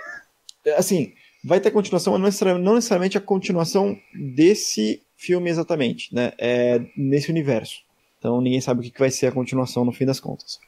assim, 0.76 1.14
vai 1.44 1.60
ter 1.60 1.70
continuação, 1.70 2.16
mas 2.18 2.40
não 2.60 2.74
necessariamente, 2.74 3.18
a 3.18 3.20
continuação 3.20 3.96
desse 4.14 5.02
filme 5.16 5.50
exatamente, 5.50 6.14
né? 6.14 6.32
É 6.38 6.80
nesse 6.96 7.30
universo. 7.30 7.80
Então 8.18 8.40
ninguém 8.40 8.60
sabe 8.60 8.80
o 8.86 8.90
que 8.92 8.98
vai 8.98 9.10
ser 9.10 9.26
a 9.28 9.32
continuação 9.32 9.84
no 9.84 9.92
fim 9.92 10.04
das 10.06 10.20
contas. 10.20 10.58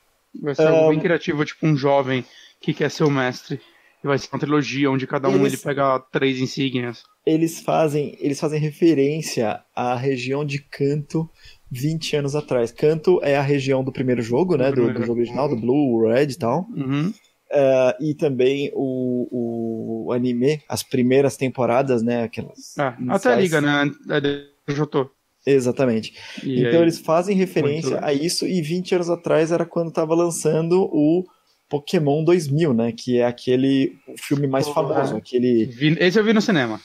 Vai 0.40 0.54
ser 0.54 0.66
algo 0.66 0.86
Ah, 0.86 0.90
bem 0.90 0.98
criativo, 1.00 1.44
tipo 1.44 1.66
um 1.66 1.76
jovem 1.76 2.24
que 2.60 2.74
quer 2.74 2.90
ser 2.90 3.04
o 3.04 3.10
mestre. 3.10 3.60
E 4.02 4.06
vai 4.06 4.18
ser 4.18 4.28
uma 4.32 4.38
trilogia 4.40 4.90
onde 4.90 5.06
cada 5.06 5.28
um 5.28 5.36
Eles- 5.36 5.54
ele 5.54 5.62
pega 5.62 5.98
três 6.12 6.38
insígnias. 6.40 7.04
Eles 7.24 7.60
fazem, 7.60 8.16
eles 8.20 8.38
fazem 8.38 8.60
referência 8.60 9.60
à 9.74 9.94
região 9.94 10.44
de 10.44 10.58
Canto 10.58 11.28
20 11.70 12.14
anos 12.16 12.36
atrás. 12.36 12.70
Canto 12.70 13.18
é 13.22 13.36
a 13.36 13.40
região 13.42 13.82
do 13.82 13.90
primeiro 13.92 14.20
jogo, 14.22 14.56
né? 14.56 14.70
Do, 14.70 14.92
do 14.92 15.06
jogo 15.06 15.20
original, 15.20 15.48
do 15.48 15.56
Blue, 15.56 16.06
Red 16.06 16.26
e 16.32 16.36
tal. 16.36 16.66
Uhum. 16.76 17.12
Ah, 17.54 17.96
e 18.00 18.14
também 18.14 18.70
o, 18.74 20.06
o 20.06 20.12
anime, 20.12 20.60
as 20.68 20.82
primeiras 20.82 21.36
temporadas, 21.36 22.02
né? 22.02 22.24
Aquelas. 22.24 22.76
É, 22.78 22.82
até 22.82 23.00
iniciais. 23.02 23.42
liga, 23.42 23.60
né? 23.60 23.90
É 24.66 24.72
Jotô. 24.72 25.10
Exatamente. 25.46 26.14
E 26.42 26.60
então 26.60 26.72
aí- 26.80 26.82
eles 26.82 26.98
fazem 26.98 27.36
referência 27.36 27.90
Muito. 27.92 28.04
a 28.04 28.12
isso, 28.12 28.46
e 28.46 28.62
20 28.62 28.94
anos 28.94 29.10
atrás 29.10 29.52
era 29.52 29.66
quando 29.66 29.92
tava 29.92 30.14
lançando 30.14 30.80
o 30.90 31.24
Pokémon 31.68 32.24
2000, 32.24 32.72
né? 32.72 32.92
Que 32.92 33.18
é 33.18 33.26
aquele 33.26 33.92
filme 34.18 34.46
mais 34.46 34.66
famoso, 34.68 35.16
aquele... 35.16 35.66
vi- 35.66 35.96
Esse 36.00 36.18
eu 36.18 36.24
vi 36.24 36.32
no 36.32 36.40
cinema. 36.40 36.80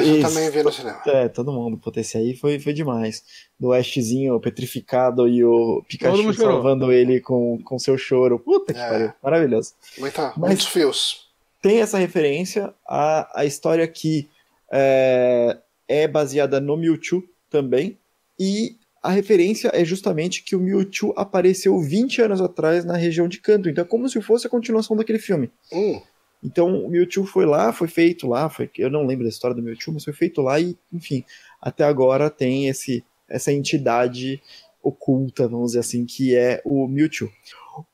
Esse 0.00 0.08
eu 0.10 0.16
Isso. 0.18 0.28
também 0.28 0.50
vi 0.50 0.62
no 0.62 0.72
cinema. 0.72 1.00
É, 1.06 1.28
todo 1.28 1.52
mundo, 1.52 1.76
pô, 1.78 1.92
esse 1.96 2.16
aí 2.16 2.36
foi, 2.36 2.58
foi 2.58 2.72
demais. 2.72 3.22
Do 3.58 3.72
Ashzinho 3.72 4.38
petrificado 4.40 5.28
e 5.28 5.44
o 5.44 5.82
Pikachu 5.88 6.32
salvando 6.34 6.92
ele 6.92 7.20
com, 7.20 7.58
com 7.62 7.78
seu 7.78 7.96
choro. 7.98 8.38
Puta 8.38 8.72
que 8.72 8.78
É. 8.80 8.88
pariu, 8.88 9.12
maravilhoso. 9.22 9.72
Muita, 9.98 10.32
Mas- 10.36 10.48
Muitos 10.48 10.66
fios. 10.66 11.28
tem 11.62 11.80
essa 11.80 11.98
referência 11.98 12.72
à, 12.86 13.40
à 13.40 13.44
história 13.44 13.86
que 13.88 14.28
é, 14.72 15.56
é 15.88 16.08
baseada 16.08 16.60
no 16.60 16.76
Mewtwo 16.76 17.22
também. 17.50 17.96
E 18.38 18.76
a 19.02 19.10
referência 19.10 19.70
é 19.74 19.84
justamente 19.84 20.42
que 20.42 20.56
o 20.56 20.60
Mewtwo 20.60 21.12
apareceu 21.16 21.78
20 21.78 22.22
anos 22.22 22.40
atrás 22.40 22.84
na 22.84 22.96
região 22.96 23.28
de 23.28 23.38
Kanto. 23.40 23.68
Então 23.68 23.84
é 23.84 23.86
como 23.86 24.08
se 24.08 24.20
fosse 24.20 24.46
a 24.46 24.50
continuação 24.50 24.96
daquele 24.96 25.18
filme. 25.18 25.50
Hum, 25.72 26.00
Então 26.44 26.84
o 26.84 26.90
Mewtwo 26.90 27.24
foi 27.24 27.46
lá, 27.46 27.72
foi 27.72 27.88
feito 27.88 28.28
lá, 28.28 28.50
foi, 28.50 28.70
eu 28.76 28.90
não 28.90 29.06
lembro 29.06 29.24
da 29.24 29.30
história 29.30 29.56
do 29.56 29.62
Mewtwo, 29.62 29.94
mas 29.94 30.04
foi 30.04 30.12
feito 30.12 30.42
lá 30.42 30.60
e, 30.60 30.76
enfim, 30.92 31.24
até 31.60 31.84
agora 31.84 32.28
tem 32.28 32.68
esse, 32.68 33.02
essa 33.28 33.50
entidade 33.50 34.42
oculta, 34.82 35.48
vamos 35.48 35.68
dizer 35.68 35.80
assim, 35.80 36.04
que 36.04 36.36
é 36.36 36.60
o 36.64 36.86
Mewtwo. 36.86 37.32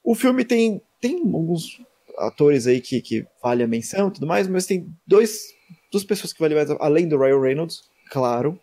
O 0.03 0.17
filme 0.17 0.45
tem, 0.45 0.83
tem 1.01 1.21
alguns 1.21 1.81
atores 2.19 2.67
aí 2.67 2.81
que, 2.81 3.01
que 3.01 3.25
vale 3.41 3.63
a 3.63 3.69
menção 3.69 4.09
e 4.09 4.13
tudo 4.13 4.27
mais, 4.27 4.49
mas 4.49 4.67
tem 4.67 4.93
dois, 5.07 5.55
duas 5.93 6.03
pessoas 6.03 6.33
que 6.33 6.41
valem 6.41 6.57
mais, 6.57 6.71
além 6.81 7.07
do 7.07 7.19
Ryan 7.19 7.41
Reynolds, 7.41 7.85
claro. 8.11 8.59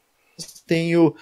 Tem 0.68 0.96
o 0.98 1.16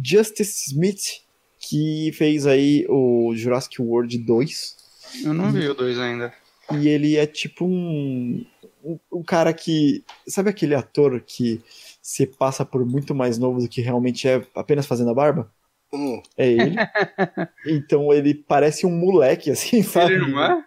Justice 0.00 0.70
Smith, 0.70 1.22
que 1.58 2.12
fez 2.12 2.46
aí 2.46 2.86
o 2.88 3.32
Jurassic 3.34 3.80
World 3.80 4.16
2. 4.18 4.76
Eu 5.24 5.34
não 5.34 5.50
vi 5.50 5.66
o 5.66 5.74
dois 5.74 5.98
ainda. 5.98 6.32
E 6.78 6.88
ele 6.88 7.16
é 7.16 7.26
tipo 7.26 7.64
um, 7.64 8.44
um, 8.84 8.98
um 9.12 9.22
cara 9.22 9.52
que. 9.52 10.04
Sabe 10.26 10.50
aquele 10.50 10.74
ator 10.74 11.20
que 11.20 11.60
se 12.02 12.26
passa 12.26 12.64
por 12.64 12.84
muito 12.84 13.14
mais 13.14 13.38
novo 13.38 13.60
do 13.60 13.68
que 13.68 13.80
realmente 13.80 14.28
é 14.28 14.42
apenas 14.54 14.86
fazendo 14.86 15.10
a 15.10 15.14
barba? 15.14 15.50
hum. 15.92 16.22
É 16.36 16.48
ele. 16.48 16.76
então 17.66 18.12
ele 18.12 18.34
parece 18.34 18.86
um 18.86 18.90
moleque, 18.90 19.50
assim, 19.50 19.82
sabe? 19.82 20.14
Ele 20.14 20.30
não 20.30 20.42
é? 20.42 20.64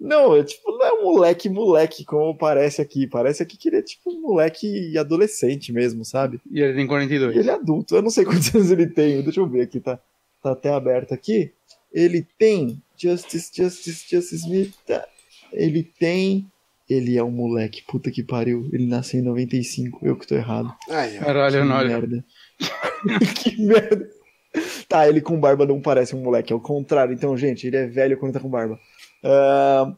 Não, 0.00 0.36
é 0.36 0.42
tipo, 0.42 0.70
não 0.70 0.86
é 0.86 0.92
um 0.92 1.02
moleque, 1.04 1.48
moleque, 1.48 2.04
como 2.04 2.36
parece 2.36 2.80
aqui. 2.80 3.06
Parece 3.06 3.42
aqui 3.42 3.56
que 3.56 3.68
ele 3.68 3.76
é 3.78 3.82
tipo 3.82 4.10
um 4.10 4.20
moleque 4.20 4.96
adolescente 4.96 5.72
mesmo, 5.72 6.04
sabe? 6.04 6.40
E 6.50 6.60
ele 6.60 6.74
tem 6.74 6.84
E 6.84 6.88
42. 6.88 7.36
ele 7.36 7.50
é 7.50 7.52
adulto, 7.52 7.94
eu 7.94 8.02
não 8.02 8.10
sei 8.10 8.24
quantos 8.26 8.54
anos 8.54 8.70
ele 8.70 8.86
tem. 8.86 9.22
Deixa 9.22 9.40
eu 9.40 9.48
ver 9.48 9.62
aqui, 9.62 9.80
tá, 9.80 9.98
tá 10.42 10.52
até 10.52 10.70
aberto 10.70 11.12
aqui. 11.12 11.52
Ele 11.92 12.26
tem 12.38 12.82
Justice, 12.96 13.50
Justice, 13.54 14.06
Justice 14.08 14.36
Smith. 14.36 14.74
tá? 14.86 15.06
Ele 15.54 15.82
tem. 15.82 16.46
Ele 16.88 17.16
é 17.16 17.24
um 17.24 17.30
moleque, 17.30 17.82
puta 17.82 18.10
que 18.10 18.22
pariu. 18.22 18.68
Ele 18.72 18.86
nasceu 18.86 19.20
em 19.20 19.22
95, 19.22 20.06
eu 20.06 20.16
que 20.16 20.26
tô 20.26 20.34
errado. 20.34 20.74
Ó. 21.18 21.24
Caralho, 21.24 21.62
que 21.62 21.68
não, 21.68 21.76
olha. 21.76 21.88
merda. 21.88 22.24
que 23.42 23.62
merda. 23.62 24.10
Tá, 24.88 25.08
ele 25.08 25.20
com 25.20 25.40
barba 25.40 25.66
não 25.66 25.80
parece 25.80 26.14
um 26.14 26.22
moleque, 26.22 26.52
é 26.52 26.56
o 26.56 26.60
contrário. 26.60 27.14
Então, 27.14 27.36
gente, 27.36 27.66
ele 27.66 27.76
é 27.76 27.86
velho 27.86 28.18
quando 28.18 28.34
tá 28.34 28.40
com 28.40 28.48
barba. 28.48 28.78
Ah, 29.22 29.94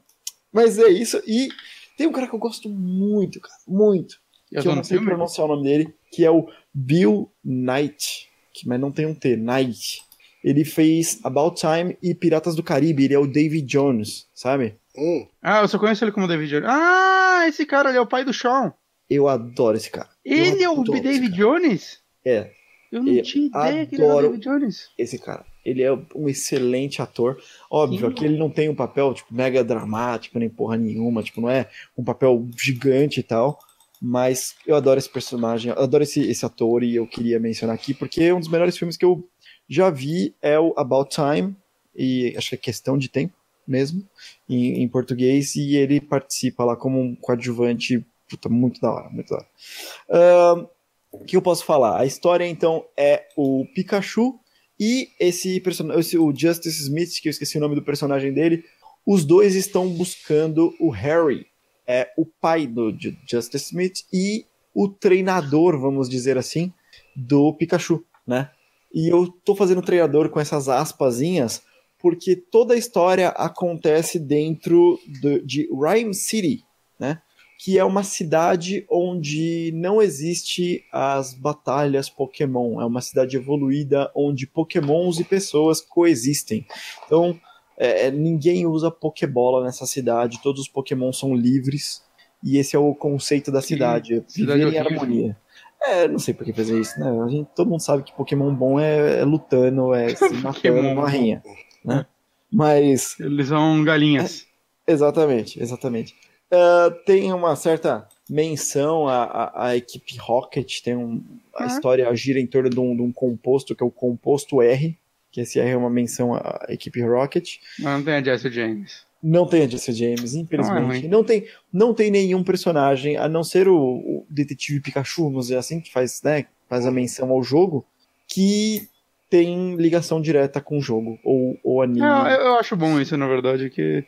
mas 0.53 0.79
é 0.79 0.89
isso. 0.89 1.21
E 1.27 1.49
tem 1.97 2.07
um 2.07 2.13
cara 2.13 2.29
que 2.29 2.35
eu 2.35 2.39
gosto 2.39 2.69
muito, 2.69 3.41
cara, 3.41 3.55
muito 3.67 4.17
Eu 4.51 4.63
que 4.63 4.69
eu 4.69 4.77
não 4.77 4.85
sei 4.85 4.97
filme? 4.99 5.13
pronunciar 5.13 5.47
o 5.47 5.55
nome 5.55 5.65
dele, 5.65 5.95
que 6.13 6.25
é 6.25 6.31
o 6.31 6.49
Bill 6.73 7.31
Knight, 7.45 8.29
que, 8.55 8.67
mas 8.67 8.81
não 8.81 8.93
tem 8.93 9.07
um 9.07 9.15
T, 9.15 9.37
Knight. 9.37 10.03
Ele 10.43 10.65
fez 10.65 11.19
About 11.25 11.61
Time 11.61 11.99
e 12.03 12.15
Piratas 12.15 12.55
do 12.55 12.63
Caribe, 12.63 13.05
ele 13.05 13.15
é 13.15 13.19
o 13.19 13.27
David 13.27 13.67
Jones, 13.67 14.29
sabe? 14.33 14.77
Hum. 14.99 15.27
Ah, 15.43 15.61
eu 15.63 15.69
só 15.69 15.79
conheço 15.79 16.05
ele 16.05 16.13
como 16.13 16.27
David 16.29 16.51
Jones. 16.51 16.69
Ah, 16.69 17.45
esse 17.49 17.65
cara 17.67 17.91
ele 17.91 17.99
é 17.99 18.01
o 18.01 18.07
pai 18.07 18.25
do 18.25 18.33
Sean. 18.33 18.73
Eu 19.09 19.29
adoro 19.29 19.77
esse 19.77 19.91
cara. 19.91 20.09
Ele 20.25 20.63
é 20.63 20.69
o 20.69 20.83
David. 20.83 21.37
Jones? 21.37 22.01
É, 22.25 22.51
Eu 22.91 23.03
não 23.03 23.13
Eu 23.13 23.23
tinha 23.23 23.47
ideia 23.47 23.87
que 23.87 23.95
ele 23.95 24.05
era 24.05 24.17
o. 24.17 24.23
David 24.23 24.43
Jones. 24.43 24.91
esse 24.99 25.19
cara. 25.19 25.45
Ele 25.65 25.83
é 25.83 25.93
um 26.15 26.29
excelente 26.29 27.03
ator. 27.03 27.41
Óbvio, 27.71 28.01
Sim. 28.01 28.07
aqui 28.07 28.25
ele 28.25 28.39
não 28.39 28.49
tem 28.49 28.69
um 28.69 28.75
papel, 28.75 29.13
tipo, 29.15 29.35
mega 29.35 29.65
dramático, 29.65 30.39
nem 30.39 30.49
porra 30.49 30.77
nenhuma, 30.77 31.23
tipo, 31.23 31.41
não 31.41 31.51
é 31.51 31.69
um 31.97 32.05
papel 32.05 32.47
gigante 32.57 33.21
e 33.21 33.23
tal. 33.23 33.59
Mas 34.01 34.55
eu 34.67 34.77
adoro 34.77 34.99
esse 34.99 35.09
personagem, 35.09 35.73
eu 35.73 35.83
adoro 35.83 36.05
esse, 36.05 36.21
esse 36.21 36.45
ator 36.45 36.83
e 36.85 36.95
eu 36.95 37.07
queria 37.07 37.41
mencionar 37.41 37.75
aqui, 37.75 37.95
porque 37.95 38.33
um 38.33 38.39
dos 38.39 38.49
melhores 38.49 38.77
filmes 38.77 38.97
que 38.97 39.05
eu 39.05 39.29
já 39.69 39.91
vi 39.91 40.35
é 40.41 40.59
o 40.59 40.73
About 40.77 41.11
Time, 41.11 41.57
e 41.95 42.35
acho 42.37 42.51
que 42.51 42.55
é 42.55 42.59
questão 42.59 42.97
de 42.99 43.09
tempo. 43.09 43.35
Mesmo, 43.67 44.03
em, 44.49 44.83
em 44.83 44.89
português, 44.89 45.57
e 45.57 45.77
ele 45.77 46.01
participa 46.01 46.65
lá 46.65 46.77
como 46.77 47.01
um 47.01 47.15
coadjuvante. 47.15 48.05
Puta, 48.29 48.49
muito 48.49 48.81
da 48.81 48.91
hora, 48.91 49.09
muito 49.09 49.29
da 49.29 49.37
hora. 49.37 50.71
O 51.13 51.25
que 51.25 51.37
eu 51.37 51.43
posso 51.43 51.65
falar? 51.65 52.01
A 52.01 52.05
história, 52.05 52.47
então, 52.47 52.85
é 52.97 53.27
o 53.37 53.65
Pikachu 53.75 54.39
e 54.79 55.09
esse 55.19 55.59
personagem, 55.61 56.21
o 56.21 56.35
Justice 56.37 56.83
Smith, 56.83 57.21
que 57.21 57.29
eu 57.29 57.31
esqueci 57.31 57.57
o 57.57 57.61
nome 57.61 57.75
do 57.75 57.83
personagem 57.83 58.33
dele, 58.33 58.65
os 59.07 59.25
dois 59.25 59.55
estão 59.55 59.89
buscando 59.89 60.75
o 60.79 60.91
Harry, 60.91 61.47
é 61.87 62.11
o 62.19 62.27
pai 62.27 62.67
do 62.67 62.95
Justice 63.27 63.67
Smith 63.67 64.01
e 64.13 64.45
o 64.75 64.89
treinador, 64.89 65.81
vamos 65.81 66.09
dizer 66.09 66.37
assim, 66.37 66.73
do 67.15 67.55
Pikachu, 67.55 68.05
né? 68.27 68.51
E 68.93 69.09
eu 69.09 69.29
tô 69.45 69.55
fazendo 69.55 69.81
treinador 69.81 70.29
com 70.29 70.41
essas 70.41 70.69
aspasinhas 70.69 71.63
porque 71.99 72.37
toda 72.37 72.75
a 72.75 72.77
história 72.77 73.29
acontece 73.29 74.19
dentro 74.19 74.99
do, 75.21 75.45
de 75.45 75.69
Rhyme 75.73 76.15
City, 76.15 76.65
né? 76.99 77.21
Que 77.59 77.79
é 77.79 77.85
uma 77.85 78.03
cidade 78.03 78.87
onde 78.91 79.73
não 79.75 80.03
existe 80.03 80.85
as 80.93 81.33
batalhas 81.33 82.11
Pokémon. 82.11 82.81
É 82.81 82.85
uma 82.85 83.01
cidade 83.01 83.37
evoluída 83.37 84.11
onde 84.15 84.47
Pokémons 84.47 85.19
e 85.19 85.25
pessoas 85.25 85.81
coexistem. 85.81 86.67
Então, 87.07 87.39
é, 87.79 88.07
é 88.07 88.11
ninguém 88.11 88.67
usa 88.67 88.91
Pokébola 88.91 89.65
nessa 89.65 89.87
cidade. 89.87 90.43
Todos 90.43 90.63
os 90.63 90.69
Pokémon 90.69 91.13
são 91.13 91.35
livres. 91.35 92.05
E 92.45 92.59
esse 92.59 92.77
é 92.77 92.79
o 92.79 92.95
conceito 92.95 93.51
da 93.51 93.63
cidade. 93.63 94.23
Viver 94.35 94.75
em 94.75 94.79
harmonia. 94.79 95.37
É, 95.83 96.09
não 96.09 96.19
sei 96.19 96.35
por 96.35 96.45
que 96.45 96.53
fazer 96.53 96.81
isso, 96.81 96.99
né? 96.99 97.09
A 97.23 97.29
gente, 97.29 97.49
todo 97.55 97.71
mundo 97.71 97.81
sabe 97.81 98.03
que 98.03 98.13
Pokémon 98.13 98.53
bom 98.55 98.81
é, 98.81 99.21
é 99.21 99.25
lutando, 99.25 99.95
é 99.95 100.09
se 100.17 100.33
matando 100.35 100.81
uma 100.81 101.09
rinha, 101.09 101.43
né? 101.87 102.07
Mas... 102.53 103.19
Eles 103.21 103.49
são 103.49 103.83
galinhas. 103.85 104.47
É, 104.87 104.93
exatamente, 104.93 105.63
exatamente. 105.63 106.15
Uh, 106.53 106.91
tem 107.05 107.33
uma 107.33 107.57
certa 107.57 108.07
menção 108.29 109.09
à, 109.09 109.25
à, 109.25 109.67
à 109.69 109.77
equipe 109.77 110.17
Rocket, 110.19 110.81
tem 110.81 110.97
um, 110.97 111.23
a 111.55 111.65
ah. 111.65 111.67
história 111.67 112.15
gira 112.15 112.39
em 112.39 112.47
torno 112.47 112.71
de 112.71 112.79
um, 112.79 112.95
de 112.95 113.03
um, 113.03 113.13
composto 113.13 113.75
que 113.75 113.83
é 113.83 113.87
o 113.87 113.91
composto 113.91 114.63
R, 114.63 114.97
que 115.31 115.41
esse 115.41 115.59
R 115.59 115.71
é 115.71 115.77
uma 115.77 115.91
menção 115.91 116.35
à 116.35 116.67
equipe 116.69 117.03
Rocket. 117.03 117.57
Mas 117.79 117.99
não 117.99 118.05
tem 118.05 118.15
a 118.15 118.23
Jesse 118.23 118.51
James. 118.51 119.07
Não 119.23 119.47
tem 119.47 119.63
a 119.63 119.69
Jesse 119.69 119.93
James, 119.93 120.35
infelizmente. 120.35 120.87
Não, 120.87 120.93
é 120.93 121.09
não, 121.09 121.25
tem, 121.25 121.47
não 121.73 121.95
tem 121.95 122.11
nenhum 122.11 122.45
personagem, 122.45 123.17
a 123.17 123.29
não 123.29 123.43
ser 123.43 123.67
o, 123.69 123.77
o, 123.77 124.27
detetive 124.31 124.81
Pikachu, 124.81 125.25
vamos 125.25 125.47
dizer 125.47 125.59
assim, 125.59 125.81
que 125.81 125.93
faz, 125.93 126.23
né, 126.23 126.47
faz 126.69 126.87
a 126.87 126.93
menção 126.93 127.31
ao 127.31 127.43
jogo, 127.43 127.85
que 128.29 128.89
tem 129.29 129.75
ligação 129.77 130.21
direta 130.21 130.61
com 130.61 130.79
o 130.79 130.83
jogo, 130.83 131.19
ou, 131.25 131.59
ou 131.65 131.83
anime. 131.83 132.07
É, 132.07 132.37
eu 132.37 132.55
acho 132.59 132.77
bom 132.77 133.01
isso, 133.01 133.17
na 133.17 133.27
verdade, 133.27 133.71
que 133.71 134.05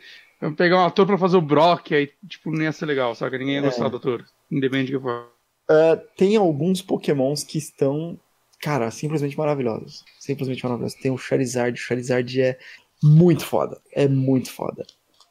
pegar 0.57 0.79
um 0.79 0.87
ator 0.87 1.07
pra 1.07 1.19
fazer 1.19 1.37
o 1.37 1.43
Brock, 1.43 1.93
aí, 1.93 2.11
tipo, 2.29 2.51
nem 2.51 2.63
ia 2.65 2.73
ser 2.73 2.87
legal, 2.87 3.15
saca? 3.15 3.37
Ninguém 3.37 3.57
ia 3.57 3.63
gostar 3.63 3.87
é. 3.87 3.91
do 3.91 3.97
ator, 3.97 4.25
independente 4.51 4.93
do 4.93 4.99
que 4.99 5.05
for. 5.05 5.33
Uh, 5.71 6.01
tem 6.17 6.37
alguns 6.37 6.81
pokémons 6.81 7.43
que 7.43 7.59
estão, 7.59 8.19
cara, 8.61 8.91
simplesmente 8.91 9.37
maravilhosos. 9.37 10.05
Simplesmente 10.19 10.65
maravilhosos. 10.65 10.99
Tem 10.99 11.11
o 11.11 11.19
Charizard, 11.19 11.79
o 11.79 11.83
Charizard 11.83 12.41
é 12.41 12.59
muito 13.03 13.45
foda. 13.45 13.81
É 13.93 14.09
muito 14.09 14.51
foda. 14.51 14.87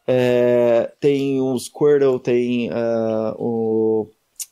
É, 0.05 0.91
tem 0.99 1.41
o 1.41 1.57
Squirtle, 1.57 2.19
tem 2.19 2.69
uh, 2.69 3.35
o, 3.37 4.09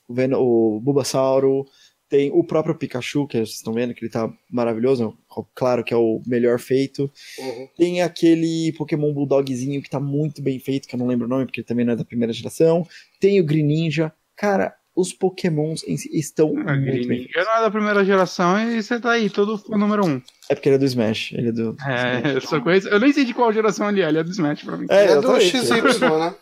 o, 0.08 0.76
o 0.76 0.80
Bulbasauro, 0.80 1.66
tem 2.10 2.32
o 2.34 2.44
próprio 2.44 2.76
Pikachu, 2.76 3.28
que 3.28 3.38
vocês 3.38 3.58
estão 3.58 3.74
vendo, 3.74 3.94
que 3.94 4.04
ele 4.04 4.12
tá 4.12 4.32
maravilhoso, 4.52 5.18
claro 5.56 5.84
que 5.84 5.94
é 5.94 5.98
o 5.98 6.22
melhor 6.26 6.60
feito. 6.60 7.12
Uhum. 7.40 7.68
Tem 7.78 8.02
aquele 8.02 8.74
Pokémon 8.78 9.14
Bulldogzinho 9.14 9.82
que 9.82 9.90
tá 9.90 10.00
muito 10.00 10.42
bem 10.42 10.60
feito, 10.60 10.88
que 10.88 10.96
eu 10.96 11.00
não 11.00 11.08
lembro 11.08 11.26
o 11.26 11.30
nome, 11.30 11.46
porque 11.46 11.62
ele 11.62 11.68
também 11.68 11.86
não 11.86 11.94
é 11.94 11.96
da 11.96 12.06
primeira 12.06 12.32
geração. 12.32 12.88
Tem 13.20 13.40
o 13.40 13.46
Greninja. 13.46 14.14
Cara, 14.36 14.76
os 14.96 15.12
Pokémons 15.12 15.84
em 15.86 15.98
si 15.98 16.10
estão 16.18 16.54
ah, 16.66 16.76
muito 16.76 17.08
bem 17.08 17.28
feitos. 17.28 17.46
não 17.46 17.58
é 17.58 17.62
da 17.62 17.72
primeira 17.72 18.06
geração 18.06 18.58
e 18.72 18.82
você 18.82 19.00
tá 19.00 19.12
aí, 19.12 19.30
todo 19.30 19.62
o 19.68 19.78
número 19.78 20.06
um. 20.06 20.22
É 20.50 20.56
porque 20.56 20.70
ele 20.70 20.78
é 20.78 20.80
do 20.80 20.86
Smash, 20.86 21.34
ele 21.34 21.50
é 21.50 21.52
do... 21.52 21.76
É, 21.86 22.36
eu 22.36 22.42
só 22.42 22.62
conheço... 22.62 22.88
Eu 22.88 23.00
nem 23.00 23.12
sei 23.12 23.26
de 23.26 23.34
qual 23.34 23.52
geração 23.52 23.90
ele 23.90 24.02
é, 24.02 24.08
ele 24.08 24.20
é 24.20 24.24
do 24.24 24.32
Smash 24.32 24.64
pra 24.64 24.78
mim. 24.78 24.88
É, 24.90 25.04
ele 25.04 25.14
é 25.14 25.22
do 25.22 25.42
XY, 25.42 25.82
né? 26.18 26.36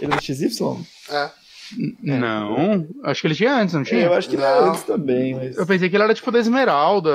Ele 0.00 0.12
é 0.12 0.16
do 0.16 0.22
XY? 0.22 0.76
É. 1.10 1.30
Não, 2.02 2.86
acho 3.04 3.20
que 3.20 3.26
ele 3.28 3.34
tinha 3.34 3.54
antes, 3.54 3.74
não 3.74 3.84
tinha? 3.84 4.02
Eu 4.02 4.14
acho 4.14 4.28
que 4.28 4.36
não. 4.36 4.44
era 4.44 4.70
antes 4.70 4.82
também, 4.82 5.34
mas... 5.34 5.56
Eu 5.56 5.66
pensei 5.66 5.88
que 5.88 5.96
ele 5.96 6.02
era 6.02 6.14
tipo 6.14 6.30
da 6.30 6.38
Esmeralda. 6.38 7.10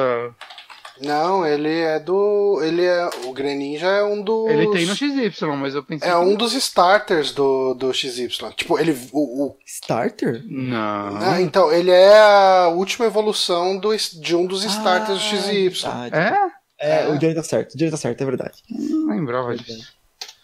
Não, 1.02 1.46
ele 1.46 1.70
é 1.70 2.00
do. 2.00 2.62
Ele 2.64 2.84
é. 2.84 3.10
O 3.26 3.34
Greninja 3.34 3.88
é 3.88 4.04
um 4.04 4.22
dos. 4.22 4.50
Ele 4.50 4.72
tem 4.72 4.86
no 4.86 4.96
XY, 4.96 5.46
mas 5.58 5.76
eu 5.76 5.84
pensei. 5.84 6.08
É 6.08 6.12
que... 6.14 6.18
um 6.18 6.36
dos 6.36 6.54
starters 6.54 7.32
do, 7.32 7.74
do 7.74 7.94
XY. 7.94 8.30
Tipo, 8.56 8.80
ele. 8.80 8.98
O, 9.12 9.46
o... 9.46 9.58
Starter? 9.66 10.44
Não. 10.48 11.18
Ah, 11.18 11.42
então, 11.42 11.72
ele 11.72 11.92
é 11.92 12.18
a 12.18 12.70
última 12.70 13.06
evolução 13.06 13.78
do, 13.78 13.96
de 13.96 14.36
um 14.36 14.46
dos 14.46 14.64
starters 14.64 15.20
ah, 15.20 15.36
do 15.36 15.42
XY. 15.42 15.70
Verdade. 15.70 16.16
É? 16.16 16.56
É, 16.80 17.04
é, 17.04 17.08
o 17.08 17.18
Johnny 17.18 17.36
tá 17.36 17.44
certo. 17.44 17.74
O 17.74 17.78
Johnny 17.78 17.92
tá 17.92 17.98
certo, 17.98 18.22
é 18.22 18.26
verdade. 18.26 18.62
Não 18.70 19.16
lembrava 19.16 19.56
disso. 19.56 19.94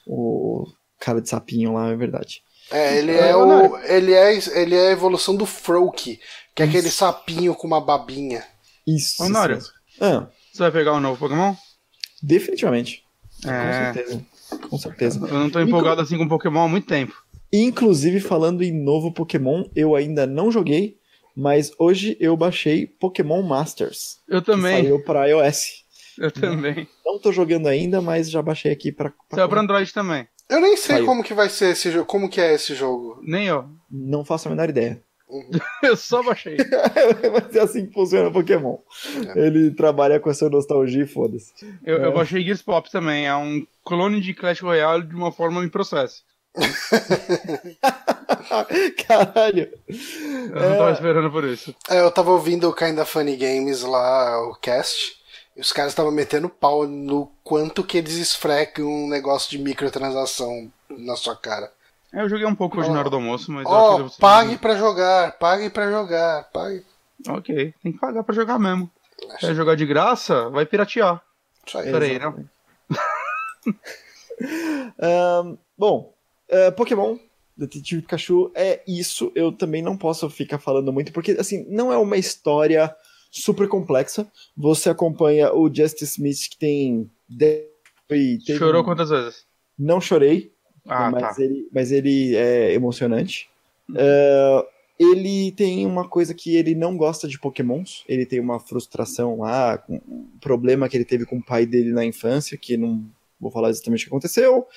O 0.05 0.65
cara 0.99 1.21
de 1.21 1.29
sapinho 1.29 1.73
lá 1.73 1.89
é 1.89 1.95
verdade. 1.95 2.41
É, 2.71 2.97
ele 2.97 3.11
é, 3.11 3.35
o. 3.35 3.77
Ele 3.79 4.13
é, 4.13 4.39
ele 4.53 4.75
é 4.75 4.87
a 4.89 4.91
evolução 4.91 5.35
do 5.35 5.45
Froak, 5.45 6.19
que 6.55 6.63
é 6.63 6.65
Isso. 6.65 6.77
aquele 6.77 6.89
sapinho 6.89 7.53
com 7.53 7.67
uma 7.67 7.81
babinha. 7.81 8.45
Isso. 8.87 9.23
Honório, 9.23 9.59
ah. 9.99 10.27
Você 10.51 10.63
vai 10.63 10.71
pegar 10.71 10.93
um 10.93 10.99
novo 10.99 11.19
Pokémon? 11.19 11.53
Definitivamente. 12.21 13.03
É. 13.45 13.87
Com 13.87 13.93
certeza. 13.93 14.25
Com 14.69 14.77
certeza. 14.77 15.27
Eu 15.27 15.39
não 15.39 15.49
tô 15.49 15.59
empolgado 15.59 16.01
Inclu... 16.01 16.03
assim 16.03 16.17
com 16.17 16.27
Pokémon 16.27 16.65
há 16.65 16.67
muito 16.67 16.87
tempo. 16.87 17.15
Inclusive, 17.53 18.19
falando 18.19 18.63
em 18.63 18.71
novo 18.71 19.11
Pokémon, 19.11 19.65
eu 19.75 19.95
ainda 19.95 20.25
não 20.25 20.51
joguei, 20.51 20.97
mas 21.35 21.71
hoje 21.77 22.15
eu 22.19 22.35
baixei 22.37 22.87
Pokémon 22.87 23.41
Masters. 23.41 24.19
Eu 24.27 24.41
também. 24.41 24.83
saiu 24.83 25.03
pra 25.03 25.27
iOS. 25.27 25.81
Eu 26.17 26.31
também. 26.31 26.87
Não 27.05 27.19
tô 27.19 27.31
jogando 27.31 27.67
ainda, 27.67 28.01
mas 28.01 28.29
já 28.29 28.41
baixei 28.41 28.71
aqui 28.71 28.91
pra. 28.91 29.09
pra 29.09 29.37
Saiu 29.37 29.49
pra 29.49 29.61
Android 29.61 29.91
também. 29.93 30.27
Eu 30.49 30.59
nem 30.59 30.75
sei 30.75 30.97
Saiu. 30.97 31.05
como 31.05 31.23
que 31.23 31.33
vai 31.33 31.49
ser 31.49 31.71
esse 31.71 31.89
jogo. 31.89 32.05
Como 32.05 32.29
que 32.29 32.41
é 32.41 32.53
esse 32.53 32.75
jogo? 32.75 33.19
Nem 33.23 33.47
eu. 33.47 33.69
Não 33.89 34.25
faço 34.25 34.47
a 34.47 34.51
menor 34.51 34.69
ideia. 34.69 35.01
Uhum. 35.31 35.49
eu 35.81 35.95
só 35.95 36.21
baixei. 36.21 36.57
Mas 37.31 37.55
é 37.55 37.61
assim 37.61 37.87
que 37.87 37.93
funciona 37.93 38.27
o 38.27 38.33
Pokémon. 38.33 38.77
É. 39.33 39.47
Ele 39.47 39.71
trabalha 39.71 40.19
com 40.19 40.29
essa 40.29 40.49
nostalgia 40.49 41.03
e 41.03 41.07
foda-se. 41.07 41.53
Eu, 41.85 42.03
é. 42.03 42.05
eu 42.05 42.11
baixei 42.11 42.43
Gears 42.43 42.61
Pop 42.61 42.91
também. 42.91 43.25
É 43.25 43.35
um 43.35 43.65
clone 43.85 44.19
de 44.19 44.33
Clash 44.33 44.59
Royale 44.59 45.03
de 45.03 45.15
uma 45.15 45.31
forma 45.31 45.63
em 45.63 45.69
processo. 45.69 46.23
Caralho. 49.07 49.71
Eu 49.87 50.69
não 50.69 50.77
tava 50.77 50.89
é... 50.89 50.93
esperando 50.93 51.31
por 51.31 51.45
isso. 51.45 51.73
É, 51.89 52.01
eu 52.01 52.11
tava 52.11 52.31
ouvindo 52.31 52.67
o 52.67 52.73
Kinda 52.73 53.05
Funny 53.05 53.37
Games 53.37 53.83
lá, 53.83 54.37
o 54.49 54.55
cast. 54.55 55.15
E 55.55 55.61
os 55.61 55.71
caras 55.71 55.93
estavam 55.93 56.11
metendo 56.11 56.49
pau 56.49 56.85
no 56.85 57.31
quanto 57.43 57.85
que 57.85 57.97
eles 57.97 58.15
esfrecam 58.15 58.85
um 58.85 59.07
negócio 59.07 59.49
de 59.49 59.57
microtransação 59.57 60.69
na 60.89 61.15
sua 61.15 61.37
cara. 61.37 61.71
Eu 62.13 62.27
joguei 62.27 62.45
um 62.45 62.55
pouco 62.55 62.79
hoje 62.79 62.89
oh, 62.89 62.93
na 62.93 62.99
hora 62.99 63.09
do 63.09 63.15
almoço, 63.15 63.51
mas. 63.51 63.65
Ó, 63.65 64.01
oh, 64.01 64.09
pague 64.19 64.57
para 64.57 64.75
jogar, 64.75 65.37
pague 65.37 65.69
para 65.69 65.89
jogar, 65.89 66.49
pague. 66.51 66.83
Ok, 67.27 67.73
tem 67.81 67.91
que 67.91 67.99
pagar 67.99 68.23
para 68.23 68.35
jogar 68.35 68.59
mesmo. 68.59 68.91
Acho... 69.29 69.47
Quer 69.47 69.55
jogar 69.55 69.75
de 69.75 69.85
graça? 69.85 70.49
Vai 70.49 70.65
piratear. 70.65 71.21
Isso 71.65 71.77
aí. 71.77 71.91
Peraí, 71.91 72.19
não. 72.19 72.45
um, 75.43 75.57
bom, 75.77 76.13
uh, 76.49 76.71
Pokémon 76.73 77.17
Detetive 77.55 78.01
Pikachu 78.01 78.51
é 78.55 78.81
isso. 78.87 79.31
Eu 79.35 79.51
também 79.51 79.81
não 79.81 79.95
posso 79.95 80.29
ficar 80.29 80.57
falando 80.57 80.91
muito, 80.91 81.13
porque, 81.13 81.31
assim, 81.33 81.65
não 81.69 81.93
é 81.93 81.97
uma 81.97 82.17
história 82.17 82.93
super 83.29 83.67
complexa. 83.67 84.29
Você 84.57 84.89
acompanha 84.89 85.53
o 85.53 85.73
Justice 85.73 86.05
Smith, 86.05 86.49
que 86.49 86.57
tem. 86.57 87.09
Chorou 88.57 88.83
quantas 88.83 89.09
vezes? 89.09 89.45
Não 89.77 90.01
chorei, 90.01 90.53
ah, 90.87 91.11
mas, 91.11 91.35
tá. 91.35 91.43
ele, 91.43 91.67
mas 91.71 91.91
ele 91.91 92.35
é 92.35 92.73
emocionante. 92.73 93.49
Uh, 93.89 94.65
ele 94.99 95.51
tem 95.51 95.85
uma 95.85 96.07
coisa 96.07 96.33
que 96.33 96.55
ele 96.55 96.75
não 96.75 96.95
gosta 96.95 97.27
de 97.27 97.39
pokémons. 97.39 98.03
Ele 98.07 98.25
tem 98.25 98.39
uma 98.39 98.59
frustração 98.59 99.39
lá, 99.39 99.83
um 99.89 100.27
problema 100.39 100.87
que 100.87 100.95
ele 100.95 101.05
teve 101.05 101.25
com 101.25 101.37
o 101.37 101.43
pai 101.43 101.65
dele 101.65 101.91
na 101.91 102.05
infância, 102.05 102.57
que 102.57 102.77
não 102.77 103.03
vou 103.39 103.51
falar 103.51 103.69
exatamente 103.69 104.01
o 104.01 104.03
que 104.05 104.09
aconteceu. 104.09 104.67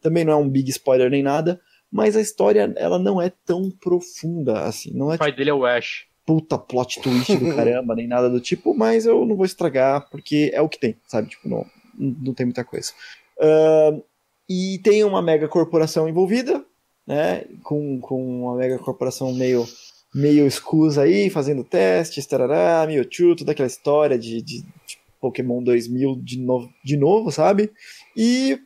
Também 0.00 0.24
não 0.24 0.32
é 0.32 0.36
um 0.36 0.48
big 0.48 0.70
spoiler 0.70 1.10
nem 1.10 1.22
nada. 1.22 1.60
Mas 1.92 2.16
a 2.16 2.20
história, 2.20 2.72
ela 2.76 2.98
não 2.98 3.22
é 3.22 3.30
tão 3.44 3.70
profunda 3.70 4.62
assim. 4.62 4.90
Não 4.92 5.12
é, 5.12 5.16
o 5.16 5.18
pai 5.18 5.28
tipo, 5.28 5.38
dele 5.38 5.50
é 5.50 5.54
o 5.54 5.64
Ash 5.64 6.06
puta 6.26 6.58
plot 6.58 7.00
twist 7.00 7.36
do 7.36 7.52
caramba, 7.54 7.94
nem 7.94 8.06
nada 8.06 8.28
do 8.30 8.40
tipo, 8.40 8.74
mas 8.74 9.06
eu 9.06 9.24
não 9.24 9.36
vou 9.36 9.44
estragar, 9.44 10.08
porque 10.10 10.50
é 10.52 10.60
o 10.60 10.68
que 10.68 10.78
tem, 10.78 10.96
sabe? 11.06 11.28
Tipo, 11.28 11.48
não, 11.48 11.66
não 11.96 12.34
tem 12.34 12.46
muita 12.46 12.64
coisa. 12.64 12.92
Uh, 13.38 14.02
e 14.48 14.78
tem 14.82 15.04
uma 15.04 15.22
mega 15.22 15.48
corporação 15.48 16.08
envolvida, 16.08 16.64
né? 17.06 17.44
Com, 17.62 18.00
com 18.00 18.42
uma 18.44 18.56
mega 18.56 18.78
corporação 18.78 19.32
meio, 19.32 19.66
meio 20.14 20.46
escusa 20.46 21.02
aí, 21.02 21.30
fazendo 21.30 21.64
testes, 21.64 22.26
tarará, 22.26 22.86
Mewtwo, 22.86 23.36
toda 23.36 23.52
aquela 23.52 23.66
história 23.66 24.18
de, 24.18 24.42
de, 24.42 24.62
de 24.62 24.98
Pokémon 25.20 25.62
2000 25.62 26.20
de 26.22 26.38
novo, 26.38 26.72
de 26.84 26.96
novo, 26.96 27.30
sabe? 27.30 27.72
E 28.16 28.58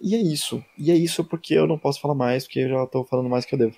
E 0.00 0.14
é 0.14 0.18
isso. 0.18 0.62
E 0.78 0.90
é 0.90 0.94
isso 0.94 1.24
porque 1.24 1.54
eu 1.54 1.66
não 1.66 1.78
posso 1.78 2.00
falar 2.00 2.14
mais, 2.14 2.44
porque 2.44 2.60
eu 2.60 2.68
já 2.68 2.86
tô 2.86 3.04
falando 3.04 3.28
mais 3.28 3.44
que 3.44 3.54
eu 3.54 3.58
devo. 3.58 3.76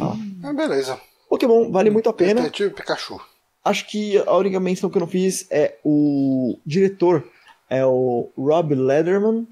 Ah. 0.00 0.16
Ah, 0.42 0.52
beleza. 0.52 1.00
Pokémon 1.28 1.70
vale 1.70 1.90
muito 1.90 2.08
a 2.08 2.12
pena. 2.12 2.42
Detetive 2.42 2.74
Pikachu. 2.74 3.20
Acho 3.64 3.86
que 3.88 4.16
a 4.18 4.36
única 4.36 4.60
menção 4.60 4.88
que 4.88 4.96
eu 4.96 5.00
não 5.00 5.08
fiz 5.08 5.46
é 5.50 5.76
o 5.84 6.56
diretor, 6.64 7.28
é 7.68 7.84
o 7.84 8.30
Rob 8.36 8.74
Lederman, 8.74 9.46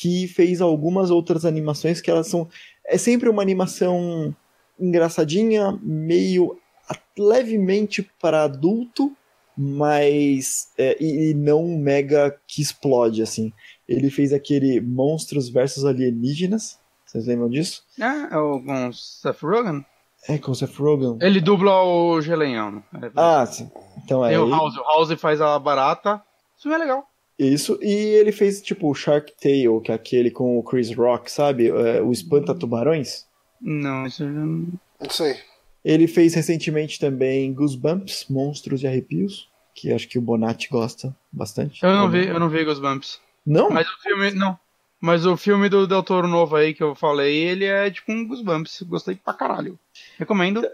que 0.00 0.28
fez 0.28 0.60
algumas 0.60 1.10
outras 1.10 1.44
animações 1.44 2.00
que 2.00 2.08
elas 2.08 2.28
são. 2.28 2.48
É 2.84 2.96
sempre 2.96 3.28
uma 3.28 3.42
animação 3.42 4.34
engraçadinha, 4.78 5.76
meio 5.82 6.56
levemente 7.18 8.08
para 8.20 8.44
adulto, 8.44 9.12
mas. 9.56 10.68
É, 10.78 10.96
e, 11.02 11.30
e 11.30 11.34
não 11.34 11.66
mega 11.76 12.38
que 12.46 12.62
explode, 12.62 13.22
assim. 13.22 13.52
Ele 13.88 14.08
fez 14.08 14.32
aquele 14.32 14.80
Monstros 14.80 15.48
versus 15.48 15.84
Alienígenas. 15.84 16.78
Vocês 17.04 17.26
lembram 17.26 17.48
disso? 17.48 17.82
Ah, 18.00 18.28
é 18.30 18.36
o 18.36 18.62
com 18.62 18.92
Seth 18.92 19.42
Rogen? 19.42 19.84
É, 20.28 20.38
com 20.38 20.52
o 20.52 20.54
Seth 20.54 20.76
Rogen. 20.76 21.18
Ele 21.20 21.40
dubla 21.40 21.82
o 21.82 22.20
Gelenhão. 22.20 22.84
É, 23.02 23.10
Ah, 23.16 23.44
sim. 23.46 23.68
Então 24.04 24.24
é. 24.24 24.28
Tem 24.28 24.38
o. 24.38 24.48
House. 24.48 24.76
O 24.76 24.82
House 24.84 25.20
faz 25.20 25.40
a 25.40 25.58
barata. 25.58 26.22
Isso 26.56 26.68
é 26.72 26.78
legal. 26.78 27.04
Isso, 27.38 27.78
e 27.80 27.92
ele 27.92 28.32
fez 28.32 28.60
tipo 28.60 28.90
o 28.90 28.94
Shark 28.94 29.32
Tale, 29.40 29.80
que 29.84 29.92
é 29.92 29.94
aquele 29.94 30.30
com 30.30 30.58
o 30.58 30.62
Chris 30.62 30.92
Rock, 30.94 31.30
sabe? 31.30 31.68
É, 31.68 32.02
o 32.02 32.10
Espanta 32.10 32.54
Tubarões. 32.54 33.26
Não, 33.60 34.06
isso 34.06 34.24
eu 34.24 34.32
já 34.32 34.40
não. 34.40 34.66
Não 35.00 35.10
sei. 35.10 35.36
Ele 35.84 36.08
fez 36.08 36.34
recentemente 36.34 36.98
também 36.98 37.52
Goosebumps, 37.52 38.26
Monstros 38.28 38.82
e 38.82 38.86
Arrepios, 38.88 39.48
que 39.74 39.92
acho 39.92 40.08
que 40.08 40.18
o 40.18 40.22
Bonatti 40.22 40.68
gosta 40.68 41.14
bastante. 41.30 41.82
Eu 41.84 41.92
não 41.92 42.10
vi, 42.10 42.26
eu 42.26 42.40
não 42.40 42.48
vi 42.48 42.64
Goosebumps. 42.64 43.20
Não? 43.46 43.70
Mas 43.70 43.86
o 43.88 44.02
filme. 44.02 44.30
Não. 44.32 44.58
Mas 45.00 45.24
o 45.24 45.36
filme 45.36 45.68
do 45.68 45.86
Del 45.86 46.02
Toro 46.02 46.26
novo 46.26 46.56
aí 46.56 46.74
que 46.74 46.82
eu 46.82 46.92
falei, 46.96 47.36
ele 47.36 47.64
é 47.64 47.88
tipo 47.88 48.10
um 48.10 48.26
Goosebumps. 48.26 48.82
Gostei 48.82 49.14
pra 49.14 49.32
caralho. 49.32 49.78
Recomendo. 50.18 50.66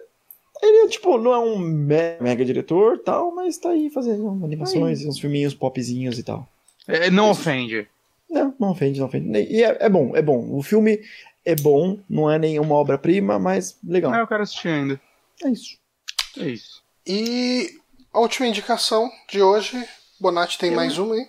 Ele, 0.63 0.89
tipo, 0.89 1.19
não 1.19 1.33
é 1.35 1.39
um 1.39 1.59
me- 1.59 2.17
mega 2.21 2.43
diretor 2.43 2.99
tal, 3.01 3.35
mas 3.35 3.59
tá 3.59 3.69
aí 3.71 3.91
fazendo 3.91 4.27
animações 4.43 5.03
e 5.03 5.07
uns 5.09 5.19
filminhos 5.19 5.53
popzinhos 5.53 6.19
e 6.19 6.23
tal. 6.23 6.49
É, 6.87 7.11
não 7.11 7.31
ofende. 7.31 7.89
Não, 8.31 8.55
não 8.59 8.71
ofende, 8.71 8.99
não 9.01 9.07
ofende. 9.07 9.31
E 9.39 9.63
é, 9.63 9.77
é 9.81 9.89
bom, 9.89 10.15
é 10.17 10.23
bom. 10.23 10.55
O 10.57 10.63
filme 10.63 11.01
é 11.45 11.55
bom, 11.55 11.99
não 12.09 12.31
é 12.31 12.39
nenhuma 12.39 12.75
obra-prima, 12.75 13.39
mas 13.39 13.79
legal. 13.85 14.13
Ah, 14.13 14.19
eu 14.19 14.27
quero 14.27 14.43
assistir 14.43 14.69
ainda. 14.69 15.01
É 15.43 15.49
isso. 15.51 15.79
É 16.39 16.49
isso. 16.49 16.83
E 17.07 17.71
a 18.13 18.19
última 18.21 18.47
indicação 18.47 19.11
de 19.31 19.41
hoje. 19.43 19.83
Bonatti 20.21 20.59
tem 20.59 20.71
mais 20.71 20.97
uma 20.99 21.15
aí. 21.15 21.29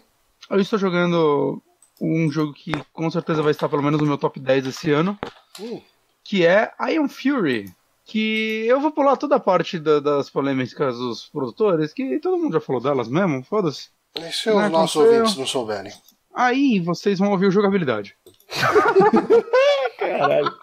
Eu 0.49 0.59
estou 0.59 0.77
jogando 0.79 1.61
um 1.99 2.31
jogo 2.31 2.53
que 2.53 2.71
com 2.93 3.09
certeza 3.09 3.41
vai 3.41 3.51
estar 3.51 3.67
pelo 3.69 3.81
menos 3.83 3.99
no 3.99 4.05
meu 4.07 4.17
top 4.17 4.39
10 4.39 4.67
esse 4.67 4.91
ano, 4.91 5.17
Hum, 5.59 5.81
que 6.23 6.45
é 6.45 6.71
Iron 6.91 7.07
Fury. 7.09 7.71
Que 8.05 8.65
eu 8.67 8.79
vou 8.79 8.91
pular 8.91 9.17
toda 9.17 9.35
a 9.35 9.39
parte 9.39 9.79
da- 9.79 9.99
das 9.99 10.29
polêmicas 10.29 10.97
dos 10.97 11.27
produtores, 11.27 11.91
que 11.93 12.19
todo 12.19 12.37
mundo 12.37 12.53
já 12.53 12.59
falou 12.61 12.79
delas 12.81 13.07
mesmo, 13.07 13.43
foda-se. 13.43 13.89
E 14.19 14.31
se 14.31 14.49
os 14.49 14.55
Não, 14.55 14.69
nossos 14.69 14.95
não 14.95 15.11
ouvintes 15.11 15.37
não 15.37 15.45
souberem? 15.45 15.91
Aí 16.33 16.79
vocês 16.79 17.19
vão 17.19 17.31
ouvir 17.31 17.47
o 17.47 17.51
jogabilidade. 17.51 18.15
Caralho. 19.97 20.53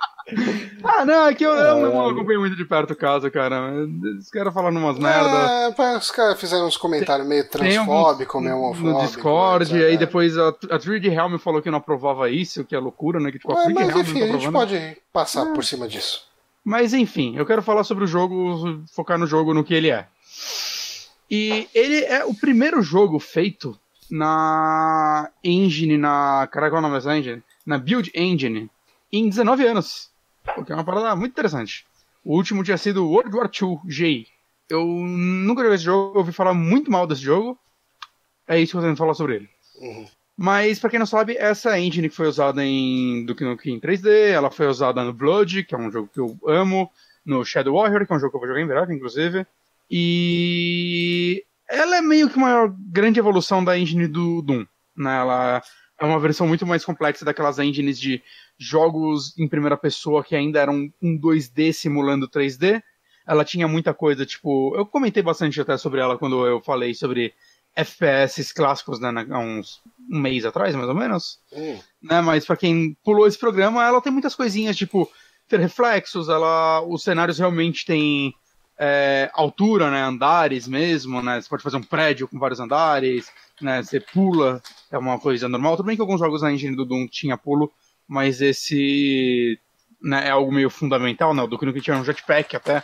Ah, 0.84 1.04
não, 1.04 1.26
é 1.26 1.34
que 1.34 1.44
eu, 1.44 1.50
eu 1.50 1.80
não 1.80 1.90
Caralho. 1.92 2.10
acompanho 2.10 2.40
muito 2.40 2.56
de 2.56 2.64
perto 2.64 2.92
o 2.92 2.96
caso, 2.96 3.30
cara. 3.30 3.72
Os 4.18 4.30
caras 4.30 4.54
falando 4.54 4.78
umas 4.78 4.98
merda. 4.98 5.74
É, 5.76 5.96
os 5.96 6.10
caras 6.10 6.38
fizeram 6.40 6.66
uns 6.66 6.76
comentários 6.76 7.26
meio 7.26 7.48
transfóbicos, 7.48 8.42
meio 8.42 8.56
homofóbicos. 8.56 8.92
no 8.92 9.06
Discord, 9.06 9.72
mas, 9.72 9.82
aí 9.84 9.94
é. 9.94 9.96
depois 9.96 10.38
a, 10.38 10.48
a 10.48 10.78
3D 10.78 11.10
Realm 11.10 11.36
falou 11.38 11.60
que 11.60 11.70
não 11.70 11.78
aprovava 11.78 12.30
isso, 12.30 12.64
que 12.64 12.74
é 12.74 12.78
loucura, 12.78 13.18
né? 13.18 13.32
Que 13.32 13.38
tipo, 13.38 13.52
a 13.52 13.62
É, 13.62 13.66
3D 13.66 13.74
mas 13.74 13.88
Realm 13.88 14.00
enfim, 14.00 14.20
não 14.20 14.26
a 14.26 14.32
tá 14.32 14.38
gente 14.38 14.52
pode 14.52 14.96
passar 15.12 15.46
por 15.52 15.64
cima 15.64 15.88
disso. 15.88 16.22
Mas 16.64 16.94
enfim, 16.94 17.34
eu 17.36 17.44
quero 17.44 17.62
falar 17.62 17.82
sobre 17.84 18.04
o 18.04 18.06
jogo, 18.06 18.82
focar 18.94 19.18
no 19.18 19.26
jogo, 19.26 19.52
no 19.52 19.64
que 19.64 19.74
ele 19.74 19.90
é. 19.90 20.06
E 21.34 21.66
ele 21.74 22.04
é 22.04 22.26
o 22.26 22.34
primeiro 22.34 22.82
jogo 22.82 23.18
feito 23.18 23.80
na 24.10 25.30
engine, 25.42 25.96
na. 25.96 26.46
Caraca, 26.52 26.72
qual 26.72 26.76
é 26.76 26.78
o 26.80 26.82
nome 26.82 26.96
dessa 26.96 27.16
engine? 27.16 27.42
Na 27.64 27.78
Build 27.78 28.12
Engine, 28.14 28.70
em 29.10 29.30
19 29.30 29.66
anos. 29.66 30.10
O 30.58 30.62
que 30.62 30.72
é 30.72 30.74
uma 30.74 30.84
parada 30.84 31.16
muito 31.16 31.32
interessante. 31.32 31.86
O 32.22 32.36
último 32.36 32.62
tinha 32.62 32.76
sido 32.76 33.08
World 33.08 33.34
War 33.34 33.50
II 33.50 33.78
G. 33.88 34.26
Eu 34.68 34.84
nunca 34.84 35.62
joguei 35.62 35.76
esse 35.76 35.84
jogo, 35.84 36.12
eu 36.14 36.18
ouvi 36.18 36.32
falar 36.32 36.52
muito 36.52 36.90
mal 36.90 37.06
desse 37.06 37.22
jogo. 37.22 37.58
É 38.46 38.60
isso 38.60 38.72
que 38.72 38.76
eu 38.76 38.82
tenho 38.82 38.92
que 38.92 38.98
falar 38.98 39.14
sobre 39.14 39.36
ele. 39.36 39.48
Uhum. 39.80 40.06
Mas, 40.36 40.78
pra 40.78 40.90
quem 40.90 40.98
não 40.98 41.06
sabe, 41.06 41.34
essa 41.38 41.80
engine 41.80 42.10
que 42.10 42.14
foi 42.14 42.26
usada 42.26 42.62
em 42.62 43.24
Duke 43.24 43.42
Nukem 43.42 43.80
3D, 43.80 44.32
ela 44.32 44.50
foi 44.50 44.66
usada 44.66 45.02
no 45.02 45.14
Blood, 45.14 45.64
que 45.64 45.74
é 45.74 45.78
um 45.78 45.90
jogo 45.90 46.10
que 46.12 46.20
eu 46.20 46.38
amo, 46.46 46.90
no 47.24 47.42
Shadow 47.42 47.74
Warrior, 47.74 48.06
que 48.06 48.12
é 48.12 48.16
um 48.16 48.20
jogo 48.20 48.32
que 48.32 48.36
eu 48.36 48.40
vou 48.40 48.48
jogar 48.48 48.60
em 48.60 48.66
breve, 48.66 48.94
inclusive. 48.94 49.46
E 49.90 51.44
ela 51.68 51.96
é 51.98 52.00
meio 52.00 52.28
que 52.28 52.36
uma 52.36 52.74
grande 52.90 53.18
evolução 53.18 53.64
da 53.64 53.78
engine 53.78 54.06
do 54.06 54.42
Doom. 54.42 54.64
Né? 54.96 55.18
Ela 55.18 55.62
é 56.00 56.04
uma 56.04 56.18
versão 56.18 56.46
muito 56.46 56.66
mais 56.66 56.84
complexa 56.84 57.24
daquelas 57.24 57.58
engines 57.58 57.98
de 57.98 58.22
jogos 58.58 59.36
em 59.38 59.48
primeira 59.48 59.76
pessoa 59.76 60.22
que 60.24 60.34
ainda 60.36 60.60
eram 60.60 60.88
um 61.02 61.18
2D 61.18 61.72
simulando 61.72 62.28
3D. 62.28 62.82
Ela 63.26 63.44
tinha 63.44 63.68
muita 63.68 63.94
coisa, 63.94 64.26
tipo. 64.26 64.74
Eu 64.76 64.84
comentei 64.84 65.22
bastante 65.22 65.60
até 65.60 65.76
sobre 65.76 66.00
ela 66.00 66.18
quando 66.18 66.44
eu 66.44 66.60
falei 66.60 66.92
sobre 66.94 67.32
FPS 67.74 68.52
clássicos, 68.52 69.00
né, 69.00 69.10
na- 69.10 69.26
há 69.30 69.38
uns 69.38 69.80
um 70.10 70.18
mês 70.18 70.44
atrás, 70.44 70.74
mais 70.74 70.88
ou 70.88 70.94
menos. 70.94 71.38
Hum. 71.52 71.78
Né, 72.02 72.20
mas 72.20 72.44
pra 72.44 72.56
quem 72.56 72.96
pulou 73.04 73.26
esse 73.26 73.38
programa, 73.38 73.82
ela 73.86 74.00
tem 74.02 74.12
muitas 74.12 74.34
coisinhas, 74.34 74.76
tipo, 74.76 75.10
ter 75.48 75.60
reflexos, 75.60 76.28
ela, 76.28 76.82
os 76.82 77.02
cenários 77.02 77.38
realmente 77.38 77.86
têm 77.86 78.34
é, 78.78 79.30
altura, 79.34 79.90
né, 79.90 80.02
andares 80.02 80.66
mesmo, 80.66 81.22
né, 81.22 81.40
você 81.40 81.48
pode 81.48 81.62
fazer 81.62 81.76
um 81.76 81.82
prédio 81.82 82.26
com 82.26 82.38
vários 82.38 82.60
andares, 82.60 83.30
né, 83.60 83.82
você 83.82 84.00
pula, 84.00 84.62
é 84.90 84.98
uma 84.98 85.18
coisa 85.18 85.48
normal. 85.48 85.76
Tudo 85.76 85.86
bem 85.86 85.96
que 85.96 86.02
alguns 86.02 86.20
jogos 86.20 86.42
na 86.42 86.52
engine 86.52 86.76
do 86.76 86.84
Doom 86.84 87.06
tinha 87.06 87.36
pulo, 87.36 87.72
mas 88.08 88.40
esse 88.40 89.58
né, 90.00 90.26
é 90.26 90.30
algo 90.30 90.52
meio 90.52 90.70
fundamental, 90.70 91.34
né, 91.34 91.42
o 91.42 91.46
Duke 91.46 91.64
Nukem 91.64 91.82
tinha 91.82 91.96
um 91.96 92.04
jetpack 92.04 92.56
até. 92.56 92.82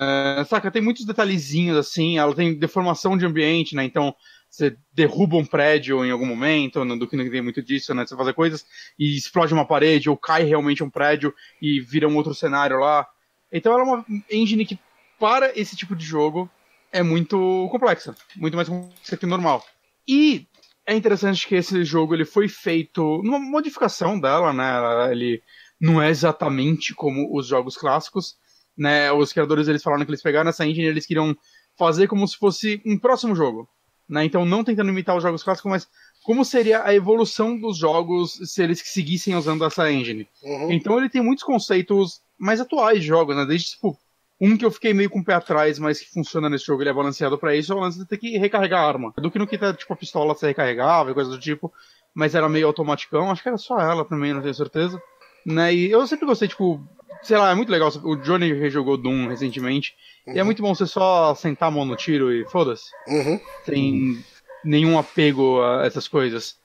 É, 0.00 0.44
saca, 0.44 0.70
tem 0.70 0.82
muitos 0.82 1.06
detalhezinhos 1.06 1.76
assim, 1.76 2.18
ela 2.18 2.34
tem 2.34 2.58
deformação 2.58 3.16
de 3.16 3.24
ambiente, 3.24 3.76
né? 3.76 3.84
Então 3.84 4.14
você 4.50 4.76
derruba 4.92 5.36
um 5.36 5.44
prédio 5.44 6.04
em 6.04 6.10
algum 6.10 6.26
momento, 6.26 6.84
no 6.84 6.98
Duke 6.98 7.16
Nukem 7.16 7.30
tem 7.30 7.42
muito 7.42 7.62
disso, 7.62 7.94
né? 7.94 8.04
Você 8.04 8.16
fazer 8.16 8.32
coisas 8.32 8.66
e 8.98 9.16
explode 9.16 9.54
uma 9.54 9.64
parede 9.64 10.10
ou 10.10 10.16
cai 10.16 10.42
realmente 10.42 10.82
um 10.82 10.90
prédio 10.90 11.32
e 11.62 11.80
vira 11.80 12.08
um 12.08 12.16
outro 12.16 12.34
cenário 12.34 12.78
lá. 12.78 13.06
Então 13.52 13.72
ela 13.72 13.82
é 13.82 13.84
uma 13.84 14.04
engine 14.30 14.66
que 14.66 14.78
para 15.24 15.58
esse 15.58 15.74
tipo 15.74 15.96
de 15.96 16.04
jogo 16.04 16.50
é 16.92 17.02
muito 17.02 17.66
complexa, 17.70 18.14
muito 18.36 18.56
mais 18.56 18.68
complexa 18.68 19.16
que 19.16 19.24
o 19.24 19.28
normal. 19.28 19.64
E 20.06 20.46
é 20.86 20.94
interessante 20.94 21.48
que 21.48 21.54
esse 21.54 21.82
jogo 21.82 22.14
ele 22.14 22.26
foi 22.26 22.46
feito 22.46 23.22
numa 23.22 23.38
modificação 23.38 24.20
dela, 24.20 24.52
né? 24.52 25.10
Ele 25.10 25.42
não 25.80 26.02
é 26.02 26.10
exatamente 26.10 26.94
como 26.94 27.34
os 27.34 27.46
jogos 27.46 27.74
clássicos, 27.74 28.36
né? 28.76 29.10
Os 29.12 29.32
criadores 29.32 29.66
eles 29.66 29.82
falaram 29.82 30.04
que 30.04 30.10
eles 30.10 30.20
pegaram 30.20 30.50
essa 30.50 30.66
engine 30.66 30.84
e 30.84 30.90
eles 30.90 31.06
queriam 31.06 31.34
fazer 31.74 32.06
como 32.06 32.28
se 32.28 32.36
fosse 32.36 32.82
um 32.84 32.98
próximo 32.98 33.34
jogo, 33.34 33.66
né? 34.06 34.26
Então 34.26 34.44
não 34.44 34.62
tentando 34.62 34.90
imitar 34.90 35.16
os 35.16 35.22
jogos 35.22 35.42
clássicos, 35.42 35.70
mas 35.70 35.88
como 36.22 36.44
seria 36.44 36.84
a 36.84 36.94
evolução 36.94 37.58
dos 37.58 37.78
jogos 37.78 38.34
se 38.44 38.62
eles 38.62 38.82
seguissem 38.84 39.34
usando 39.34 39.64
essa 39.64 39.90
engine. 39.90 40.28
Uhum. 40.42 40.70
Então 40.70 40.98
ele 40.98 41.08
tem 41.08 41.22
muitos 41.22 41.44
conceitos 41.44 42.20
mais 42.38 42.60
atuais 42.60 43.00
de 43.00 43.06
jogos, 43.06 43.34
né? 43.34 43.46
Desde 43.46 43.70
tipo 43.70 43.98
um 44.40 44.56
que 44.56 44.64
eu 44.64 44.70
fiquei 44.70 44.92
meio 44.92 45.08
com 45.10 45.20
o 45.20 45.24
pé 45.24 45.34
atrás, 45.34 45.78
mas 45.78 46.00
que 46.00 46.10
funciona 46.10 46.48
nesse 46.48 46.66
jogo, 46.66 46.82
ele 46.82 46.90
é 46.90 46.92
balanceado 46.92 47.38
pra 47.38 47.54
isso, 47.54 47.72
é 47.72 47.76
o 47.76 47.80
lance 47.80 47.98
de 47.98 48.06
ter 48.06 48.18
que 48.18 48.36
recarregar 48.36 48.80
a 48.82 48.86
arma. 48.88 49.12
Do 49.16 49.30
que 49.30 49.38
no 49.38 49.46
que 49.46 49.56
tá, 49.58 49.72
tipo, 49.72 49.92
a 49.92 49.96
pistola 49.96 50.34
ser 50.34 50.48
recarregável 50.48 51.12
e 51.12 51.14
coisa 51.14 51.30
do 51.30 51.38
tipo, 51.38 51.72
mas 52.14 52.34
era 52.34 52.48
meio 52.48 52.66
automaticão, 52.66 53.30
acho 53.30 53.42
que 53.42 53.48
era 53.48 53.58
só 53.58 53.78
ela 53.78 54.04
também, 54.04 54.32
não 54.34 54.42
tenho 54.42 54.54
certeza. 54.54 55.00
Né? 55.46 55.74
E 55.74 55.90
eu 55.90 56.06
sempre 56.06 56.26
gostei, 56.26 56.48
tipo, 56.48 56.80
sei 57.22 57.36
lá, 57.36 57.50
é 57.50 57.54
muito 57.54 57.70
legal. 57.70 57.90
O 58.02 58.16
Johnny 58.16 58.52
rejogou 58.52 58.96
Doom 58.96 59.28
recentemente, 59.28 59.94
e 60.26 60.38
é 60.38 60.42
muito 60.42 60.62
bom 60.62 60.74
você 60.74 60.86
só 60.86 61.34
sentar 61.34 61.68
a 61.68 61.70
mão 61.72 61.84
no 61.84 61.96
tiro 61.96 62.32
e 62.32 62.44
foda-se 62.46 62.90
Uhum. 63.06 63.38
sem 63.64 64.24
nenhum 64.64 64.98
apego 64.98 65.62
a 65.62 65.84
essas 65.84 66.08
coisas. 66.08 66.56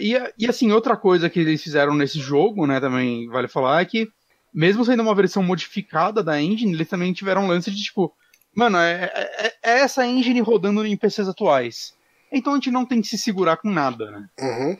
E, 0.00 0.14
e 0.38 0.46
assim, 0.46 0.70
outra 0.72 0.96
coisa 0.96 1.28
que 1.28 1.40
eles 1.40 1.62
fizeram 1.62 1.94
nesse 1.94 2.18
jogo, 2.18 2.66
né, 2.66 2.78
também 2.80 3.26
vale 3.28 3.48
falar, 3.48 3.80
é 3.80 3.84
que, 3.84 4.08
mesmo 4.54 4.84
sendo 4.84 5.02
uma 5.02 5.14
versão 5.14 5.42
modificada 5.42 6.22
da 6.22 6.40
engine, 6.40 6.72
eles 6.72 6.88
também 6.88 7.12
tiveram 7.12 7.44
um 7.44 7.48
lance 7.48 7.70
de 7.70 7.82
tipo, 7.82 8.14
mano, 8.54 8.78
é, 8.78 9.10
é- 9.14 9.54
é 9.62 9.80
essa 9.80 10.06
engine 10.06 10.40
rodando 10.40 10.86
em 10.86 10.96
PCs 10.96 11.28
atuais. 11.28 11.94
Então 12.30 12.52
a 12.52 12.56
gente 12.56 12.70
não 12.70 12.86
tem 12.86 13.00
que 13.00 13.08
se 13.08 13.18
segurar 13.18 13.56
com 13.56 13.70
nada, 13.70 14.10
né? 14.10 14.28
Uhum. 14.40 14.78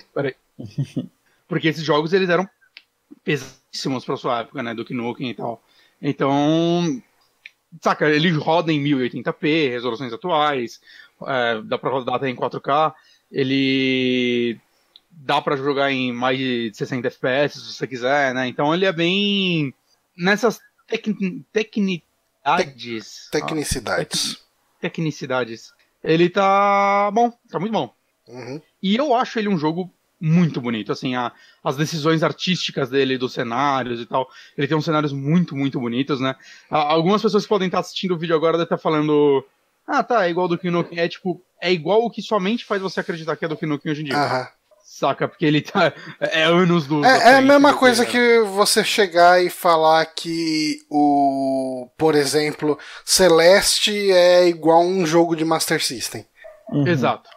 Porque 1.48 1.68
esses 1.68 1.84
jogos 1.84 2.12
eles 2.12 2.28
eram 2.28 2.48
pesadíssimos 3.22 4.04
pra 4.04 4.16
sua 4.16 4.40
época, 4.40 4.62
né? 4.62 4.74
Do 4.74 4.86
Nukem 4.90 5.30
e 5.30 5.34
tal. 5.34 5.62
Então, 6.00 7.02
saca, 7.82 8.08
ele 8.08 8.30
roda 8.30 8.72
em 8.72 8.82
1080p, 8.82 9.70
resoluções 9.70 10.12
atuais, 10.12 10.80
é, 11.26 11.62
dá 11.62 11.78
pra 11.78 11.90
rodar 11.90 12.16
até 12.16 12.28
em 12.28 12.34
4K. 12.36 12.94
Ele 13.30 14.58
dá 15.16 15.40
pra 15.40 15.56
jogar 15.56 15.90
em 15.92 16.12
mais 16.12 16.38
de 16.38 16.70
60 16.74 17.06
FPS 17.08 17.60
se 17.60 17.72
você 17.72 17.86
quiser, 17.86 18.34
né? 18.34 18.46
Então 18.48 18.74
ele 18.74 18.84
é 18.84 18.92
bem. 18.92 19.72
Nessas 20.16 20.60
tec... 20.86 21.06
tecnicidades. 21.52 23.28
Tecnicidades. 23.30 24.44
Tecnicidades. 24.80 25.72
Ele 26.02 26.28
tá 26.28 27.10
bom, 27.12 27.32
tá 27.50 27.58
muito 27.58 27.72
bom. 27.72 27.94
Uhum. 28.28 28.60
E 28.82 28.96
eu 28.96 29.14
acho 29.14 29.38
ele 29.38 29.48
um 29.48 29.58
jogo 29.58 29.90
muito 30.20 30.60
bonito, 30.60 30.92
assim, 30.92 31.14
a, 31.14 31.32
as 31.62 31.76
decisões 31.76 32.22
artísticas 32.22 32.88
dele, 32.90 33.18
dos 33.18 33.32
cenários 33.32 34.00
e 34.00 34.06
tal. 34.06 34.28
Ele 34.56 34.66
tem 34.66 34.76
uns 34.76 34.84
cenários 34.84 35.12
muito, 35.12 35.56
muito 35.56 35.80
bonitos, 35.80 36.20
né? 36.20 36.34
A- 36.70 36.92
Algumas 36.92 37.20
pessoas 37.22 37.42
que 37.44 37.48
podem 37.48 37.66
estar 37.66 37.80
assistindo 37.80 38.14
o 38.14 38.18
vídeo 38.18 38.36
agora 38.36 38.52
devem 38.52 38.64
estar 38.64 38.78
falando. 38.78 39.44
Ah, 39.86 40.02
tá, 40.02 40.26
é 40.26 40.30
igual 40.30 40.48
do 40.48 40.58
Nukem. 40.70 40.98
É 40.98 41.08
tipo, 41.08 41.42
é 41.60 41.72
igual 41.72 42.02
o 42.04 42.10
que 42.10 42.22
somente 42.22 42.64
faz 42.64 42.80
você 42.80 43.00
acreditar 43.00 43.36
que 43.36 43.44
é 43.44 43.48
do 43.48 43.58
Nukem 43.66 43.92
hoje 43.92 44.02
em 44.02 44.04
dia. 44.06 44.16
Aham. 44.16 44.48
Saca? 44.94 45.26
Porque 45.26 45.44
ele 45.44 45.60
tá. 45.60 45.92
É 46.20 46.44
anos 46.44 46.86
do. 46.86 47.04
É, 47.04 47.32
é 47.32 47.34
a 47.38 47.40
mesma 47.40 47.74
coisa 47.74 48.06
que 48.06 48.38
você 48.42 48.84
chegar 48.84 49.42
e 49.42 49.50
falar 49.50 50.06
que 50.06 50.78
o. 50.88 51.88
Por 51.98 52.14
exemplo, 52.14 52.78
Celeste 53.04 54.12
é 54.12 54.46
igual 54.46 54.82
um 54.82 55.04
jogo 55.04 55.34
de 55.34 55.44
Master 55.44 55.82
System. 55.82 56.24
Uhum. 56.70 56.86
Exato. 56.86 57.28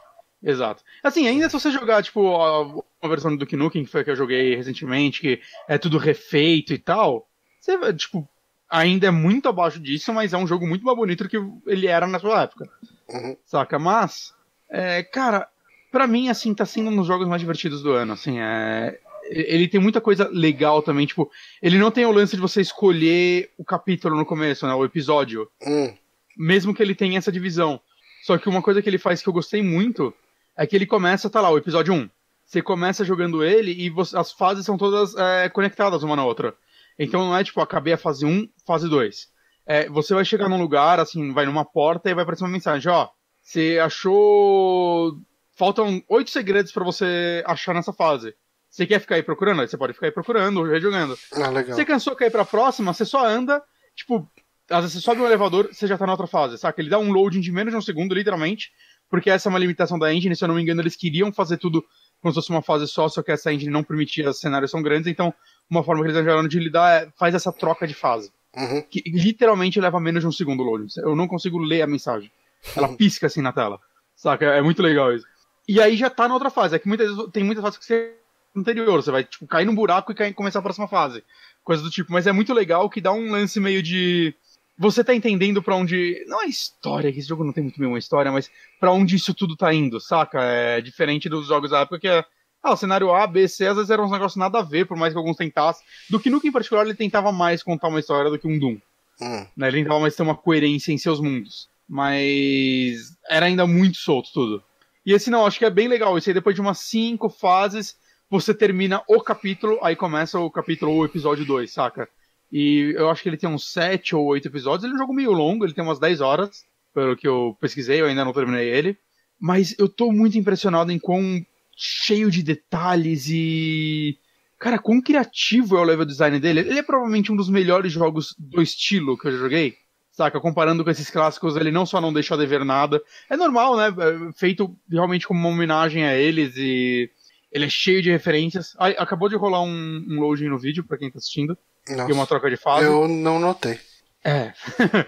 Exato. 0.43 0.84
Assim, 1.03 1.27
ainda 1.27 1.49
se 1.49 1.59
você 1.59 1.71
jogar, 1.71 2.03
tipo, 2.03 2.21
uma 2.21 3.09
versão 3.09 3.35
do 3.35 3.47
Nukem, 3.57 3.84
que 3.84 3.91
foi 3.91 4.01
a 4.01 4.03
que 4.03 4.11
eu 4.11 4.15
joguei 4.15 4.55
recentemente, 4.55 5.19
que 5.19 5.41
é 5.67 5.79
tudo 5.79 5.97
refeito 5.97 6.73
e 6.73 6.77
tal, 6.77 7.27
você, 7.59 7.75
vai, 7.75 7.91
tipo, 7.91 8.29
ainda 8.69 9.07
é 9.07 9.11
muito 9.11 9.49
abaixo 9.49 9.79
disso, 9.79 10.13
mas 10.13 10.31
é 10.31 10.38
um 10.38 10.45
jogo 10.45 10.67
muito 10.67 10.85
mais 10.85 10.95
bonito 10.95 11.23
do 11.23 11.29
que 11.29 11.41
ele 11.65 11.88
era 11.88 12.05
na 12.05 12.19
sua 12.19 12.43
época. 12.43 12.69
Uhum. 13.09 13.35
Saca? 13.43 13.79
Mas, 13.79 14.31
é, 14.69 15.01
cara, 15.01 15.49
pra 15.91 16.07
mim, 16.07 16.30
assim, 16.30 16.53
tá 16.53 16.65
sendo 16.65 16.89
um 16.89 16.95
dos 16.95 17.07
jogos 17.07 17.27
mais 17.27 17.41
divertidos 17.41 17.81
do 17.81 17.91
ano, 17.91 18.14
assim, 18.14 18.39
é... 18.39 18.99
Ele 19.30 19.68
tem 19.68 19.80
muita 19.81 19.99
coisa 19.99 20.30
legal 20.31 20.81
também, 20.81 21.05
tipo, 21.05 21.30
ele 21.61 21.77
não 21.77 21.91
tem 21.91 22.05
o 22.05 22.11
lance 22.14 22.35
de 22.38 22.41
você 22.41 22.61
escolher 22.61 23.49
o 23.57 23.65
capítulo 23.65 24.15
no 24.15 24.26
começo, 24.26 24.65
né, 24.65 24.73
o 24.73 24.85
episódio 24.85 25.49
Hum, 25.65 25.93
mesmo 26.38 26.73
que 26.73 26.81
ele 26.81 26.95
tenha 26.95 27.18
essa 27.18 27.31
divisão. 27.31 27.81
Só 28.23 28.38
que 28.38 28.47
uma 28.47 28.61
coisa 28.61 28.81
que 28.81 28.89
ele 28.89 28.97
faz 28.97 29.22
que 29.22 29.27
eu 29.27 29.34
gostei 29.34 29.61
muito 29.61 30.14
é 30.55 30.65
que 30.65 30.76
ele 30.77 30.85
começa, 30.85 31.30
tá 31.30 31.41
lá, 31.41 31.49
o 31.49 31.57
episódio 31.57 31.93
1. 31.93 32.09
Você 32.45 32.61
começa 32.61 33.03
jogando 33.03 33.43
ele 33.43 33.72
e 33.73 33.89
você- 33.89 34.18
as 34.18 34.31
fases 34.31 34.65
são 34.65 34.77
todas 34.77 35.14
é, 35.15 35.49
conectadas 35.49 36.03
uma 36.03 36.15
na 36.15 36.23
outra. 36.23 36.53
Então 36.97 37.26
não 37.26 37.35
é 37.35 37.43
tipo, 37.43 37.59
acabei 37.59 37.91
a 37.93 37.97
fase 37.97 38.26
1, 38.26 38.47
fase 38.65 38.88
2. 38.89 39.27
É, 39.65 39.89
você 39.89 40.14
vai 40.14 40.23
chegar 40.23 40.47
num 40.47 40.59
lugar, 40.61 40.99
assim, 41.01 41.34
vai 41.34 41.45
numa 41.45 41.65
porta 41.65 42.09
e 42.09 42.14
vai 42.14 42.23
aparecer 42.23 42.45
uma 42.45 42.49
mensagem, 42.49 42.89
ó. 42.89 43.09
Você 43.43 43.77
achou. 43.84 45.19
Faltam 45.57 46.03
oito 46.07 46.29
segredos 46.29 46.71
pra 46.71 46.84
você 46.84 47.43
achar 47.45 47.73
nessa 47.73 47.91
fase. 47.91 48.34
Você 48.69 48.85
quer 48.85 48.99
ficar 48.99 49.15
aí 49.15 49.23
procurando? 49.23 49.61
Aí 49.61 49.67
você 49.67 49.77
pode 49.77 49.93
ficar 49.93 50.07
aí 50.07 50.11
procurando, 50.11 50.61
rejogando. 50.63 51.17
ah, 51.34 51.49
legal. 51.49 51.75
Você 51.75 51.84
cansou 51.85 52.15
quer 52.15 52.27
ir 52.27 52.31
pra 52.31 52.45
próxima, 52.45 52.93
você 52.93 53.05
só 53.05 53.25
anda, 53.25 53.63
tipo, 53.95 54.29
às 54.69 54.81
vezes 54.81 54.93
você 54.93 55.01
sobe 55.01 55.21
um 55.21 55.25
elevador, 55.25 55.69
você 55.71 55.88
já 55.88 55.97
tá 55.97 56.05
na 56.05 56.11
outra 56.13 56.27
fase, 56.27 56.57
saca? 56.57 56.79
Ele 56.81 56.89
dá 56.89 56.99
um 56.99 57.11
loading 57.11 57.39
de 57.41 57.51
menos 57.51 57.71
de 57.71 57.77
um 57.77 57.81
segundo, 57.81 58.13
literalmente, 58.13 58.69
porque 59.09 59.29
essa 59.29 59.47
é 59.47 59.49
uma 59.49 59.57
limitação 59.57 59.97
da 59.97 60.13
engine, 60.13 60.35
se 60.35 60.43
eu 60.43 60.47
não 60.47 60.55
me 60.55 60.61
engano, 60.61 60.81
eles 60.81 60.95
queriam 60.95 61.31
fazer 61.34 61.57
tudo 61.57 61.84
como 62.21 62.31
se 62.34 62.35
fosse 62.35 62.49
uma 62.49 62.61
fase 62.61 62.88
só, 62.88 63.07
só 63.07 63.23
que 63.23 63.31
essa 63.31 63.51
engine 63.51 63.71
não 63.71 63.84
permitia, 63.84 64.29
os 64.29 64.39
cenários 64.39 64.69
são 64.69 64.81
grandes, 64.81 65.07
então 65.07 65.34
uma 65.69 65.84
forma 65.84 66.01
que 66.03 66.07
eles 66.09 66.17
arranjaram 66.17 66.47
de 66.47 66.59
lidar 66.59 67.03
é 67.03 67.09
faz 67.17 67.34
essa 67.34 67.51
troca 67.51 67.88
de 67.88 67.93
fase, 67.95 68.31
Uhum. 68.55 68.81
que 68.84 69.01
literalmente 69.07 69.79
leva 69.79 69.99
menos 69.99 70.21
de 70.21 70.27
um 70.27 70.31
segundo 70.31 70.61
o 70.61 70.63
loading. 70.65 70.88
Eu 70.97 71.15
não 71.15 71.27
consigo 71.27 71.57
ler 71.57 71.81
a 71.84 71.88
mensagem. 71.88 72.31
Ela 72.75 72.89
pisca 72.97 73.27
assim 73.27 73.41
na 73.41 73.53
tela, 73.53 73.79
saca? 74.15 74.45
É 74.45 74.61
muito 74.61 74.81
legal 74.84 75.13
isso. 75.13 75.25
E 75.68 75.81
aí 75.81 75.98
já 75.98 76.10
tá 76.10 76.27
na 76.27 76.34
outra 76.34 76.49
fase, 76.49 76.76
é 76.76 76.80
que 76.80 76.88
muitas 76.88 77.07
vezes 77.07 77.31
tem 77.31 77.44
muitas 77.44 77.64
fases 77.64 77.77
que 77.77 77.85
você 77.85 78.14
anterior, 78.56 79.03
você 79.03 79.11
vai 79.11 79.23
tipo 79.23 79.45
cair 79.45 79.65
num 79.65 79.76
buraco 79.76 80.11
e 80.11 80.15
cair, 80.15 80.34
começar 80.34 80.60
a 80.60 80.64
próxima 80.64 80.88
fase 80.88 81.23
coisa 81.68 81.84
do 81.84 81.89
tipo. 81.89 82.14
Mas 82.14 82.26
é 82.26 82.31
muito 82.31 82.53
legal 82.53 82.89
que 82.89 83.02
dá 83.02 83.11
um 83.11 83.30
lance 83.30 83.60
meio 83.60 83.84
de. 83.84 84.34
Você 84.80 85.03
tá 85.03 85.14
entendendo 85.14 85.61
pra 85.61 85.76
onde. 85.76 86.23
Não 86.27 86.41
é 86.41 86.48
história, 86.48 87.11
que 87.11 87.19
esse 87.19 87.27
jogo 87.27 87.44
não 87.44 87.52
tem 87.52 87.64
muito 87.64 87.77
bem 87.77 87.89
uma 87.89 87.99
história, 87.99 88.31
mas 88.31 88.49
pra 88.80 88.94
onde 88.94 89.18
isso 89.18 89.34
tudo 89.34 89.57
tá 89.57 89.73
indo, 89.73 89.99
saca? 89.99 90.41
É 90.41 90.80
diferente 90.80 91.27
dos 91.27 91.48
jogos 91.48 91.72
da 91.72 91.81
época 91.81 91.99
que 91.99 92.07
é. 92.07 92.23
Ah, 92.64 92.73
o 92.73 92.77
cenário 92.77 93.14
A, 93.14 93.27
B, 93.27 93.48
C, 93.48 93.68
às 93.68 93.76
vezes 93.76 93.91
eram 93.91 94.06
uns 94.06 94.11
negócios 94.11 94.35
nada 94.35 94.60
a 94.60 94.64
ver, 94.64 94.88
por 94.88 94.98
mais 94.98 95.14
que 95.14 95.18
alguns 95.18 95.38
tentassem. 95.38 95.85
Do 96.10 96.19
que 96.19 96.30
nunca 96.30 96.48
em 96.48 96.52
particular 96.52 96.85
ele 96.85 96.95
tentava 96.95 97.31
mais 97.31 97.61
contar 97.61 97.88
uma 97.88 97.99
história 97.99 98.31
do 98.31 98.39
que 98.39 98.48
um 98.48 98.57
Doom. 98.57 98.77
Hum. 99.22 99.45
Né? 99.56 99.68
Ele 99.68 99.84
tentava 99.84 99.99
mais 99.99 100.15
ter 100.15 100.23
uma 100.23 100.35
coerência 100.35 100.91
em 100.91 100.98
seus 100.98 101.19
mundos. 101.19 101.69
Mas 101.88 103.15
era 103.30 103.45
ainda 103.45 103.65
muito 103.68 103.98
solto 103.98 104.30
tudo. 104.34 104.64
E 105.07 105.13
esse 105.13 105.29
não, 105.29 105.45
acho 105.45 105.57
que 105.57 105.63
é 105.63 105.69
bem 105.69 105.88
legal. 105.88 106.17
Esse 106.17 106.31
aí 106.31 106.34
depois 106.34 106.53
de 106.53 106.59
umas 106.59 106.79
cinco 106.79 107.29
fases, 107.29 107.95
você 108.29 108.53
termina 108.53 109.01
o 109.07 109.21
capítulo, 109.21 109.79
aí 109.81 109.95
começa 109.95 110.38
o 110.38 110.51
capítulo 110.51 110.91
ou 110.91 111.05
episódio 111.05 111.45
2, 111.45 111.71
saca? 111.71 112.09
E 112.51 112.93
eu 112.93 113.09
acho 113.09 113.23
que 113.23 113.29
ele 113.29 113.38
tem 113.38 113.49
uns 113.49 113.71
7 113.71 114.17
ou 114.17 114.25
8 114.25 114.49
episódios. 114.49 114.84
Ele 114.84 114.91
é 114.91 114.95
um 114.95 114.99
jogo 114.99 115.13
meio 115.13 115.31
longo, 115.31 115.63
ele 115.63 115.73
tem 115.73 115.81
umas 115.81 115.97
10 115.97 116.19
horas, 116.19 116.65
pelo 116.93 117.15
que 117.15 117.25
eu 117.25 117.55
pesquisei, 117.61 118.01
eu 118.01 118.05
ainda 118.05 118.25
não 118.25 118.34
terminei 118.34 118.67
ele. 118.67 118.97
Mas 119.39 119.73
eu 119.79 119.88
tô 119.88 120.11
muito 120.11 120.38
impressionado 120.38 120.91
em 120.91 120.99
quão 120.99 121.41
cheio 121.73 122.29
de 122.29 122.43
detalhes 122.43 123.29
e. 123.29 124.17
Cara, 124.59 124.77
quão 124.77 125.01
criativo 125.01 125.77
é 125.77 125.79
o 125.79 125.85
level 125.85 126.05
design 126.05 126.38
dele. 126.38 126.59
Ele 126.59 126.79
é 126.79 126.84
provavelmente 126.84 127.31
um 127.31 127.35
dos 127.38 127.49
melhores 127.49 127.93
jogos 127.93 128.35
do 128.38 128.61
estilo 128.61 129.17
que 129.17 129.29
eu 129.29 129.31
já 129.31 129.38
joguei. 129.38 129.77
Saca? 130.18 130.41
Comparando 130.41 130.84
com 130.84 130.89
esses 130.89 131.11
clássicos, 131.11 131.56
ele 131.56 131.69
não 131.69 131.85
só 131.85 132.02
não 132.02 132.11
deixa 132.11 132.34
a 132.34 132.38
dever 132.38 132.65
nada. 132.65 132.99
É 133.30 133.38
normal, 133.38 133.77
né? 133.77 133.89
É 133.89 134.34
Feito 134.34 134.76
realmente 134.89 135.27
como 135.27 135.39
uma 135.39 135.49
homenagem 135.49 136.03
a 136.03 136.18
eles 136.18 136.56
e. 136.57 137.07
Ele 137.52 137.65
é 137.65 137.69
cheio 137.69 138.02
de 138.02 138.10
referências. 138.10 138.76
Ah, 138.80 138.88
acabou 138.88 139.30
de 139.30 139.35
rolar 139.35 139.61
um, 139.61 140.06
um 140.10 140.19
loading 140.19 140.48
no 140.48 140.57
vídeo, 140.57 140.84
pra 140.84 140.98
quem 140.98 141.11
tá 141.11 141.19
assistindo. 141.19 141.56
Nossa, 141.88 142.10
E 142.10 142.14
uma 142.14 142.26
troca 142.26 142.49
de 142.49 142.57
fase. 142.57 142.85
eu 142.88 143.07
não 143.07 143.39
notei. 143.39 143.80
É. 144.23 144.53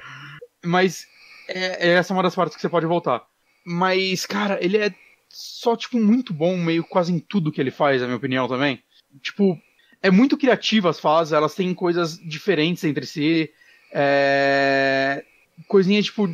Mas 0.63 1.07
é, 1.47 1.93
essa 1.93 2.13
é 2.13 2.15
uma 2.15 2.23
das 2.23 2.35
partes 2.35 2.55
que 2.55 2.61
você 2.61 2.69
pode 2.69 2.85
voltar. 2.85 3.23
Mas, 3.65 4.27
cara, 4.27 4.63
ele 4.63 4.77
é 4.77 4.93
só, 5.27 5.75
tipo, 5.75 5.99
muito 5.99 6.33
bom, 6.33 6.55
meio 6.55 6.83
quase 6.83 7.11
em 7.11 7.19
tudo 7.19 7.51
que 7.51 7.59
ele 7.59 7.71
faz, 7.71 7.99
na 7.99 8.07
minha 8.07 8.17
opinião 8.17 8.47
também. 8.47 8.81
Tipo, 9.21 9.59
é 10.03 10.11
muito 10.11 10.37
criativa 10.37 10.89
as 10.91 10.99
fases, 10.99 11.33
elas 11.33 11.55
têm 11.55 11.73
coisas 11.73 12.17
diferentes 12.19 12.83
entre 12.83 13.05
si. 13.07 13.51
É... 13.91 15.23
Coisinha, 15.67 16.01
tipo, 16.01 16.27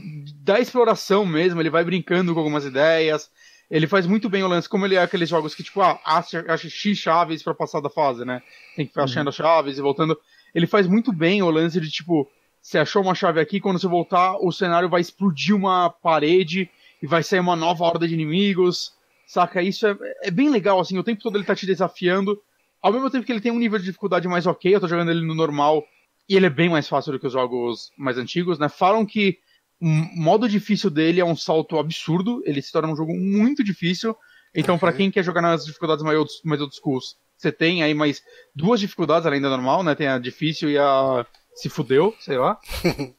da 0.43 0.59
exploração 0.59 1.25
mesmo, 1.25 1.59
ele 1.61 1.69
vai 1.69 1.83
brincando 1.83 2.33
com 2.33 2.39
algumas 2.39 2.65
ideias. 2.65 3.29
Ele 3.69 3.87
faz 3.87 4.05
muito 4.05 4.29
bem 4.29 4.43
o 4.43 4.47
lance, 4.47 4.69
como 4.69 4.85
ele 4.85 4.95
é 4.95 5.01
aqueles 5.01 5.27
jogos 5.27 5.55
que, 5.55 5.63
tipo, 5.63 5.81
ah, 5.81 5.99
acha, 6.05 6.45
acha 6.47 6.69
X 6.69 6.97
chaves 6.97 7.41
pra 7.41 7.53
passar 7.53 7.81
da 7.81 7.89
fase, 7.89 8.23
né? 8.23 8.41
Tem 8.75 8.85
que 8.85 8.91
ficar 8.91 9.05
achando 9.05 9.29
as 9.29 9.35
chaves 9.35 9.77
e 9.77 9.81
voltando. 9.81 10.17
Ele 10.53 10.67
faz 10.67 10.87
muito 10.87 11.11
bem 11.11 11.41
o 11.41 11.49
lance 11.49 11.81
de, 11.81 11.89
tipo, 11.89 12.29
você 12.61 12.77
achou 12.77 13.01
uma 13.01 13.15
chave 13.15 13.39
aqui, 13.39 13.59
quando 13.59 13.79
você 13.79 13.87
voltar, 13.87 14.37
o 14.37 14.51
cenário 14.51 14.89
vai 14.89 15.01
explodir 15.01 15.55
uma 15.55 15.89
parede 15.89 16.69
e 17.01 17.07
vai 17.07 17.21
sair 17.23 17.39
uma 17.39 17.55
nova 17.55 17.83
horda 17.83 18.07
de 18.07 18.13
inimigos. 18.13 18.93
Saca? 19.27 19.61
Isso 19.61 19.85
é, 19.87 19.97
é 20.23 20.31
bem 20.31 20.49
legal, 20.49 20.79
assim, 20.79 20.97
o 20.97 21.03
tempo 21.03 21.21
todo 21.21 21.37
ele 21.37 21.45
tá 21.45 21.55
te 21.55 21.65
desafiando. 21.65 22.39
Ao 22.81 22.91
mesmo 22.91 23.09
tempo 23.09 23.25
que 23.25 23.31
ele 23.31 23.41
tem 23.41 23.51
um 23.51 23.59
nível 23.59 23.79
de 23.79 23.85
dificuldade 23.85 24.27
mais 24.27 24.45
ok, 24.45 24.75
eu 24.75 24.79
tô 24.79 24.87
jogando 24.87 25.09
ele 25.09 25.25
no 25.25 25.33
normal, 25.33 25.83
e 26.27 26.35
ele 26.35 26.45
é 26.45 26.49
bem 26.49 26.69
mais 26.69 26.87
fácil 26.87 27.11
do 27.11 27.19
que 27.19 27.27
os 27.27 27.33
jogos 27.33 27.89
mais 27.97 28.17
antigos, 28.17 28.57
né? 28.59 28.67
Falam 28.69 29.05
que 29.05 29.37
o 29.81 29.85
modo 29.85 30.47
difícil 30.49 30.89
dele 30.89 31.19
é 31.19 31.25
um 31.25 31.35
salto 31.35 31.77
absurdo, 31.77 32.41
ele 32.45 32.61
se 32.61 32.71
torna 32.71 32.91
um 32.91 32.95
jogo 32.95 33.13
muito 33.13 33.63
difícil. 33.63 34.15
Então, 34.53 34.77
pra 34.79 34.91
Uhum. 34.91 34.97
quem 34.97 35.11
quer 35.11 35.23
jogar 35.23 35.41
nas 35.41 35.65
dificuldades 35.65 36.03
mais 36.03 36.17
old, 36.17 36.31
mais 36.45 36.61
old 36.61 36.73
schools, 36.75 37.17
você 37.37 37.51
tem 37.51 37.83
aí 37.83 37.93
mais 37.93 38.21
duas 38.55 38.79
dificuldades 38.79 39.25
além 39.27 39.41
da 39.41 39.49
normal, 39.49 39.83
né? 39.83 39.93
Tem 39.93 40.07
a 40.07 40.17
difícil 40.17 40.69
e 40.69 40.77
a 40.77 41.25
se 41.53 41.67
fudeu, 41.69 42.15
sei 42.19 42.37
lá. 42.37 42.57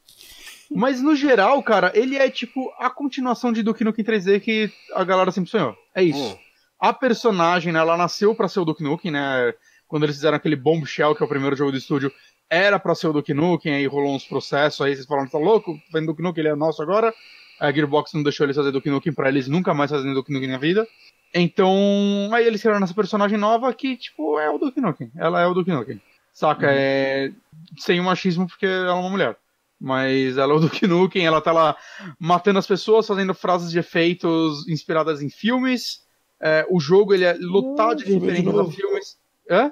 Mas 0.69 1.01
no 1.01 1.15
geral, 1.15 1.61
cara, 1.63 1.91
ele 1.95 2.17
é 2.17 2.29
tipo 2.29 2.71
a 2.77 2.89
continuação 2.89 3.53
de 3.53 3.63
Duke 3.63 3.83
Nukem 3.83 4.03
3D 4.03 4.39
que 4.41 4.69
a 4.93 5.03
galera 5.03 5.31
sempre 5.31 5.49
sonhou. 5.49 5.75
É 5.95 6.03
isso. 6.03 6.19
Hum. 6.19 6.37
A 6.79 6.91
personagem, 6.93 7.71
né, 7.71 7.79
ela 7.79 7.95
nasceu 7.97 8.35
pra 8.35 8.47
ser 8.47 8.59
o 8.59 8.65
Duke 8.65 8.83
Nukem, 8.83 9.11
né? 9.11 9.53
Quando 9.87 10.03
eles 10.03 10.15
fizeram 10.17 10.35
aquele 10.35 10.55
Bombshell, 10.57 11.15
que 11.15 11.23
é 11.23 11.25
o 11.25 11.29
primeiro 11.29 11.55
jogo 11.55 11.71
do 11.71 11.77
estúdio, 11.77 12.11
era 12.49 12.79
pra 12.79 12.95
ser 12.95 13.07
o 13.07 13.13
Duke 13.13 13.33
Nukem, 13.33 13.73
aí 13.73 13.85
rolou 13.87 14.15
uns 14.15 14.25
processos, 14.25 14.81
aí 14.81 14.95
vocês 14.95 15.05
falaram, 15.05 15.27
tá 15.27 15.37
louco? 15.37 15.79
Vem 15.91 16.05
Duke 16.05 16.21
Nukem, 16.21 16.41
ele 16.41 16.53
é 16.53 16.55
nosso 16.55 16.81
agora. 16.81 17.13
A 17.59 17.71
Gearbox 17.71 18.13
não 18.13 18.23
deixou 18.23 18.45
eles 18.45 18.55
fazer 18.55 18.71
Duke 18.71 18.89
Nukem 18.89 19.13
pra 19.13 19.29
eles 19.29 19.47
nunca 19.47 19.73
mais 19.73 19.91
fazerem 19.91 20.13
Duke 20.13 20.31
Nukem 20.31 20.49
na 20.49 20.57
vida. 20.57 20.87
Então, 21.33 22.29
aí 22.31 22.45
eles 22.45 22.61
criaram 22.61 22.83
essa 22.83 22.93
personagem 22.93 23.37
nova 23.37 23.73
que, 23.73 23.97
tipo, 23.97 24.39
é 24.39 24.49
o 24.49 24.57
Duke 24.57 24.79
Nukem. 24.79 25.11
Ela 25.15 25.41
é 25.41 25.47
o 25.47 25.53
Duke 25.53 25.71
Nukem. 25.71 26.01
Saca? 26.31 26.67
É... 26.69 27.31
Sem 27.77 27.99
o 27.99 28.03
machismo, 28.03 28.47
porque 28.47 28.65
ela 28.65 28.91
é 28.91 28.93
uma 28.93 29.09
mulher. 29.09 29.37
Mas 29.79 30.37
ela 30.37 30.53
é 30.53 30.55
o 30.55 30.59
Duke 30.59 30.87
Nukem, 30.87 31.25
ela 31.25 31.41
tá 31.41 31.51
lá 31.51 31.75
matando 32.19 32.59
as 32.59 32.67
pessoas, 32.67 33.05
fazendo 33.05 33.33
frases 33.33 33.71
de 33.71 33.79
efeitos 33.79 34.67
inspiradas 34.69 35.21
em 35.21 35.29
filmes. 35.29 36.05
É, 36.39 36.65
o 36.69 36.79
jogo, 36.79 37.13
ele 37.13 37.25
é 37.25 37.33
lotado 37.33 37.99
Uh, 38.01 38.05
de 38.05 38.13
referências 38.13 38.57
a 38.57 38.65
filmes. 38.65 39.17
Hã? 39.49 39.71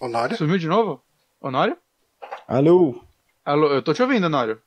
Honório? 0.00 0.36
Sumiu 0.36 0.58
de 0.58 0.68
novo? 0.68 1.02
Honório? 1.40 1.76
Alô? 2.46 3.02
Alô, 3.44 3.72
eu 3.72 3.82
tô 3.82 3.92
te 3.94 4.02
ouvindo, 4.02 4.26
Honório. 4.26 4.60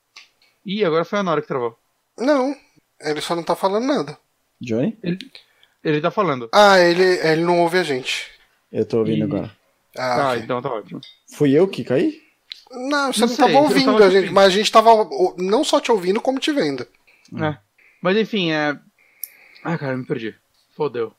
Ih, 0.65 0.83
agora 0.83 1.05
foi 1.05 1.19
a 1.19 1.21
Honório 1.21 1.41
que 1.43 1.47
travou. 1.47 1.77
Não, 2.17 2.55
ele 3.01 3.21
só 3.21 3.35
não 3.35 3.43
tá 3.43 3.55
falando 3.55 3.85
nada. 3.85 4.17
Johnny? 4.61 4.97
Ele, 5.03 5.17
Ele 5.83 6.01
tá 6.01 6.09
falando. 6.11 6.49
Ah, 6.53 6.79
ele, 6.79 7.03
ele 7.03 7.43
não 7.43 7.61
ouve 7.61 7.77
a 7.77 7.83
gente. 7.83 8.31
Eu 8.71 8.85
tô 8.85 8.99
ouvindo 8.99 9.19
E- 9.19 9.23
agora. 9.23 9.51
Ah, 9.97 10.31
Ah, 10.31 10.37
então 10.37 10.61
tá 10.61 10.69
ótimo. 10.69 10.99
Fui 11.33 11.51
eu 11.51 11.67
que 11.67 11.83
caí? 11.83 12.21
Não, 12.71 13.13
você 13.13 13.21
Não 13.21 13.27
não, 13.27 13.35
sei, 13.35 13.45
tava 13.45 13.57
ouvindo 13.59 13.85
tava 13.93 14.05
a 14.05 14.09
te 14.09 14.13
gente, 14.21 14.33
mas 14.33 14.45
a 14.47 14.49
gente 14.49 14.71
tava 14.71 14.89
não 15.37 15.63
só 15.63 15.79
te 15.79 15.91
ouvindo, 15.91 16.19
como 16.19 16.39
te 16.39 16.51
vendo. 16.51 16.85
É. 17.41 17.57
Mas 18.01 18.17
enfim, 18.17 18.51
é. 18.51 18.77
Ah, 19.63 19.77
cara, 19.77 19.95
me 19.95 20.05
perdi. 20.05 20.35
Fodeu. 20.75 21.13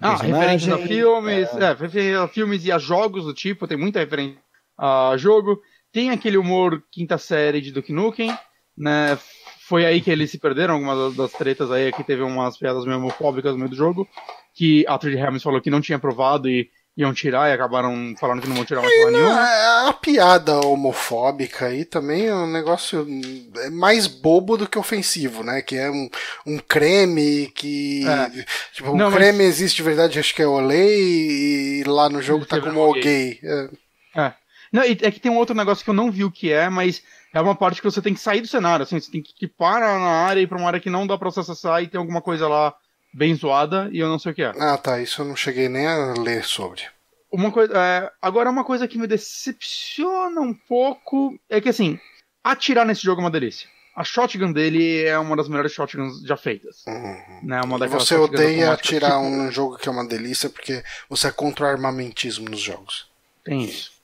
Ah, 0.00 0.16
referências 0.16 0.72
a 0.72 0.78
filmes, 0.78 1.48
é. 1.54 1.72
referências 1.72 2.20
a 2.20 2.28
filmes 2.28 2.64
e 2.64 2.70
a 2.70 2.78
jogos 2.78 3.24
do 3.24 3.34
tipo, 3.34 3.66
tem 3.66 3.76
muita 3.76 3.98
referência 3.98 4.38
a 4.78 5.14
jogo. 5.16 5.60
Tem 5.92 6.10
aquele 6.10 6.36
humor 6.36 6.82
quinta 6.92 7.18
série 7.18 7.60
de 7.60 7.72
Duke 7.72 7.92
Nukem, 7.92 8.32
né? 8.76 9.18
Foi 9.66 9.84
aí 9.84 10.00
que 10.00 10.10
eles 10.10 10.30
se 10.30 10.38
perderam, 10.38 10.74
algumas 10.74 11.14
das- 11.14 11.32
tretas 11.32 11.70
aí, 11.70 11.92
que 11.92 12.04
teve 12.04 12.22
umas 12.22 12.56
piadas 12.56 12.84
meio 12.86 12.98
homofóbicas 12.98 13.52
no 13.52 13.58
meio 13.58 13.70
do 13.70 13.76
jogo, 13.76 14.08
que 14.54 14.84
a 14.88 14.98
3D 14.98 15.16
Realms 15.16 15.42
falou 15.42 15.60
que 15.60 15.70
não 15.70 15.80
tinha 15.80 15.96
aprovado 15.96 16.48
e 16.48 16.70
iam 16.96 17.12
tirar 17.14 17.48
e 17.48 17.52
acabaram 17.52 18.14
falando 18.18 18.40
que 18.42 18.48
não 18.48 18.56
vão 18.56 18.64
tirar 18.64 18.80
mais 18.82 18.92
porra 18.96 19.10
nenhuma. 19.12 19.48
É, 19.48 19.88
a 19.88 19.92
piada 19.92 20.58
homofóbica 20.66 21.66
aí 21.66 21.84
também 21.84 22.26
é 22.26 22.34
um 22.34 22.50
negócio 22.50 23.06
é 23.58 23.70
mais 23.70 24.06
bobo 24.06 24.56
do 24.56 24.68
que 24.68 24.78
ofensivo, 24.78 25.44
né? 25.44 25.62
Que 25.62 25.76
é 25.76 25.90
um, 25.90 26.08
um 26.46 26.58
creme 26.58 27.52
que. 27.54 28.04
É. 28.06 28.44
Tipo, 28.72 28.96
Não, 28.96 29.08
o 29.08 29.10
mas- 29.10 29.14
creme 29.14 29.44
existe 29.44 29.76
de 29.76 29.82
verdade, 29.84 30.18
acho 30.18 30.34
que 30.34 30.42
é 30.42 30.46
Olay, 30.46 31.80
e 31.80 31.84
lá 31.86 32.08
no 32.08 32.20
jogo 32.22 32.44
tá 32.46 32.60
como 32.60 32.80
é 32.80 32.82
o 32.84 32.92
gay. 32.94 33.02
gay. 33.02 33.40
É. 33.44 33.68
É. 34.72 34.76
Não, 34.76 34.82
é 34.82 35.10
que 35.10 35.20
tem 35.20 35.30
um 35.30 35.36
outro 35.36 35.54
negócio 35.54 35.84
que 35.84 35.90
eu 35.90 35.94
não 35.94 36.10
vi 36.10 36.24
o 36.24 36.30
que 36.30 36.52
é, 36.52 36.68
mas 36.68 37.02
é 37.32 37.40
uma 37.40 37.54
parte 37.54 37.80
que 37.80 37.90
você 37.90 38.00
tem 38.00 38.14
que 38.14 38.20
sair 38.20 38.40
do 38.40 38.48
cenário, 38.48 38.82
assim, 38.82 38.98
você 38.98 39.10
tem 39.10 39.22
que 39.22 39.32
equipar 39.32 39.80
na 39.80 40.26
área 40.26 40.40
e 40.40 40.44
ir 40.44 40.46
pra 40.46 40.58
uma 40.58 40.66
área 40.66 40.80
que 40.80 40.90
não 40.90 41.06
dá 41.06 41.16
pra 41.18 41.30
você 41.30 41.40
acessar 41.40 41.82
e 41.82 41.88
tem 41.88 41.98
alguma 41.98 42.22
coisa 42.22 42.48
lá 42.48 42.74
bem 43.12 43.34
zoada 43.34 43.88
e 43.92 43.98
eu 43.98 44.08
não 44.08 44.18
sei 44.18 44.32
o 44.32 44.34
que 44.34 44.42
é. 44.42 44.52
Ah, 44.58 44.76
tá. 44.76 45.00
Isso 45.00 45.22
eu 45.22 45.26
não 45.26 45.36
cheguei 45.36 45.68
nem 45.68 45.86
a 45.86 46.14
ler 46.14 46.44
sobre. 46.44 46.82
Uma 47.30 47.50
coisa, 47.50 47.72
é, 47.76 48.10
agora 48.22 48.50
uma 48.50 48.64
coisa 48.64 48.88
que 48.88 48.98
me 48.98 49.06
decepciona 49.06 50.40
um 50.40 50.54
pouco 50.54 51.38
é 51.48 51.60
que 51.60 51.68
assim, 51.68 51.98
atirar 52.42 52.86
nesse 52.86 53.02
jogo 53.02 53.20
é 53.20 53.24
uma 53.24 53.30
delícia. 53.30 53.68
A 53.94 54.04
shotgun 54.04 54.52
dele 54.52 55.02
é 55.02 55.18
uma 55.18 55.36
das 55.36 55.48
melhores 55.48 55.72
shotguns 55.72 56.22
já 56.22 56.36
feitas. 56.36 56.84
Uhum. 56.86 57.40
Né? 57.42 57.60
Uma 57.64 57.76
E 57.76 57.80
daquelas 57.80 58.04
você 58.04 58.14
odeia 58.14 58.72
atirar 58.72 59.10
tipo, 59.10 59.24
um 59.24 59.50
jogo 59.50 59.76
que 59.76 59.88
é 59.88 59.92
uma 59.92 60.06
delícia 60.06 60.48
porque 60.48 60.84
você 61.08 61.26
é 61.26 61.32
contra 61.32 61.66
o 61.66 61.68
armamentismo 61.68 62.48
nos 62.48 62.60
jogos. 62.60 63.10
Tem 63.44 63.64
isso. 63.64 63.97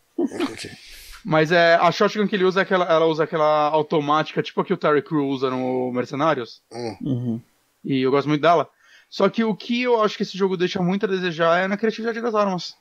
Mas 1.24 1.50
é, 1.50 1.74
a 1.76 1.90
shotgun 1.90 2.28
que 2.28 2.36
ele 2.36 2.44
usa, 2.44 2.60
é 2.60 2.62
aquela, 2.62 2.84
ela 2.84 3.06
usa 3.06 3.24
aquela 3.24 3.68
automática, 3.68 4.42
tipo 4.42 4.60
a 4.60 4.64
que 4.64 4.74
o 4.74 4.76
Terry 4.76 5.00
Crew 5.00 5.26
usa 5.26 5.48
no 5.50 5.90
Mercenários. 5.90 6.60
Hum. 6.70 6.96
Uhum. 7.00 7.40
E 7.82 8.02
eu 8.02 8.10
gosto 8.10 8.28
muito 8.28 8.42
dela. 8.42 8.68
Só 9.08 9.28
que 9.28 9.42
o 9.42 9.54
que 9.54 9.82
eu 9.82 10.02
acho 10.02 10.16
que 10.16 10.22
esse 10.22 10.36
jogo 10.36 10.56
deixa 10.56 10.82
muito 10.82 11.06
a 11.06 11.08
desejar 11.08 11.60
é 11.60 11.68
na 11.68 11.76
criatividade 11.76 12.20
das 12.20 12.34
armas. 12.34 12.74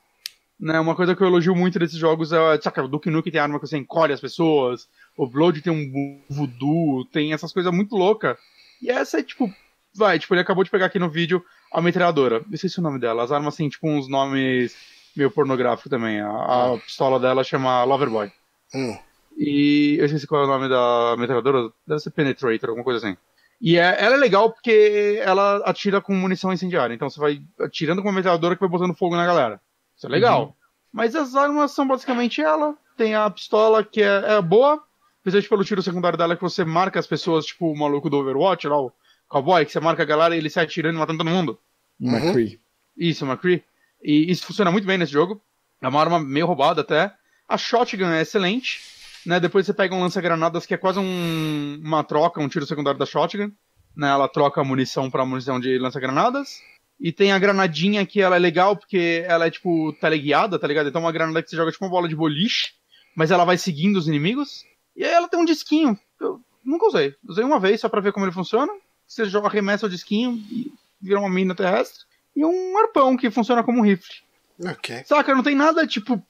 Né, 0.60 0.80
uma 0.80 0.96
coisa 0.96 1.16
que 1.16 1.22
eu 1.22 1.28
elogio 1.28 1.56
muito 1.56 1.80
desses 1.80 1.98
jogos 1.98 2.32
é, 2.32 2.62
saca, 2.62 2.84
o 2.84 2.88
Duke 2.88 3.10
Nukem 3.10 3.32
tem 3.32 3.42
arma 3.42 3.60
que 3.60 3.68
você 3.68 3.78
encolhe 3.78 4.14
as 4.14 4.22
pessoas, 4.22 4.88
o 5.18 5.28
Blood 5.28 5.62
tem 5.62 5.74
um 5.74 6.22
voodoo, 6.30 7.06
tem 7.12 7.34
essas 7.34 7.52
coisas 7.52 7.74
muito 7.74 7.96
loucas. 7.96 8.38
E 8.82 8.90
essa 8.90 9.20
é 9.20 9.24
tipo, 9.24 9.54
vai, 9.96 10.20
tipo, 10.20 10.34
ele 10.34 10.42
acabou 10.42 10.64
de 10.64 10.70
pegar 10.70 10.86
aqui 10.86 11.00
no 11.00 11.10
vídeo 11.10 11.44
a 11.72 11.82
metralhadora. 11.82 12.44
Não 12.48 12.58
sei 12.58 12.70
se 12.70 12.80
é 12.80 12.82
o 12.82 12.84
nome 12.84 13.00
dela. 13.00 13.24
As 13.24 13.32
armas 13.32 13.56
têm 13.56 13.70
tipo 13.70 13.90
uns 13.90 14.08
nomes 14.08 14.76
meio 15.16 15.32
pornográficos 15.32 15.90
também. 15.90 16.20
A, 16.22 16.74
a 16.74 16.78
pistola 16.78 17.20
dela 17.20 17.44
chama 17.44 17.84
Loverboy. 17.84 18.32
Hum. 18.74 18.98
E 19.38 19.98
eu 20.00 20.06
esqueci 20.06 20.28
qual 20.28 20.44
é 20.44 20.46
o 20.46 20.48
nome 20.48 20.70
da 20.70 21.16
metralhadora. 21.18 21.72
Deve 21.88 22.00
ser 22.00 22.12
Penetrator, 22.12 22.70
alguma 22.70 22.84
coisa 22.84 23.06
assim. 23.06 23.18
E 23.62 23.78
é, 23.78 23.96
ela 24.04 24.16
é 24.16 24.18
legal 24.18 24.52
porque 24.52 25.22
ela 25.24 25.58
atira 25.66 26.02
com 26.02 26.14
munição 26.14 26.52
incendiária. 26.52 26.94
Então 26.94 27.10
você 27.10 27.20
vai 27.20 27.42
atirando 27.60 28.02
com 28.02 28.10
uma 28.10 28.16
metralhadora 28.16 28.56
que 28.56 28.62
vai 28.62 28.70
botando 28.70 28.96
fogo 28.96 29.16
na 29.16 29.26
galera. 29.26 29.62
Isso 29.96 30.06
é 30.06 30.10
legal. 30.10 30.56
Mas 30.92 31.16
as 31.16 31.36
armas 31.36 31.72
são 31.72 31.88
basicamente 31.88 32.42
ela. 32.42 32.76
Tem 32.98 33.16
a 33.16 33.30
pistola 33.30 33.84
que 33.84 34.02
é, 34.02 34.36
é 34.36 34.42
boa. 34.42 34.84
Principalmente 35.24 35.50
pelo 35.50 35.64
tiro 35.64 35.82
secundário 35.82 36.18
dela 36.18 36.36
que 36.36 36.42
você 36.42 36.66
marca 36.66 37.00
as 37.00 37.08
pessoas, 37.08 37.46
tipo 37.46 37.72
o 37.72 37.78
maluco 37.78 38.10
do 38.10 38.18
Overwatch, 38.18 38.68
lá, 38.68 38.80
o 38.80 38.92
cowboy, 39.30 39.66
que 39.66 39.72
você 39.72 39.80
marca 39.80 40.04
a 40.04 40.06
galera 40.06 40.36
e 40.36 40.38
ele 40.38 40.50
sai 40.50 40.66
atirando 40.66 40.98
e 40.98 41.00
matando 41.00 41.20
todo 41.20 41.34
mundo. 41.34 41.58
Uhum. 42.00 42.18
McCree. 42.18 42.60
Isso, 42.98 43.26
McCree. 43.26 43.64
E 44.04 44.30
isso 44.32 44.46
funciona 44.46 44.72
muito 44.72 44.86
bem 44.86 44.98
nesse 44.98 45.12
jogo. 45.12 45.42
É 45.82 45.88
uma 45.88 46.00
arma 46.00 46.20
meio 46.20 46.46
roubada 46.46 46.82
até. 46.82 47.14
A 47.48 47.58
shotgun 47.58 48.08
é 48.12 48.22
excelente. 48.22 48.82
Né? 49.26 49.40
Depois 49.40 49.66
você 49.66 49.74
pega 49.74 49.96
um 49.96 50.02
lança-granadas 50.02 50.66
que 50.66 50.74
é 50.74 50.78
quase 50.78 51.00
um- 51.00 51.80
uma 51.84 52.04
troca, 52.04 52.42
um 52.42 52.48
tiro 52.50 52.66
secundário 52.66 53.00
da 53.00 53.06
shotgun. 53.06 53.52
Né? 53.96 54.10
Ela 54.10 54.28
troca 54.28 54.64
munição 54.64 55.10
pra 55.10 55.26
munição 55.26 55.60
de 55.60 55.78
lança-granadas. 55.78 56.60
E 57.00 57.12
tem 57.12 57.32
a 57.32 57.40
granadinha 57.40 58.06
que 58.06 58.22
ela 58.22 58.36
é 58.36 58.40
legal 58.40 58.76
porque 58.78 59.24
ela 59.28 59.48
é 59.48 59.52
tipo 59.52 59.94
teleguiada, 60.00 60.60
tá 60.60 60.68
ligado? 60.68 60.88
Então 60.90 61.02
é 61.02 61.06
uma 61.06 61.12
granada 61.12 61.42
que 61.42 61.50
você 61.50 61.56
joga 61.56 61.72
tipo 61.72 61.84
uma 61.84 61.92
bola 61.92 62.08
de 62.08 62.16
boliche, 62.16 62.70
mas 63.16 63.32
ela 63.32 63.46
vai 63.46 63.58
seguindo 63.58 63.98
os 63.98 64.08
inimigos. 64.08 64.64
E 64.96 65.04
aí 65.04 65.12
ela 65.12 65.28
tem 65.28 65.40
um 65.40 65.46
disquinho. 65.46 65.98
Eu 66.20 66.40
nunca 66.64 66.86
usei. 66.88 67.16
Usei 67.28 67.44
uma 67.44 67.60
vez 67.60 67.82
só 67.82 67.90
pra 67.90 68.00
ver 68.02 68.12
como 68.14 68.26
ele 68.26 68.32
funciona. 68.32 68.72
Você 69.08 69.26
joga, 69.26 69.48
arremessa 69.48 69.86
o 69.86 69.90
disquinho 69.90 70.34
e 70.52 70.72
vira 71.02 71.20
uma 71.20 71.30
mina 71.30 71.56
terrestre. 71.56 72.04
E 72.36 72.44
um 72.44 72.78
arpão 72.78 73.16
que 73.16 73.30
funciona 73.30 73.64
como 73.64 73.80
um 73.80 73.84
rifle. 73.84 74.16
Ok. 74.66 75.04
Saca? 75.06 75.36
Não 75.36 75.44
tem 75.44 75.56
nada 75.56 75.86
tipo. 75.86 76.22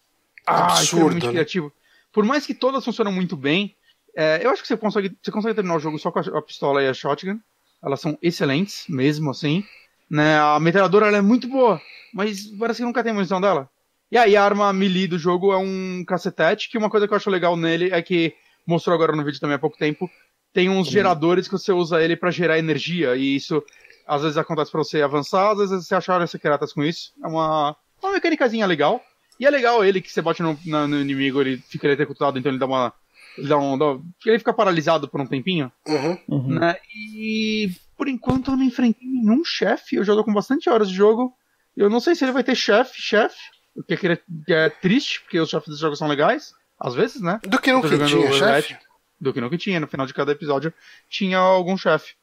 Ah, 0.45 0.65
Absurdo, 0.65 0.83
extremamente 0.83 1.25
né? 1.25 1.31
criativo. 1.31 1.73
Por 2.11 2.25
mais 2.25 2.45
que 2.45 2.53
todas 2.53 2.83
funcionam 2.83 3.11
muito 3.11 3.35
bem, 3.35 3.75
é, 4.15 4.41
eu 4.43 4.51
acho 4.51 4.61
que 4.61 4.67
você 4.67 4.77
consegue, 4.77 5.17
você 5.21 5.31
consegue 5.31 5.55
terminar 5.55 5.75
o 5.75 5.79
jogo 5.79 5.97
só 5.97 6.11
com 6.11 6.19
a, 6.19 6.21
a 6.21 6.41
pistola 6.41 6.83
e 6.83 6.87
a 6.87 6.93
shotgun. 6.93 7.39
Elas 7.81 7.99
são 7.99 8.17
excelentes, 8.21 8.85
mesmo 8.87 9.31
assim. 9.31 9.63
Né? 10.09 10.37
A 10.37 10.59
metralhadora 10.59 11.07
ela 11.07 11.17
é 11.17 11.21
muito 11.21 11.47
boa, 11.47 11.81
mas 12.13 12.45
parece 12.59 12.77
que 12.77 12.85
nunca 12.85 13.03
tem 13.03 13.13
munição 13.13 13.41
dela. 13.41 13.69
E 14.11 14.17
aí 14.17 14.35
a 14.35 14.43
arma 14.43 14.71
melee 14.71 15.07
do 15.07 15.17
jogo 15.17 15.51
é 15.51 15.57
um 15.57 16.03
cacetete, 16.05 16.69
que 16.69 16.77
uma 16.77 16.89
coisa 16.89 17.07
que 17.07 17.13
eu 17.13 17.17
acho 17.17 17.31
legal 17.31 17.57
nele 17.57 17.89
é 17.91 18.01
que, 18.01 18.35
mostrou 18.65 18.93
agora 18.93 19.15
no 19.15 19.23
vídeo 19.23 19.39
também 19.39 19.55
há 19.55 19.59
pouco 19.59 19.77
tempo, 19.77 20.09
tem 20.53 20.69
uns 20.69 20.87
geradores 20.87 21.47
que 21.47 21.53
você 21.53 21.71
usa 21.71 22.01
ele 22.01 22.15
pra 22.15 22.29
gerar 22.29 22.59
energia, 22.59 23.15
e 23.15 23.35
isso 23.35 23.63
às 24.07 24.21
vezes 24.21 24.37
acontece 24.37 24.71
pra 24.71 24.79
você 24.83 25.01
avançar, 25.01 25.51
às 25.51 25.57
vezes 25.57 25.87
você 25.87 25.95
achar 25.95 26.25
secretas 26.27 26.73
com 26.73 26.83
isso. 26.83 27.11
É 27.23 27.27
uma, 27.27 27.75
uma 28.01 28.11
mecânicazinha 28.13 28.65
legal. 28.65 29.01
E 29.39 29.45
é 29.45 29.49
legal 29.49 29.83
ele 29.83 29.99
que 30.01 30.11
você 30.11 30.21
bate 30.21 30.41
no, 30.43 30.57
na- 30.65 30.87
no 30.87 30.99
inimigo, 31.01 31.41
ele 31.41 31.57
fica 31.57 31.87
eletrocutado, 31.87 32.37
então 32.37 32.51
ele 32.51 32.59
dá 32.59 32.65
uma. 32.65 32.93
Ele, 33.37 33.47
dá 33.47 33.57
um, 33.57 33.77
dá- 33.77 33.97
ele 34.25 34.37
fica 34.39 34.53
paralisado 34.53 35.07
por 35.07 35.19
um 35.19 35.25
tempinho. 35.25 35.71
Uhum. 35.87 36.17
Uhum. 36.29 36.47
Né? 36.59 36.75
E 36.95 37.71
por 37.97 38.07
enquanto 38.07 38.51
eu 38.51 38.57
não 38.57 38.63
enfrentei 38.63 39.07
nenhum 39.07 39.43
chefe. 39.43 39.95
Eu 39.95 40.03
jogo 40.03 40.23
com 40.23 40.33
bastante 40.33 40.69
horas 40.69 40.87
de 40.89 40.95
jogo. 40.95 41.33
Eu 41.75 41.89
não 41.89 41.99
sei 41.99 42.13
se 42.13 42.23
ele 42.23 42.31
vai 42.31 42.43
ter 42.43 42.53
chefe, 42.55 43.01
chefe. 43.01 43.37
O 43.75 43.81
que 43.83 43.93
é, 43.95 43.97
que 43.97 44.07
é- 44.07 44.19
é 44.65 44.69
triste, 44.69 45.21
porque 45.21 45.39
os 45.39 45.49
chefes 45.49 45.69
dos 45.69 45.79
jogos 45.79 45.97
são 45.97 46.07
legais. 46.07 46.53
Às 46.79 46.93
vezes, 46.93 47.21
né? 47.21 47.39
Do 47.43 47.59
que 47.59 47.71
não 47.71 47.81
tô 47.81 47.87
tinha, 48.07 48.27
chefe? 48.33 48.77
Do 49.19 49.33
que 49.33 49.41
não 49.41 49.49
que 49.49 49.57
tinha. 49.57 49.79
No 49.79 49.87
final 49.87 50.05
de 50.05 50.13
cada 50.13 50.31
episódio 50.31 50.71
tinha 51.09 51.39
algum 51.39 51.75
chefe. 51.75 52.13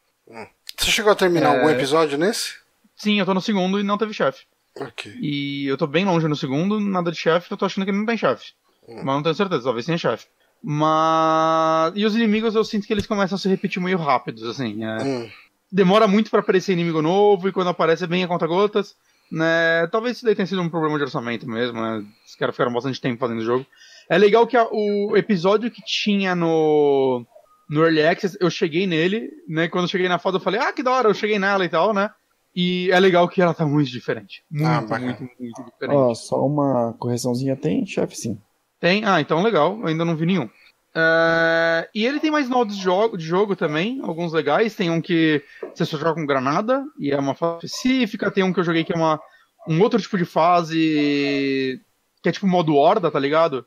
Você 0.81 0.91
chegou 0.91 1.13
a 1.13 1.15
terminar 1.17 1.55
É. 1.55 1.59
algum 1.59 1.71
episódio 1.71 2.17
nesse? 2.19 2.55
Sim, 2.97 3.19
eu 3.19 3.27
tô 3.27 3.35
no 3.35 3.41
segundo 3.41 3.79
e 3.79 3.83
não 3.83 3.99
teve 3.99 4.13
chefe. 4.15 4.45
Ok. 4.79 5.13
E 5.21 5.67
eu 5.67 5.77
tô 5.77 5.87
bem 5.87 6.05
longe 6.05 6.27
no 6.27 6.37
segundo, 6.37 6.81
nada 6.81 7.11
de 7.13 7.19
chefe, 7.19 7.51
eu 7.53 7.57
tô 7.57 7.67
achando 7.67 7.85
que 7.85 7.93
não 7.93 8.07
tem 8.07 8.17
chefe. 8.17 8.53
Mas 8.89 9.05
não 9.05 9.23
tenho 9.23 9.35
certeza, 9.35 9.63
talvez 9.65 9.85
tenha 9.87 9.99
chefe. 9.99 10.27
Mas. 10.63 11.93
E 11.95 12.05
os 12.05 12.15
inimigos 12.15 12.55
eu 12.55 12.65
sinto 12.65 12.87
que 12.87 12.93
eles 12.93 13.07
começam 13.07 13.37
a 13.37 13.39
se 13.39 13.49
repetir 13.49 13.81
meio 13.83 13.99
rápidos, 13.99 14.43
assim. 14.45 14.83
é. 14.85 15.03
Hum. 15.03 15.31
Demora 15.73 16.09
muito 16.09 16.31
pra 16.31 16.41
aparecer 16.41 16.73
inimigo 16.73 17.01
novo 17.01 17.49
e 17.49 17.53
quando 17.53 17.69
aparece 17.69 18.03
é 18.03 18.07
bem 18.07 18.25
a 18.25 18.29
conta-gotas. 18.29 18.97
Né? 19.31 19.87
Talvez 19.93 20.17
isso 20.17 20.25
daí 20.27 20.35
tenha 20.35 20.47
sido 20.47 20.61
um 20.61 20.69
problema 20.69 20.97
de 20.99 21.05
orçamento 21.05 21.49
mesmo, 21.49 21.81
né? 21.81 22.05
Os 22.27 22.35
caras 22.35 22.53
ficaram 22.55 22.73
bastante 22.73 23.01
tempo 23.01 23.21
fazendo 23.21 23.39
o 23.39 23.45
jogo. 23.45 23.65
É 24.09 24.19
legal 24.19 24.45
que 24.49 24.57
a- 24.57 24.67
o 24.69 25.17
episódio 25.17 25.71
que 25.71 25.81
tinha 25.85 26.35
no. 26.35 27.25
No 27.71 27.83
Early 27.85 28.03
Access, 28.03 28.37
eu 28.41 28.51
cheguei 28.51 28.85
nele, 28.87 29.31
né? 29.49 29.69
Quando 29.69 29.85
eu 29.85 29.89
cheguei 29.89 30.09
na 30.09 30.19
foto, 30.19 30.37
eu 30.39 30.41
falei, 30.41 30.61
ah, 30.61 30.73
que 30.73 30.83
da 30.83 30.91
hora, 30.91 31.09
eu 31.09 31.15
cheguei 31.15 31.39
nela 31.39 31.65
e 31.65 31.69
tal, 31.69 31.95
né? 31.95 32.11
E 32.55 32.91
é 32.91 32.99
legal 32.99 33.29
que 33.29 33.41
ela 33.41 33.55
tá 33.55 33.65
muito 33.65 33.89
diferente. 33.89 34.43
Muito, 34.51 34.67
Ah, 34.67 34.81
bacana. 34.81 35.17
muito, 35.21 35.33
muito 35.39 35.65
diferente. 35.65 35.97
Ó, 35.97 36.13
só 36.15 36.45
uma 36.45 36.93
correçãozinha 36.99 37.55
tem, 37.55 37.87
chefe, 37.87 38.17
sim. 38.17 38.39
Tem? 38.81 39.05
Ah, 39.05 39.21
então 39.21 39.41
legal. 39.41 39.79
Eu 39.81 39.87
ainda 39.87 40.05
não 40.05 40.17
vi 40.17 40.27
nenhum. 40.27 40.51
É, 40.93 41.89
E 41.95 42.05
ele 42.05 42.19
tem 42.19 42.31
mais 42.33 42.49
modos 42.49 42.77
de 42.77 42.83
jogo, 42.83 43.17
de 43.17 43.25
jogo 43.25 43.55
também, 43.55 44.01
alguns 44.03 44.33
legais. 44.33 44.75
Tem 44.75 44.91
um 44.91 45.01
que 45.01 45.41
você 45.73 45.85
só 45.85 45.97
joga 45.97 46.15
com 46.15 46.27
granada, 46.27 46.85
e 46.99 47.13
é 47.13 47.17
uma 47.17 47.37
fase 47.37 47.67
específica. 47.67 48.31
Tem 48.33 48.43
um 48.43 48.53
que 48.53 48.59
eu 48.59 48.65
joguei 48.65 48.83
que 48.83 48.93
é 48.93 48.97
uma, 48.97 49.21
um 49.69 49.81
outro 49.81 50.01
tipo 50.01 50.19
de 50.19 50.25
fase, 50.25 51.81
que 52.23 52.29
é 52.29 52.33
tipo 52.33 52.47
modo 52.49 52.75
horda, 52.75 53.11
tá 53.11 53.19
ligado? 53.21 53.65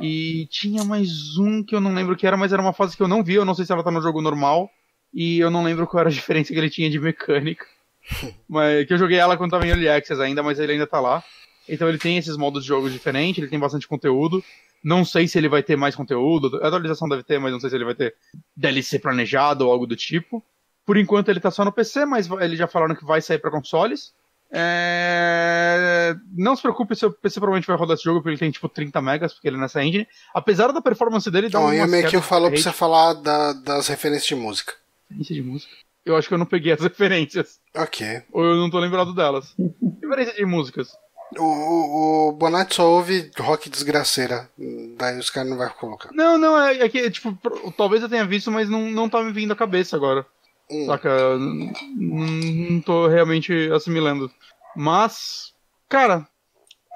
E 0.00 0.46
tinha 0.50 0.84
mais 0.84 1.36
um 1.38 1.62
que 1.62 1.74
eu 1.74 1.80
não 1.80 1.94
lembro 1.94 2.14
o 2.14 2.16
que 2.16 2.26
era, 2.26 2.36
mas 2.36 2.52
era 2.52 2.60
uma 2.60 2.72
fase 2.72 2.96
que 2.96 3.02
eu 3.02 3.08
não 3.08 3.22
vi. 3.22 3.34
Eu 3.34 3.44
não 3.44 3.54
sei 3.54 3.64
se 3.64 3.72
ela 3.72 3.82
tá 3.82 3.90
no 3.90 4.02
jogo 4.02 4.20
normal. 4.20 4.70
E 5.12 5.38
eu 5.38 5.50
não 5.50 5.62
lembro 5.62 5.86
qual 5.86 6.00
era 6.00 6.10
a 6.10 6.12
diferença 6.12 6.52
que 6.52 6.58
ele 6.58 6.70
tinha 6.70 6.90
de 6.90 6.98
mecânica. 6.98 7.66
mas 8.48 8.86
que 8.86 8.92
eu 8.92 8.98
joguei 8.98 9.18
ela 9.18 9.36
quando 9.36 9.52
tava 9.52 9.66
em 9.66 9.70
Early 9.70 9.88
Access 9.88 10.20
ainda, 10.20 10.42
mas 10.42 10.58
ele 10.58 10.72
ainda 10.72 10.86
tá 10.86 11.00
lá. 11.00 11.22
Então 11.68 11.88
ele 11.88 11.98
tem 11.98 12.18
esses 12.18 12.36
modos 12.36 12.62
de 12.62 12.68
jogos 12.68 12.92
diferentes, 12.92 13.38
ele 13.38 13.50
tem 13.50 13.58
bastante 13.58 13.88
conteúdo. 13.88 14.44
Não 14.82 15.04
sei 15.04 15.26
se 15.26 15.38
ele 15.38 15.48
vai 15.48 15.62
ter 15.62 15.76
mais 15.76 15.94
conteúdo. 15.94 16.60
A 16.62 16.66
atualização 16.66 17.08
deve 17.08 17.22
ter, 17.22 17.38
mas 17.38 17.52
não 17.52 17.60
sei 17.60 17.70
se 17.70 17.76
ele 17.76 17.86
vai 17.86 17.94
ter 17.94 18.14
DLC 18.54 18.98
planejado 18.98 19.64
ou 19.64 19.72
algo 19.72 19.86
do 19.86 19.96
tipo. 19.96 20.44
Por 20.84 20.98
enquanto 20.98 21.30
ele 21.30 21.40
tá 21.40 21.50
só 21.50 21.64
no 21.64 21.72
PC, 21.72 22.04
mas 22.04 22.28
eles 22.40 22.58
já 22.58 22.66
falaram 22.66 22.94
que 22.94 23.04
vai 23.04 23.22
sair 23.22 23.38
para 23.38 23.50
consoles. 23.50 24.12
É... 24.50 26.14
Não 26.36 26.54
se 26.54 26.62
preocupe, 26.62 26.94
seu 26.94 27.12
PC 27.12 27.40
provavelmente 27.40 27.66
vai 27.66 27.76
rodar 27.76 27.94
esse 27.94 28.04
jogo, 28.04 28.20
porque 28.20 28.30
ele 28.30 28.38
tem 28.38 28.50
tipo 28.50 28.68
30 28.68 29.00
megas, 29.02 29.32
porque 29.32 29.48
ele 29.48 29.56
é 29.56 29.60
nessa 29.60 29.82
engine. 29.82 30.06
Apesar 30.32 30.72
da 30.72 30.80
performance 30.80 31.30
dele, 31.30 31.48
dá 31.48 31.58
uma. 31.58 31.74
Então, 31.74 32.10
que 32.10 32.16
eu 32.16 32.22
falou 32.22 32.50
pra 32.50 32.60
você 32.60 32.72
falar 32.72 33.14
da, 33.14 33.52
das 33.52 33.88
referências 33.88 34.26
de 34.26 34.34
música. 34.34 34.74
Referência 35.08 35.34
de 35.34 35.42
música? 35.42 35.72
Eu 36.04 36.16
acho 36.16 36.28
que 36.28 36.34
eu 36.34 36.38
não 36.38 36.46
peguei 36.46 36.72
as 36.72 36.80
referências. 36.82 37.58
Ok. 37.74 38.22
Ou 38.32 38.44
eu 38.44 38.56
não 38.56 38.70
tô 38.70 38.78
lembrado 38.78 39.14
delas. 39.14 39.54
Referência 40.02 40.34
de 40.34 40.44
músicas. 40.44 40.92
O, 41.36 41.42
o, 41.42 42.28
o 42.28 42.32
Bonatti 42.32 42.76
só 42.76 42.88
ouve 42.88 43.30
rock 43.38 43.68
desgraceira. 43.68 44.48
Daí 44.96 45.18
os 45.18 45.30
caras 45.30 45.50
não 45.50 45.56
vão 45.56 45.68
colocar. 45.70 46.10
Não, 46.12 46.38
não, 46.38 46.60
é, 46.60 46.78
é 46.78 46.88
que, 46.88 47.10
tipo, 47.10 47.36
talvez 47.76 48.02
eu 48.02 48.08
tenha 48.08 48.24
visto, 48.24 48.52
mas 48.52 48.68
não, 48.68 48.90
não 48.90 49.08
tá 49.08 49.22
me 49.22 49.32
vindo 49.32 49.52
à 49.52 49.56
cabeça 49.56 49.96
agora. 49.96 50.24
Hum. 50.70 50.86
Saca? 50.86 51.38
Não, 51.38 52.80
tô 52.80 53.06
realmente 53.06 53.70
assimilando. 53.72 54.30
Mas, 54.76 55.52
cara, 55.88 56.26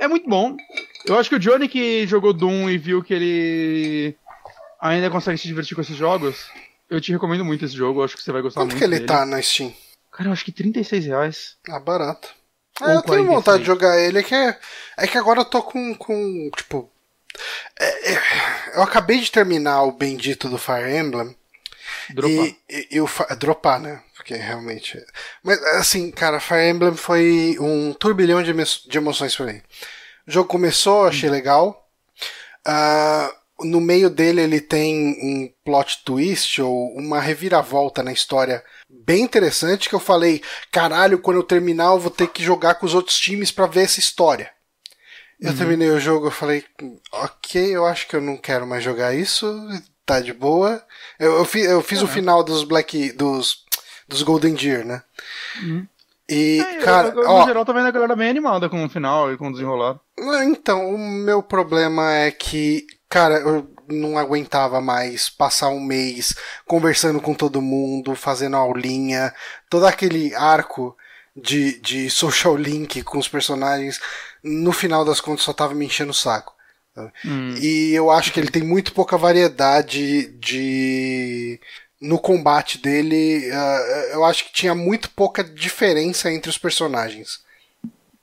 é 0.00 0.08
muito 0.08 0.28
bom. 0.28 0.56
Eu 1.06 1.18
acho 1.18 1.28
que 1.28 1.36
o 1.36 1.38
Johnny 1.38 1.68
que 1.68 2.06
jogou 2.06 2.32
Doom 2.32 2.70
e 2.70 2.78
viu 2.78 3.02
que 3.02 3.14
ele 3.14 4.16
ainda 4.80 5.10
consegue 5.10 5.38
se 5.38 5.46
divertir 5.46 5.74
com 5.74 5.80
esses 5.80 5.96
jogos, 5.96 6.48
eu 6.88 7.00
te 7.00 7.12
recomendo 7.12 7.44
muito 7.44 7.64
esse 7.64 7.74
jogo. 7.74 8.00
Eu 8.00 8.04
acho 8.04 8.16
que 8.16 8.22
você 8.22 8.32
vai 8.32 8.42
gostar 8.42 8.60
Quanto 8.60 8.72
muito. 8.72 8.80
Quanto 8.80 8.90
que 8.90 8.96
ele 8.96 9.06
dele. 9.06 9.06
tá 9.06 9.26
na 9.26 9.42
Steam? 9.42 9.74
Cara, 10.10 10.28
eu 10.28 10.32
acho 10.32 10.44
que 10.44 10.52
36 10.52 11.06
reais. 11.06 11.56
Ah, 11.68 11.78
barato. 11.78 12.34
É, 12.80 12.94
eu 12.94 13.02
tenho 13.02 13.26
vontade 13.26 13.60
de 13.60 13.66
jogar 13.66 13.98
ele, 13.98 14.20
é 14.20 14.22
que, 14.22 14.34
é, 14.34 14.58
é 14.96 15.06
que 15.06 15.18
agora 15.18 15.40
eu 15.40 15.44
tô 15.44 15.62
com. 15.62 15.94
com 15.94 16.50
tipo. 16.56 16.90
É, 17.78 18.12
é, 18.12 18.22
eu 18.76 18.82
acabei 18.82 19.20
de 19.20 19.30
terminar 19.30 19.82
o 19.82 19.92
bendito 19.92 20.48
do 20.48 20.58
Fire 20.58 20.96
Emblem. 20.96 21.36
Dropar. 22.14 22.46
E, 22.46 22.56
e, 22.68 22.88
e 22.92 23.00
o, 23.00 23.08
dropar, 23.38 23.80
né? 23.80 24.02
Porque 24.16 24.34
realmente. 24.34 24.98
Mas 25.42 25.62
assim, 25.76 26.10
cara, 26.10 26.40
Fire 26.40 26.68
Emblem 26.68 26.94
foi 26.94 27.56
um 27.60 27.92
turbilhão 27.92 28.42
de, 28.42 28.52
de 28.52 28.98
emoções 28.98 29.34
pra 29.36 29.46
mim. 29.46 29.60
O 30.26 30.30
jogo 30.30 30.48
começou, 30.48 31.06
achei 31.06 31.28
hum. 31.28 31.32
legal. 31.32 31.88
Uh, 32.66 33.66
no 33.66 33.80
meio 33.80 34.08
dele 34.08 34.40
ele 34.40 34.60
tem 34.60 35.16
um 35.22 35.52
plot 35.64 36.02
twist 36.04 36.60
ou 36.62 36.94
uma 36.96 37.20
reviravolta 37.20 38.02
na 38.02 38.12
história 38.12 38.62
bem 38.88 39.22
interessante 39.22 39.88
que 39.88 39.94
eu 39.94 40.00
falei, 40.00 40.42
caralho, 40.70 41.18
quando 41.18 41.38
eu 41.38 41.42
terminar 41.42 41.92
eu 41.92 41.98
vou 41.98 42.10
ter 42.10 42.28
que 42.28 42.42
jogar 42.42 42.76
com 42.76 42.86
os 42.86 42.94
outros 42.94 43.18
times 43.18 43.50
para 43.50 43.66
ver 43.66 43.84
essa 43.84 43.98
história. 43.98 44.50
Eu 45.40 45.52
uhum. 45.52 45.56
terminei 45.56 45.90
o 45.90 46.00
jogo, 46.00 46.26
eu 46.26 46.30
falei, 46.30 46.64
ok, 47.12 47.76
eu 47.76 47.86
acho 47.86 48.08
que 48.08 48.16
eu 48.16 48.20
não 48.20 48.36
quero 48.36 48.66
mais 48.66 48.82
jogar 48.82 49.14
isso, 49.14 49.46
tá 50.08 50.20
de 50.20 50.32
boa. 50.32 50.82
Eu, 51.18 51.36
eu, 51.36 51.44
fi, 51.44 51.60
eu 51.60 51.82
fiz 51.82 52.00
o 52.00 52.06
final 52.06 52.42
dos 52.42 52.64
Black. 52.64 53.12
dos, 53.12 53.64
dos 54.08 54.22
Golden 54.22 54.54
Deer, 54.54 54.84
né? 54.84 55.02
Uhum. 55.62 55.86
E, 56.28 56.60
é, 56.60 56.78
cara. 56.78 57.08
Eu, 57.08 57.22
eu, 57.22 57.30
ó, 57.30 57.40
no 57.40 57.46
geral, 57.46 57.64
tô 57.64 57.74
vendo 57.74 57.86
a 57.86 57.90
galera 57.90 58.16
bem 58.16 58.30
animada 58.30 58.68
com 58.68 58.82
o 58.84 58.88
final 58.88 59.32
e 59.32 59.36
com 59.36 59.48
o 59.48 59.52
desenrolar. 59.52 60.00
Então, 60.44 60.94
o 60.94 60.98
meu 60.98 61.42
problema 61.42 62.10
é 62.12 62.30
que, 62.30 62.86
cara, 63.08 63.36
eu 63.36 63.70
não 63.88 64.18
aguentava 64.18 64.80
mais 64.80 65.28
passar 65.28 65.68
um 65.68 65.80
mês 65.80 66.34
conversando 66.66 67.20
com 67.20 67.34
todo 67.34 67.62
mundo, 67.62 68.14
fazendo 68.14 68.56
aulinha, 68.56 69.32
todo 69.70 69.86
aquele 69.86 70.34
arco 70.34 70.96
de, 71.34 71.80
de 71.80 72.10
social 72.10 72.56
link 72.56 73.02
com 73.02 73.18
os 73.18 73.28
personagens, 73.28 74.00
no 74.42 74.72
final 74.72 75.04
das 75.04 75.20
contas 75.20 75.44
só 75.44 75.52
tava 75.52 75.74
me 75.74 75.86
enchendo 75.86 76.10
o 76.10 76.14
saco. 76.14 76.57
Hum. 77.24 77.54
E 77.60 77.92
eu 77.94 78.10
acho 78.10 78.32
que 78.32 78.40
ele 78.40 78.50
tem 78.50 78.62
muito 78.62 78.92
pouca 78.92 79.16
variedade 79.16 80.28
de. 80.38 81.60
No 82.00 82.18
combate 82.18 82.78
dele, 82.78 83.50
uh, 83.50 84.12
eu 84.12 84.24
acho 84.24 84.44
que 84.44 84.52
tinha 84.52 84.72
muito 84.72 85.10
pouca 85.10 85.42
diferença 85.42 86.30
entre 86.30 86.48
os 86.48 86.56
personagens. 86.56 87.40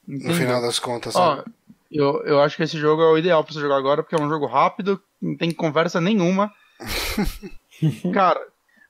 Entendi. 0.08 0.28
No 0.28 0.34
final 0.34 0.62
das 0.62 0.80
contas. 0.80 1.14
Ó, 1.16 1.44
eu, 1.92 2.22
eu 2.26 2.42
acho 2.42 2.58
que 2.58 2.64
esse 2.64 2.78
jogo 2.78 3.02
é 3.02 3.12
o 3.12 3.18
ideal 3.18 3.44
pra 3.44 3.54
você 3.54 3.60
jogar 3.60 3.78
agora, 3.78 4.04
porque 4.04 4.16
é 4.16 4.24
um 4.24 4.30
jogo 4.30 4.46
rápido, 4.46 5.02
não 5.22 5.36
tem 5.36 5.52
conversa 5.52 6.02
nenhuma. 6.02 6.52
Cara, 8.14 8.42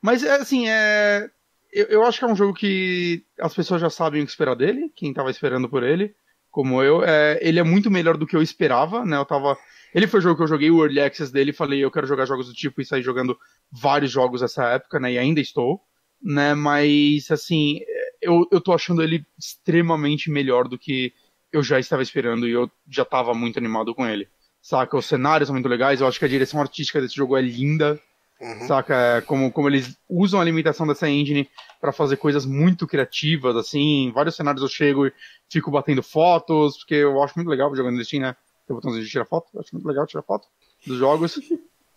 mas 0.01 0.23
é 0.23 0.35
assim, 0.35 0.67
é. 0.67 1.29
Eu, 1.71 1.85
eu 1.87 2.03
acho 2.05 2.19
que 2.19 2.25
é 2.25 2.27
um 2.27 2.35
jogo 2.35 2.53
que 2.53 3.23
as 3.39 3.53
pessoas 3.53 3.81
já 3.81 3.89
sabem 3.89 4.21
o 4.21 4.25
que 4.25 4.31
esperar 4.31 4.55
dele, 4.55 4.91
quem 4.95 5.13
tava 5.13 5.29
esperando 5.29 5.67
por 5.67 5.83
ele, 5.83 6.15
como 6.49 6.81
eu. 6.81 7.03
É, 7.03 7.37
ele 7.41 7.59
é 7.59 7.63
muito 7.63 7.91
melhor 7.91 8.17
do 8.17 8.25
que 8.25 8.35
eu 8.35 8.41
esperava, 8.41 9.05
né? 9.05 9.17
Eu 9.17 9.25
tava 9.25 9.57
ele 9.95 10.07
foi 10.07 10.19
o 10.19 10.23
jogo 10.23 10.35
que 10.35 10.43
eu 10.43 10.47
joguei 10.47 10.69
o 10.69 10.83
Early 10.83 10.99
Access 10.99 11.31
dele, 11.31 11.53
falei, 11.53 11.79
eu 11.79 11.89
quero 11.89 12.05
jogar 12.05 12.25
jogos 12.25 12.47
do 12.47 12.53
tipo 12.53 12.81
e 12.81 12.85
sair 12.85 13.01
jogando 13.01 13.37
vários 13.71 14.11
jogos 14.11 14.41
nessa 14.41 14.65
época, 14.71 14.99
né? 14.99 15.13
E 15.13 15.17
ainda 15.17 15.39
estou, 15.39 15.79
né? 16.21 16.53
Mas, 16.53 17.31
assim, 17.31 17.79
eu, 18.21 18.45
eu 18.51 18.59
tô 18.59 18.73
achando 18.73 19.01
ele 19.01 19.25
extremamente 19.39 20.29
melhor 20.29 20.67
do 20.67 20.77
que 20.77 21.13
eu 21.49 21.63
já 21.63 21.79
estava 21.79 22.03
esperando 22.03 22.45
e 22.45 22.51
eu 22.51 22.69
já 22.89 23.03
estava 23.03 23.33
muito 23.33 23.57
animado 23.57 23.95
com 23.95 24.05
ele. 24.05 24.27
Saca? 24.61 24.97
Os 24.97 25.05
cenários 25.05 25.47
são 25.47 25.53
muito 25.53 25.69
legais, 25.69 26.01
eu 26.01 26.07
acho 26.07 26.19
que 26.19 26.25
a 26.25 26.27
direção 26.27 26.59
artística 26.59 26.99
desse 26.99 27.15
jogo 27.15 27.37
é 27.37 27.41
linda. 27.41 27.97
Uhum. 28.41 28.67
Saca? 28.67 28.93
É, 28.93 29.21
como, 29.21 29.49
como 29.49 29.69
eles 29.69 29.97
usam 30.09 30.41
a 30.41 30.43
limitação 30.43 30.85
dessa 30.85 31.07
engine 31.09 31.49
para 31.79 31.93
fazer 31.93 32.17
coisas 32.17 32.45
muito 32.45 32.85
criativas, 32.85 33.55
assim. 33.55 34.07
Em 34.07 34.11
vários 34.11 34.35
cenários 34.35 34.61
eu 34.61 34.67
chego 34.67 35.07
e 35.07 35.13
fico 35.49 35.71
batendo 35.71 36.03
fotos, 36.03 36.79
porque 36.79 36.95
eu 36.95 37.23
acho 37.23 37.35
muito 37.37 37.47
legal 37.47 37.73
jogando 37.73 38.03
Steam, 38.03 38.23
né? 38.23 38.35
Tem 38.65 38.73
o 38.73 38.75
botãozinho 38.75 39.03
de 39.03 39.09
tirar 39.09 39.25
foto, 39.25 39.59
acho 39.59 39.69
muito 39.73 39.87
legal 39.87 40.07
tirar 40.07 40.23
foto 40.23 40.47
dos 40.85 40.97
jogos. 40.97 41.39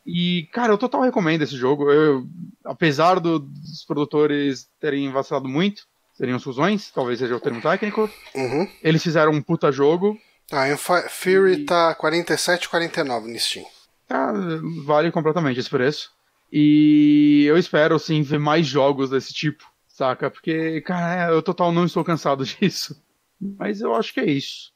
E, 0.07 0.49
cara, 0.53 0.73
eu 0.73 0.79
total 0.79 1.03
recomendo 1.03 1.43
esse 1.43 1.55
jogo. 1.55 1.91
Eu, 1.91 2.27
apesar 2.65 3.21
do, 3.21 3.39
dos 3.39 3.85
produtores 3.85 4.69
terem 4.81 5.11
vacilado 5.13 5.47
muito, 5.47 5.87
seriam 6.15 6.41
fusões, 6.41 6.91
talvez 6.91 7.19
seja 7.19 7.37
o 7.37 7.41
termo 7.41 7.61
técnico. 7.61 8.11
Uhum. 8.35 8.67
Eles 8.83 9.03
fizeram 9.03 9.33
um 9.33 9.43
puta 9.43 9.71
jogo. 9.71 10.19
Ah, 10.51 10.67
o 10.73 10.79
Fury 10.79 11.61
e... 11.61 11.65
tá 11.65 11.95
47,49 11.95 13.27
no 13.27 13.39
Steam. 13.39 13.67
Ah, 14.09 14.33
vale 14.85 15.13
completamente 15.13 15.61
esse 15.61 15.69
preço. 15.69 16.11
E 16.51 17.45
eu 17.47 17.59
espero, 17.59 17.99
sim, 17.99 18.23
ver 18.23 18.39
mais 18.39 18.67
jogos 18.67 19.11
desse 19.11 19.35
tipo, 19.35 19.71
saca? 19.87 20.31
Porque, 20.31 20.81
cara, 20.81 21.33
eu 21.33 21.43
total 21.43 21.71
não 21.71 21.85
estou 21.85 22.03
cansado 22.03 22.45
disso. 22.49 22.99
Mas 23.59 23.83
eu 23.83 23.95
acho 23.95 24.15
que 24.15 24.21
é 24.21 24.31
isso. 24.31 24.73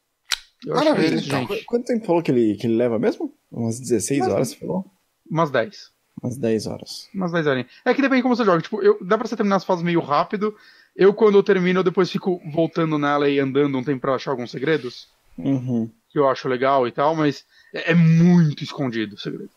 Eu 0.66 0.74
Maravilha, 0.74 1.16
isso, 1.16 1.26
então. 1.26 1.46
Quanto 1.66 1.86
tempo 1.86 2.06
falou 2.06 2.22
que 2.22 2.30
ele, 2.30 2.56
que 2.56 2.66
ele 2.66 2.76
leva 2.76 2.98
mesmo? 2.98 3.34
Umas 3.50 3.80
16 3.80 4.20
Mas, 4.20 4.28
horas, 4.28 4.48
você 4.48 4.56
falou? 4.56 4.84
Umas 5.28 5.50
10. 5.50 5.90
Umas 6.22 6.36
10 6.36 6.66
horas. 6.66 7.08
Umas 7.14 7.32
10 7.32 7.46
horas. 7.46 7.66
É 7.84 7.94
que 7.94 8.02
depende 8.02 8.22
como 8.22 8.36
você 8.36 8.44
joga. 8.44 8.62
Tipo, 8.62 8.80
eu, 8.82 8.98
dá 9.04 9.18
pra 9.18 9.26
você 9.26 9.36
terminar 9.36 9.56
as 9.56 9.64
fases 9.64 9.84
meio 9.84 10.00
rápido. 10.00 10.54
Eu, 10.94 11.12
quando 11.12 11.36
eu 11.36 11.42
termino, 11.42 11.80
eu 11.80 11.84
depois 11.84 12.10
fico 12.10 12.40
voltando 12.52 12.98
nela 12.98 13.28
e 13.28 13.40
andando 13.40 13.76
um 13.76 13.82
tempo 13.82 14.00
pra 14.00 14.14
achar 14.14 14.30
alguns 14.30 14.50
segredos. 14.50 15.08
Uhum. 15.36 15.90
Que 16.10 16.18
eu 16.18 16.28
acho 16.28 16.48
legal 16.48 16.86
e 16.86 16.92
tal, 16.92 17.16
mas 17.16 17.44
é, 17.74 17.92
é 17.92 17.94
muito 17.94 18.62
escondido 18.62 19.14
o 19.14 19.18
segredo. 19.18 19.50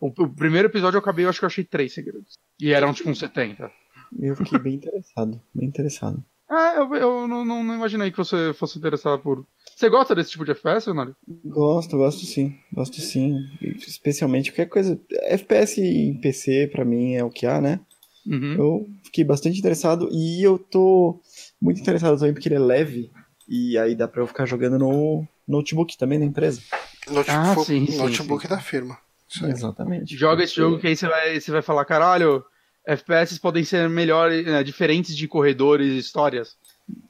O, 0.00 0.08
o, 0.08 0.28
primeiro 0.28 0.68
episódio 0.68 0.96
eu 0.96 1.00
acabei, 1.00 1.24
eu 1.24 1.30
acho 1.30 1.38
que 1.38 1.44
eu 1.44 1.48
achei 1.48 1.64
três 1.64 1.94
segredos. 1.94 2.34
E 2.60 2.72
eram 2.72 2.92
tipo 2.92 3.08
uns 3.08 3.18
70. 3.18 3.70
Eu 4.18 4.34
fiquei 4.34 4.58
bem 4.58 4.74
interessado, 4.74 5.40
bem 5.54 5.68
interessado. 5.68 6.22
Ah, 6.50 6.74
eu, 6.76 6.94
eu 6.96 7.28
não, 7.28 7.44
não, 7.44 7.62
não, 7.62 7.74
imaginei 7.76 8.10
que 8.10 8.16
você 8.16 8.52
fosse 8.52 8.76
interessado 8.76 9.20
por. 9.20 9.46
Você 9.76 9.88
gosta 9.88 10.14
desse 10.16 10.32
tipo 10.32 10.44
de 10.44 10.50
FPS, 10.50 10.88
Leonardo? 10.88 11.14
Gosto, 11.44 11.96
gosto 11.96 12.26
sim. 12.26 12.58
Gosto 12.72 13.00
sim. 13.00 13.38
Especialmente 13.86 14.50
qualquer 14.50 14.66
coisa. 14.66 15.00
FPS 15.22 15.80
em 15.80 16.20
PC, 16.20 16.68
pra 16.72 16.84
mim, 16.84 17.14
é 17.14 17.22
o 17.22 17.30
que 17.30 17.46
há, 17.46 17.60
né? 17.60 17.78
Uhum. 18.26 18.54
Eu 18.54 18.88
fiquei 19.04 19.24
bastante 19.24 19.58
interessado 19.58 20.08
e 20.10 20.42
eu 20.42 20.58
tô 20.58 21.20
muito 21.62 21.80
interessado 21.80 22.18
também 22.18 22.34
porque 22.34 22.48
ele 22.48 22.56
é 22.56 22.60
leve. 22.60 23.12
E 23.48 23.78
aí 23.78 23.94
dá 23.94 24.08
pra 24.08 24.20
eu 24.20 24.26
ficar 24.26 24.44
jogando 24.44 24.78
no 24.78 25.26
notebook 25.46 25.96
também 25.96 26.18
da 26.18 26.24
empresa. 26.24 26.60
Notebook, 27.08 27.30
ah, 27.30 27.56
sim, 27.64 27.86
sim, 27.86 27.96
notebook 27.96 28.42
sim. 28.42 28.48
da 28.48 28.58
firma. 28.58 28.98
Exatamente. 29.44 30.16
Joga 30.16 30.42
esse 30.42 30.56
jogo 30.56 30.78
que 30.78 30.88
aí 30.88 30.96
você 30.96 31.08
vai, 31.08 31.40
você 31.40 31.50
vai 31.52 31.62
falar, 31.62 31.84
caralho, 31.84 32.44
FPS 32.86 33.38
podem 33.38 33.64
ser 33.64 33.88
melhores, 33.88 34.44
né, 34.46 34.62
diferentes 34.62 35.16
de 35.16 35.28
corredores 35.28 35.92
e 35.92 35.98
histórias, 35.98 36.56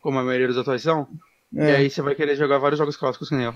como 0.03 0.19
a 0.19 0.25
maioria 0.25 0.49
dos 0.49 0.59
atuais 0.59 0.83
são. 0.83 1.09
É. 1.57 1.71
E 1.71 1.77
aí 1.77 1.91
você 1.91 2.03
vai 2.03 2.15
querer 2.15 2.37
jogar 2.37 2.59
vários 2.59 2.79
jogos 2.79 2.97
clássicos 2.97 3.29
que 3.29 3.35
nem 3.35 3.47
eu. 3.47 3.55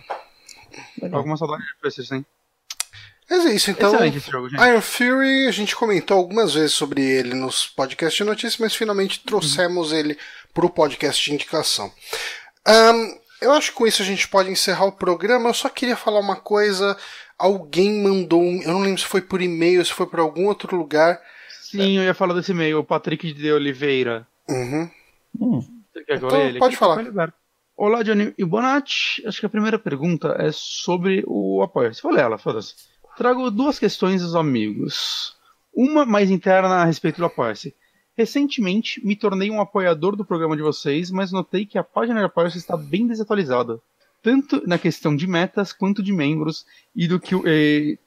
Legal. 1.00 1.18
Alguma 1.18 1.36
saudade 1.36 1.62
de 1.62 1.70
FPS, 1.70 2.06
sim. 2.06 2.24
Mas 3.28 3.46
é 3.46 3.54
isso, 3.54 3.70
então. 3.70 3.92
Jogo, 4.20 4.48
Iron 4.48 4.80
Fury, 4.82 5.46
a 5.46 5.50
gente 5.50 5.74
comentou 5.74 6.18
algumas 6.18 6.54
vezes 6.54 6.72
sobre 6.72 7.02
ele 7.02 7.34
nos 7.34 7.66
podcasts 7.66 8.16
de 8.16 8.24
notícias, 8.24 8.58
mas 8.58 8.74
finalmente 8.74 9.20
trouxemos 9.20 9.92
uhum. 9.92 9.98
ele 9.98 10.18
para 10.52 10.66
o 10.66 10.70
podcast 10.70 11.24
de 11.24 11.32
indicação. 11.32 11.90
Um, 12.66 13.18
eu 13.40 13.52
acho 13.52 13.70
que 13.70 13.78
com 13.78 13.86
isso 13.86 14.02
a 14.02 14.04
gente 14.04 14.28
pode 14.28 14.50
encerrar 14.50 14.84
o 14.84 14.92
programa. 14.92 15.48
Eu 15.48 15.54
só 15.54 15.68
queria 15.68 15.96
falar 15.96 16.20
uma 16.20 16.36
coisa. 16.36 16.96
Alguém 17.38 18.02
mandou 18.02 18.42
um. 18.42 18.62
Eu 18.62 18.72
não 18.72 18.80
lembro 18.80 19.00
se 19.00 19.06
foi 19.06 19.22
por 19.22 19.40
e-mail, 19.40 19.84
se 19.84 19.92
foi 19.92 20.06
por 20.06 20.20
algum 20.20 20.46
outro 20.46 20.76
lugar. 20.76 21.20
Sim, 21.76 21.96
eu 21.96 22.05
ia 22.05 22.14
falar 22.14 22.34
desse 22.34 22.52
e-mail, 22.52 22.78
o 22.78 22.84
Patrick 22.84 23.32
de 23.32 23.52
Oliveira. 23.52 24.26
Uhum. 24.48 24.90
Hum. 25.40 25.60
Você 25.92 26.05
quer 26.05 26.18
que 26.18 26.24
eu 26.24 26.28
então, 26.28 26.40
ele? 26.40 26.59
Pode 26.59 26.76
falar. 26.76 27.34
Olá, 27.76 28.02
Johnny 28.02 28.32
e 28.38 28.44
Bonatti. 28.44 29.26
Acho 29.26 29.40
que 29.40 29.46
a 29.46 29.51
primeira 29.51 29.78
pergunta 29.78 30.36
é 30.38 30.51
sobre 30.52 31.24
o 31.26 31.62
apoio. 31.62 31.92
Se 31.92 32.01
for 32.01 32.16
ela, 32.16 32.38
foda-se. 32.38 32.74
Trago 33.16 33.51
duas 33.51 33.78
questões 33.78 34.22
aos 34.22 34.34
amigos. 34.34 35.36
Uma 35.72 36.05
mais 36.05 36.30
interna 36.30 36.76
a 36.76 36.84
respeito 36.84 37.16
do 37.16 37.24
apoia-se. 37.24 37.74
Recentemente 38.16 39.05
me 39.05 39.16
tornei 39.16 39.51
um 39.51 39.60
apoiador 39.60 40.14
do 40.14 40.24
programa 40.24 40.56
de 40.56 40.62
vocês, 40.62 41.10
mas 41.10 41.32
notei 41.32 41.66
que 41.66 41.76
a 41.76 41.82
página 41.82 42.20
de 42.20 42.26
apoio 42.26 42.46
está 42.46 42.76
bem 42.76 43.09
desatualizada. 43.09 43.80
Tanto 44.22 44.62
na 44.66 44.78
questão 44.78 45.14
de 45.16 45.26
metas 45.26 45.72
quanto 45.72 46.02
de 46.02 46.12
membros 46.12 46.64
e 46.94 47.09
do 47.09 47.18
que, 47.18 47.34
e, 47.44 47.98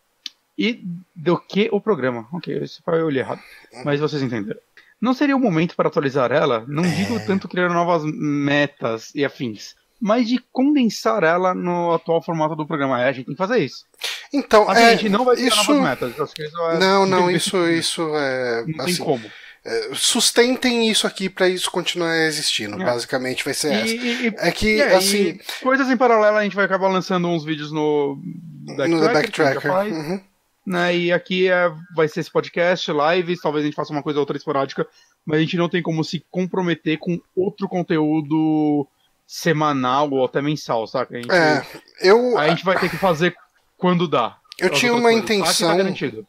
e 0.58 0.82
do 1.16 1.38
que 1.38 1.70
o 1.72 1.80
programa. 1.80 2.28
Ok, 2.34 2.58
esse 2.58 2.82
foi 2.82 3.00
eu 3.00 3.10
li 3.10 3.20
errado. 3.20 3.42
Mas 3.86 4.00
vocês 4.00 4.22
entenderam. 4.24 4.60
Não 5.00 5.14
seria 5.14 5.36
o 5.36 5.40
momento 5.40 5.76
para 5.76 5.90
atualizar 5.90 6.32
ela? 6.32 6.66
Não 6.68 6.84
é... 6.84 6.90
digo 6.90 7.20
tanto 7.26 7.48
criar 7.48 7.70
novas 7.70 8.04
metas 8.04 9.14
e 9.14 9.24
afins, 9.24 9.76
mas 10.02 10.28
de 10.28 10.40
condensar 10.52 11.24
ela 11.24 11.54
no 11.54 11.94
atual 11.94 12.22
formato 12.24 12.56
do 12.56 12.66
programa. 12.66 13.02
É, 13.02 13.10
a 13.10 13.12
gente 13.12 13.26
tem 13.28 13.36
que 13.36 13.38
fazer 13.38 13.60
isso. 13.60 13.86
Então, 14.34 14.64
é, 14.74 14.90
a 14.90 14.96
gente 14.96 15.10
não 15.10 15.24
vai 15.24 15.36
criar 15.36 15.48
isso... 15.50 15.74
novas 15.74 15.90
metas. 15.90 16.32
Isso 16.40 16.62
é... 16.72 16.80
Não, 16.80 17.06
não, 17.06 17.30
isso, 17.30 17.58
isso 17.68 18.02
é. 18.16 18.66
Não 18.66 18.84
assim, 18.84 18.96
tem 18.96 19.06
como. 19.06 19.24
é, 19.64 19.90
sustentem 19.94 20.90
isso 20.90 21.06
aqui 21.06 21.30
para 21.30 21.48
isso 21.48 21.70
continuar 21.70 22.18
existindo. 22.18 22.82
É. 22.82 22.86
Basicamente 22.86 23.46
vai 23.46 23.54
ser 23.54 23.74
essa. 23.74 23.88
E, 23.88 24.28
e- 24.28 24.34
É 24.38 24.52
que, 24.52 24.82
é, 24.82 24.96
assim, 24.96 25.40
coisas 25.62 25.90
em 25.90 25.98
paralelo 25.98 26.38
a 26.38 26.44
gente 26.44 26.56
vai 26.56 26.66
acabar 26.66 26.88
lançando 26.88 27.28
uns 27.28 27.46
vídeos 27.46 27.72
no 27.72 28.20
no 28.66 28.76
The 28.76 29.14
Backtracker, 29.14 29.62
já 29.62 29.70
Backtracker. 29.72 29.94
Uhum. 29.94 30.22
Né? 30.68 30.98
E 30.98 31.14
aqui 31.14 31.48
é, 31.50 31.72
vai 31.96 32.10
ser 32.10 32.20
esse 32.20 32.30
podcast, 32.30 32.92
lives, 32.92 33.40
talvez 33.40 33.64
a 33.64 33.68
gente 33.68 33.76
faça 33.76 33.94
uma 33.94 34.04
coisa 34.04 34.20
ou 34.20 34.24
outra 34.24 34.36
esporádica, 34.36 34.86
mas 35.26 35.38
a 35.38 35.42
gente 35.42 35.56
não 35.56 35.70
tem 35.70 35.82
como 35.82 36.04
se 36.04 36.26
comprometer 36.30 36.98
com 36.98 37.22
outro 37.34 37.70
conteúdo 37.70 38.86
semanal 39.26 40.12
ou 40.12 40.26
até 40.26 40.42
mensal, 40.42 40.86
saca? 40.86 41.16
A 41.16 41.22
gente, 41.22 41.32
É, 41.32 41.66
eu, 42.02 42.38
a 42.38 42.50
gente 42.50 42.66
vai 42.66 42.78
ter 42.78 42.90
que 42.90 42.98
fazer 42.98 43.34
quando 43.78 44.10
dá. 44.10 44.38
eu 44.60 44.70
tinha 44.70 44.92
uma 44.92 45.04
coisas. 45.04 45.24
Aqui 45.24 45.34
intenção. 45.36 45.78
Tá. 45.78 46.28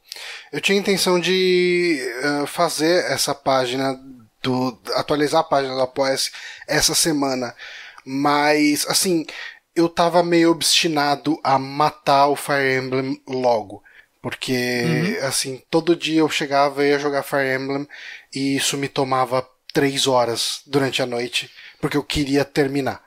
Eu 0.52 0.60
tinha 0.60 0.78
a 0.78 0.80
intenção 0.80 1.18
de 1.18 1.98
eh, 2.22 2.46
fazer 2.46 3.10
essa 3.10 3.34
página 3.34 3.98
do 4.40 4.78
atualizar 4.94 5.40
a 5.40 5.44
página 5.44 5.74
do 5.74 5.80
Apoia-se 5.80 6.30
essa 6.68 6.94
semana, 6.94 7.56
mas 8.04 8.86
assim 8.88 9.26
eu 9.74 9.88
tava 9.88 10.22
meio 10.22 10.50
obstinado 10.52 11.40
a 11.42 11.58
matar 11.58 12.28
o 12.28 12.36
Fire 12.36 12.76
Emblem 12.76 13.20
logo, 13.28 13.82
porque 14.28 15.18
assim 15.22 15.62
todo 15.70 15.96
dia 15.96 16.20
eu 16.20 16.28
chegava 16.28 16.84
e 16.84 16.90
ia 16.90 16.98
jogar 16.98 17.22
Fire 17.22 17.54
Emblem 17.54 17.88
e 18.34 18.56
isso 18.56 18.76
me 18.76 18.86
tomava 18.86 19.42
três 19.72 20.06
horas 20.06 20.60
durante 20.66 21.00
a 21.00 21.06
noite 21.06 21.50
porque 21.80 21.96
eu 21.96 22.02
queria 22.02 22.44
terminar. 22.44 23.02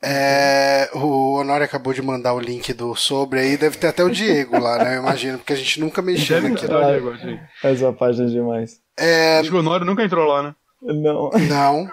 É, 0.00 0.88
o 0.94 1.38
Honório 1.40 1.64
acabou 1.64 1.92
de 1.92 2.00
mandar 2.00 2.34
o 2.34 2.38
link 2.38 2.72
do 2.74 2.94
sobre 2.94 3.40
aí, 3.40 3.56
deve 3.56 3.76
ter 3.76 3.88
até 3.88 4.04
o 4.04 4.10
Diego 4.10 4.56
lá, 4.58 4.76
né? 4.78 4.96
Eu 4.96 5.00
imagino, 5.00 5.38
porque 5.38 5.54
a 5.54 5.56
gente 5.56 5.80
nunca 5.80 6.02
mexeu 6.02 6.36
Deve 6.42 6.50
naquilo. 6.50 6.74
estar, 6.74 6.90
Diego, 6.90 7.10
assim. 7.10 7.40
Essa 7.62 7.92
página 7.92 8.28
é 8.28 8.30
demais. 8.30 8.80
É, 8.98 9.38
Acho 9.38 9.48
que 9.48 9.56
o 9.56 9.60
Honório 9.60 9.86
nunca 9.86 10.04
entrou 10.04 10.26
lá, 10.28 10.42
né? 10.42 10.54
Não. 10.82 11.30
não. 11.48 11.90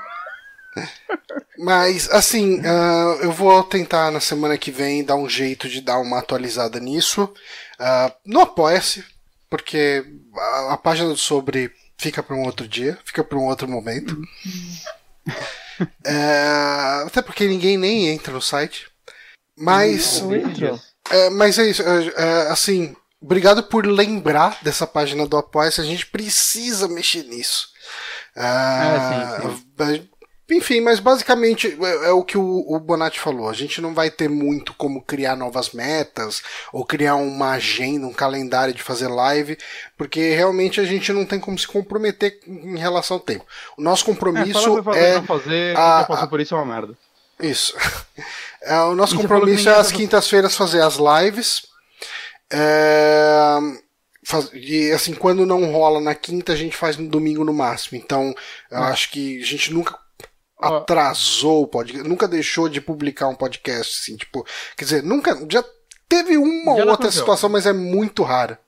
Mas, 1.57 2.10
assim, 2.11 2.61
ah, 2.65 3.19
eu 3.22 3.31
vou 3.31 3.64
tentar 3.64 4.11
na 4.11 4.19
semana 4.19 4.57
que 4.57 4.72
vem 4.72 5.03
dar 5.03 5.15
um 5.15 5.30
jeito 5.30 5.69
de 5.69 5.80
dar 5.80 5.99
uma 5.99 6.19
atualizada 6.19 6.80
nisso. 6.80 7.31
Ah, 7.84 8.14
não 8.24 8.41
apoia-se, 8.41 9.03
porque 9.49 10.06
a, 10.38 10.74
a 10.74 10.78
página 10.78 11.10
do 11.10 11.18
sobre 11.18 11.72
fica 11.98 12.22
para 12.22 12.36
um 12.36 12.44
outro 12.44 12.68
dia, 12.68 12.98
fica 13.03 13.24
para 13.24 13.38
um 13.38 13.45
outro 13.45 13.68
momento. 13.68 14.16
É, 16.06 17.03
até 17.08 17.24
porque 17.24 17.48
ninguém 17.48 17.76
nem 17.76 18.08
entra 18.10 18.32
no 18.32 18.41
site. 18.41 18.88
Mas. 19.58 20.22
Não 20.22 20.36
entra. 20.36 20.80
É, 21.10 21.30
mas 21.32 21.58
é 21.58 21.68
isso, 21.68 21.82
é, 21.82 22.08
é, 22.16 22.52
assim, 22.52 22.95
obrigado 23.20 23.64
por 23.64 23.88
lembrar 23.88 24.60
dessa 24.62 24.86
página 24.86 25.26
do 25.26 25.38
Apoia-se, 25.38 25.82
a 25.82 25.84
gente 25.84 26.06
precisa 26.06 26.88
mexer 26.88 27.24
nisso. 27.24 27.70
Ah, 28.36 29.40
sim, 29.41 29.58
ba- 29.76 30.08
Enfim, 30.52 30.82
mas 30.82 30.99
basicamente 30.99 31.78
é, 31.82 32.07
é 32.10 32.11
o 32.11 32.23
que 32.23 32.38
o, 32.38 32.65
o 32.68 32.80
Bonatti 32.80 33.19
falou, 33.19 33.49
a 33.49 33.53
gente 33.53 33.80
não 33.82 33.94
vai 33.94 34.11
ter 34.11 34.30
muito 34.30 34.73
como 34.73 35.02
criar 35.02 35.36
novas 35.36 35.72
metas, 35.72 36.41
ou 36.73 36.86
criar 36.86 37.15
uma 37.15 37.52
agenda, 37.52 38.06
um 38.07 38.14
calendário 38.14 38.73
de 38.73 38.84
fazer 38.84 39.07
live, 39.07 39.57
porque 39.98 40.34
realmente 40.34 40.80
a 40.80 40.86
gente 40.86 41.14
não 41.14 41.26
tem 41.26 41.40
como 41.40 41.57
se 41.57 41.68
comprometer 41.68 42.40
em 42.48 42.78
relação 42.78 43.18
ao 43.18 43.22
tempo. 43.22 43.45
O 43.78 43.82
nosso 43.82 44.03
É, 44.03 44.06
falar 44.06 44.14
compromisso 44.15 44.84
fazer 44.84 45.06
é... 45.06 45.10
e 45.10 45.15
não 45.15 45.23
fazer, 45.23 45.78
a- 45.78 45.98
quem 45.98 46.06
passou 46.06 46.28
por 46.28 46.40
isso 46.41 46.53
é 46.56 46.57
uma 46.57 46.65
merda. 46.76 46.98
Isso. 47.40 47.76
É, 48.64 48.80
o 48.82 48.94
nosso 48.94 49.15
compromisso 49.15 49.68
é 49.69 49.73
às 49.76 49.91
quintas-feiras 49.91 50.56
fazer 50.56 50.82
as 50.84 50.98
lives. 50.98 51.64
É, 52.52 53.57
faz- 54.23 54.49
e 54.53 54.91
assim, 54.91 55.14
quando 55.14 55.45
não 55.45 55.72
rola 55.72 55.99
na 55.99 56.14
quinta, 56.14 56.53
a 56.53 56.56
gente 56.56 56.76
faz 56.78 56.98
no 56.98 57.07
domingo 57.10 57.44
no 57.44 57.53
máximo. 57.53 57.98
Então, 57.98 58.36
eu 58.69 58.84
acho 58.84 59.10
que 59.11 59.41
a 59.41 59.45
gente 59.45 59.73
nunca. 59.73 59.98
Atrasou 60.62 61.64
o 61.64 61.68
podcast, 61.68 62.08
nunca 62.08 62.28
deixou 62.28 62.70
de 62.70 62.80
publicar 62.80 63.28
um 63.28 63.36
podcast, 63.36 64.00
assim, 64.02 64.18
tipo, 64.18 64.46
quer 64.78 64.86
dizer, 64.86 65.04
nunca, 65.04 65.36
já 65.50 65.64
teve 66.08 66.38
uma 66.38 66.76
Já 66.76 66.84
ou 66.84 66.90
outra 66.92 67.12
situação, 67.12 67.50
mas 67.50 67.66
é 67.66 67.74
muito 67.74 68.24
rara. 68.24 68.60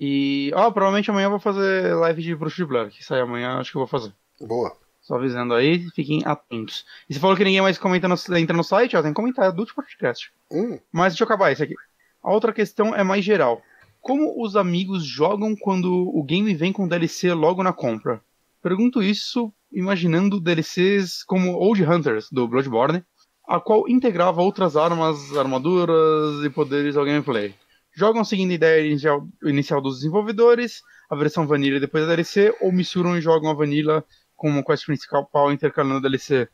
E, 0.00 0.50
ó, 0.54 0.70
provavelmente 0.70 1.10
amanhã 1.10 1.26
eu 1.26 1.30
vou 1.30 1.40
fazer 1.40 1.94
live 1.94 2.22
de 2.22 2.34
Bruxo 2.34 2.56
de 2.56 2.64
Blair, 2.64 2.90
que 2.90 3.04
sai 3.04 3.20
amanhã, 3.20 3.58
acho 3.58 3.70
que 3.70 3.76
eu 3.76 3.80
vou 3.80 3.88
fazer. 3.88 4.12
Boa. 4.40 4.74
Só 5.02 5.16
avisando 5.16 5.52
aí, 5.52 5.90
fiquem 5.90 6.22
atentos. 6.24 6.86
E 7.10 7.14
você 7.14 7.20
falou 7.20 7.36
que 7.36 7.44
ninguém 7.44 7.60
mais 7.60 7.76
comenta 7.76 8.08
no, 8.08 8.14
entra 8.38 8.56
no 8.56 8.62
site, 8.62 8.96
ó, 8.96 9.02
tem 9.02 9.10
que 9.10 9.16
comentar, 9.16 9.48
é 9.48 9.52
do 9.52 9.60
último 9.60 9.82
podcast. 9.82 10.32
Hum, 10.50 10.78
Mas 10.92 11.12
deixa 11.12 11.24
eu 11.24 11.26
acabar 11.26 11.50
esse 11.50 11.62
aqui. 11.62 11.74
A 12.22 12.32
outra 12.32 12.52
questão 12.52 12.94
é 12.94 13.02
mais 13.02 13.24
geral. 13.24 13.60
Como 14.00 14.40
os 14.42 14.56
amigos 14.56 15.04
jogam 15.04 15.54
quando 15.56 15.92
o 15.92 16.22
game 16.22 16.54
vem 16.54 16.72
com 16.72 16.88
DLC 16.88 17.34
logo 17.34 17.62
na 17.62 17.72
compra? 17.72 18.22
Pergunto 18.62 19.02
isso 19.02 19.52
imaginando 19.72 20.40
DLCs 20.40 21.24
como 21.24 21.52
Old 21.54 21.82
Hunters, 21.82 22.28
do 22.30 22.46
Bloodborne, 22.46 23.02
a 23.48 23.58
qual 23.58 23.88
integrava 23.88 24.40
outras 24.42 24.76
armas, 24.76 25.36
armaduras 25.36 26.44
e 26.44 26.50
poderes 26.50 26.96
ao 26.96 27.04
gameplay. 27.04 27.54
Jogam 27.94 28.24
seguindo 28.24 28.52
a 28.52 28.54
ideia 28.54 28.86
inicial, 28.86 29.26
inicial 29.42 29.80
dos 29.80 29.96
desenvolvedores, 29.96 30.80
a 31.10 31.16
versão 31.16 31.46
vanilla 31.46 31.76
e 31.76 31.80
depois 31.80 32.04
a 32.04 32.06
DLC, 32.06 32.54
ou 32.60 32.72
misturam 32.72 33.16
e 33.16 33.20
jogam 33.20 33.50
a 33.50 33.54
vanilla 33.54 34.04
com 34.36 34.48
uma 34.48 34.62
quest 34.62 34.86
principal 34.86 35.52
intercalando 35.52 35.96
a 35.98 36.00
DLC? 36.00 36.48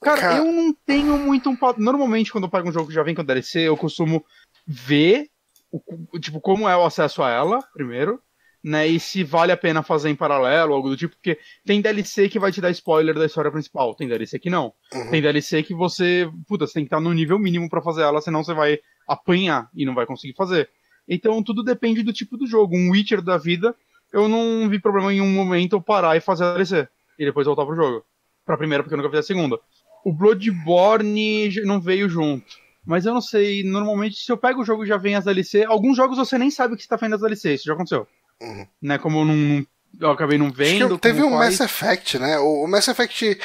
Cara, 0.00 0.20
Cara- 0.20 0.36
eu 0.38 0.52
não 0.52 0.72
tenho 0.86 1.16
muito 1.18 1.48
um 1.50 1.56
padrão. 1.56 1.84
Normalmente, 1.84 2.32
quando 2.32 2.44
eu 2.44 2.50
pego 2.50 2.68
um 2.68 2.72
jogo 2.72 2.88
que 2.88 2.94
já 2.94 3.02
vem 3.02 3.14
com 3.14 3.22
DLC, 3.24 3.60
eu 3.60 3.76
costumo 3.76 4.24
ver 4.66 5.28
o- 5.70 6.18
tipo, 6.18 6.40
como 6.40 6.68
é 6.68 6.76
o 6.76 6.84
acesso 6.84 7.22
a 7.22 7.30
ela, 7.30 7.60
primeiro, 7.72 8.20
né? 8.62 8.86
E 8.86 9.00
se 9.00 9.24
vale 9.24 9.50
a 9.52 9.56
pena 9.56 9.82
fazer 9.82 10.10
em 10.10 10.14
paralelo, 10.14 10.74
algo 10.74 10.88
do 10.88 10.96
tipo, 10.96 11.14
porque 11.16 11.38
tem 11.64 11.80
DLC 11.80 12.28
que 12.28 12.38
vai 12.38 12.52
te 12.52 12.60
dar 12.60 12.70
spoiler 12.70 13.14
da 13.14 13.26
história 13.26 13.50
principal, 13.50 13.94
tem 13.94 14.08
DLC 14.08 14.38
que 14.38 14.50
não. 14.50 14.72
Uhum. 14.92 15.10
Tem 15.10 15.22
DLC 15.22 15.62
que 15.62 15.74
você, 15.74 16.30
puta, 16.46 16.66
você 16.66 16.74
tem 16.74 16.84
que 16.84 16.88
estar 16.88 17.00
no 17.00 17.12
nível 17.12 17.38
mínimo 17.38 17.68
pra 17.68 17.82
fazer 17.82 18.02
ela, 18.02 18.20
senão 18.20 18.44
você 18.44 18.54
vai 18.54 18.78
apanhar 19.08 19.68
e 19.74 19.84
não 19.84 19.94
vai 19.94 20.06
conseguir 20.06 20.34
fazer. 20.34 20.68
Então 21.08 21.42
tudo 21.42 21.62
depende 21.62 22.02
do 22.02 22.12
tipo 22.12 22.36
do 22.36 22.46
jogo. 22.46 22.76
Um 22.76 22.90
Witcher 22.90 23.20
da 23.20 23.36
vida, 23.36 23.74
eu 24.12 24.28
não 24.28 24.68
vi 24.68 24.78
problema 24.78 25.12
em 25.12 25.20
um 25.20 25.30
momento 25.30 25.76
eu 25.76 25.82
parar 25.82 26.16
e 26.16 26.20
fazer 26.20 26.44
a 26.44 26.52
DLC 26.52 26.88
e 27.18 27.24
depois 27.24 27.46
voltar 27.46 27.66
pro 27.66 27.74
jogo. 27.74 28.04
Pra 28.44 28.56
primeira, 28.56 28.82
porque 28.82 28.94
eu 28.94 28.98
nunca 28.98 29.10
fiz 29.10 29.20
a 29.20 29.22
segunda. 29.22 29.58
O 30.04 30.12
Bloodborne 30.12 31.50
não 31.64 31.80
veio 31.80 32.08
junto. 32.08 32.62
Mas 32.84 33.06
eu 33.06 33.14
não 33.14 33.20
sei, 33.20 33.62
normalmente 33.62 34.16
se 34.16 34.30
eu 34.30 34.36
pego 34.36 34.60
o 34.60 34.64
jogo 34.64 34.82
e 34.82 34.88
já 34.88 34.96
vem 34.96 35.14
as 35.14 35.24
DLC, 35.24 35.64
alguns 35.64 35.96
jogos 35.96 36.18
você 36.18 36.36
nem 36.36 36.50
sabe 36.50 36.74
que 36.74 36.82
você 36.82 36.88
tá 36.88 36.96
vendo 36.96 37.14
as 37.14 37.20
DLC, 37.20 37.54
isso 37.54 37.64
já 37.64 37.74
aconteceu. 37.74 38.08
Uhum. 38.40 38.66
Né, 38.80 38.98
como 38.98 39.20
eu 39.20 39.24
não, 39.24 39.66
eu 40.00 40.10
acabei 40.10 40.38
não 40.38 40.50
vendo. 40.50 40.98
teve 40.98 41.22
o 41.22 41.30
faz. 41.30 41.58
Mass 41.58 41.60
Effect, 41.60 42.18
né? 42.18 42.38
O, 42.38 42.64
o 42.64 42.68
Mass 42.68 42.88
Effect 42.88 43.38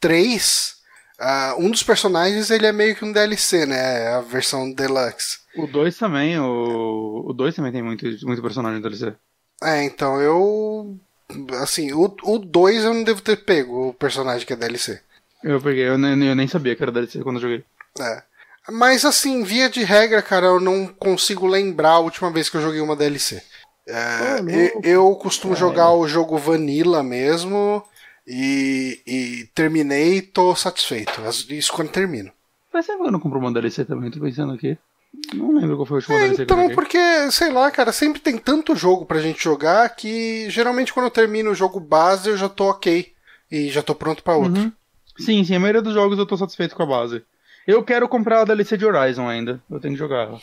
3, 0.00 0.76
ah, 1.18 1.54
um 1.58 1.70
dos 1.70 1.82
personagens 1.82 2.50
ele 2.50 2.66
é 2.66 2.72
meio 2.72 2.94
que 2.94 3.04
um 3.04 3.12
DLC, 3.12 3.66
né? 3.66 4.08
A 4.14 4.20
versão 4.20 4.70
deluxe. 4.72 5.38
O 5.56 5.66
2 5.66 5.96
também, 5.96 6.38
o 6.38 7.24
o 7.26 7.32
2 7.32 7.54
também 7.56 7.72
tem 7.72 7.82
muito, 7.82 8.04
muito 8.24 8.42
personagem 8.42 8.80
DLC. 8.80 9.12
É, 9.62 9.82
então 9.84 10.20
eu. 10.20 10.96
Assim, 11.60 11.92
o 11.92 12.38
2 12.38 12.84
eu 12.84 12.94
não 12.94 13.02
devo 13.02 13.20
ter 13.20 13.36
pego 13.44 13.88
o 13.88 13.94
personagem 13.94 14.46
que 14.46 14.52
é 14.52 14.56
DLC. 14.56 15.00
Eu 15.42 15.60
peguei, 15.60 15.88
eu 15.88 15.98
nem, 15.98 16.28
eu 16.28 16.36
nem 16.36 16.46
sabia 16.46 16.76
que 16.76 16.82
era 16.82 16.92
DLC 16.92 17.20
quando 17.22 17.36
eu 17.36 17.42
joguei. 17.42 17.64
É. 17.98 18.22
Mas 18.70 19.04
assim, 19.04 19.42
via 19.42 19.68
de 19.68 19.82
regra, 19.82 20.22
cara, 20.22 20.46
eu 20.46 20.60
não 20.60 20.86
consigo 20.86 21.46
lembrar 21.46 21.92
a 21.92 21.98
última 21.98 22.30
vez 22.30 22.48
que 22.48 22.56
eu 22.56 22.62
joguei 22.62 22.80
uma 22.80 22.96
DLC. 22.96 23.42
É, 23.86 24.40
Ô, 24.74 24.80
eu, 24.82 25.14
costumo 25.16 25.54
jogar 25.54 25.92
o 25.92 26.08
jogo 26.08 26.36
Vanilla 26.36 27.02
mesmo 27.02 27.84
e, 28.26 29.00
e 29.06 29.48
terminei 29.54 30.16
e 30.16 30.22
tô 30.22 30.54
satisfeito. 30.56 31.22
Isso 31.50 31.72
quando 31.72 31.90
termino. 31.90 32.32
Que 32.72 32.90
eu 32.90 33.12
não 33.12 33.20
compro 33.20 33.38
uma 33.38 33.52
DLC 33.52 33.84
também, 33.84 34.10
tô 34.10 34.20
pensando 34.20 34.52
aqui. 34.52 34.76
Não 35.34 35.54
lembro 35.54 35.76
qual 35.76 35.86
foi 35.86 35.96
a 35.96 35.98
última 35.98 36.18
DLC 36.18 36.44
que 36.44 36.52
eu 36.52 36.62
Então, 36.62 36.74
porque, 36.74 37.30
sei 37.30 37.50
lá, 37.50 37.70
cara, 37.70 37.92
sempre 37.92 38.20
tem 38.20 38.36
tanto 38.36 38.74
jogo 38.74 39.06
pra 39.06 39.20
gente 39.20 39.42
jogar 39.42 39.88
que 39.90 40.50
geralmente 40.50 40.92
quando 40.92 41.06
eu 41.06 41.10
termino 41.10 41.50
o 41.50 41.54
jogo 41.54 41.80
base 41.80 42.28
eu 42.28 42.36
já 42.36 42.48
tô 42.48 42.68
ok. 42.70 43.12
E 43.50 43.68
já 43.68 43.82
tô 43.82 43.94
pronto 43.94 44.22
pra 44.22 44.36
outro. 44.36 44.60
Uhum. 44.60 44.72
Sim, 45.18 45.44
sim, 45.44 45.54
a 45.54 45.60
maioria 45.60 45.80
dos 45.80 45.94
jogos 45.94 46.18
eu 46.18 46.26
tô 46.26 46.36
satisfeito 46.36 46.74
com 46.74 46.82
a 46.82 46.86
base. 46.86 47.22
Eu 47.66 47.82
quero 47.82 48.08
comprar 48.08 48.42
a 48.42 48.44
DLC 48.44 48.76
de 48.76 48.84
Horizon 48.84 49.26
ainda, 49.28 49.60
eu 49.70 49.80
tenho 49.80 49.94
que 49.94 49.98
jogar 49.98 50.28
ela. 50.28 50.40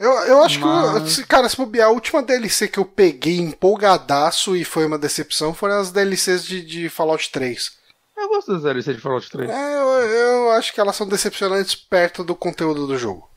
Eu, 0.00 0.10
eu 0.24 0.42
acho 0.42 0.58
Mas- 0.60 1.16
que, 1.16 1.26
cara, 1.26 1.46
se 1.48 1.56
bobear, 1.58 1.88
a 1.88 1.92
última 1.92 2.22
DLC 2.22 2.66
que 2.68 2.78
eu 2.78 2.86
peguei 2.86 3.36
empolgadaço 3.38 4.56
e 4.56 4.64
foi 4.64 4.86
uma 4.86 4.98
decepção 4.98 5.52
foram 5.52 5.78
as 5.78 5.92
DLCs 5.92 6.44
de, 6.44 6.64
de 6.64 6.88
Fallout 6.88 7.30
3. 7.30 7.78
Eu 8.16 8.28
gosto 8.28 8.52
das 8.52 8.62
DLC 8.62 8.94
de 8.94 9.00
Fallout 9.00 9.30
3. 9.30 9.48
É, 9.50 9.74
eu, 9.74 9.86
eu 9.86 10.50
acho 10.52 10.72
que 10.72 10.80
elas 10.80 10.96
são 10.96 11.06
decepcionantes 11.06 11.74
perto 11.74 12.24
do 12.24 12.34
conteúdo 12.34 12.86
do 12.86 12.96
jogo. 12.96 13.28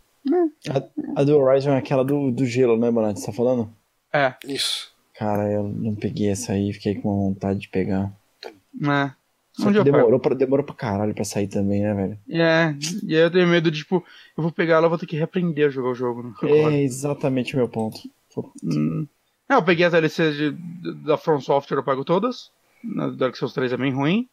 A, 0.70 1.22
a 1.22 1.24
do 1.26 1.38
Horizon 1.38 1.72
é 1.72 1.78
aquela 1.78 2.04
do, 2.06 2.32
do 2.32 2.46
gelo, 2.46 2.78
né, 2.78 2.90
Bonatti? 2.90 3.20
Você 3.20 3.26
tá 3.26 3.34
falando? 3.34 3.70
É, 4.14 4.34
Isso. 4.46 4.92
Cara, 5.16 5.52
eu 5.52 5.64
não 5.64 5.96
peguei 5.96 6.30
essa 6.30 6.54
aí, 6.54 6.72
fiquei 6.74 6.96
com 6.96 7.28
vontade 7.30 7.60
de 7.60 7.70
pegar. 7.70 8.12
né? 8.74 9.14
Só 9.54 9.72
que 9.72 9.84
demorou 9.84 10.20
pra, 10.20 10.34
demorou 10.34 10.66
pra 10.66 10.74
caralho 10.74 11.14
pra 11.14 11.24
sair 11.24 11.48
também, 11.48 11.82
né, 11.82 11.94
velho? 11.94 12.18
É, 12.28 12.76
e 13.04 13.16
aí 13.16 13.22
eu 13.22 13.32
tenho 13.32 13.48
medo 13.48 13.70
de, 13.70 13.80
tipo, 13.80 14.04
eu 14.36 14.42
vou 14.42 14.52
pegar 14.52 14.76
ela, 14.76 14.88
eu 14.88 14.90
vou 14.90 14.98
ter 14.98 15.06
que 15.06 15.16
reaprender 15.16 15.68
a 15.68 15.70
jogar 15.70 15.90
o 15.90 15.96
jogo. 15.96 16.24
Né? 16.24 16.34
É 16.42 16.82
exatamente 16.82 17.54
o 17.54 17.58
meu 17.58 17.70
ponto. 17.70 18.00
Hum. 18.64 19.08
É, 19.48 19.54
eu 19.54 19.64
peguei 19.64 19.86
as 19.86 19.92
DLCs 19.92 20.36
de, 20.36 20.52
da 21.06 21.18
From 21.18 21.40
Software, 21.40 21.78
eu 21.78 21.84
pago 21.84 22.04
todas. 22.04 22.52
Na 22.84 23.10
Dark 23.10 23.36
Souls 23.36 23.54
3 23.54 23.74
é 23.74 23.78
bem 23.78 23.94
ruim. 23.94 24.28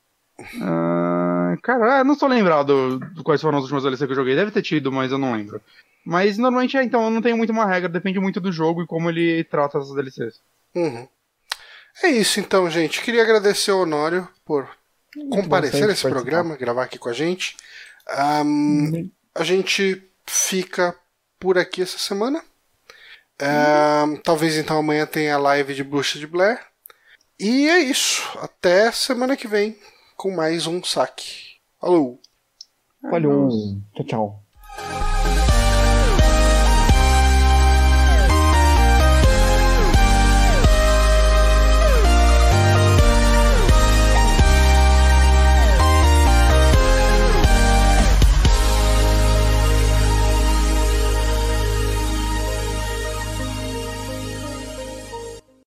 Ah, 0.62 1.54
cara, 1.62 1.98
eu 1.98 2.04
não 2.04 2.16
tô 2.16 2.26
lembrado 2.26 2.98
de 3.14 3.22
quais 3.22 3.42
foram 3.42 3.58
as 3.58 3.64
últimas 3.64 3.82
DLCs 3.82 4.06
que 4.06 4.12
eu 4.12 4.16
joguei. 4.16 4.34
Deve 4.34 4.50
ter 4.50 4.62
tido, 4.62 4.90
mas 4.90 5.12
eu 5.12 5.18
não 5.18 5.34
lembro. 5.34 5.60
Mas 6.04 6.38
normalmente 6.38 6.78
é, 6.78 6.82
então, 6.82 7.04
eu 7.04 7.10
não 7.10 7.20
tenho 7.20 7.36
muito 7.36 7.52
uma 7.52 7.66
regra, 7.66 7.90
depende 7.90 8.18
muito 8.18 8.40
do 8.40 8.50
jogo 8.50 8.82
e 8.82 8.86
como 8.86 9.10
ele 9.10 9.44
trata 9.44 9.76
essas 9.76 9.94
DLCs. 9.94 10.40
Uhum. 10.74 11.06
É 12.02 12.08
isso 12.08 12.40
então, 12.40 12.70
gente. 12.70 13.02
Queria 13.02 13.22
agradecer 13.22 13.70
ao 13.70 13.80
Honório 13.80 14.26
por 14.46 14.68
comparecer 15.30 15.86
nesse 15.86 16.02
sempre 16.02 16.14
programa, 16.14 16.56
gravar 16.56 16.84
aqui 16.84 16.98
com 16.98 17.08
a 17.08 17.12
gente. 17.12 17.56
Ahn, 18.08 19.08
a 19.34 19.44
gente 19.44 20.02
fica 20.26 20.94
por 21.38 21.58
aqui 21.58 21.82
essa 21.82 21.98
semana. 21.98 22.42
Ahn, 23.40 24.16
talvez 24.22 24.56
então 24.56 24.78
amanhã 24.78 25.06
tenha 25.06 25.34
a 25.34 25.38
live 25.38 25.74
de 25.74 25.84
Bruxa 25.84 26.18
de 26.18 26.26
Blair. 26.26 26.60
E 27.38 27.68
é 27.68 27.78
isso. 27.78 28.22
Até 28.38 28.92
semana 28.92 29.36
que 29.36 29.48
vem 29.48 29.78
com 30.16 30.30
mais 30.30 30.66
um 30.66 30.82
saque. 30.84 31.56
Falou! 31.80 32.20
Valeu. 33.02 33.48
Tchau, 33.94 34.04
tchau. 34.06 34.44